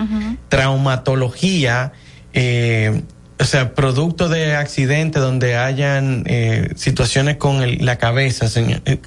traumatología, 0.49 1.93
eh, 2.33 3.03
o 3.41 3.45
sea, 3.45 3.75
producto 3.75 4.29
de 4.29 4.55
accidente 4.57 5.19
donde 5.19 5.57
hayan 5.57 6.25
eh, 6.27 6.71
situaciones 6.77 7.37
con 7.37 7.63
el, 7.63 7.85
la 7.85 7.97
cabeza, 7.97 8.49
señor. 8.49 8.83
Eh, 8.85 9.01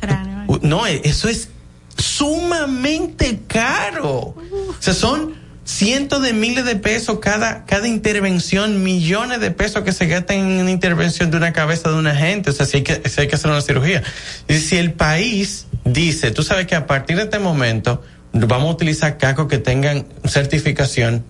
no, 0.61 0.85
eso 0.85 1.29
es 1.29 1.49
sumamente 1.97 3.41
caro. 3.47 4.35
O 4.69 4.75
sea, 4.79 4.93
son 4.93 5.40
cientos 5.71 6.21
de 6.21 6.33
miles 6.33 6.65
de 6.65 6.75
pesos 6.75 7.19
cada, 7.19 7.65
cada 7.65 7.87
intervención, 7.87 8.83
millones 8.83 9.39
de 9.39 9.51
pesos 9.51 9.83
que 9.83 9.93
se 9.93 10.05
gastan 10.07 10.37
en 10.37 10.61
una 10.61 10.71
intervención 10.71 11.31
de 11.31 11.37
una 11.37 11.53
cabeza 11.53 11.89
de 11.89 11.95
una 11.95 12.15
gente, 12.15 12.49
o 12.49 12.53
sea, 12.53 12.65
si 12.65 12.77
hay 12.77 12.83
que, 12.83 13.09
si 13.09 13.21
hay 13.21 13.27
que 13.27 13.35
hacer 13.35 13.49
una 13.49 13.61
cirugía. 13.61 14.03
Y 14.47 14.55
si 14.55 14.77
el 14.77 14.93
país 14.93 15.67
dice, 15.85 16.31
tú 16.31 16.43
sabes 16.43 16.67
que 16.67 16.75
a 16.75 16.87
partir 16.87 17.15
de 17.15 17.23
este 17.23 17.39
momento 17.39 18.01
vamos 18.33 18.69
a 18.69 18.71
utilizar 18.71 19.17
cacos 19.17 19.47
que 19.47 19.57
tengan 19.57 20.05
certificación, 20.25 21.23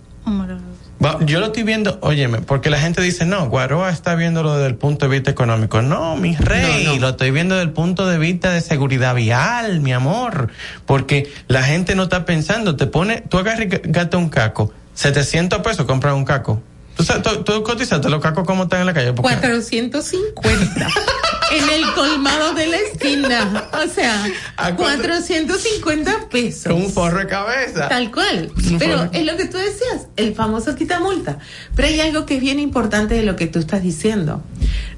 yo 1.26 1.40
lo 1.40 1.48
estoy 1.48 1.64
viendo, 1.64 1.98
óyeme, 2.02 2.42
porque 2.42 2.70
la 2.70 2.80
gente 2.80 3.02
dice, 3.02 3.26
no, 3.26 3.50
Guaroa 3.50 3.90
está 3.90 4.16
viéndolo 4.16 4.56
desde 4.56 4.68
el 4.68 4.76
punto 4.76 5.08
de 5.08 5.12
vista 5.12 5.32
económico. 5.32 5.82
No, 5.82 6.16
mi 6.16 6.36
rey, 6.36 7.00
lo 7.00 7.10
estoy 7.10 7.32
viendo 7.32 7.56
desde 7.56 7.68
el 7.68 7.74
punto 7.74 8.08
de 8.08 8.18
vista 8.18 8.52
de 8.52 8.62
seguridad 8.62 9.16
vial, 9.16 9.80
mi 9.80 9.94
amor. 9.94 10.50
Porque 10.86 11.32
la 11.48 11.64
gente 11.64 11.96
no 11.96 12.04
está 12.04 12.26
pensando, 12.26 12.76
te 12.76 12.88
pone, 12.88 13.22
tú 13.22 13.38
agarras 13.38 13.68
un 14.14 14.30
caco, 14.30 14.74
700 14.94 15.60
pesos 15.60 15.86
compras 15.86 16.14
un 16.14 16.26
caco. 16.26 16.62
Tú, 16.96 17.04
tú, 17.04 17.44
tú 17.44 17.64
cotizaste 17.64 18.10
los 18.10 18.22
cacos 18.22 18.46
como 18.46 18.64
están 18.64 18.82
en 18.82 18.86
la 18.88 18.94
calle. 18.94 19.14
450. 19.14 20.88
en 21.52 21.70
el 21.70 21.94
colmado 21.94 22.54
de 22.54 22.68
la 22.68 22.78
esquina. 22.78 23.70
O 23.74 23.88
sea, 23.88 24.26
450 24.76 26.30
pesos. 26.30 26.72
Con 26.72 26.82
un 26.82 26.92
forro 26.92 27.20
de 27.20 27.28
cabeza. 27.28 27.90
Tal 27.90 28.12
cual. 28.12 28.52
Pero 28.80 29.10
es 29.12 29.26
lo 29.26 29.38
que 29.38 29.46
tú 29.46 29.58
decías, 29.58 30.08
el 30.16 30.34
famoso 30.36 30.76
quita 30.76 31.00
multa. 31.00 31.40
Pero 31.76 31.88
hay 31.88 32.00
algo 32.00 32.26
que 32.26 32.36
es 32.36 32.42
bien 32.42 32.60
importante 32.60 33.16
de 33.16 33.24
lo 33.24 33.36
que 33.36 33.48
tú 33.48 33.60
estás 33.60 33.84
diciendo. 33.84 34.42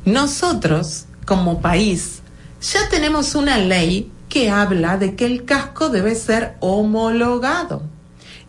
Nosotros, 0.06 1.06
como 1.26 1.62
país, 1.62 2.22
ya 2.62 2.90
tenemos 2.90 3.36
una 3.36 3.58
ley 3.58 4.12
que 4.30 4.50
habla 4.50 4.98
de 4.98 5.16
que 5.16 5.26
el 5.26 5.46
casco 5.46 5.90
debe 5.90 6.16
ser 6.16 6.56
homologado. 6.60 7.84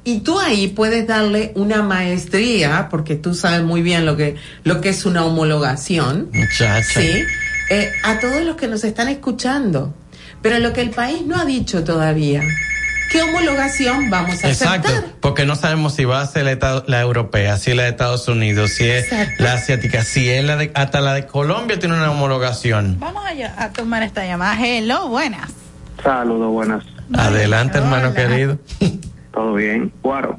Y 0.06 0.20
tú 0.20 0.38
ahí 0.38 0.68
puedes 0.68 1.06
darle 1.06 1.52
una 1.54 1.82
maestría, 1.82 2.88
porque 2.90 3.16
tú 3.16 3.34
sabes 3.34 3.62
muy 3.62 3.80
bien 3.80 4.04
lo 4.04 4.18
que, 4.18 4.36
lo 4.62 4.82
que 4.82 4.90
es 4.90 5.06
una 5.06 5.24
homologación. 5.24 6.28
Muchacha. 6.30 7.00
Sí. 7.00 7.22
Eh, 7.70 7.90
a 8.04 8.18
todos 8.20 8.42
los 8.42 8.56
que 8.56 8.68
nos 8.68 8.84
están 8.84 9.08
escuchando. 9.08 9.94
Pero 10.42 10.58
lo 10.58 10.74
que 10.74 10.82
el 10.82 10.90
país 10.90 11.24
no 11.24 11.38
ha 11.38 11.46
dicho 11.46 11.84
todavía, 11.84 12.42
¿qué 13.10 13.22
homologación 13.22 14.10
vamos 14.10 14.44
a 14.44 14.50
Exacto, 14.50 14.90
porque 15.20 15.46
no 15.46 15.56
sabemos 15.56 15.94
si 15.94 16.04
va 16.04 16.20
a 16.20 16.26
ser 16.26 16.44
la, 16.44 16.84
la, 16.86 17.00
europea, 17.00 17.56
si 17.56 17.70
es 17.70 17.76
la 17.78 17.84
de 17.84 17.88
Estados 17.88 18.28
Unidos, 18.28 18.72
si 18.72 18.84
es 18.84 19.06
la 19.38 19.54
asiática, 19.54 20.04
si 20.04 20.28
es 20.28 20.44
la 20.44 20.56
de, 20.56 20.70
hasta 20.74 21.00
la 21.00 21.14
de 21.14 21.24
Colombia 21.24 21.78
tiene 21.78 21.94
una 21.94 22.10
homologación. 22.10 22.98
Vamos 23.00 23.24
a, 23.24 23.64
a 23.64 23.72
tomar 23.72 24.02
esta 24.02 24.26
llamada. 24.26 24.54
Hello, 24.62 25.08
buenas. 25.08 25.50
Saludos, 26.02 26.52
buenas. 26.52 26.84
Adelante, 27.14 27.78
hermano 27.78 28.12
querido. 28.12 28.58
Todo 29.34 29.54
bien. 29.54 29.92
Guaro. 30.02 30.38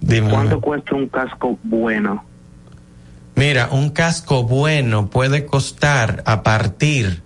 Dime. 0.00 0.30
¿Cuánto 0.30 0.60
cuesta 0.60 0.94
un 0.94 1.08
casco 1.08 1.58
bueno? 1.62 2.24
Mira, 3.34 3.68
un 3.72 3.90
casco 3.90 4.44
bueno 4.44 5.08
puede 5.10 5.46
costar 5.46 6.22
a 6.26 6.42
partir. 6.42 7.22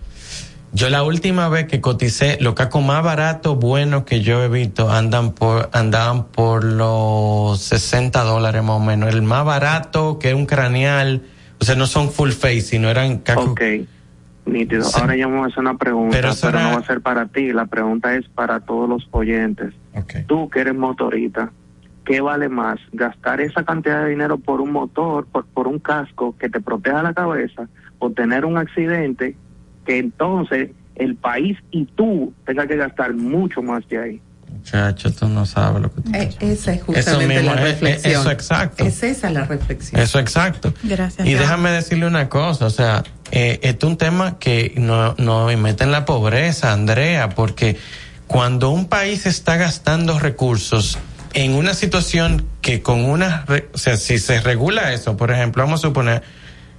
Yo 0.72 0.90
la 0.90 1.04
última 1.04 1.48
vez 1.48 1.66
que 1.66 1.80
coticé, 1.80 2.36
los 2.40 2.54
cascos 2.54 2.82
más 2.82 3.02
baratos, 3.04 3.56
buenos 3.58 4.04
que 4.04 4.22
yo 4.22 4.42
he 4.42 4.48
visto, 4.48 4.90
andan 4.90 5.32
por, 5.32 5.70
andaban 5.72 6.24
por 6.24 6.64
los 6.64 7.60
60 7.60 8.24
dólares 8.24 8.62
más 8.62 8.76
o 8.76 8.80
menos. 8.80 9.14
El 9.14 9.22
más 9.22 9.44
barato, 9.44 10.18
que 10.18 10.30
es 10.30 10.34
un 10.34 10.46
craneal, 10.46 11.22
o 11.60 11.64
sea, 11.64 11.76
no 11.76 11.86
son 11.86 12.10
full 12.10 12.30
face, 12.30 12.62
sino 12.62 12.90
eran 12.90 13.18
cascos. 13.18 13.50
Ok, 13.50 13.62
nítido. 14.46 14.84
Ahora 14.94 15.16
yo 15.16 15.28
me 15.28 15.36
voy 15.36 15.44
a 15.44 15.48
hacer 15.48 15.60
una 15.60 15.76
pregunta, 15.76 16.16
pero, 16.20 16.32
pero 16.40 16.60
no 16.60 16.70
va 16.72 16.78
a 16.78 16.84
ser 16.84 17.00
para 17.00 17.26
ti. 17.26 17.52
La 17.52 17.66
pregunta 17.66 18.14
es 18.14 18.28
para 18.28 18.60
todos 18.60 18.88
los 18.88 19.06
oyentes. 19.10 19.74
Okay. 19.94 20.24
Tú 20.24 20.48
que 20.50 20.60
eres 20.60 20.74
motorista, 20.74 21.52
¿qué 22.04 22.20
vale 22.20 22.48
más? 22.48 22.78
¿Gastar 22.92 23.40
esa 23.40 23.64
cantidad 23.64 24.04
de 24.04 24.10
dinero 24.10 24.38
por 24.38 24.60
un 24.60 24.72
motor, 24.72 25.26
por, 25.26 25.46
por 25.46 25.68
un 25.68 25.78
casco 25.78 26.36
que 26.38 26.48
te 26.48 26.60
proteja 26.60 27.02
la 27.02 27.14
cabeza 27.14 27.68
o 27.98 28.10
tener 28.10 28.44
un 28.44 28.58
accidente 28.58 29.36
que 29.84 29.98
entonces 29.98 30.70
el 30.96 31.16
país 31.16 31.58
y 31.70 31.86
tú 31.86 32.32
tengas 32.44 32.66
que 32.66 32.76
gastar 32.76 33.14
mucho 33.14 33.62
más 33.62 33.86
de 33.88 33.98
ahí? 33.98 34.22
Muchacho, 34.50 35.12
tú 35.12 35.28
no 35.28 35.44
sabes 35.44 35.82
lo 35.82 35.92
que 35.92 36.00
tú 36.00 36.10
eh, 36.14 36.34
Esa 36.40 36.72
es 36.72 36.82
justamente 36.82 37.36
eso 37.36 37.44
la 37.44 37.54
reflexión. 37.54 38.20
Eso 38.20 38.30
exacto. 38.30 38.84
Es 38.84 39.02
esa 39.02 39.30
la 39.30 39.44
reflexión. 39.44 40.00
Eso 40.00 40.18
exacto. 40.18 40.72
Gracias. 40.82 41.26
Y 41.26 41.34
déjame 41.34 41.70
decirle 41.70 42.06
una 42.06 42.28
cosa, 42.28 42.66
o 42.66 42.70
sea, 42.70 43.04
eh, 43.30 43.60
este 43.62 43.86
es 43.86 43.90
un 43.90 43.96
tema 43.96 44.38
que 44.38 44.72
nos 44.76 45.18
no 45.18 45.46
mete 45.56 45.84
en 45.84 45.92
la 45.92 46.04
pobreza, 46.04 46.72
Andrea, 46.72 47.30
porque 47.30 47.76
cuando 48.26 48.70
un 48.70 48.88
país 48.88 49.26
está 49.26 49.56
gastando 49.56 50.18
recursos 50.18 50.98
en 51.34 51.54
una 51.54 51.74
situación 51.74 52.46
que 52.60 52.80
con 52.80 53.04
una, 53.04 53.44
o 53.72 53.78
sea, 53.78 53.96
si 53.96 54.18
se 54.18 54.40
regula 54.40 54.92
eso, 54.92 55.16
por 55.16 55.30
ejemplo, 55.30 55.62
vamos 55.62 55.80
a 55.80 55.88
suponer, 55.88 56.22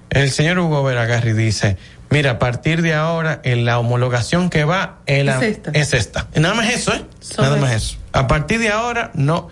el 0.10 0.32
señor 0.32 0.60
Hugo 0.60 0.84
Veragarri 0.84 1.34
dice, 1.34 1.78
mira, 2.16 2.32
a 2.32 2.40
partir 2.40 2.82
de 2.82 2.94
ahora, 2.94 3.42
en 3.44 3.66
la 3.66 3.78
homologación 3.78 4.50
que 4.50 4.64
va 4.64 5.00
en 5.06 5.26
la- 5.26 5.36
Es 5.38 5.44
esta. 5.44 5.72
es 5.74 5.94
esta. 5.94 6.28
Nada 6.36 6.54
más 6.56 6.70
eso, 6.70 6.94
¿eh? 6.94 7.04
Nada 7.38 7.58
más 7.58 7.74
eso. 7.74 7.98
A 8.14 8.26
partir 8.28 8.60
de 8.60 8.70
ahora, 8.70 9.12
no. 9.16 9.50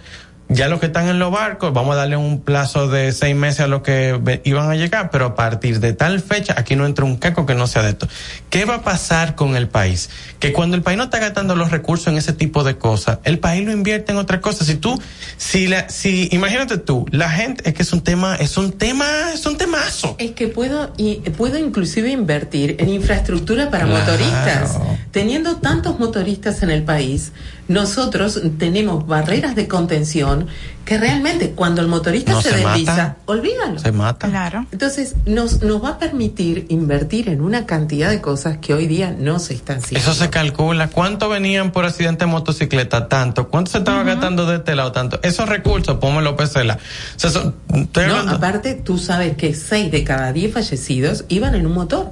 Ya 0.53 0.67
los 0.67 0.79
que 0.79 0.85
están 0.87 1.07
en 1.07 1.19
los 1.19 1.31
barcos, 1.31 1.73
vamos 1.73 1.93
a 1.93 1.97
darle 1.97 2.15
un 2.15 2.41
plazo 2.41 2.87
de 2.87 3.11
seis 3.11 3.35
meses 3.35 3.61
a 3.61 3.67
los 3.67 3.81
que 3.81 4.41
iban 4.43 4.69
a 4.69 4.75
llegar, 4.75 5.09
pero 5.09 5.25
a 5.25 5.35
partir 5.35 5.79
de 5.79 5.93
tal 5.93 6.19
fecha, 6.21 6.53
aquí 6.57 6.75
no 6.75 6.85
entra 6.85 7.05
un 7.05 7.17
caco 7.17 7.45
que 7.45 7.55
no 7.55 7.65
sea 7.65 7.81
de 7.81 7.89
esto. 7.89 8.07
¿Qué 8.49 8.65
va 8.65 8.75
a 8.75 8.81
pasar 8.83 9.35
con 9.35 9.55
el 9.55 9.67
país? 9.67 10.09
Que 10.39 10.53
cuando 10.53 10.75
el 10.75 10.83
país 10.83 10.97
no 10.97 11.05
está 11.05 11.19
gastando 11.19 11.55
los 11.55 11.71
recursos 11.71 12.07
en 12.07 12.17
ese 12.17 12.33
tipo 12.33 12.63
de 12.63 12.77
cosas, 12.77 13.19
el 13.23 13.39
país 13.39 13.65
lo 13.65 13.71
invierte 13.71 14.11
en 14.11 14.17
otra 14.17 14.41
cosa. 14.41 14.63
Si 14.63 14.75
tú, 14.75 15.01
si 15.37 15.67
la, 15.67 15.89
si, 15.89 16.29
imagínate 16.31 16.77
tú, 16.77 17.05
la 17.11 17.29
gente, 17.29 17.67
es 17.67 17.73
que 17.73 17.81
es 17.83 17.91
un 17.93 18.01
tema, 18.01 18.35
es 18.35 18.55
un 18.57 18.73
tema, 18.73 19.05
es 19.33 19.45
un 19.45 19.57
temazo. 19.57 20.15
Es 20.19 20.31
que 20.31 20.47
puedo, 20.49 20.93
y 20.97 21.15
puedo 21.31 21.57
inclusive 21.57 22.11
invertir 22.11 22.75
en 22.79 22.89
infraestructura 22.89 23.71
para 23.71 23.85
Claro. 23.85 23.99
motoristas. 23.99 24.77
Teniendo 25.11 25.57
tantos 25.57 25.99
motoristas 25.99 26.61
en 26.63 26.69
el 26.69 26.83
país, 26.83 27.31
nosotros 27.67 28.41
tenemos 28.57 29.07
barreras 29.07 29.55
de 29.55 29.67
contención 29.67 30.47
que 30.85 30.97
realmente 30.97 31.51
cuando 31.51 31.81
el 31.81 31.87
motorista 31.87 32.33
No 32.33 32.41
se, 32.41 32.49
se 32.49 32.57
desliza, 32.57 32.91
mata. 32.91 33.17
olvídalo. 33.25 33.79
Se 33.79 33.91
mata. 33.93 34.27
Claro. 34.27 34.65
Entonces, 34.73 35.15
nos, 35.25 35.61
nos 35.61 35.81
va 35.81 35.91
a 35.91 35.97
permitir 35.97 36.65
invertir 36.67 37.29
en 37.29 37.39
una 37.39 37.65
cantidad 37.65 38.09
de 38.09 38.19
cosas 38.19 38.57
que 38.57 38.73
hoy 38.73 38.85
día 38.87 39.15
no 39.17 39.39
se 39.39 39.53
están 39.53 39.77
haciendo. 39.77 39.99
Eso 39.99 40.13
se 40.13 40.29
calcula. 40.29 40.89
¿Cuánto 40.89 41.29
venían 41.29 41.71
por 41.71 41.85
accidente 41.85 42.25
de 42.25 42.31
motocicleta? 42.31 43.07
Tanto. 43.07 43.47
¿Cuánto 43.47 43.71
se 43.71 43.77
estaba 43.77 44.03
gastando 44.03 44.45
de 44.45 44.57
este 44.57 44.75
lado? 44.75 44.91
Tanto. 44.91 45.19
Esos 45.23 45.47
recursos, 45.47 45.97
pónmelo 45.99 46.35
pesela. 46.35 46.77
O 47.15 47.19
sea, 47.19 47.29
son- 47.29 47.55
No, 47.69 48.29
aparte, 48.29 48.73
tú 48.73 48.97
sabes 48.97 49.37
que 49.37 49.53
6 49.55 49.89
de 49.89 50.03
cada 50.03 50.33
10 50.33 50.53
fallecidos 50.53 51.23
iban 51.29 51.55
en 51.55 51.65
un 51.65 51.73
motor. 51.73 52.11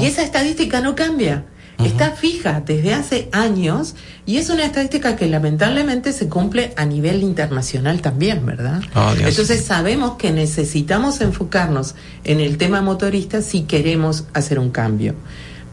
Y 0.00 0.06
esa 0.06 0.22
estadística 0.22 0.80
no 0.80 0.94
cambia. 0.94 1.44
Está 1.84 2.10
fija 2.10 2.60
desde 2.60 2.92
hace 2.92 3.28
años 3.30 3.94
y 4.26 4.38
es 4.38 4.50
una 4.50 4.64
estadística 4.64 5.14
que 5.14 5.28
lamentablemente 5.28 6.12
se 6.12 6.28
cumple 6.28 6.72
a 6.76 6.84
nivel 6.84 7.22
internacional 7.22 8.02
también, 8.02 8.44
¿verdad? 8.44 8.82
Oh, 8.96 9.14
Dios. 9.14 9.30
Entonces 9.30 9.64
sabemos 9.64 10.16
que 10.16 10.32
necesitamos 10.32 11.20
enfocarnos 11.20 11.94
en 12.24 12.40
el 12.40 12.58
tema 12.58 12.82
motorista 12.82 13.42
si 13.42 13.62
queremos 13.62 14.24
hacer 14.34 14.58
un 14.58 14.70
cambio. 14.70 15.14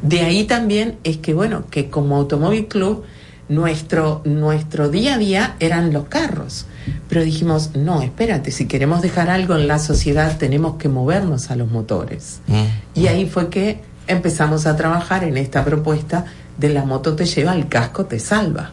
De 0.03 0.21
ahí 0.21 0.43
también 0.43 0.97
es 1.03 1.17
que, 1.17 1.33
bueno, 1.33 1.65
que 1.71 1.89
como 1.89 2.17
Automóvil 2.17 2.67
Club, 2.67 3.03
nuestro, 3.49 4.21
nuestro 4.25 4.89
día 4.89 5.15
a 5.15 5.17
día 5.17 5.55
eran 5.59 5.91
los 5.91 6.05
carros. 6.05 6.65
Pero 7.09 7.23
dijimos, 7.23 7.71
no, 7.75 8.01
espérate, 8.01 8.51
si 8.51 8.67
queremos 8.67 9.01
dejar 9.01 9.29
algo 9.29 9.55
en 9.55 9.67
la 9.67 9.79
sociedad, 9.79 10.37
tenemos 10.37 10.75
que 10.75 10.89
movernos 10.89 11.49
a 11.49 11.55
los 11.55 11.71
motores. 11.71 12.41
Mm. 12.47 12.99
Y 12.99 13.07
ahí 13.07 13.25
fue 13.27 13.49
que 13.49 13.81
empezamos 14.07 14.65
a 14.65 14.75
trabajar 14.75 15.23
en 15.23 15.37
esta 15.37 15.63
propuesta 15.65 16.25
de 16.57 16.69
la 16.69 16.85
moto 16.85 17.15
te 17.15 17.25
lleva, 17.25 17.53
el 17.55 17.67
casco 17.67 18.05
te 18.05 18.19
salva. 18.19 18.71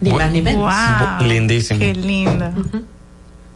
Ni 0.00 0.10
más 0.10 0.30
ni 0.32 0.42
menos. 0.42 0.62
Wow. 1.18 1.26
Lindísimo. 1.26 1.80
Qué 1.80 1.94
lindo. 1.94 2.50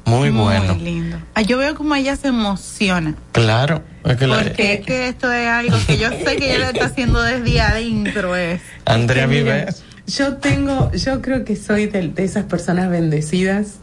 Muy 0.04 0.30
bueno. 0.30 0.74
Muy 0.74 0.84
lindo. 0.84 1.18
Ah, 1.34 1.42
yo 1.42 1.58
veo 1.58 1.74
como 1.74 1.94
ella 1.94 2.16
se 2.16 2.28
emociona. 2.28 3.14
Claro. 3.32 3.82
Es 4.04 4.16
que 4.16 4.26
la- 4.26 4.42
Porque 4.42 4.74
es 4.74 4.86
que 4.86 5.08
esto 5.08 5.30
es 5.30 5.46
algo 5.46 5.76
que 5.86 5.98
yo 5.98 6.08
sé 6.10 6.36
que 6.36 6.54
ella 6.54 6.58
lo 6.60 6.64
está 6.72 6.86
haciendo 6.86 7.20
desde 7.22 7.60
adentro. 7.60 8.34
Es. 8.34 8.62
Andrea 8.86 9.26
Que 9.28 9.42
mira, 9.42 9.54
Vives. 9.56 9.84
Yo 10.06 10.36
tengo, 10.38 10.90
yo 10.92 11.20
creo 11.20 11.44
que 11.44 11.54
soy 11.56 11.86
de, 11.86 12.08
de 12.08 12.24
esas 12.24 12.44
personas 12.44 12.88
bendecidas 12.88 13.74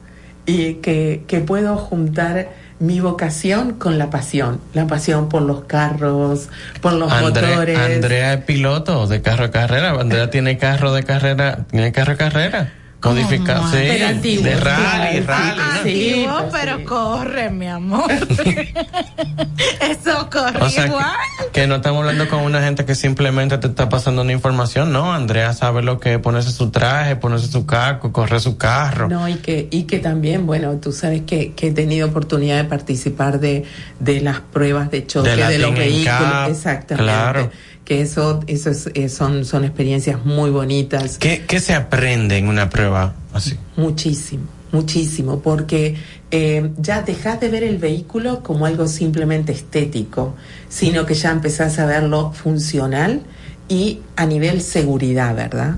y 0.48 0.76
que, 0.76 1.24
que 1.28 1.40
puedo 1.42 1.78
juntar 1.78 2.50
mi 2.80 3.00
vocación 3.00 3.74
con 3.74 3.98
la 3.98 4.10
pasión. 4.10 4.60
La 4.74 4.88
pasión 4.88 5.30
por 5.30 5.42
los 5.42 5.64
carros, 5.66 6.50
por 6.82 6.94
los 6.94 7.12
motores. 7.22 7.78
Andrea 7.78 8.34
es 8.34 8.44
piloto 8.44 9.08
de 9.08 9.22
carro 9.22 9.46
de 9.46 9.52
carrera. 9.52 9.92
Andrea 9.92 10.30
tiene 10.30 10.58
carro 10.58 10.94
de 10.94 11.04
carrera. 11.04 11.60
Tiene 11.72 11.92
carro 11.92 12.12
de 12.12 12.18
carrera. 12.18 12.74
Modificado. 13.06 13.64
Sí. 13.72 13.78
Pero 13.88 14.08
antiguo, 14.08 14.44
de 14.44 14.56
rally, 14.58 15.18
sí, 15.18 15.20
rally. 15.22 15.62
Antiguo, 15.80 16.50
pero 16.52 16.84
corre, 16.86 17.50
mi 17.50 17.68
amor. 17.68 18.12
Eso 19.82 20.30
corre 20.32 20.62
O 20.62 20.70
sea, 20.70 20.88
igual. 20.88 21.06
que, 21.52 21.62
que 21.62 21.68
no 21.68 21.76
estamos 21.76 22.00
hablando 22.02 22.28
con 22.28 22.42
una 22.42 22.62
gente 22.62 22.86
que 22.86 22.96
simplemente 22.96 23.58
te 23.58 23.68
está 23.68 23.90
pasando 23.90 24.22
una 24.22 24.32
información. 24.32 24.92
No, 24.92 25.14
Andrea 25.14 25.54
sabe 25.54 25.82
lo 25.82 26.00
que 26.00 26.14
es 26.16 26.20
ponerse 26.20 26.52
su 26.52 26.72
traje, 26.72 27.16
ponerse 27.16 27.48
su 27.48 27.66
casco, 27.66 28.12
correr 28.12 28.40
su 28.40 28.58
carro. 28.58 29.08
No, 29.08 29.28
y 29.28 29.36
que, 29.36 29.68
y 29.72 29.84
que 29.84 30.00
también, 30.00 30.46
bueno, 30.46 30.74
tú 30.78 30.92
sabes 30.92 31.22
que, 31.22 31.54
que 31.54 31.68
he 31.68 31.72
tenido 31.72 32.08
oportunidad 32.08 32.58
de 32.58 32.66
participar 32.66 33.40
de, 33.40 33.64
de 34.00 34.22
las 34.22 34.40
pruebas 34.40 34.92
de 34.92 35.06
choque 35.06 35.30
De 35.30 35.48
de, 35.48 35.60
los 35.60 35.76
vehículos. 35.76 36.50
Exactamente. 36.50 37.04
claro. 37.04 37.52
Que 37.86 38.02
eso, 38.02 38.42
eso 38.48 38.72
es- 38.72 38.90
eh, 38.96 39.08
son, 39.10 39.46
son 39.46 39.64
experiencias 39.64 40.26
muy 40.26 40.50
bonitas. 40.50 41.18
¿Qué, 41.20 41.46
¿Qué 41.48 41.60
se 41.60 41.74
aprende 41.74 42.38
en 42.38 42.48
una 42.48 42.68
prueba 42.70 43.14
así? 43.32 43.56
Muchísimo, 43.78 44.44
muchísimo, 44.72 45.40
porque 45.40 45.96
eh, 46.32 46.72
ya 46.80 47.04
dejas 47.04 47.40
de 47.40 47.50
ver 47.50 47.64
el 47.64 47.78
vehículo 47.78 48.42
como 48.42 48.66
algo 48.66 48.88
simplemente 48.88 49.52
estético, 49.52 50.36
sino 50.68 51.06
que 51.06 51.14
ya 51.14 51.32
empezás 51.32 51.78
a 51.80 51.86
verlo 51.86 52.34
funcional 52.34 53.22
y 53.70 54.00
a 54.16 54.26
nivel 54.26 54.62
seguridad, 54.62 55.36
¿verdad? 55.36 55.76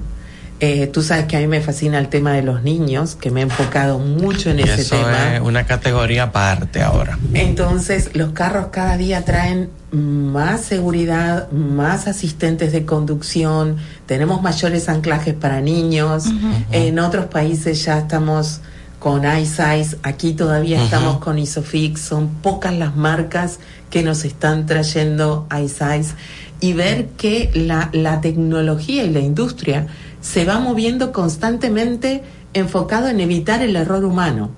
Eh, 0.60 0.88
tú 0.88 1.04
sabes 1.04 1.26
que 1.26 1.38
a 1.38 1.40
mí 1.40 1.46
me 1.48 1.62
fascina 1.62 2.00
el 2.00 2.08
tema 2.08 2.32
de 2.34 2.42
los 2.42 2.64
niños, 2.64 3.16
que 3.16 3.30
me 3.30 3.42
he 3.42 3.44
enfocado 3.44 4.00
mucho 4.00 4.50
en 4.50 4.60
Y 4.60 4.64
ese 4.64 4.82
eso 4.82 4.96
tema. 4.96 5.36
es 5.36 5.42
una 5.42 5.66
categoría 5.66 6.24
aparte 6.24 6.82
ahora. 6.82 7.20
Entonces, 7.34 8.16
los 8.16 8.32
carros 8.32 8.68
cada 8.72 8.98
día 8.98 9.24
traen 9.24 9.70
más 9.92 10.62
seguridad, 10.62 11.52
más 11.52 12.08
asistentes 12.08 12.72
de 12.72 12.86
conducción, 12.86 13.78
tenemos 14.08 14.42
mayores 14.42 14.90
anclajes 14.90 15.36
para 15.36 15.62
niños. 15.62 16.26
En 16.72 16.98
otros 17.00 17.28
países 17.28 17.86
ya 17.86 18.00
estamos 18.00 18.62
con 19.00 19.24
iSize, 19.26 19.96
aquí 20.02 20.34
todavía 20.34 20.84
estamos 20.84 21.20
con 21.20 21.38
Isofix, 21.38 22.02
son 22.02 22.30
pocas 22.42 22.74
las 22.74 22.96
marcas 22.96 23.60
que 23.92 24.02
nos 24.02 24.26
están 24.26 24.66
trayendo 24.66 25.48
iSize 25.56 26.16
y 26.60 26.74
ver 26.74 27.10
que 27.10 27.52
la, 27.54 27.90
la 27.94 28.22
tecnología 28.22 29.04
y 29.04 29.12
la 29.12 29.20
industria 29.20 29.86
se 30.28 30.44
va 30.44 30.60
moviendo 30.60 31.12
constantemente 31.14 32.22
enfocado 32.54 33.08
en 33.08 33.22
evitar 33.22 33.62
el 33.62 33.76
error 33.76 34.04
humano. 34.04 34.52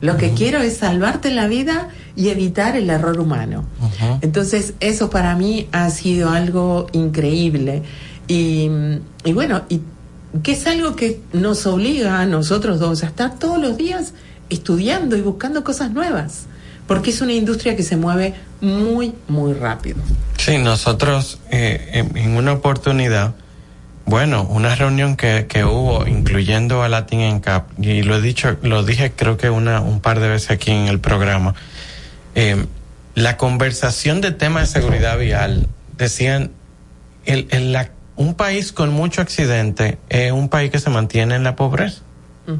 Lo 0.00 0.18
que 0.18 0.32
quiero 0.32 0.60
es 0.60 0.78
salvarte 0.78 1.30
la 1.30 1.46
vida 1.46 1.88
y 2.14 2.28
evitar 2.28 2.76
el 2.76 2.90
error 2.90 3.18
humano. 3.18 3.64
Entonces, 4.20 4.74
eso 4.80 5.08
para 5.08 5.34
mí 5.34 5.68
ha 5.72 5.88
sido 5.88 6.30
algo 6.30 6.88
increíble. 6.92 7.82
Y, 8.28 8.68
y 9.24 9.32
bueno, 9.32 9.62
y 9.70 9.80
que 10.42 10.52
es 10.52 10.66
algo 10.66 10.94
que 10.94 11.20
nos 11.32 11.66
obliga 11.66 12.20
a 12.20 12.26
nosotros 12.26 12.78
dos 12.78 13.02
a 13.02 13.06
estar 13.06 13.38
todos 13.38 13.58
los 13.58 13.78
días 13.78 14.12
estudiando 14.50 15.16
y 15.16 15.22
buscando 15.22 15.64
cosas 15.64 15.90
nuevas. 15.92 16.46
Porque 16.86 17.10
es 17.10 17.22
una 17.22 17.32
industria 17.32 17.76
que 17.76 17.82
se 17.82 17.96
mueve 17.96 18.34
muy, 18.60 19.14
muy 19.26 19.54
rápido. 19.54 20.02
Sí, 20.36 20.58
nosotros 20.58 21.38
eh, 21.50 22.06
en 22.14 22.36
una 22.36 22.52
oportunidad, 22.52 23.34
bueno, 24.06 24.42
una 24.44 24.74
reunión 24.74 25.16
que, 25.16 25.46
que 25.48 25.64
hubo, 25.64 26.06
incluyendo 26.06 26.82
a 26.82 26.88
Latin 26.88 27.20
NCAP, 27.36 27.78
y 27.80 28.02
lo 28.02 28.16
he 28.16 28.20
dicho, 28.20 28.56
lo 28.62 28.82
dije 28.82 29.12
creo 29.16 29.36
que 29.36 29.48
una, 29.50 29.80
un 29.80 30.00
par 30.00 30.20
de 30.20 30.28
veces 30.28 30.50
aquí 30.50 30.70
en 30.70 30.88
el 30.88 31.00
programa, 31.00 31.54
eh, 32.34 32.66
la 33.14 33.36
conversación 33.36 34.20
de 34.20 34.32
temas 34.32 34.72
de 34.72 34.80
seguridad 34.80 35.18
vial, 35.18 35.68
decían, 35.96 36.50
el, 37.24 37.46
el- 37.50 37.72
la- 37.72 37.90
un 38.16 38.34
país 38.34 38.72
con 38.72 38.92
mucho 38.92 39.22
accidente 39.22 39.98
es 40.08 40.30
un 40.32 40.48
país 40.48 40.70
que 40.70 40.78
se 40.78 40.90
mantiene 40.90 41.34
en 41.34 41.42
la 41.44 41.56
pobreza. 41.56 42.02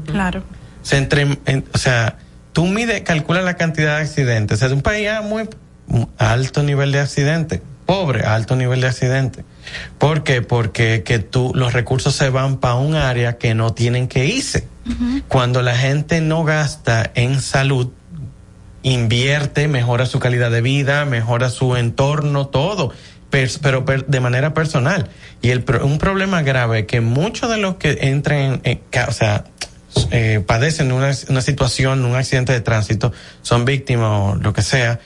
Claro. 0.05 0.43
Se 0.81 0.97
entre, 0.97 1.21
en- 1.45 1.65
o 1.73 1.77
sea, 1.77 2.17
tú 2.53 2.65
mides, 2.65 3.01
calcula 3.01 3.41
la 3.41 3.55
cantidad 3.55 3.97
de 3.97 4.01
accidentes. 4.03 4.55
O 4.55 4.59
sea, 4.59 4.67
es 4.67 4.73
un 4.73 4.81
país 4.81 5.07
a 5.09 5.21
muy 5.21 5.47
alto 6.17 6.63
nivel 6.63 6.91
de 6.91 6.99
accidente, 6.99 7.61
pobre, 7.85 8.25
alto 8.25 8.55
nivel 8.55 8.81
de 8.81 8.87
accidente. 8.87 9.45
¿Por 9.97 10.23
qué? 10.23 10.41
Porque 10.41 11.03
que 11.03 11.19
tú, 11.19 11.51
los 11.55 11.73
recursos 11.73 12.15
se 12.15 12.29
van 12.29 12.57
para 12.57 12.75
un 12.75 12.95
área 12.95 13.37
que 13.37 13.53
no 13.53 13.73
tienen 13.73 14.07
que 14.07 14.25
irse. 14.25 14.67
Cuando 15.27 15.61
la 15.63 15.75
gente 15.75 16.21
no 16.21 16.43
gasta 16.43 17.11
en 17.15 17.41
salud, 17.41 17.89
invierte, 18.83 19.67
mejora 19.67 20.05
su 20.05 20.19
calidad 20.19 20.51
de 20.51 20.61
vida, 20.61 21.05
mejora 21.05 21.49
su 21.49 21.75
entorno, 21.75 22.47
todo, 22.47 22.91
pero 23.61 23.83
per- 23.85 24.05
de 24.05 24.19
manera 24.19 24.53
personal. 24.53 25.09
Y 25.41 25.49
el, 25.49 25.65
un 25.81 25.97
problema 25.97 26.43
grave 26.43 26.79
es 26.79 26.85
que 26.85 27.01
muchos 27.01 27.49
de 27.49 27.57
los 27.57 27.75
que 27.75 27.97
entran, 28.01 28.61
en, 28.63 28.81
o 29.07 29.11
sea, 29.11 29.45
eh, 30.11 30.43
padecen 30.45 30.91
una, 30.91 31.11
una 31.29 31.41
situación, 31.41 32.05
un 32.05 32.15
accidente 32.15 32.53
de 32.53 32.61
tránsito, 32.61 33.11
son 33.41 33.65
víctimas 33.65 34.09
o 34.11 34.35
lo 34.35 34.53
que 34.53 34.61
sea, 34.61 34.99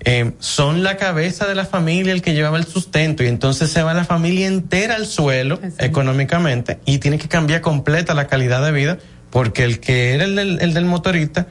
eh, 0.00 0.32
son 0.38 0.82
la 0.82 0.96
cabeza 0.96 1.46
de 1.46 1.54
la 1.54 1.64
familia 1.64 2.12
el 2.12 2.22
que 2.22 2.34
llevaba 2.34 2.58
el 2.58 2.66
sustento 2.66 3.24
y 3.24 3.26
entonces 3.26 3.70
se 3.70 3.82
va 3.82 3.94
la 3.94 4.04
familia 4.04 4.46
entera 4.46 4.94
al 4.94 5.06
suelo 5.06 5.58
económicamente 5.78 6.78
y 6.84 6.98
tiene 6.98 7.18
que 7.18 7.28
cambiar 7.28 7.60
completa 7.60 8.14
la 8.14 8.26
calidad 8.26 8.64
de 8.64 8.72
vida 8.72 8.98
porque 9.30 9.64
el 9.64 9.80
que 9.80 10.14
era 10.14 10.24
el 10.24 10.36
del, 10.36 10.60
el 10.60 10.74
del 10.74 10.84
motorista 10.84 11.48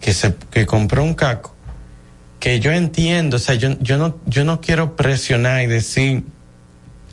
que 0.00 0.14
se 0.14 0.34
que 0.50 0.64
compró 0.64 1.04
un 1.04 1.14
caco 1.14 1.54
que 2.40 2.58
yo 2.58 2.72
entiendo, 2.72 3.36
o 3.36 3.38
sea, 3.38 3.54
yo, 3.54 3.78
yo 3.80 3.98
no, 3.98 4.18
yo 4.26 4.44
no 4.44 4.60
quiero 4.60 4.96
presionar 4.96 5.62
y 5.62 5.66
decir, 5.66 6.24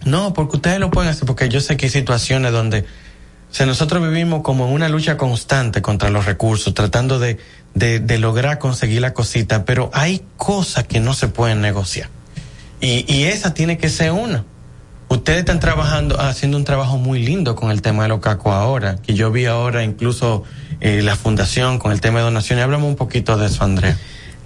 no, 0.05 0.34
porque 0.34 0.55
ustedes 0.55 0.80
lo 0.80 0.89
pueden 0.89 1.11
hacer, 1.11 1.27
porque 1.27 1.49
yo 1.49 1.59
sé 1.59 1.76
que 1.76 1.88
hay 1.88 1.91
situaciones 1.91 2.53
donde, 2.53 2.80
o 2.80 3.53
sea, 3.53 3.65
nosotros 3.65 4.01
vivimos 4.01 4.41
como 4.41 4.68
en 4.68 4.73
una 4.73 4.88
lucha 4.88 5.18
constante 5.18 5.81
contra 5.81 6.09
los 6.09 6.26
recursos, 6.26 6.73
tratando 6.73 7.19
de, 7.19 7.38
de, 7.78 8.18
lograr 8.18 8.60
conseguir 8.60 9.02
la 9.02 9.14
cosita, 9.14 9.66
pero 9.66 9.90
hay 9.94 10.24
cosas 10.38 10.86
que 10.86 10.99
no 10.99 11.14
se 11.14 11.28
pueden 11.28 11.62
negociar. 11.62 12.10
Y, 12.82 13.12
y 13.12 13.26
esa 13.26 13.54
tiene 13.54 13.78
que 13.78 13.90
ser 13.90 14.12
una. 14.12 14.45
Ustedes 15.10 15.40
están 15.40 15.60
trabajando, 15.60 16.20
haciendo 16.20 16.58
un 16.58 16.66
trabajo 16.66 16.98
muy 16.98 17.24
lindo 17.24 17.56
con 17.56 17.72
el 17.72 17.82
tema 17.82 18.04
de 18.04 18.10
los 18.10 18.20
ahora, 18.26 18.98
que 18.98 19.14
yo 19.14 19.32
vi 19.32 19.45
ahora 19.45 19.84
incluso 19.84 20.44
eh, 20.82 21.02
la 21.02 21.16
fundación 21.16 21.80
con 21.80 21.94
el 21.94 22.02
tema 22.02 22.20
de 22.20 22.26
donaciones. 22.26 22.66
Háblame 22.66 22.86
un 22.86 22.98
poquito 22.98 23.38
de 23.38 23.48
eso, 23.48 23.64
Andrea. 23.64 23.98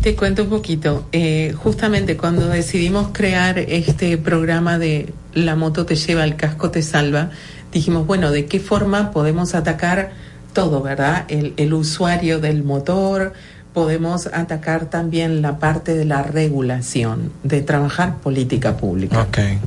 Te 0.01 0.15
cuento 0.15 0.43
un 0.43 0.49
poquito. 0.49 1.07
Eh, 1.11 1.53
justamente 1.57 2.15
cuando 2.15 2.47
decidimos 2.47 3.09
crear 3.11 3.57
este 3.57 4.17
programa 4.17 4.77
de 4.77 5.13
La 5.33 5.55
moto 5.55 5.85
te 5.85 5.95
lleva, 5.95 6.23
el 6.23 6.35
casco 6.35 6.69
te 6.69 6.83
salva, 6.83 7.31
dijimos, 7.71 8.05
bueno, 8.05 8.31
¿de 8.31 8.45
qué 8.45 8.59
forma 8.59 9.11
podemos 9.11 9.55
atacar 9.55 10.11
todo, 10.53 10.81
verdad? 10.81 11.25
El, 11.27 11.53
el 11.57 11.73
usuario 11.73 12.39
del 12.39 12.63
motor, 12.63 13.33
podemos 13.73 14.27
atacar 14.27 14.89
también 14.89 15.41
la 15.41 15.59
parte 15.59 15.95
de 15.95 16.05
la 16.05 16.23
regulación, 16.23 17.31
de 17.43 17.61
trabajar 17.61 18.17
política 18.17 18.77
pública. 18.77 19.21
Okay. 19.21 19.59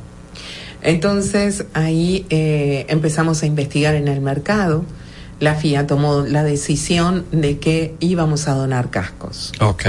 Entonces 0.82 1.64
ahí 1.72 2.26
eh, 2.28 2.86
empezamos 2.88 3.42
a 3.42 3.46
investigar 3.46 3.94
en 3.94 4.08
el 4.08 4.20
mercado. 4.20 4.84
La 5.40 5.54
FIA 5.54 5.86
tomó 5.86 6.20
la 6.20 6.44
decisión 6.44 7.24
de 7.32 7.58
que 7.58 7.94
íbamos 8.00 8.46
a 8.46 8.54
donar 8.54 8.90
cascos. 8.90 9.52
Ok. 9.60 9.86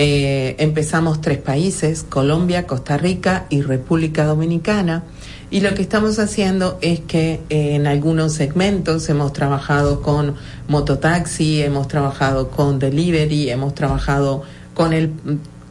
Eh, 0.00 0.56
empezamos 0.58 1.20
tres 1.20 1.38
países, 1.38 2.04
Colombia, 2.08 2.66
Costa 2.66 2.96
Rica 2.96 3.46
y 3.50 3.62
República 3.62 4.24
Dominicana. 4.24 5.04
Y 5.50 5.60
lo 5.60 5.74
que 5.74 5.82
estamos 5.82 6.18
haciendo 6.18 6.78
es 6.82 7.00
que 7.00 7.40
eh, 7.48 7.74
en 7.74 7.86
algunos 7.86 8.34
segmentos 8.34 9.08
hemos 9.08 9.32
trabajado 9.32 10.02
con 10.02 10.34
mototaxi, 10.68 11.62
hemos 11.62 11.88
trabajado 11.88 12.50
con 12.50 12.78
delivery, 12.78 13.50
hemos 13.50 13.74
trabajado 13.74 14.42
con 14.74 14.92
el, 14.92 15.10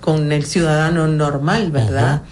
con 0.02 0.32
el 0.32 0.46
ciudadano 0.46 1.08
normal, 1.08 1.72
¿verdad? 1.72 2.24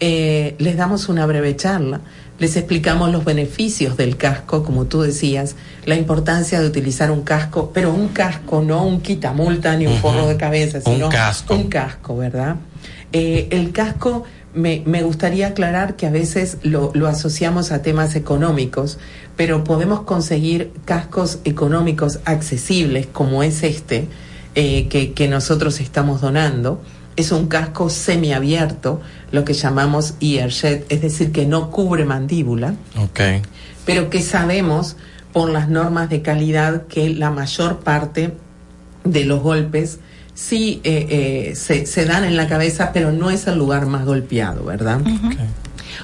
eh, 0.00 0.54
les 0.58 0.76
damos 0.76 1.08
una 1.08 1.26
breve 1.26 1.54
charla, 1.56 2.00
les 2.38 2.56
explicamos 2.56 3.10
los 3.12 3.24
beneficios 3.24 3.96
del 3.98 4.16
casco, 4.16 4.62
como 4.62 4.86
tú 4.86 5.02
decías, 5.02 5.56
la 5.84 5.94
importancia 5.94 6.58
de 6.60 6.66
utilizar 6.66 7.10
un 7.10 7.20
casco, 7.22 7.70
pero 7.74 7.92
un 7.92 8.08
casco, 8.08 8.62
no 8.62 8.82
un 8.84 9.02
quitamulta 9.02 9.76
ni 9.76 9.86
un 9.86 9.96
forro 9.98 10.26
de 10.26 10.38
cabeza, 10.38 10.78
Un 10.86 10.94
sino 10.94 11.08
casco. 11.10 11.54
un 11.54 11.64
casco, 11.68 12.16
¿verdad? 12.16 12.56
Eh, 13.12 13.48
el 13.50 13.72
casco, 13.72 14.24
me, 14.54 14.82
me 14.86 15.02
gustaría 15.02 15.48
aclarar 15.48 15.96
que 15.96 16.06
a 16.06 16.10
veces 16.10 16.58
lo, 16.62 16.90
lo 16.94 17.06
asociamos 17.06 17.72
a 17.72 17.82
temas 17.82 18.16
económicos, 18.16 18.98
pero 19.36 19.64
podemos 19.64 20.02
conseguir 20.02 20.72
cascos 20.84 21.38
económicos 21.44 22.20
accesibles, 22.24 23.06
como 23.06 23.42
es 23.42 23.62
este, 23.62 24.08
eh, 24.54 24.88
que, 24.88 25.12
que 25.12 25.28
nosotros 25.28 25.80
estamos 25.80 26.20
donando. 26.20 26.82
Es 27.16 27.32
un 27.32 27.46
casco 27.48 27.90
semiabierto, 27.90 29.00
lo 29.32 29.44
que 29.44 29.52
llamamos 29.52 30.14
earjet, 30.20 30.90
es 30.90 31.02
decir, 31.02 31.32
que 31.32 31.46
no 31.46 31.70
cubre 31.70 32.04
mandíbula 32.04 32.74
Ok. 32.98 33.20
pero 33.84 34.10
que 34.10 34.22
sabemos 34.22 34.96
por 35.32 35.50
las 35.50 35.68
normas 35.68 36.08
de 36.10 36.22
calidad 36.22 36.86
que 36.86 37.10
la 37.10 37.30
mayor 37.30 37.80
parte 37.80 38.32
de 39.04 39.24
los 39.24 39.40
golpes 39.42 39.98
sí 40.40 40.80
eh, 40.84 41.06
eh, 41.50 41.56
se, 41.56 41.84
se 41.86 42.04
dan 42.06 42.24
en 42.24 42.36
la 42.36 42.48
cabeza, 42.48 42.92
pero 42.92 43.12
no 43.12 43.30
es 43.30 43.46
el 43.46 43.58
lugar 43.58 43.86
más 43.86 44.04
golpeado, 44.04 44.64
¿verdad? 44.64 45.00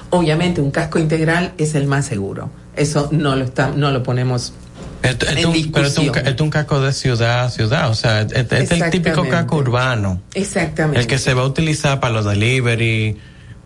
Obviamente 0.09 0.61
un 0.61 0.71
casco 0.71 0.99
integral 0.99 1.53
es 1.57 1.75
el 1.75 1.87
más 1.87 2.05
seguro. 2.05 2.49
Eso 2.75 3.09
no 3.11 3.35
lo 3.35 3.43
está, 3.45 3.71
no 3.75 3.91
lo 3.91 4.03
ponemos 4.03 4.53
Esto- 5.01 5.25
esto 5.27 5.39
en 5.39 5.45
un- 5.47 5.71
pero 5.71 5.87
es 5.87 5.97
un, 5.97 6.11
es 6.15 6.49
casco 6.51 6.79
de 6.81 6.93
ciudad 6.93 7.45
a 7.45 7.49
ciudad, 7.49 7.89
o 7.89 7.95
sea, 7.95 8.21
este 8.21 8.39
este 8.41 8.63
es 8.63 8.71
el 8.71 8.89
típico 8.89 9.27
casco 9.27 9.57
urbano. 9.57 10.21
Exactamente. 10.33 10.99
El 10.99 11.07
que 11.07 11.17
se 11.17 11.33
va 11.33 11.41
a 11.41 11.45
utilizar 11.45 11.99
para 11.99 12.13
los 12.13 12.25
delivery, 12.25 13.17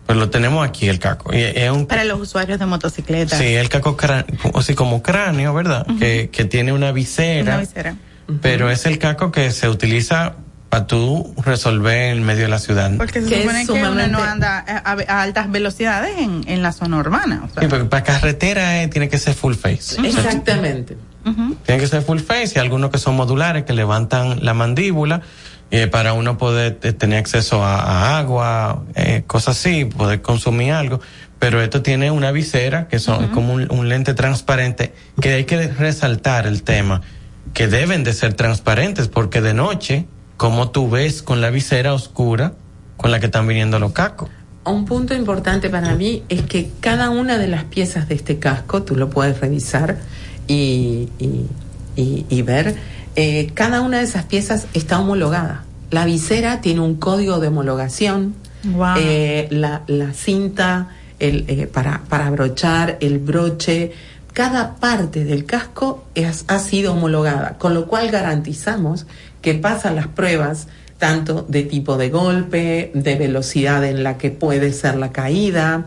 pues 0.06 0.18
lo 0.18 0.30
tenemos 0.30 0.66
aquí 0.66 0.88
el 0.88 0.98
casco. 0.98 1.32
Y 1.34 1.38
es 1.40 1.70
un 1.70 1.86
Para 1.86 2.04
los 2.04 2.20
usuarios 2.20 2.58
de 2.58 2.66
motocicleta. 2.66 3.36
Sí, 3.36 3.44
el 3.54 3.68
casco 3.68 3.96
cráneo, 3.96 4.26
así 4.54 4.74
como 4.74 5.02
cráneo, 5.02 5.52
¿verdad? 5.54 5.86
que, 5.98 6.30
que 6.32 6.44
tiene 6.44 6.72
una 6.72 6.92
visera, 6.92 7.54
Una 7.54 7.60
visera. 7.60 7.96
pero 8.40 8.70
es 8.70 8.86
el 8.86 8.98
casco 8.98 9.30
que 9.30 9.50
se 9.52 9.68
utiliza 9.68 10.34
para 10.72 10.86
tú 10.86 11.34
resolver 11.44 12.14
en 12.16 12.22
medio 12.22 12.44
de 12.44 12.48
la 12.48 12.58
ciudad. 12.58 12.90
Porque 12.96 13.20
se 13.20 13.28
Que 13.28 13.34
es 13.34 13.42
supone 13.42 13.66
que 13.66 13.72
uno 13.86 14.06
no 14.08 14.22
anda 14.22 14.56
a, 14.66 14.92
a- 14.92 15.04
a 15.06 15.20
altas 15.22 15.50
velocidades 15.50 16.16
en, 16.16 16.44
en 16.48 16.62
la 16.62 16.72
zona 16.72 16.96
urbana. 16.96 17.42
O 17.44 17.52
sea, 17.52 17.62
Sí, 17.62 17.68
porque 17.68 17.84
para 17.84 18.02
carretera 18.04 18.82
eh, 18.82 18.88
tiene 18.88 19.10
que 19.10 19.18
ser 19.18 19.34
full 19.34 19.52
face. 19.52 20.00
Exactamente. 20.02 20.96
Tiene 21.66 21.78
que 21.78 21.86
ser 21.86 22.00
full 22.00 22.20
face 22.20 22.52
y 22.56 22.58
algunos 22.58 22.88
que 22.90 22.96
son 22.96 23.16
modulares 23.16 23.64
que 23.64 23.74
levantan 23.74 24.42
la 24.46 24.54
mandíbula 24.54 25.20
eh, 25.70 25.88
para 25.88 26.14
uno 26.14 26.38
poder 26.38 26.78
eh, 26.82 26.94
tener 26.94 27.18
acceso 27.18 27.62
a, 27.62 27.76
a 27.82 28.18
agua, 28.18 28.82
eh, 28.94 29.24
cosas 29.26 29.58
así, 29.58 29.84
poder 29.84 30.22
consumir 30.22 30.72
algo. 30.72 31.00
Pero 31.38 31.60
esto 31.60 31.82
tiene 31.82 32.10
una 32.10 32.32
visera 32.32 32.88
que 32.88 32.98
son 32.98 33.28
como 33.28 33.52
un, 33.52 33.70
un 33.70 33.90
lente 33.90 34.14
transparente 34.14 34.94
que 35.20 35.34
hay 35.34 35.44
que 35.44 35.66
resaltar 35.68 36.46
el 36.46 36.62
tema 36.62 37.02
que 37.52 37.68
deben 37.68 38.04
de 38.04 38.14
ser 38.14 38.32
transparentes 38.32 39.08
porque 39.08 39.42
de 39.42 39.52
noche, 39.52 40.06
como 40.42 40.70
tú 40.70 40.90
ves 40.90 41.22
con 41.22 41.40
la 41.40 41.50
visera 41.50 41.94
oscura 41.94 42.54
con 42.96 43.12
la 43.12 43.20
que 43.20 43.26
están 43.26 43.46
viniendo 43.46 43.78
los 43.78 43.92
cacos. 43.92 44.28
Un 44.64 44.84
punto 44.86 45.14
importante 45.14 45.70
para 45.70 45.94
mí 45.94 46.24
es 46.28 46.42
que 46.42 46.68
cada 46.80 47.10
una 47.10 47.38
de 47.38 47.46
las 47.46 47.62
piezas 47.62 48.08
de 48.08 48.16
este 48.16 48.40
casco, 48.40 48.82
tú 48.82 48.96
lo 48.96 49.08
puedes 49.08 49.38
revisar 49.40 49.98
y, 50.48 51.08
y- 51.20 51.46
y- 51.94 52.26
y 52.28 52.42
ver, 52.42 52.74
eh, 53.14 53.50
cada 53.54 53.82
una 53.82 53.98
de 53.98 54.04
esas 54.04 54.24
piezas 54.24 54.66
está 54.74 54.98
homologada. 54.98 55.62
La 55.92 56.04
visera 56.06 56.60
tiene 56.60 56.80
un 56.80 56.96
código 56.96 57.38
de 57.38 57.46
homologación, 57.48 58.34
Wow. 58.64 58.94
eh, 58.98 59.46
la, 59.50 59.82
la 59.86 60.12
cinta 60.12 60.88
el, 61.20 61.44
eh, 61.46 61.68
para, 61.72 62.02
para 62.08 62.26
abrochar, 62.26 62.98
el 63.00 63.18
broche, 63.20 63.92
cada 64.32 64.74
parte 64.76 65.24
del 65.24 65.44
casco 65.44 66.04
es- 66.16 66.44
ha 66.48 66.58
sido 66.58 66.94
homologada, 66.94 67.58
con 67.58 67.74
lo 67.74 67.86
cual 67.86 68.10
garantizamos 68.10 69.06
que 69.42 69.54
pasan 69.54 69.96
las 69.96 70.06
pruebas 70.06 70.68
tanto 70.98 71.44
de 71.48 71.64
tipo 71.64 71.96
de 71.96 72.10
golpe, 72.10 72.92
de 72.94 73.16
velocidad 73.16 73.84
en 73.84 74.02
la 74.04 74.16
que 74.18 74.30
puede 74.30 74.72
ser 74.72 74.94
la 74.96 75.10
caída. 75.12 75.86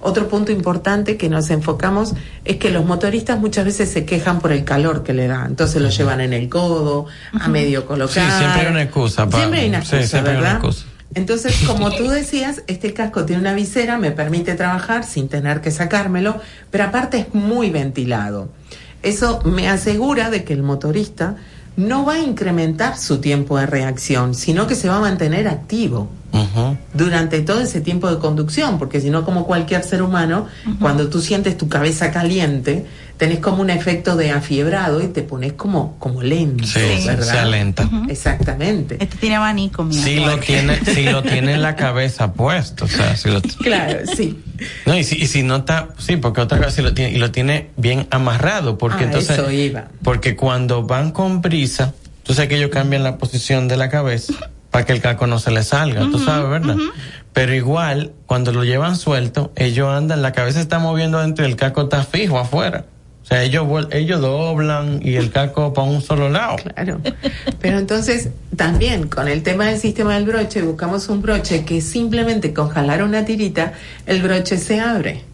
Otro 0.00 0.28
punto 0.28 0.50
importante 0.52 1.16
que 1.16 1.28
nos 1.28 1.50
enfocamos 1.50 2.14
es 2.44 2.56
que 2.56 2.70
los 2.70 2.84
motoristas 2.86 3.38
muchas 3.38 3.64
veces 3.64 3.90
se 3.90 4.04
quejan 4.04 4.40
por 4.40 4.52
el 4.52 4.64
calor 4.64 5.02
que 5.02 5.12
le 5.12 5.26
da, 5.26 5.44
entonces 5.46 5.80
lo 5.82 5.88
llevan 5.90 6.20
en 6.20 6.32
el 6.32 6.48
codo, 6.48 7.06
a 7.38 7.48
medio 7.48 7.86
colocar. 7.86 8.30
Sí, 8.30 8.38
siempre 8.38 8.60
hay 8.62 8.66
una 8.68 8.82
excusa. 8.82 9.28
pa- 9.28 9.38
Siempre 9.38 9.60
hay 9.60 9.68
una 9.68 9.82
sí, 9.84 9.96
excusa, 9.96 10.08
siempre 10.08 10.32
hay 10.32 10.38
una 10.38 10.46
¿verdad? 10.52 10.64
excusa. 10.66 10.86
Entonces, 11.14 11.56
como 11.66 11.90
tú 11.92 12.08
decías, 12.08 12.62
este 12.66 12.92
casco 12.92 13.24
tiene 13.24 13.40
una 13.40 13.54
visera, 13.54 13.96
me 13.98 14.10
permite 14.10 14.54
trabajar 14.54 15.04
sin 15.04 15.28
tener 15.28 15.60
que 15.60 15.70
sacármelo, 15.70 16.40
pero 16.70 16.84
aparte 16.84 17.18
es 17.18 17.34
muy 17.34 17.70
ventilado. 17.70 18.48
Eso 19.02 19.40
me 19.44 19.68
asegura 19.68 20.30
de 20.30 20.44
que 20.44 20.52
el 20.52 20.62
motorista 20.62 21.36
no 21.76 22.04
va 22.04 22.14
a 22.14 22.18
incrementar 22.20 22.96
su 22.96 23.18
tiempo 23.18 23.58
de 23.58 23.66
reacción, 23.66 24.34
sino 24.34 24.66
que 24.66 24.74
se 24.74 24.88
va 24.88 24.96
a 24.96 25.00
mantener 25.00 25.46
activo 25.48 26.08
durante 26.92 27.40
todo 27.40 27.60
ese 27.60 27.80
tiempo 27.80 28.10
de 28.10 28.18
conducción, 28.18 28.78
porque 28.78 29.00
si 29.00 29.08
no, 29.08 29.24
como 29.24 29.46
cualquier 29.46 29.82
ser 29.84 30.02
humano, 30.02 30.46
cuando 30.80 31.08
tú 31.08 31.20
sientes 31.20 31.56
tu 31.56 31.68
cabeza 31.68 32.10
caliente, 32.10 32.84
tenés 33.16 33.38
como 33.38 33.62
un 33.62 33.70
efecto 33.70 34.16
de 34.16 34.30
afiebrado 34.30 35.02
y 35.02 35.08
te 35.08 35.22
pones 35.22 35.54
como, 35.54 35.98
como 35.98 36.22
lento, 36.22 36.66
Sí, 36.66 36.80
¿verdad? 37.06 37.24
se 37.32 37.38
alenta. 37.38 37.88
Exactamente. 38.08 38.96
Este 39.00 39.16
tiene 39.16 39.36
abanico, 39.36 39.84
mi 39.84 39.94
Si 39.94 40.16
lo 40.20 40.38
tiene, 40.38 40.78
si 40.84 41.04
lo 41.04 41.22
tiene 41.22 41.54
en 41.54 41.62
la 41.62 41.76
cabeza 41.76 42.32
puesto, 42.32 42.84
o 42.84 42.88
sea, 42.88 43.16
si 43.16 43.30
lo, 43.30 43.40
Claro, 43.40 44.00
sí. 44.14 44.38
no, 44.84 44.96
y 44.98 45.04
si, 45.04 45.16
y 45.16 45.26
si 45.28 45.42
no 45.42 45.56
está, 45.56 45.88
sí, 45.98 46.16
porque 46.16 46.40
otra 46.40 46.58
cosa, 46.58 46.70
si 46.70 46.82
lo 46.82 46.92
tiene, 46.94 47.12
y 47.12 47.18
lo 47.18 47.30
tiene 47.30 47.70
bien 47.76 48.06
amarrado, 48.10 48.76
porque 48.78 49.04
Ah, 49.04 49.06
entonces, 49.06 49.38
eso 49.38 49.50
iba. 49.50 49.88
porque 50.02 50.36
cuando 50.36 50.82
van 50.82 51.10
con 51.12 51.40
prisa, 51.42 51.94
tú 52.22 52.34
sabes 52.34 52.48
que 52.50 52.56
ellos 52.56 52.70
cambian 52.70 53.02
la 53.02 53.16
posición 53.18 53.68
de 53.68 53.76
la 53.76 53.88
cabeza 53.88 54.34
para 54.70 54.84
que 54.84 54.92
el 54.92 55.00
caco 55.00 55.26
no 55.26 55.38
se 55.38 55.50
le 55.52 55.62
salga, 55.62 56.02
tú 56.10 56.18
sabes, 56.18 56.50
¿verdad? 56.50 56.76
Pero 57.32 57.54
igual, 57.54 58.12
cuando 58.26 58.52
lo 58.52 58.64
llevan 58.64 58.96
suelto, 58.96 59.52
ellos 59.56 59.88
andan, 59.88 60.20
la 60.22 60.32
cabeza 60.32 60.60
está 60.60 60.78
moviendo 60.78 61.20
dentro 61.20 61.46
y 61.46 61.48
el 61.50 61.56
caco 61.56 61.82
está 61.82 62.02
fijo 62.02 62.38
afuera. 62.38 62.84
O 63.26 63.28
sea, 63.28 63.42
ellos, 63.42 63.66
vuel- 63.66 63.88
ellos 63.92 64.20
doblan 64.20 65.00
y 65.02 65.16
el 65.16 65.32
caco 65.32 65.74
para 65.74 65.88
un 65.88 66.00
solo 66.00 66.28
lado. 66.28 66.56
Claro. 66.56 67.00
Pero 67.60 67.78
entonces, 67.80 68.28
también 68.54 69.08
con 69.08 69.26
el 69.26 69.42
tema 69.42 69.64
del 69.66 69.80
sistema 69.80 70.14
del 70.14 70.26
broche, 70.26 70.62
buscamos 70.62 71.08
un 71.08 71.22
broche 71.22 71.64
que 71.64 71.80
simplemente 71.80 72.54
con 72.54 72.68
jalar 72.68 73.02
una 73.02 73.24
tirita, 73.24 73.72
el 74.06 74.22
broche 74.22 74.56
se 74.58 74.78
abre. 74.78 75.24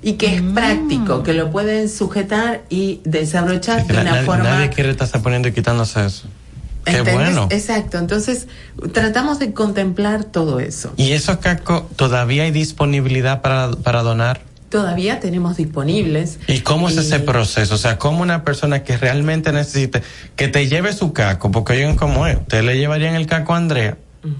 Y 0.00 0.14
que 0.14 0.34
es 0.36 0.40
práctico, 0.42 1.22
que 1.22 1.34
lo 1.34 1.50
pueden 1.50 1.90
sujetar 1.90 2.62
y 2.70 3.00
desabrochar 3.04 3.86
Que 3.86 3.92
de 3.92 3.94
na- 3.96 4.00
una 4.00 4.10
nadie, 4.12 4.24
forma. 4.26 4.44
nadie 4.44 4.70
quiere 4.70 4.90
estarse 4.90 5.18
poniendo 5.18 5.48
y 5.48 5.52
quitándose 5.52 6.06
eso. 6.06 6.24
Qué 6.86 6.96
¿Entendés? 6.96 7.14
bueno. 7.34 7.48
Exacto, 7.50 7.98
entonces 7.98 8.48
tratamos 8.92 9.38
de 9.38 9.52
contemplar 9.52 10.24
todo 10.24 10.58
eso. 10.58 10.92
¿Y 10.96 11.12
esos 11.12 11.36
cascos 11.36 11.84
todavía 11.96 12.44
hay 12.44 12.50
disponibilidad 12.50 13.42
para, 13.42 13.70
para 13.72 14.02
donar? 14.02 14.40
Todavía 14.72 15.20
tenemos 15.20 15.58
disponibles. 15.58 16.38
¿Y 16.48 16.60
cómo 16.60 16.88
es 16.88 16.96
ese 16.96 17.20
proceso? 17.20 17.74
O 17.74 17.78
sea, 17.78 17.98
¿cómo 17.98 18.22
una 18.22 18.42
persona 18.42 18.82
que 18.82 18.96
realmente 18.96 19.52
necesite 19.52 20.02
que 20.34 20.48
te 20.48 20.66
lleve 20.66 20.92
su 20.94 21.12
casco? 21.12 21.50
Porque 21.50 21.74
oigan 21.74 21.94
cómo 21.94 22.26
es. 22.26 22.38
Ustedes 22.38 22.64
le 22.64 22.78
llevarían 22.78 23.14
el 23.14 23.26
casco 23.26 23.52
a 23.54 23.58
Andrea, 23.58 23.98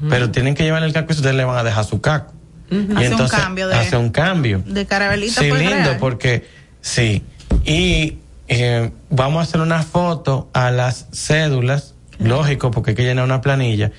pero 0.08 0.30
tienen 0.30 0.54
que 0.54 0.64
llevarle 0.64 0.86
el 0.88 0.94
casco 0.94 1.12
y 1.12 1.16
ustedes 1.16 1.36
le 1.36 1.44
van 1.44 1.58
a 1.58 1.62
dejar 1.62 1.84
su 1.84 2.00
casco. 2.00 2.32
Y 2.70 2.76
Hace 2.96 3.14
un 3.14 3.28
cambio 3.28 3.68
de- 3.68 3.74
hace 3.74 3.96
un 3.98 4.08
cambio. 4.10 4.62
De 4.66 4.86
carabelita 4.86 5.42
Sí, 5.42 5.48
pues, 5.50 5.60
lindo, 5.60 5.76
real. 5.76 5.96
porque 6.00 6.46
sí. 6.80 7.22
Y 7.66 8.16
eh, 8.48 8.90
vamos 9.10 9.40
a 9.40 9.42
hacer 9.42 9.60
una 9.60 9.82
foto 9.82 10.48
a 10.54 10.70
las 10.70 11.06
cédulas, 11.12 11.94
lógico, 12.18 12.70
porque 12.70 12.92
hay 12.92 12.96
que 12.96 13.02
llenar 13.04 13.24
una 13.26 13.42
planilla, 13.42 13.92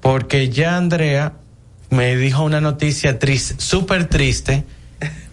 porque 0.00 0.48
ya 0.50 0.76
Andrea 0.76 1.32
me 1.90 2.14
dijo 2.16 2.44
una 2.44 2.60
noticia 2.60 3.18
triste, 3.18 3.56
súper 3.58 4.04
triste, 4.06 4.64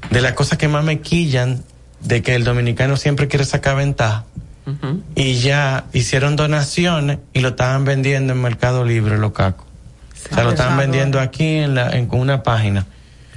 de 0.10 0.22
las 0.22 0.34
cosas 0.34 0.58
que 0.58 0.68
más 0.68 0.84
me 0.84 1.00
quillan, 1.00 1.64
de 2.02 2.22
que 2.22 2.36
el 2.36 2.44
dominicano 2.44 2.98
siempre 2.98 3.28
quiere 3.28 3.46
sacar 3.46 3.76
ventaja. 3.76 4.26
Y 5.16 5.36
ya 5.36 5.86
hicieron 5.94 6.36
donaciones 6.36 7.20
y 7.34 7.40
lo 7.40 7.50
estaban 7.50 7.86
vendiendo 7.86 8.34
en 8.34 8.42
Mercado 8.42 8.84
Libre, 8.84 9.18
los 9.18 9.32
cacos. 9.32 9.66
O 10.30 10.36
sea, 10.36 10.44
lo 10.44 10.50
estaban 10.50 10.74
vendiendo 10.78 11.20
aquí 11.22 11.46
en, 11.56 11.74
la, 11.74 11.90
en 11.92 12.10
una 12.12 12.44
página. 12.44 12.86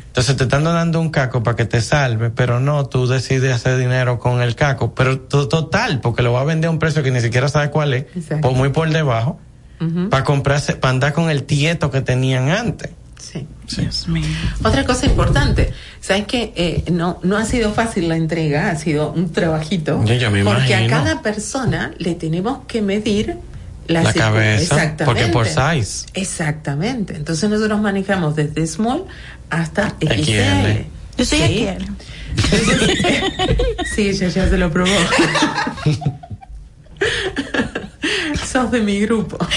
Entonces 0.09 0.37
te 0.37 0.43
están 0.43 0.65
donando 0.65 1.01
un 1.01 1.11
caco 1.11 1.45
para 1.45 1.55
que 1.57 1.67
te 1.67 1.81
salve, 1.83 2.31
pero 2.31 2.59
no, 2.59 2.87
tú 2.87 3.07
decides 3.07 3.55
hacer 3.55 3.79
dinero 3.79 4.19
con 4.19 4.43
el 4.43 4.57
caco. 4.57 4.93
Pero 4.93 5.21
to- 5.21 5.47
total, 5.47 6.01
porque 6.01 6.23
lo 6.23 6.33
va 6.33 6.41
a 6.41 6.45
vender 6.45 6.67
a 6.67 6.71
un 6.73 6.81
precio 6.81 7.05
que 7.05 7.13
ni 7.13 7.21
siquiera 7.21 7.49
sabe 7.49 7.71
cuál 7.71 7.95
es, 7.95 8.07
o 8.43 8.51
muy 8.51 8.71
por 8.71 8.91
debajo, 8.91 9.39
para 10.11 10.25
comprarse, 10.25 10.75
para 10.75 10.91
andar 10.91 11.13
con 11.13 11.31
el 11.31 11.45
tieto 11.45 11.93
que 11.93 12.01
tenían 12.01 12.51
antes. 12.51 12.91
Sí. 13.21 13.47
Dios 13.77 14.09
mío. 14.09 14.25
Otra 14.65 14.85
cosa 14.85 15.07
importante, 15.07 15.73
sabes 16.01 16.27
que 16.27 16.53
eh, 16.57 16.85
no 16.91 17.21
no 17.23 17.37
ha 17.37 17.45
sido 17.45 17.73
fácil 17.73 18.09
la 18.09 18.17
entrega, 18.17 18.71
ha 18.71 18.77
sido 18.77 19.13
un 19.13 19.31
trabajito, 19.31 20.03
Yo- 20.05 20.15
yo 20.15 20.31
me 20.31 20.43
porque 20.43 20.75
a 20.75 20.87
cada 20.89 21.21
persona 21.23 21.93
le 21.99 22.15
tenemos 22.15 22.61
que 22.67 22.81
medir 22.83 23.37
la, 23.87 24.03
La 24.05 24.13
cabeza, 24.13 24.63
Exactamente. 24.63 25.05
porque 25.05 25.27
por 25.27 25.47
size. 25.47 26.07
Exactamente. 26.15 27.15
Entonces 27.17 27.49
nosotros 27.51 27.81
manejamos 27.81 28.37
desde 28.37 28.67
small 28.67 29.05
hasta 29.51 29.95
XL. 30.01 30.23
XL. 30.23 30.85
Yo 31.19 31.25
soy 31.25 31.39
Sí. 31.39 31.67
XL. 31.67 31.85
Sí, 33.95 34.09
ella 34.09 34.29
ya 34.29 34.49
se 34.49 34.57
lo 34.59 34.71
probó. 34.71 34.91
Sos 38.47 38.71
de 38.71 38.81
mi 38.81 39.01
grupo. 39.01 39.39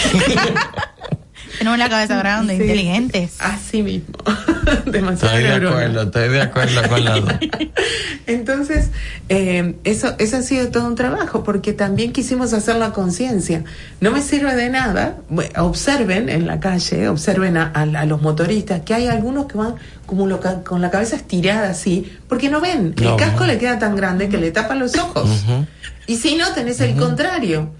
Tenemos 1.57 1.77
la 1.79 1.89
cabeza 1.89 2.17
grande, 2.17 2.55
Sí. 2.57 2.61
inteligentes. 2.63 3.33
Así 3.39 3.83
mismo. 3.83 4.15
Demasiado 4.85 5.35
Estoy 5.37 5.43
de 5.43 5.49
neurona. 5.49 5.69
acuerdo, 5.75 6.01
estoy 6.03 6.29
de 6.29 6.41
acuerdo 6.41 6.89
con 6.89 7.05
la 7.05 7.19
dos. 7.19 7.33
Entonces, 8.27 8.89
eh, 9.29 9.75
eso, 9.83 10.15
eso 10.19 10.37
ha 10.37 10.41
sido 10.41 10.69
todo 10.69 10.87
un 10.87 10.95
trabajo, 10.95 11.43
porque 11.43 11.73
también 11.73 12.13
quisimos 12.13 12.53
hacer 12.53 12.75
la 12.77 12.91
conciencia. 12.91 13.63
No 14.01 14.11
me 14.11 14.21
sirve 14.21 14.55
de 14.55 14.69
nada, 14.69 15.17
bueno, 15.29 15.51
observen 15.65 16.29
en 16.29 16.47
la 16.47 16.59
calle, 16.59 17.07
observen 17.09 17.57
a, 17.57 17.71
a- 17.73 17.81
a 17.81 18.05
los 18.05 18.21
motoristas, 18.21 18.81
que 18.81 18.93
hay 18.93 19.07
algunos 19.07 19.45
que 19.47 19.57
van 19.57 19.75
como 20.05 20.27
lo 20.27 20.39
con 20.63 20.81
la 20.81 20.91
cabeza 20.91 21.15
estirada 21.15 21.69
así, 21.69 22.11
porque 22.33 22.49
no 22.49 22.61
ven, 22.61 22.95
No 22.99 23.11
el 23.11 23.15
casco 23.17 23.45
le 23.45 23.59
queda 23.59 23.77
tan 23.77 23.95
grande 23.95 24.27
que 24.27 24.39
le 24.39 24.49
tapa 24.49 24.73
los 24.73 24.95
ojos. 24.97 25.29
Y 26.07 26.17
si 26.17 26.35
no, 26.35 26.51
tenés 26.53 26.81
el 26.81 26.95
contrario. 26.95 27.71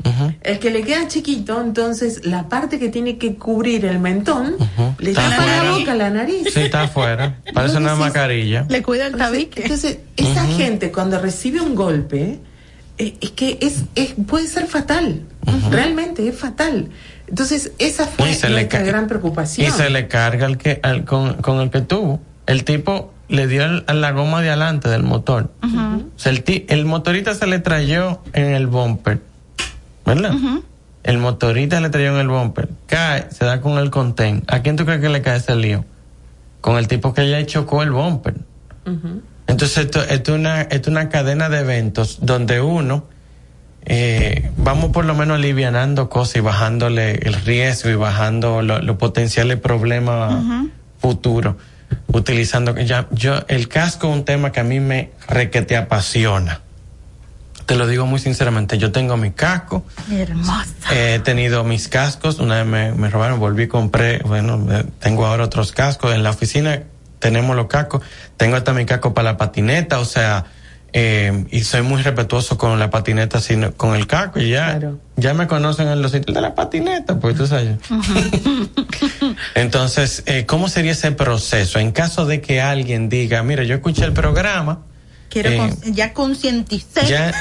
El 0.42 0.60
que 0.60 0.70
le 0.70 0.84
queda 0.84 1.08
chiquito, 1.08 1.60
entonces 1.60 2.26
la 2.26 2.48
parte 2.50 2.78
que 2.78 2.90
tiene 2.90 3.18
que 3.18 3.34
cubrir 3.36 3.84
el 3.86 3.98
mentón, 4.00 4.56
le 5.00 5.10
Está 5.10 5.30
tapa 5.32 5.46
la 5.64 5.72
boca, 5.72 5.96
la 5.96 6.10
nariz. 6.12 6.54
Sí, 6.54 6.60
está 6.62 6.84
afuera. 6.84 7.40
Parece 7.54 7.78
una 7.78 7.96
mascarilla. 7.96 8.66
Le 8.70 8.84
cuida 8.84 9.08
el 9.08 9.16
tabique. 9.18 9.64
Entonces, 9.64 9.98
esa 10.18 10.46
gente 10.46 10.92
cuando 10.92 11.20
recibe 11.20 11.62
un 11.62 11.74
golpe, 11.74 12.40
eh, 13.00 13.16
es 13.20 13.32
que 13.32 13.58
es, 13.60 13.86
es 13.96 14.14
puede 14.28 14.48
ser 14.48 14.68
fatal. 14.68 15.22
Realmente 15.72 16.28
es 16.28 16.38
fatal. 16.38 16.90
Entonces, 17.28 17.72
esa 17.80 18.06
fue 18.06 18.28
nuestra 18.28 18.84
gran 18.84 19.08
preocupación. 19.08 19.68
Y 19.68 19.72
se 19.72 19.90
le 19.90 20.08
carga 20.08 20.46
al 20.46 20.58
que, 20.60 20.80
al- 20.84 21.06
con, 21.06 21.36
con 21.42 21.60
el 21.62 21.72
que 21.72 21.82
tuvo. 21.82 22.22
El 22.46 22.64
tipo 22.66 23.13
le 23.30 23.48
dio 23.48 23.64
el- 23.66 23.84
a 23.88 23.94
la 23.94 24.12
goma 24.12 24.42
de 24.42 24.50
adelante 24.50 24.90
del 24.90 25.04
motor. 25.04 25.52
O 25.62 26.20
sea, 26.20 26.32
el, 26.32 26.44
ti- 26.44 26.66
el 26.70 26.86
motorista 26.86 27.34
se 27.36 27.48
le 27.48 27.60
trayó 27.60 28.22
en 28.34 28.54
el 28.54 28.68
bumper. 28.68 29.22
¿Verdad? 30.06 30.34
El 31.04 31.18
motorista 31.18 31.80
le 31.82 31.90
trayó 31.90 32.14
en 32.14 32.20
el 32.20 32.28
bumper. 32.28 32.70
Cae, 32.88 33.28
se 33.32 33.46
da 33.46 33.62
con 33.62 33.78
el 33.78 33.90
contén. 33.90 34.44
¿A 34.48 34.60
quién 34.60 34.76
tú 34.76 34.86
crees 34.86 35.02
que 35.02 35.10
le 35.10 35.22
cae 35.22 35.38
ese 35.38 35.56
lío? 35.56 35.86
Con 36.62 36.78
el 36.78 36.88
tipo 36.88 37.14
que 37.14 37.30
ya 37.30 37.46
chocó 37.46 37.84
el 37.84 37.92
bumper. 37.92 38.36
Entonces, 39.48 39.78
esto, 39.86 40.02
esto 40.02 40.34
es 40.34 40.40
una, 40.40 40.62
esto 40.62 40.76
es 40.76 40.88
una 40.88 41.10
cadena 41.10 41.50
de 41.50 41.60
eventos 41.60 42.20
donde 42.22 42.62
uno, 42.62 43.06
eh, 43.86 44.50
vamos 44.58 44.92
por 44.92 45.04
lo 45.06 45.14
menos 45.14 45.38
alivianando 45.38 46.10
cosas 46.10 46.38
y 46.38 46.40
bajándole 46.40 47.16
el 47.24 47.34
riesgo 47.34 47.90
y 47.90 47.96
bajando 47.96 48.62
lo- 48.62 48.82
los 48.82 48.96
potenciales 48.98 49.58
problemas 49.60 50.42
futuros. 51.00 51.56
Utilizando, 52.08 52.78
ya, 52.78 53.08
yo, 53.12 53.44
el 53.48 53.68
casco 53.68 54.08
es 54.08 54.14
un 54.14 54.26
tema 54.26 54.52
que 54.52 54.60
a 54.60 54.64
mí 54.64 54.80
me 54.80 55.12
requete 55.28 55.76
apasiona. 55.76 56.62
Te 57.66 57.76
lo 57.76 57.88
digo 57.88 58.06
muy 58.06 58.20
sinceramente, 58.20 58.78
yo 58.78 58.92
tengo 58.92 59.16
mi 59.16 59.32
casco, 59.32 59.86
Hermosa. 60.12 60.68
He 60.92 61.20
tenido 61.20 61.64
mis 61.64 61.88
cascos, 61.88 62.40
una 62.40 62.58
vez 62.58 62.66
me, 62.66 62.92
me 62.92 63.10
robaron, 63.10 63.40
volví, 63.40 63.68
compré, 63.68 64.20
bueno, 64.20 64.68
eh, 64.70 64.84
tengo 65.00 65.26
ahora 65.26 65.46
otros 65.46 65.72
cascos. 65.72 66.14
En 66.14 66.24
la 66.24 66.32
oficina 66.32 66.84
tenemos 67.20 67.56
los 67.56 67.68
cascos, 67.68 68.02
tengo 68.36 68.58
hasta 68.58 68.74
mi 68.74 68.86
casco 68.86 69.14
para 69.14 69.32
la 69.32 69.38
patineta, 69.38 70.00
o 70.00 70.06
sea, 70.06 70.46
eh, 70.94 71.46
y 71.52 71.64
soy 71.64 71.82
muy 71.82 72.02
respetuoso 72.02 72.58
con 72.58 72.78
la 72.80 72.90
patineta, 72.90 73.42
sino 73.42 73.74
con 73.74 73.96
el 73.96 74.06
casco, 74.08 74.40
y 74.40 74.50
ya, 74.50 74.80
ya 75.18 75.34
me 75.34 75.48
conocen 75.48 75.88
en 75.88 76.02
los 76.02 76.12
sitios 76.12 76.36
de 76.36 76.42
la 76.42 76.54
patineta, 76.56 77.20
pues 77.20 77.36
tú 77.36 77.48
sabes. 77.48 77.78
Entonces, 79.56 80.24
eh, 80.26 80.46
¿cómo 80.46 80.70
sería 80.70 80.92
ese 80.92 81.12
proceso? 81.12 81.80
En 81.80 81.92
caso 81.92 82.26
de 82.26 82.42
que 82.42 82.62
alguien 82.62 83.10
diga, 83.10 83.44
mira, 83.44 83.64
yo 83.64 83.76
escuché 83.76 84.06
el 84.06 84.14
programa, 84.14 84.80
Quiero 85.30 85.50
eh, 85.50 85.58
con- 85.58 85.94
ya 85.94 86.14
concienticé. 86.14 87.06
ya 87.08 87.34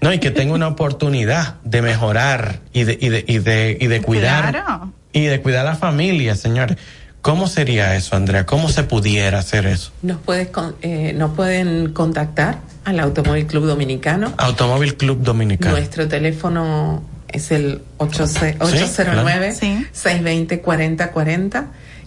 no 0.00 0.12
y 0.12 0.18
que 0.18 0.30
tenga 0.30 0.54
una 0.54 0.68
oportunidad 0.68 1.56
de 1.64 1.82
mejorar 1.82 2.60
y 2.72 2.84
de 2.84 2.98
y 3.00 3.08
de 3.08 3.24
y 3.26 3.38
de, 3.38 3.76
y 3.80 3.86
de 3.86 4.02
cuidar 4.02 4.50
Claro. 4.52 4.92
y 5.12 5.24
de 5.24 5.40
cuidar 5.40 5.66
a 5.66 5.70
la 5.70 5.76
familia 5.76 6.36
señores 6.36 6.76
cómo 7.24 7.48
sería 7.48 7.96
eso 7.96 8.14
Andrea 8.16 8.44
cómo 8.44 8.68
se 8.68 8.82
pudiera 8.84 9.38
hacer 9.38 9.64
eso 9.66 9.90
Nos, 10.02 10.18
puedes 10.18 10.48
con- 10.48 10.76
eh, 10.82 11.12
nos 11.16 11.34
pueden 11.34 11.92
contactar 11.92 12.58
al 12.84 13.00
Automóvil 13.00 13.46
Club 13.46 13.64
Dominicano. 13.64 14.34
Automóvil 14.36 14.94
Club 14.96 15.22
Dominicano. 15.22 15.74
Nuestro 15.74 16.06
teléfono 16.06 17.02
es 17.28 17.50
el 17.50 17.80
8- 17.98 18.26
claro. 19.12 19.24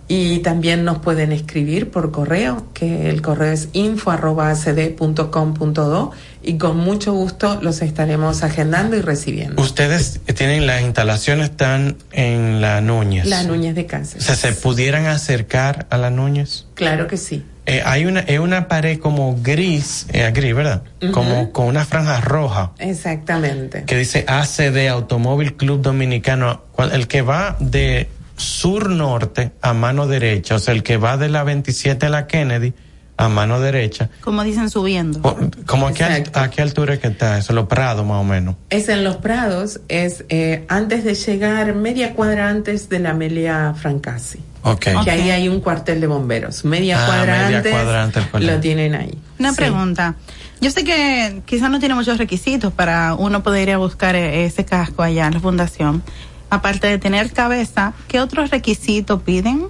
809-620-4040 0.08 0.10
y 0.10 0.40
también 0.40 0.84
nos 0.86 1.00
pueden 1.00 1.32
escribir 1.32 1.90
por 1.92 2.12
correo, 2.12 2.66
que 2.74 3.10
el 3.10 3.22
correo 3.22 3.52
es 3.52 3.70
info.acd.com.do 3.74 6.12
y 6.44 6.58
con 6.58 6.78
mucho 6.78 7.14
gusto 7.14 7.60
los 7.62 7.82
estaremos 7.82 8.44
agendando 8.44 8.96
y 8.96 9.02
recibiendo. 9.02 9.62
ustedes 9.62 10.22
tienen 10.36 10.66
las 10.66 10.82
instalaciones 10.82 11.50
están 11.50 11.98
en 12.12 12.62
la 12.62 12.80
Núñez 12.80 13.26
La 13.26 13.44
Núñez 13.44 13.76
de 13.76 13.86
Cáceres. 13.86 14.24
o 14.24 14.28
sea 14.28 14.36
se 14.36 14.54
pudieran 14.54 15.08
acercar 15.08 15.88
a 15.90 15.98
la 15.98 16.10
Núñez 16.10 16.66
Claro 16.76 17.08
que 17.08 17.18
sí. 17.18 17.44
Eh, 17.66 17.82
hay 17.86 18.06
una 18.06 18.22
es 18.22 18.40
una 18.40 18.70
pared 18.70 18.98
como 18.98 19.38
gris 19.42 20.08
eh, 20.14 20.32
gris 20.34 20.56
verdad 20.56 20.84
como 21.12 21.52
con 21.52 21.66
una 21.68 21.84
franja 21.84 22.22
roja 22.22 22.72
Exactamente. 22.80 23.84
que 23.84 23.98
dice 23.98 24.24
ACD 24.26 24.88
Automóvil 24.88 25.58
Club 25.58 25.82
Dominicano, 25.82 26.62
el 26.94 27.10
que 27.10 27.24
va 27.24 27.58
de 27.60 28.08
sur-norte 28.38 29.52
a 29.62 29.74
mano 29.74 30.08
derecha, 30.08 30.56
o 30.56 30.60
sea, 30.60 30.74
el 30.74 30.84
que 30.84 30.98
va 30.98 31.18
de 31.18 31.30
la 31.30 31.44
27 31.44 32.06
a 32.06 32.10
la 32.10 32.28
Kennedy 32.28 32.74
a 33.20 33.30
mano 33.30 33.60
derecha, 33.60 34.10
Como 34.22 34.44
dicen, 34.44 34.70
subiendo. 34.70 35.22
como 35.66 35.88
a 35.88 35.92
qué, 35.94 36.24
a 36.34 36.50
qué 36.52 36.62
altura 36.62 36.94
es 36.94 37.00
que 37.00 37.08
está 37.08 37.40
eso, 37.40 37.52
los 37.54 37.66
prados 37.68 38.06
más 38.06 38.18
o 38.22 38.24
menos. 38.24 38.56
Es 38.70 38.90
en 38.90 39.04
Los 39.04 39.18
Prados, 39.18 39.80
es 39.88 40.24
eh, 40.30 40.66
antes 40.70 41.04
de 41.04 41.16
llegar, 41.16 41.74
media 41.74 42.14
cuadra 42.14 42.48
antes 42.50 42.90
de 42.90 43.00
la 43.00 43.12
Amelia 43.12 43.74
Francasi. 43.76 44.40
Ok. 44.62 44.86
Que 45.04 45.10
ahí 45.12 45.32
hay 45.32 45.48
un 45.50 45.62
cuartel 45.62 46.00
de 46.00 46.06
bomberos. 46.08 46.64
Media 46.64 47.02
Ah, 47.02 47.06
cuadra 47.08 47.42
media 47.44 47.58
antes 47.58 47.72
cuadra 47.72 48.04
antes 48.04 48.24
lo 48.34 48.60
tienen 48.60 48.94
ahí. 48.94 49.18
Una 49.40 49.50
Sí. 49.52 49.56
pregunta. 49.58 50.16
Yo 50.62 50.70
sé 50.72 50.84
que 50.84 51.42
quizás 51.46 51.70
no 51.72 51.80
tiene 51.80 51.96
muchos 51.96 52.18
requisitos 52.18 52.74
para 52.74 53.14
uno 53.16 53.42
poder 53.44 53.70
ir 53.70 53.76
a 53.76 53.78
buscar 53.78 54.16
eh, 54.16 54.46
ese 54.46 54.66
casco 54.66 55.02
allá 55.04 55.26
en 55.28 55.36
la 55.36 55.40
fundación. 55.40 56.04
Aparte 56.50 56.88
de 56.88 56.98
tener 56.98 57.32
cabeza, 57.32 57.94
¿qué 58.08 58.20
otros 58.20 58.50
requisitos 58.52 59.22
piden? 59.22 59.68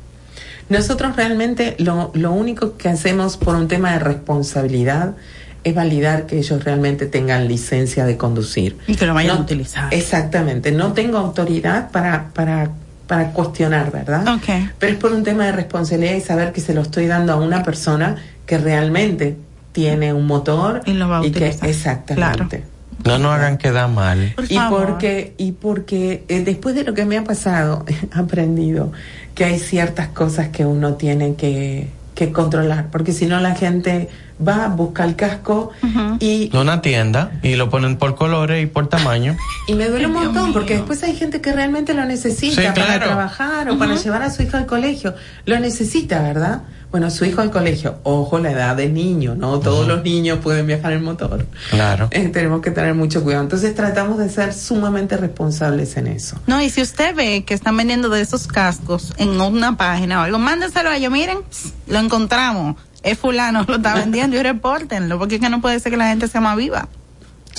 Nosotros 0.70 1.16
realmente 1.16 1.76
lo, 1.80 2.12
lo 2.14 2.32
único 2.34 2.78
que 2.78 2.90
hacemos 2.90 3.38
por 3.38 3.56
un 3.56 3.68
tema 3.68 3.94
de 3.94 4.00
responsabilidad 4.00 5.16
es 5.64 5.74
validar 5.74 6.26
que 6.28 6.38
ellos 6.38 6.64
realmente 6.64 7.08
tengan 7.08 7.48
licencia 7.48 8.06
de 8.06 8.16
conducir. 8.18 8.78
Y 8.88 8.96
que 8.96 9.06
lo 9.06 9.14
vayan 9.14 9.34
No- 9.36 9.40
a 9.40 9.44
utilizar. 9.44 9.94
Exactamente, 9.94 10.72
no 10.72 10.94
tengo 10.94 11.18
autoridad 11.18 11.90
para, 11.92 12.30
para, 12.34 12.70
para 13.08 13.32
cuestionar, 13.32 13.92
¿verdad? 13.92 14.28
Ok. 14.36 14.70
Pero 14.78 14.94
es 14.94 15.00
por 15.00 15.14
un 15.14 15.24
tema 15.24 15.46
de 15.46 15.54
responsabilidad 15.54 16.14
y 16.16 16.22
saber 16.22 16.52
que 16.54 16.62
se 16.62 16.74
lo 16.74 16.82
estoy 16.82 17.08
dando 17.08 17.34
a 17.34 17.38
una 17.38 17.64
persona 17.64 18.16
que 18.46 18.58
realmente 18.58 19.36
tiene 19.72 20.14
un 20.14 20.26
motor 20.28 20.82
y, 20.86 20.94
lo 20.94 21.08
va 21.10 21.20
a 21.20 21.22
que 21.22 21.28
utilizar. 21.28 21.70
exactamente. 21.70 22.64
No 23.06 23.18
nos 23.18 23.34
hagan 23.34 23.58
quedar 23.58 23.90
mal. 23.90 24.34
Y 24.50 24.60
porque, 24.70 25.34
y 25.38 25.52
porque 25.54 26.24
eh, 26.28 26.44
después 26.44 26.76
de 26.76 26.84
lo 26.84 26.94
que 26.94 27.06
me 27.06 27.18
ha 27.18 27.24
pasado, 27.24 27.86
he 27.88 28.20
aprendido 28.20 28.92
que 29.36 29.46
hay 29.46 29.60
ciertas 29.60 30.10
cosas 30.10 30.50
que 30.50 30.66
uno 30.66 30.96
tiene 30.96 31.36
que, 31.36 31.88
que 32.16 32.32
controlar, 32.32 32.88
porque 32.92 33.12
si 33.12 33.28
no 33.28 33.40
la 33.40 33.56
gente 33.56 34.10
va, 34.46 34.68
busca 34.68 35.04
el 35.04 35.16
casco 35.16 35.72
y, 36.20 36.56
a 36.56 36.60
una 36.62 36.82
tienda 36.82 37.32
y 37.44 37.56
lo 37.56 37.70
ponen 37.70 37.98
por 37.98 38.16
colores 38.16 38.64
y 38.64 38.68
por 38.68 38.88
tamaño. 38.88 39.36
y 39.68 39.74
me 39.74 39.88
duele 39.88 40.08
un 40.08 40.14
montón, 40.14 40.54
porque 40.54 40.76
después 40.76 41.04
hay 41.04 41.16
gente 41.16 41.42
que 41.42 41.52
realmente 41.54 41.94
lo 41.94 42.06
necesita 42.06 42.62
Sí, 42.62 42.68
para 42.68 42.74
claro. 42.74 43.06
trabajar 43.06 43.70
o 43.70 43.78
para 43.78 43.96
llevar 43.96 44.22
a 44.24 44.30
su 44.30 44.44
hijo 44.44 44.58
al 44.58 44.66
colegio. 44.66 45.16
Lo 45.46 45.60
necesita, 45.60 46.22
¿verdad? 46.22 46.62
Bueno, 46.90 47.10
su 47.12 47.26
hijo 47.26 47.42
al 47.42 47.52
colegio, 47.52 48.00
ojo 48.04 48.40
la 48.40 48.52
edad 48.52 48.76
de 48.78 48.88
niño, 48.88 49.36
no 49.36 49.60
todos 49.60 49.86
los 49.88 50.04
niños 50.04 50.40
pueden 50.42 50.66
viajar 50.68 50.94
en 50.94 51.04
motor. 51.04 51.46
Claro. 51.70 52.08
Eh, 52.12 52.30
tenemos 52.30 52.62
que 52.62 52.72
tener 52.72 52.94
mucho 52.94 53.24
cuidado. 53.24 53.44
Entonces 53.44 53.76
tratamos 53.76 54.18
de 54.18 54.30
ser 54.30 54.54
sumamente 54.54 55.18
responsables 55.18 55.98
en 55.98 56.08
eso. 56.08 56.40
No, 56.48 56.62
y 56.62 56.70
si 56.70 56.82
usted 56.82 57.14
ve 57.14 57.44
que 57.44 57.54
están 57.54 57.76
vendiendo 57.76 58.08
de 58.08 58.22
esos 58.22 58.48
cascos 58.48 59.14
en 59.18 59.40
una 59.42 59.76
página 59.76 60.22
o 60.22 60.24
algo, 60.24 60.40
mándenselo 60.40 60.90
a 60.90 60.96
ellos, 60.96 61.12
miren, 61.12 61.40
lo 61.88 62.00
encontramos, 62.00 62.78
es 63.04 63.18
fulano, 63.18 63.64
lo 63.68 63.76
está 63.78 63.94
vendiendo 63.96 64.38
y 64.38 64.44
repórtenlo, 64.44 65.18
porque 65.20 65.36
es 65.36 65.42
que 65.42 65.50
no 65.50 65.62
puede 65.62 65.80
ser 65.80 65.92
que 65.92 65.98
la 65.98 66.08
gente 66.10 66.28
sea 66.28 66.42
más 66.42 66.58
viva. 66.58 66.88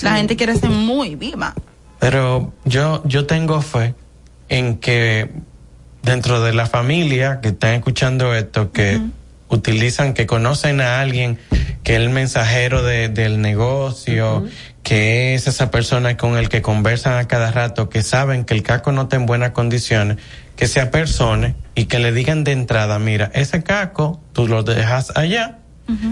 La 0.03 0.17
gente 0.17 0.37
quiere 0.37 0.55
ser 0.57 0.71
muy 0.71 1.17
viva. 1.17 1.55
Pero 1.99 2.53
yo, 2.65 3.03
yo 3.05 3.27
tengo 3.27 3.61
fe 3.61 3.95
en 4.49 4.79
que 4.79 5.31
dentro 6.03 6.41
de 6.41 6.53
la 6.53 6.67
familia 6.67 7.41
que 7.41 7.49
están 7.49 7.75
escuchando 7.75 8.33
esto, 8.35 8.71
que 8.71 9.01
utilizan, 9.49 10.15
que 10.15 10.27
conocen 10.27 10.81
a 10.81 11.01
alguien 11.01 11.39
que 11.83 11.95
es 11.97 12.01
el 12.01 12.11
mensajero 12.11 12.83
de- 12.85 13.09
del 13.09 13.41
negocio, 13.41 14.47
que 14.85 15.35
es 15.35 15.49
esa 15.49 15.71
persona 15.71 16.17
con 16.17 16.37
el 16.37 16.49
que 16.49 16.63
conversan 16.63 17.15
a 17.19 17.27
cada 17.27 17.51
rato, 17.51 17.89
que 17.89 18.03
saben 18.03 18.45
que 18.45 18.55
el 18.55 18.63
casco 18.63 18.93
no 18.93 19.03
está 19.03 19.17
en 19.17 19.27
buenas 19.27 19.51
condiciones, 19.51 20.19
que 20.59 20.67
se 20.67 20.81
apersone 20.81 21.55
y 21.75 21.85
que 21.87 21.99
le 22.01 22.13
digan 22.13 22.45
de 22.45 22.53
entrada, 22.53 22.99
mira, 22.99 23.31
ese 23.33 23.63
casco 23.63 24.21
tú 24.33 24.47
lo 24.49 24.63
dejas 24.65 25.13
allá 25.17 25.59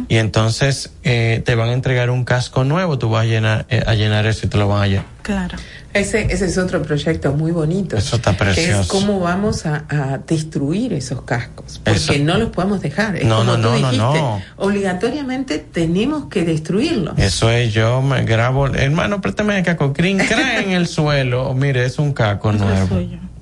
y 0.08 0.16
entonces 0.16 0.94
eh, 1.04 1.42
te 1.44 1.54
van 1.54 1.68
a 1.68 1.72
entregar 1.74 2.08
un 2.08 2.24
casco 2.24 2.64
nuevo, 2.64 2.96
tú 2.98 3.10
vas 3.10 3.24
a 3.24 3.26
llenar, 3.26 3.66
eh, 3.68 3.82
a 3.86 3.92
llenar 3.94 4.24
eso 4.24 4.46
y 4.46 4.48
te 4.48 4.56
lo 4.56 4.68
van 4.68 4.82
a 4.82 4.86
llenar. 4.86 5.04
Claro. 5.20 5.58
Ese, 5.92 6.32
ese 6.32 6.46
es 6.46 6.56
otro 6.56 6.80
proyecto 6.82 7.32
muy 7.34 7.52
bonito. 7.52 7.94
Eso 7.96 8.16
está 8.16 8.34
Que 8.34 8.44
es 8.44 8.54
precioso. 8.54 8.88
cómo 8.88 9.20
vamos 9.20 9.66
a, 9.66 9.84
a 9.90 10.18
destruir 10.26 10.94
esos 10.94 11.22
cascos. 11.22 11.78
Porque 11.84 11.98
Eso. 11.98 12.14
no 12.20 12.38
los 12.38 12.50
podemos 12.50 12.80
dejar. 12.80 13.16
Es 13.16 13.24
No, 13.26 13.38
como 13.38 13.52
no, 13.52 13.56
tú 13.56 13.62
no, 13.62 13.68
no, 13.70 13.76
dijiste, 13.90 13.98
no. 13.98 14.42
Obligatoriamente 14.56 15.58
tenemos 15.58 16.26
que 16.26 16.44
destruirlos. 16.44 17.18
Eso 17.18 17.50
es, 17.50 17.74
yo 17.74 18.00
me 18.00 18.24
grabo, 18.24 18.68
hermano, 18.68 19.20
préstame 19.20 19.58
el 19.58 19.64
caco, 19.64 19.92
crin, 19.92 20.20
en 20.64 20.70
el 20.70 20.86
suelo, 20.86 21.52
mire, 21.52 21.84
es 21.84 21.98
un 21.98 22.12
caco 22.14 22.52
nuevo. 22.52 22.98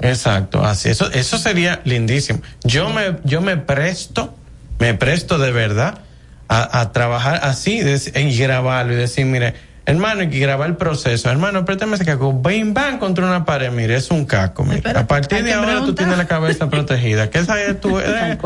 Exacto, 0.08 0.64
así, 0.64 0.90
eso, 0.90 1.10
eso 1.12 1.38
sería 1.38 1.80
lindísimo. 1.84 2.40
Yo 2.62 2.90
me, 2.90 3.16
yo 3.24 3.40
me 3.40 3.56
presto, 3.56 4.34
me 4.78 4.94
presto 4.94 5.38
de 5.38 5.50
verdad 5.50 5.98
a, 6.48 6.80
a 6.80 6.92
trabajar 6.92 7.40
así 7.42 7.80
de- 7.80 8.20
y 8.22 8.36
grabarlo 8.38 8.92
y 8.92 8.96
decir, 8.96 9.24
mire, 9.24 9.54
hermano, 9.86 10.20
hay 10.20 10.28
que 10.30 10.38
grabar 10.38 10.68
el 10.68 10.76
proceso, 10.76 11.30
hermano, 11.30 11.64
préstame 11.64 11.94
ese 11.96 12.04
caco, 12.04 12.32
bim, 12.34 12.74
bam, 12.74 12.98
contra 12.98 13.24
una 13.26 13.44
pared, 13.44 13.70
mire, 13.70 13.96
es 13.96 14.10
un 14.10 14.26
caco, 14.26 14.64
mire. 14.64 14.82
a 14.90 15.06
partir 15.06 15.42
de 15.42 15.52
ahora 15.54 15.80
tú 15.80 15.94
tienes 15.94 16.18
la 16.18 16.26
cabeza 16.26 16.68
protegida. 16.68 17.30
¿Qué 17.30 17.44
sabes 17.44 17.80
tú? 17.80 17.98
Eh, 18.00 18.38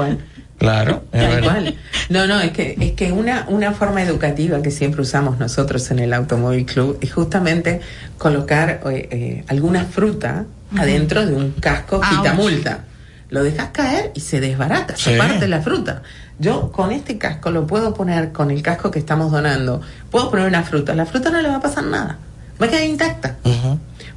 Claro, 0.58 1.04
es 1.12 1.20
Tal 1.20 1.30
verdad. 1.30 1.52
cual. 1.52 1.74
No, 2.08 2.26
no, 2.26 2.40
es 2.40 2.50
que, 2.50 2.74
es 2.80 2.92
que 2.94 3.12
una, 3.12 3.44
una 3.46 3.70
forma 3.74 4.02
educativa 4.02 4.60
que 4.60 4.72
siempre 4.72 5.02
usamos 5.02 5.38
nosotros 5.38 5.88
en 5.92 6.00
el 6.00 6.12
Automóvil 6.12 6.66
Club 6.66 6.98
es 7.00 7.12
justamente 7.12 7.80
colocar 8.18 8.80
eh, 8.90 9.08
eh, 9.12 9.44
alguna 9.46 9.84
fruta 9.84 10.46
Adentro 10.76 11.24
de 11.24 11.34
un 11.34 11.52
casco 11.52 11.96
Ouch. 11.96 12.08
quitamulta. 12.08 12.84
Lo 13.30 13.42
dejas 13.42 13.68
caer 13.72 14.10
y 14.14 14.20
se 14.20 14.40
desbarata, 14.40 14.96
se 14.96 15.16
parte 15.18 15.48
la 15.48 15.60
fruta. 15.60 16.02
Yo 16.38 16.72
con 16.72 16.92
este 16.92 17.18
casco 17.18 17.50
lo 17.50 17.66
puedo 17.66 17.92
poner, 17.92 18.32
con 18.32 18.50
el 18.50 18.62
casco 18.62 18.90
que 18.90 18.98
estamos 18.98 19.30
donando, 19.30 19.82
puedo 20.10 20.30
poner 20.30 20.46
una 20.46 20.62
fruta. 20.62 20.94
La 20.94 21.04
fruta 21.04 21.30
no 21.30 21.42
le 21.42 21.48
va 21.48 21.56
a 21.56 21.60
pasar 21.60 21.84
nada, 21.84 22.18
va 22.60 22.66
a 22.66 22.68
quedar 22.70 22.84
intacta. 22.84 23.36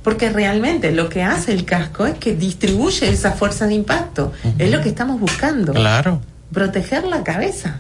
Porque 0.02 0.30
realmente 0.30 0.92
lo 0.94 1.10
que 1.10 1.24
hace 1.24 1.52
el 1.52 1.66
casco 1.66 2.06
es 2.06 2.18
que 2.18 2.36
distribuye 2.36 3.10
esa 3.10 3.32
fuerza 3.32 3.68
de 3.68 3.74
impacto. 3.74 4.32
Es 4.58 4.72
lo 4.72 4.82
que 4.82 4.90
estamos 4.90 5.20
buscando. 5.20 5.74
Claro. 5.74 6.22
Proteger 6.54 7.04
la 7.04 7.24
cabeza. 7.24 7.80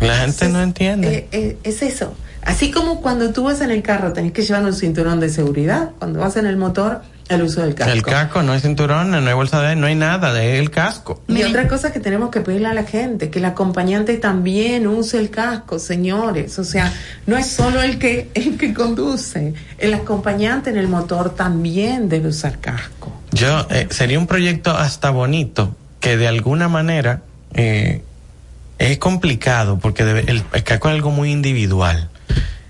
La 0.00 0.16
gente 0.18 0.48
no 0.48 0.60
entiende. 0.60 1.14
Eh, 1.14 1.28
eh, 1.32 1.58
es 1.62 1.82
eso. 1.82 2.14
Así 2.42 2.70
como 2.70 3.00
cuando 3.00 3.32
tú 3.32 3.44
vas 3.44 3.60
en 3.60 3.70
el 3.70 3.82
carro 3.82 4.12
tenés 4.12 4.32
que 4.32 4.42
llevar 4.42 4.64
un 4.64 4.72
cinturón 4.72 5.20
de 5.20 5.28
seguridad, 5.28 5.90
cuando 5.98 6.20
vas 6.20 6.36
en 6.36 6.46
el 6.46 6.56
motor, 6.56 7.02
el 7.28 7.42
uso 7.42 7.62
del 7.62 7.74
casco. 7.74 7.92
El 7.92 8.02
casco, 8.02 8.42
no 8.42 8.52
hay 8.52 8.60
cinturón, 8.60 9.10
no 9.10 9.16
hay 9.18 9.34
bolsa 9.34 9.60
de, 9.60 9.76
no 9.76 9.86
hay 9.86 9.94
nada, 9.94 10.42
es 10.42 10.58
el 10.58 10.70
casco. 10.70 11.22
Y 11.28 11.42
otra 11.42 11.68
cosa 11.68 11.92
que 11.92 12.00
tenemos 12.00 12.30
que 12.30 12.40
pedirle 12.40 12.68
a 12.68 12.74
la 12.74 12.84
gente, 12.84 13.30
que 13.30 13.38
el 13.38 13.44
acompañante 13.44 14.16
también 14.16 14.86
use 14.86 15.18
el 15.18 15.30
casco, 15.30 15.78
señores. 15.78 16.58
O 16.58 16.64
sea, 16.64 16.92
no 17.26 17.36
es 17.36 17.46
solo 17.46 17.82
el 17.82 17.98
que, 17.98 18.30
el 18.34 18.56
que 18.56 18.72
conduce, 18.74 19.54
el 19.78 19.94
acompañante 19.94 20.70
en 20.70 20.76
el 20.78 20.88
motor 20.88 21.34
también 21.34 22.08
debe 22.08 22.28
usar 22.28 22.58
casco. 22.58 23.12
Yo, 23.32 23.66
eh, 23.70 23.88
sería 23.90 24.18
un 24.18 24.26
proyecto 24.26 24.70
hasta 24.76 25.10
bonito, 25.10 25.76
que 26.00 26.16
de 26.16 26.28
alguna 26.28 26.68
manera 26.68 27.20
eh, 27.54 28.02
es 28.78 28.98
complicado, 28.98 29.78
porque 29.78 30.04
debe- 30.04 30.24
el, 30.30 30.42
el 30.52 30.62
casco 30.64 30.88
es 30.88 30.94
algo 30.94 31.10
muy 31.10 31.30
individual. 31.30 32.08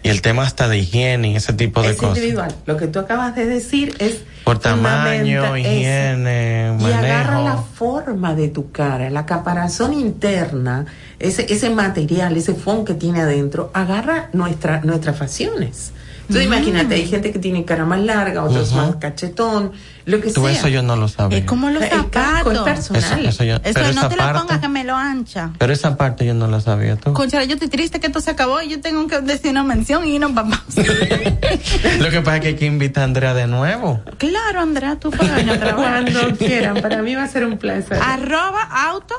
Y 0.02 0.10
el 0.10 0.22
tema 0.22 0.44
hasta 0.44 0.68
de 0.68 0.78
higiene 0.78 1.32
y 1.32 1.36
ese 1.36 1.52
tipo 1.52 1.82
de 1.82 1.90
es 1.90 1.96
cosas. 1.96 2.16
individual. 2.18 2.54
Lo 2.66 2.76
que 2.76 2.86
tú 2.86 2.98
acabas 3.00 3.34
de 3.34 3.46
decir 3.46 3.94
es 3.98 4.20
Por 4.44 4.58
tamaño, 4.58 5.44
eso. 5.44 5.56
higiene, 5.56 6.76
y 6.80 6.84
agarra 6.84 7.40
la 7.40 7.50
manejo. 7.50 7.66
forma 7.74 8.34
de 8.34 8.48
tu 8.48 8.70
cara, 8.70 9.10
la 9.10 9.26
caparazón 9.26 9.92
interna, 9.92 10.86
ese, 11.18 11.52
ese 11.52 11.70
material, 11.70 12.36
ese 12.36 12.54
fondo 12.54 12.84
que 12.84 12.94
tiene 12.94 13.20
adentro, 13.22 13.70
agarra 13.74 14.30
nuestra, 14.32 14.80
nuestras 14.82 15.16
facciones. 15.18 15.92
Entonces 16.28 16.46
Mm. 16.48 16.52
imagínate, 16.52 16.94
hay 16.94 17.06
gente 17.06 17.32
que 17.32 17.38
tiene 17.38 17.64
cara 17.64 17.84
más 17.86 18.00
larga, 18.00 18.44
otros 18.44 18.72
más 18.74 18.96
cachetón, 18.96 19.72
lo 20.04 20.20
que 20.20 20.30
Tú, 20.30 20.42
sea. 20.42 20.52
eso 20.52 20.68
yo 20.68 20.82
no 20.82 20.94
lo 20.96 21.08
sabía. 21.08 21.38
Es 21.38 21.44
como 21.46 21.70
los 21.70 21.82
El 21.82 21.88
casco 22.10 22.50
zapatos. 22.50 22.54
es 22.58 22.62
personal. 22.64 23.20
Eso- 23.20 23.28
eso 23.28 23.44
yo- 23.44 23.62
pero 23.62 23.80
no 23.86 23.90
esa 23.90 24.08
te 24.10 24.16
lo 24.16 24.22
parte- 24.22 24.38
pongas 24.40 24.58
que 24.60 24.68
me 24.68 24.84
lo 24.84 24.94
ancha. 24.94 25.50
Pero 25.58 25.72
esa 25.72 25.96
parte 25.96 26.26
yo 26.26 26.34
no 26.34 26.46
la 26.46 26.60
sabía 26.60 26.96
tú. 26.96 27.12
Concha, 27.14 27.42
yo 27.44 27.54
estoy 27.54 27.68
triste 27.68 27.98
que 27.98 28.08
esto 28.08 28.20
se 28.20 28.30
acabó 28.30 28.60
y 28.60 28.68
yo 28.68 28.80
tengo 28.80 29.06
que 29.06 29.20
decir 29.22 29.50
una 29.52 29.64
mención 29.64 30.06
y 30.06 30.18
no 30.18 30.34
papá. 30.34 30.62
Lo 32.00 32.10
que 32.10 32.20
pasa 32.20 32.36
es 32.36 32.42
que 32.42 32.48
hay 32.48 32.56
que 32.56 32.66
invitar 32.66 33.02
a 33.02 33.04
Andrea 33.04 33.34
de 33.34 33.46
nuevo. 33.46 34.02
claro, 34.18 34.60
Andrea, 34.60 34.96
tú 34.96 35.10
puedes 35.10 35.34
venir 35.34 35.52
a 35.54 35.58
trabajar. 35.60 36.04
Cuando 36.12 36.36
quieran, 36.36 36.80
para 36.82 37.02
mí 37.02 37.14
va 37.14 37.24
a 37.24 37.28
ser 37.28 37.44
un 37.46 37.58
placer. 37.58 37.98
Arroba 38.02 38.62
auto, 38.90 39.14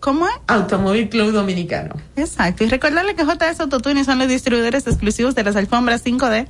¿cómo 0.00 0.26
es? 0.26 0.34
Automóvil 0.46 1.08
Club 1.08 1.32
Dominicano. 1.32 1.94
Exacto. 2.16 2.64
Y 2.64 2.68
recordarle 2.68 3.14
que 3.14 3.24
JS 3.24 3.60
Autotune 3.60 4.04
son 4.04 4.18
los 4.18 4.28
distribuidores 4.28 4.86
exclusivos 4.86 5.34
de 5.34 5.44
las 5.44 5.56
alfombras 5.56 6.04
5D. 6.04 6.46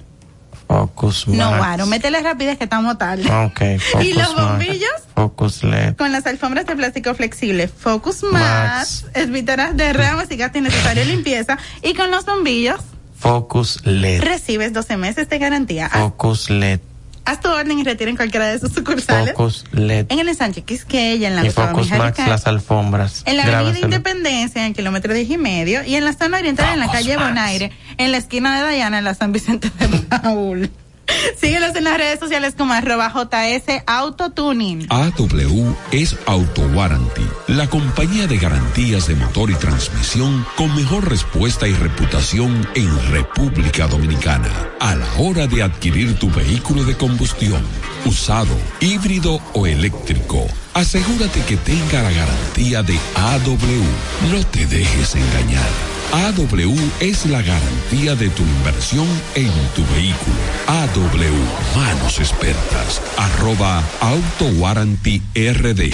Focus 0.67 1.27
No, 1.29 1.51
Max. 1.51 1.59
Guaro, 1.59 1.87
métele 1.87 2.21
rapidez 2.21 2.59
que 2.59 2.65
estamos 2.65 2.99
tarde. 2.99 3.23
Ok, 3.25 3.81
Focus 3.93 4.07
¿Y 4.07 4.13
los 4.13 4.35
Max. 4.37 4.49
bombillos? 4.51 4.91
Focus 5.15 5.65
LED. 5.65 5.97
Con 5.97 6.13
las 6.13 6.27
alfombras 6.27 6.67
de 6.67 6.77
plástico 6.77 7.15
flexible 7.15 7.69
Focus 7.69 8.23
Max, 8.25 9.07
evitaras 9.15 9.77
derrames 9.77 10.31
y 10.31 10.37
gasto 10.37 10.59
innecesario 10.59 11.05
de 11.07 11.11
limpieza. 11.15 11.59
Y 11.83 11.95
con 11.95 12.11
los 12.11 12.27
bombillos 12.27 12.81
Focus 13.19 13.85
LED. 13.87 14.21
recibes 14.23 14.73
12 14.75 14.97
meses 14.99 15.29
de 15.29 15.39
garantía. 15.39 15.89
Focus 15.89 16.51
LED. 16.51 16.81
Haz 17.25 17.41
tu 17.41 17.49
orden 17.49 17.79
y 17.79 17.85
retira 17.85 18.11
en 18.11 18.17
cualquiera 18.17 18.47
de 18.47 18.59
sus 18.59 18.73
sucursales. 18.73 19.35
Focus 19.35 19.65
LED. 19.73 20.07
En 20.09 20.21
el 20.21 20.35
Sánchez 20.35 20.65
Quisqueya, 20.65 21.29
en 21.29 21.37
la 21.37 21.45
Y 21.45 21.51
Focus 21.51 21.91
Max, 21.91 22.19
las 22.27 22.47
alfombras. 22.47 23.23
En 23.27 23.37
la 23.37 23.43
avenida 23.45 23.61
Grábaselo. 23.61 23.87
Independencia, 23.87 24.63
en 24.63 24.69
el 24.69 24.75
kilómetro 24.75 25.13
10 25.13 25.31
y 25.31 25.39
medio, 25.39 25.85
y 25.85 25.95
en 25.95 26.05
la 26.05 26.13
zona 26.13 26.39
oriental, 26.39 26.73
en 26.73 26.81
la 26.81 26.91
calle 26.91 27.17
Bonaire, 27.17 27.73
en 27.97 28.13
la 28.13 28.19
esquina 28.19 28.57
de 28.57 28.63
Dayana, 28.63 28.99
en 28.99 29.05
la 29.05 29.15
San 29.15 29.33
Vicente 29.33 29.71
de 29.79 29.89
Paul. 29.99 30.71
Síguelos 31.41 31.75
en 31.77 31.85
las 31.85 31.97
redes 31.97 32.21
sociales 32.21 32.55
como 32.57 32.73
arroba 32.73 33.13
JS 33.13 33.83
Autotuning. 33.87 34.87
AW 34.91 35.77
es 35.93 36.17
Auto 36.27 36.63
Warranty, 36.75 37.27
la 37.49 37.69
compañía 37.69 38.27
de 38.27 38.39
garantías 38.39 39.07
de 39.07 39.15
motor 39.15 39.51
y 39.51 39.55
transmisión 39.55 40.47
con 40.57 40.75
mejor 40.75 41.09
respuesta 41.09 41.69
y 41.69 41.73
reputación 41.73 42.69
en 42.75 43.11
República 43.11 43.87
Dominicana. 43.87 44.51
A 44.81 44.95
la 44.95 45.13
hora 45.19 45.47
de 45.47 45.63
adquirir 45.63 46.19
tu 46.19 46.31
vehículo 46.31 46.85
de 46.85 46.97
combustión, 46.97 47.63
usado, 48.05 48.57
híbrido 48.81 49.41
o 49.55 49.67
eléctrico, 49.67 50.47
asegúrate 50.79 51.41
que 51.43 51.57
tenga 51.57 52.03
la 52.03 52.13
garantía 52.13 52.83
de 52.85 52.99
AW. 53.17 54.31
No 54.33 54.47
te 54.47 54.65
dejes 54.67 55.17
engañar. 55.17 55.69
AW 56.11 56.75
es 57.01 57.27
la 57.27 57.43
garantía 57.43 58.15
de 58.15 58.31
tu 58.31 58.43
inversión 58.43 59.07
en 59.35 59.51
tu 59.75 59.85
vehículo. 59.95 60.37
AW, 60.67 61.77
manos 61.77 62.19
expertas, 62.19 63.03
arroba 63.19 63.83
Auto 64.01 64.47
Warranty 64.59 65.21
RD. 65.35 65.93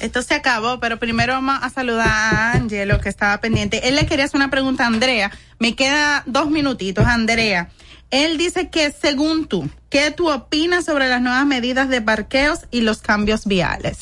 Esto 0.00 0.22
se 0.22 0.34
acabó, 0.34 0.80
pero 0.80 0.98
primero 0.98 1.34
vamos 1.34 1.58
a 1.62 1.68
saludar 1.70 2.08
a 2.08 2.52
Angelo, 2.52 3.00
que 3.00 3.08
estaba 3.08 3.38
pendiente. 3.40 3.88
Él 3.88 3.96
le 3.96 4.06
quería 4.06 4.24
hacer 4.24 4.36
una 4.36 4.50
pregunta 4.50 4.84
a 4.84 4.86
Andrea. 4.86 5.30
Me 5.58 5.74
queda 5.76 6.22
dos 6.26 6.50
minutitos, 6.50 7.04
Andrea. 7.06 7.68
Él 8.10 8.38
dice 8.38 8.70
que 8.70 8.90
según 8.92 9.46
tú, 9.46 9.68
¿qué 9.88 10.10
tú 10.10 10.30
opinas 10.30 10.84
sobre 10.86 11.08
las 11.08 11.20
nuevas 11.20 11.46
medidas 11.46 11.88
de 11.88 12.00
parqueos 12.00 12.60
y 12.70 12.80
los 12.80 13.02
cambios 13.02 13.44
viales? 13.46 13.98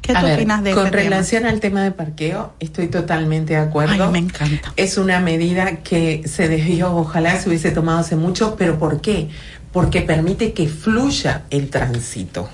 ¿Qué 0.00 0.12
A 0.12 0.20
tú 0.20 0.26
ver, 0.26 0.36
opinas 0.36 0.62
de 0.62 0.72
Con 0.72 0.86
este 0.86 0.96
tema? 0.98 1.10
relación 1.10 1.44
al 1.46 1.60
tema 1.60 1.82
de 1.82 1.90
parqueo, 1.90 2.54
estoy 2.60 2.88
totalmente 2.88 3.52
de 3.54 3.58
acuerdo. 3.60 4.06
Ay, 4.06 4.10
me 4.12 4.18
encanta. 4.20 4.72
Es 4.76 4.96
una 4.96 5.20
medida 5.20 5.76
que 5.82 6.22
se 6.26 6.48
debió, 6.48 6.94
ojalá 6.96 7.38
se 7.38 7.48
hubiese 7.50 7.70
tomado 7.72 7.98
hace 7.98 8.16
mucho, 8.16 8.56
pero 8.56 8.78
¿por 8.78 9.00
qué? 9.02 9.28
Porque 9.72 10.00
permite 10.00 10.52
que 10.54 10.68
fluya 10.68 11.42
el 11.50 11.68
tránsito. 11.68 12.48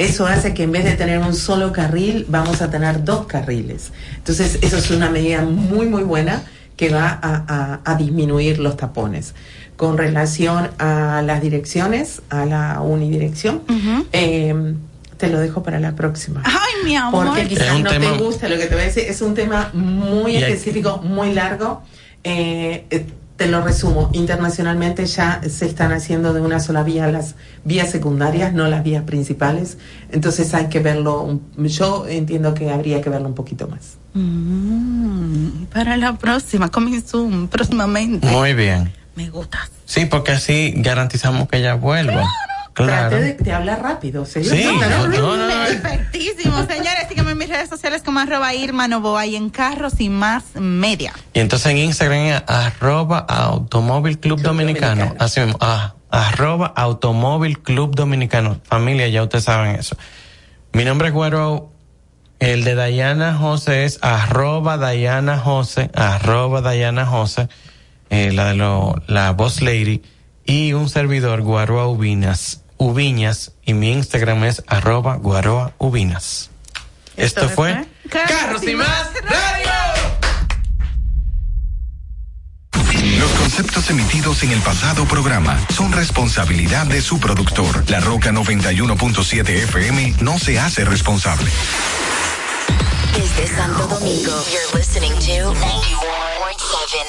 Eso 0.00 0.26
hace 0.26 0.54
que 0.54 0.62
en 0.62 0.72
vez 0.72 0.84
de 0.84 0.92
tener 0.94 1.18
un 1.18 1.34
solo 1.34 1.72
carril, 1.72 2.24
vamos 2.28 2.62
a 2.62 2.70
tener 2.70 3.04
dos 3.04 3.26
carriles. 3.26 3.92
Entonces, 4.16 4.58
eso 4.62 4.78
es 4.78 4.90
una 4.90 5.10
medida 5.10 5.42
muy, 5.42 5.86
muy 5.88 6.02
buena 6.04 6.42
que 6.76 6.88
va 6.88 7.18
a, 7.22 7.44
a- 7.46 7.80
a 7.84 7.94
disminuir 7.96 8.58
los 8.60 8.76
tapones. 8.78 9.34
Con 9.76 9.98
relación 9.98 10.70
a 10.78 11.22
las 11.24 11.42
direcciones, 11.42 12.22
a 12.30 12.44
la 12.46 12.80
unidirección, 12.80 13.62
eh, 14.12 14.74
te 15.18 15.28
lo 15.28 15.38
dejo 15.38 15.62
para 15.62 15.78
la 15.80 15.94
próxima. 15.94 16.42
Ay, 16.46 16.84
mi 16.84 16.96
amor. 16.96 17.26
Porque 17.26 17.46
quizás 17.46 17.78
no 17.82 17.90
tema- 17.90 18.12
te 18.16 18.18
gusta 18.24 18.48
lo 18.48 18.56
que 18.56 18.66
te 18.66 18.74
voy 18.74 18.84
a 18.84 18.86
decir. 18.86 19.04
Es 19.06 19.20
un 19.20 19.34
tema 19.34 19.70
muy 19.74 20.36
específico, 20.36 20.98
muy 21.04 21.34
largo. 21.34 21.82
Eh, 22.24 22.84
eh, 22.90 23.06
te 23.40 23.46
lo 23.46 23.62
resumo. 23.62 24.10
Internacionalmente 24.12 25.06
ya 25.06 25.40
se 25.48 25.64
están 25.64 25.92
haciendo 25.92 26.34
de 26.34 26.42
una 26.42 26.60
sola 26.60 26.82
vía 26.82 27.10
las 27.10 27.36
vías 27.64 27.90
secundarias, 27.90 28.52
no 28.52 28.68
las 28.68 28.84
vías 28.84 29.04
principales. 29.04 29.78
Entonces 30.10 30.52
hay 30.52 30.66
que 30.66 30.80
verlo. 30.80 31.40
Yo 31.56 32.06
entiendo 32.06 32.52
que 32.52 32.70
habría 32.70 33.00
que 33.00 33.08
verlo 33.08 33.28
un 33.28 33.34
poquito 33.34 33.66
más. 33.66 33.96
Mm, 34.12 35.64
para 35.72 35.96
la 35.96 36.18
próxima, 36.18 36.68
coming 36.68 37.00
soon, 37.00 37.48
próximamente. 37.48 38.26
Muy 38.26 38.52
bien. 38.52 38.92
Me 39.16 39.30
gusta. 39.30 39.70
Sí, 39.86 40.04
porque 40.04 40.32
así 40.32 40.74
garantizamos 40.76 41.48
que 41.48 41.56
ella 41.56 41.76
vuelva. 41.76 42.12
Claro. 42.12 42.49
Trate 42.74 43.20
de, 43.20 43.34
de 43.34 43.52
hablar 43.52 43.82
rápido. 43.82 44.24
¿se 44.24 44.40
dio 44.40 44.52
Sí, 44.52 44.64
no, 44.64 45.08
no, 45.08 45.08
no, 45.08 45.36
no. 45.36 45.64
Perfectísimo, 45.66 46.58
señores. 46.66 47.06
Sígueme 47.08 47.32
en 47.32 47.38
mis 47.38 47.48
redes 47.48 47.68
sociales 47.68 48.02
como 48.02 48.20
arroba 48.20 48.54
Irma 48.54 48.88
Novoa 48.88 49.26
y 49.26 49.36
en 49.36 49.50
carros 49.50 49.94
y 50.00 50.08
más 50.08 50.44
media. 50.54 51.12
Y 51.34 51.40
entonces 51.40 51.70
en 51.72 51.78
Instagram 51.78 52.18
es 52.18 52.42
arroba 52.46 53.18
automóvil 53.18 54.18
club 54.18 54.40
dominicano. 54.40 55.14
Así 55.18 55.40
mismo, 55.40 55.58
ah, 55.60 55.94
arroba 56.10 56.66
automóvil 56.76 57.60
club 57.60 57.94
dominicano. 57.94 58.60
Familia, 58.64 59.08
ya 59.08 59.22
ustedes 59.22 59.44
saben 59.44 59.76
eso. 59.76 59.96
Mi 60.72 60.84
nombre 60.84 61.08
es 61.08 61.14
Güero. 61.14 61.70
El 62.40 62.64
de 62.64 62.74
Dayana 62.74 63.36
José 63.36 63.84
es 63.84 63.98
arroba 64.00 64.78
Dayana 64.78 65.38
José, 65.38 65.90
arroba 65.92 66.62
Dayana 66.62 67.04
José, 67.04 67.50
eh, 68.08 68.32
la 68.32 68.46
de 68.46 68.54
lo, 68.54 68.94
la 69.08 69.32
boss 69.32 69.60
lady, 69.60 70.02
y 70.44 70.72
un 70.72 70.88
servidor, 70.88 71.42
Guaroa 71.42 71.86
Ubinas, 71.86 72.62
Ubiñas, 72.76 73.52
y 73.64 73.74
mi 73.74 73.92
Instagram 73.92 74.44
es 74.44 74.62
arroba 74.66 75.16
Guaroa 75.16 75.74
Ubinas. 75.78 76.50
Esto, 77.16 77.48
fue 77.48 77.86
Carros 78.08 78.62
y 78.62 78.74
más 78.74 79.10
Los 83.18 83.30
conceptos 83.32 83.90
emitidos 83.90 84.42
en 84.42 84.52
el 84.52 84.60
pasado 84.60 85.04
programa 85.04 85.58
son 85.74 85.92
responsabilidad 85.92 86.86
de 86.86 87.02
su 87.02 87.20
productor. 87.20 87.84
La 87.90 88.00
Roca 88.00 88.30
91.7 88.30 89.48
FM 89.48 90.14
no 90.20 90.38
se 90.38 90.58
hace 90.58 90.84
responsable. 90.84 91.50
Desde 93.14 93.54
Santo 93.54 93.86
Domingo, 93.86 94.32
you're 94.50 94.78
listening 94.78 95.12
to 95.12 95.52
91.7 95.52 95.60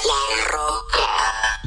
La 0.04 0.50
Roca. 0.52 1.61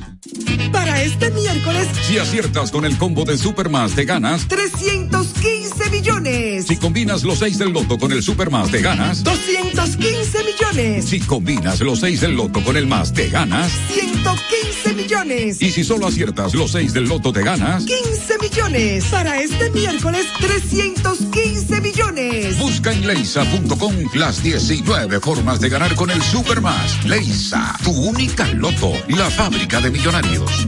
Para 0.86 1.02
este 1.02 1.32
miércoles, 1.32 1.88
Si 2.06 2.20
aciertas 2.20 2.70
con 2.70 2.86
el 2.86 2.95
combo 2.99 3.26
de 3.26 3.40
Supermas, 3.40 3.95
te 3.95 4.06
ganas. 4.06 4.48
315 4.48 5.90
millones. 5.90 6.68
Si 6.68 6.78
combinas 6.78 7.24
los 7.24 7.40
6 7.40 7.57
del 7.57 7.72
loto 7.72 7.98
con 7.98 8.12
el 8.12 8.22
Supermas, 8.22 8.70
te 8.70 8.82
ganas. 8.82 9.24
215 9.24 10.44
millones. 10.44 11.06
Si 11.06 11.20
combinas 11.22 11.82
los 11.82 12.02
6 12.02 12.22
del 12.22 12.36
loto 12.36 12.64
con 12.64 12.78
el 12.78 12.86
más, 12.86 13.14
te 13.14 13.30
ganas. 13.30 13.72
115 13.95 14.94
millones. 14.94 15.60
Y 15.60 15.72
si 15.72 15.84
solo 15.84 16.06
aciertas 16.06 16.53
los 16.53 16.74
6 16.74 16.94
del 16.94 17.06
loto, 17.06 17.34
te 17.34 17.41
ganas. 17.41 17.86
15 17.86 18.38
millones. 18.40 19.06
Para 19.06 19.41
este 19.41 19.72
miércoles, 19.72 20.28
315 20.40 21.82
millones. 21.82 22.60
Busca 22.60 22.94
en 22.94 23.07
leisa.com 23.07 23.95
las 24.14 24.44
19 24.44 25.20
formas 25.20 25.60
de 25.60 25.70
ganar 25.70 25.95
con 25.95 26.12
el 26.12 26.22
Supermas. 26.22 27.03
Leisa, 27.06 27.76
tu 27.84 27.90
única 27.90 28.45
loto, 28.49 28.94
la 29.07 29.32
fábrica 29.32 29.82
de 29.82 29.90
millonarios. 29.90 30.68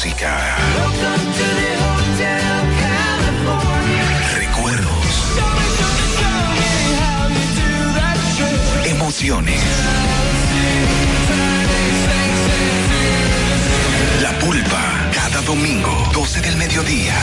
Recuerdos. 4.33 5.37
Emociones. 8.85 9.61
La 14.23 14.31
pulpa, 14.39 15.11
cada 15.13 15.41
domingo, 15.41 16.09
12 16.13 16.41
del 16.41 16.57
mediodía, 16.57 17.13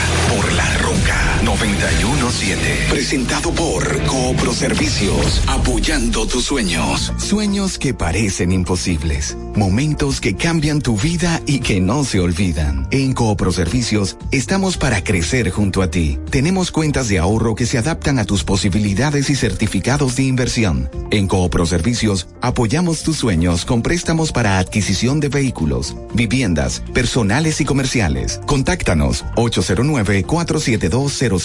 917. 1.58 2.86
Presentado 2.88 3.50
por 3.52 4.00
Coopro 4.04 4.54
Servicios, 4.54 5.42
apoyando 5.48 6.24
tus 6.24 6.44
sueños. 6.44 7.12
Sueños 7.18 7.78
que 7.78 7.94
parecen 7.94 8.52
imposibles. 8.52 9.36
Momentos 9.56 10.20
que 10.20 10.36
cambian 10.36 10.80
tu 10.80 10.96
vida 10.96 11.42
y 11.46 11.58
que 11.58 11.80
no 11.80 12.04
se 12.04 12.20
olvidan. 12.20 12.86
En 12.92 13.12
Coopro 13.12 13.50
Servicios 13.50 14.16
estamos 14.30 14.76
para 14.76 15.02
crecer 15.02 15.50
junto 15.50 15.82
a 15.82 15.90
ti. 15.90 16.20
Tenemos 16.30 16.70
cuentas 16.70 17.08
de 17.08 17.18
ahorro 17.18 17.56
que 17.56 17.66
se 17.66 17.76
adaptan 17.76 18.20
a 18.20 18.24
tus 18.24 18.44
posibilidades 18.44 19.28
y 19.28 19.34
certificados 19.34 20.14
de 20.14 20.22
inversión. 20.22 20.88
En 21.10 21.26
Coopro 21.26 21.66
Servicios 21.66 22.28
apoyamos 22.40 23.02
tus 23.02 23.16
sueños 23.16 23.64
con 23.64 23.82
préstamos 23.82 24.30
para 24.30 24.60
adquisición 24.60 25.18
de 25.18 25.28
vehículos, 25.28 25.96
viviendas, 26.14 26.84
personales 26.94 27.60
y 27.60 27.64
comerciales. 27.64 28.40
Contáctanos 28.46 29.24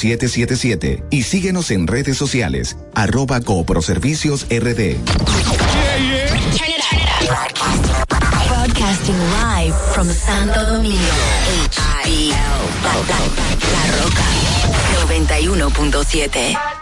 809-4720777 0.03 1.03
y 1.09 1.23
síguenos 1.23 1.71
en 1.71 1.87
redes 1.87 2.17
sociales 2.17 2.77
arroba 2.93 3.41
Cooproservicios 3.41 4.45
RD. 4.49 4.97
Broadcasting 8.47 9.17
live 9.17 9.75
from 9.93 10.07
Santo 10.09 10.65
Domingo. 10.65 10.99
HIL. 12.05 12.29
La, 12.29 12.93
la, 12.93 13.19
la 13.71 13.83
Roca 14.03 14.23
91.7. 15.07 16.72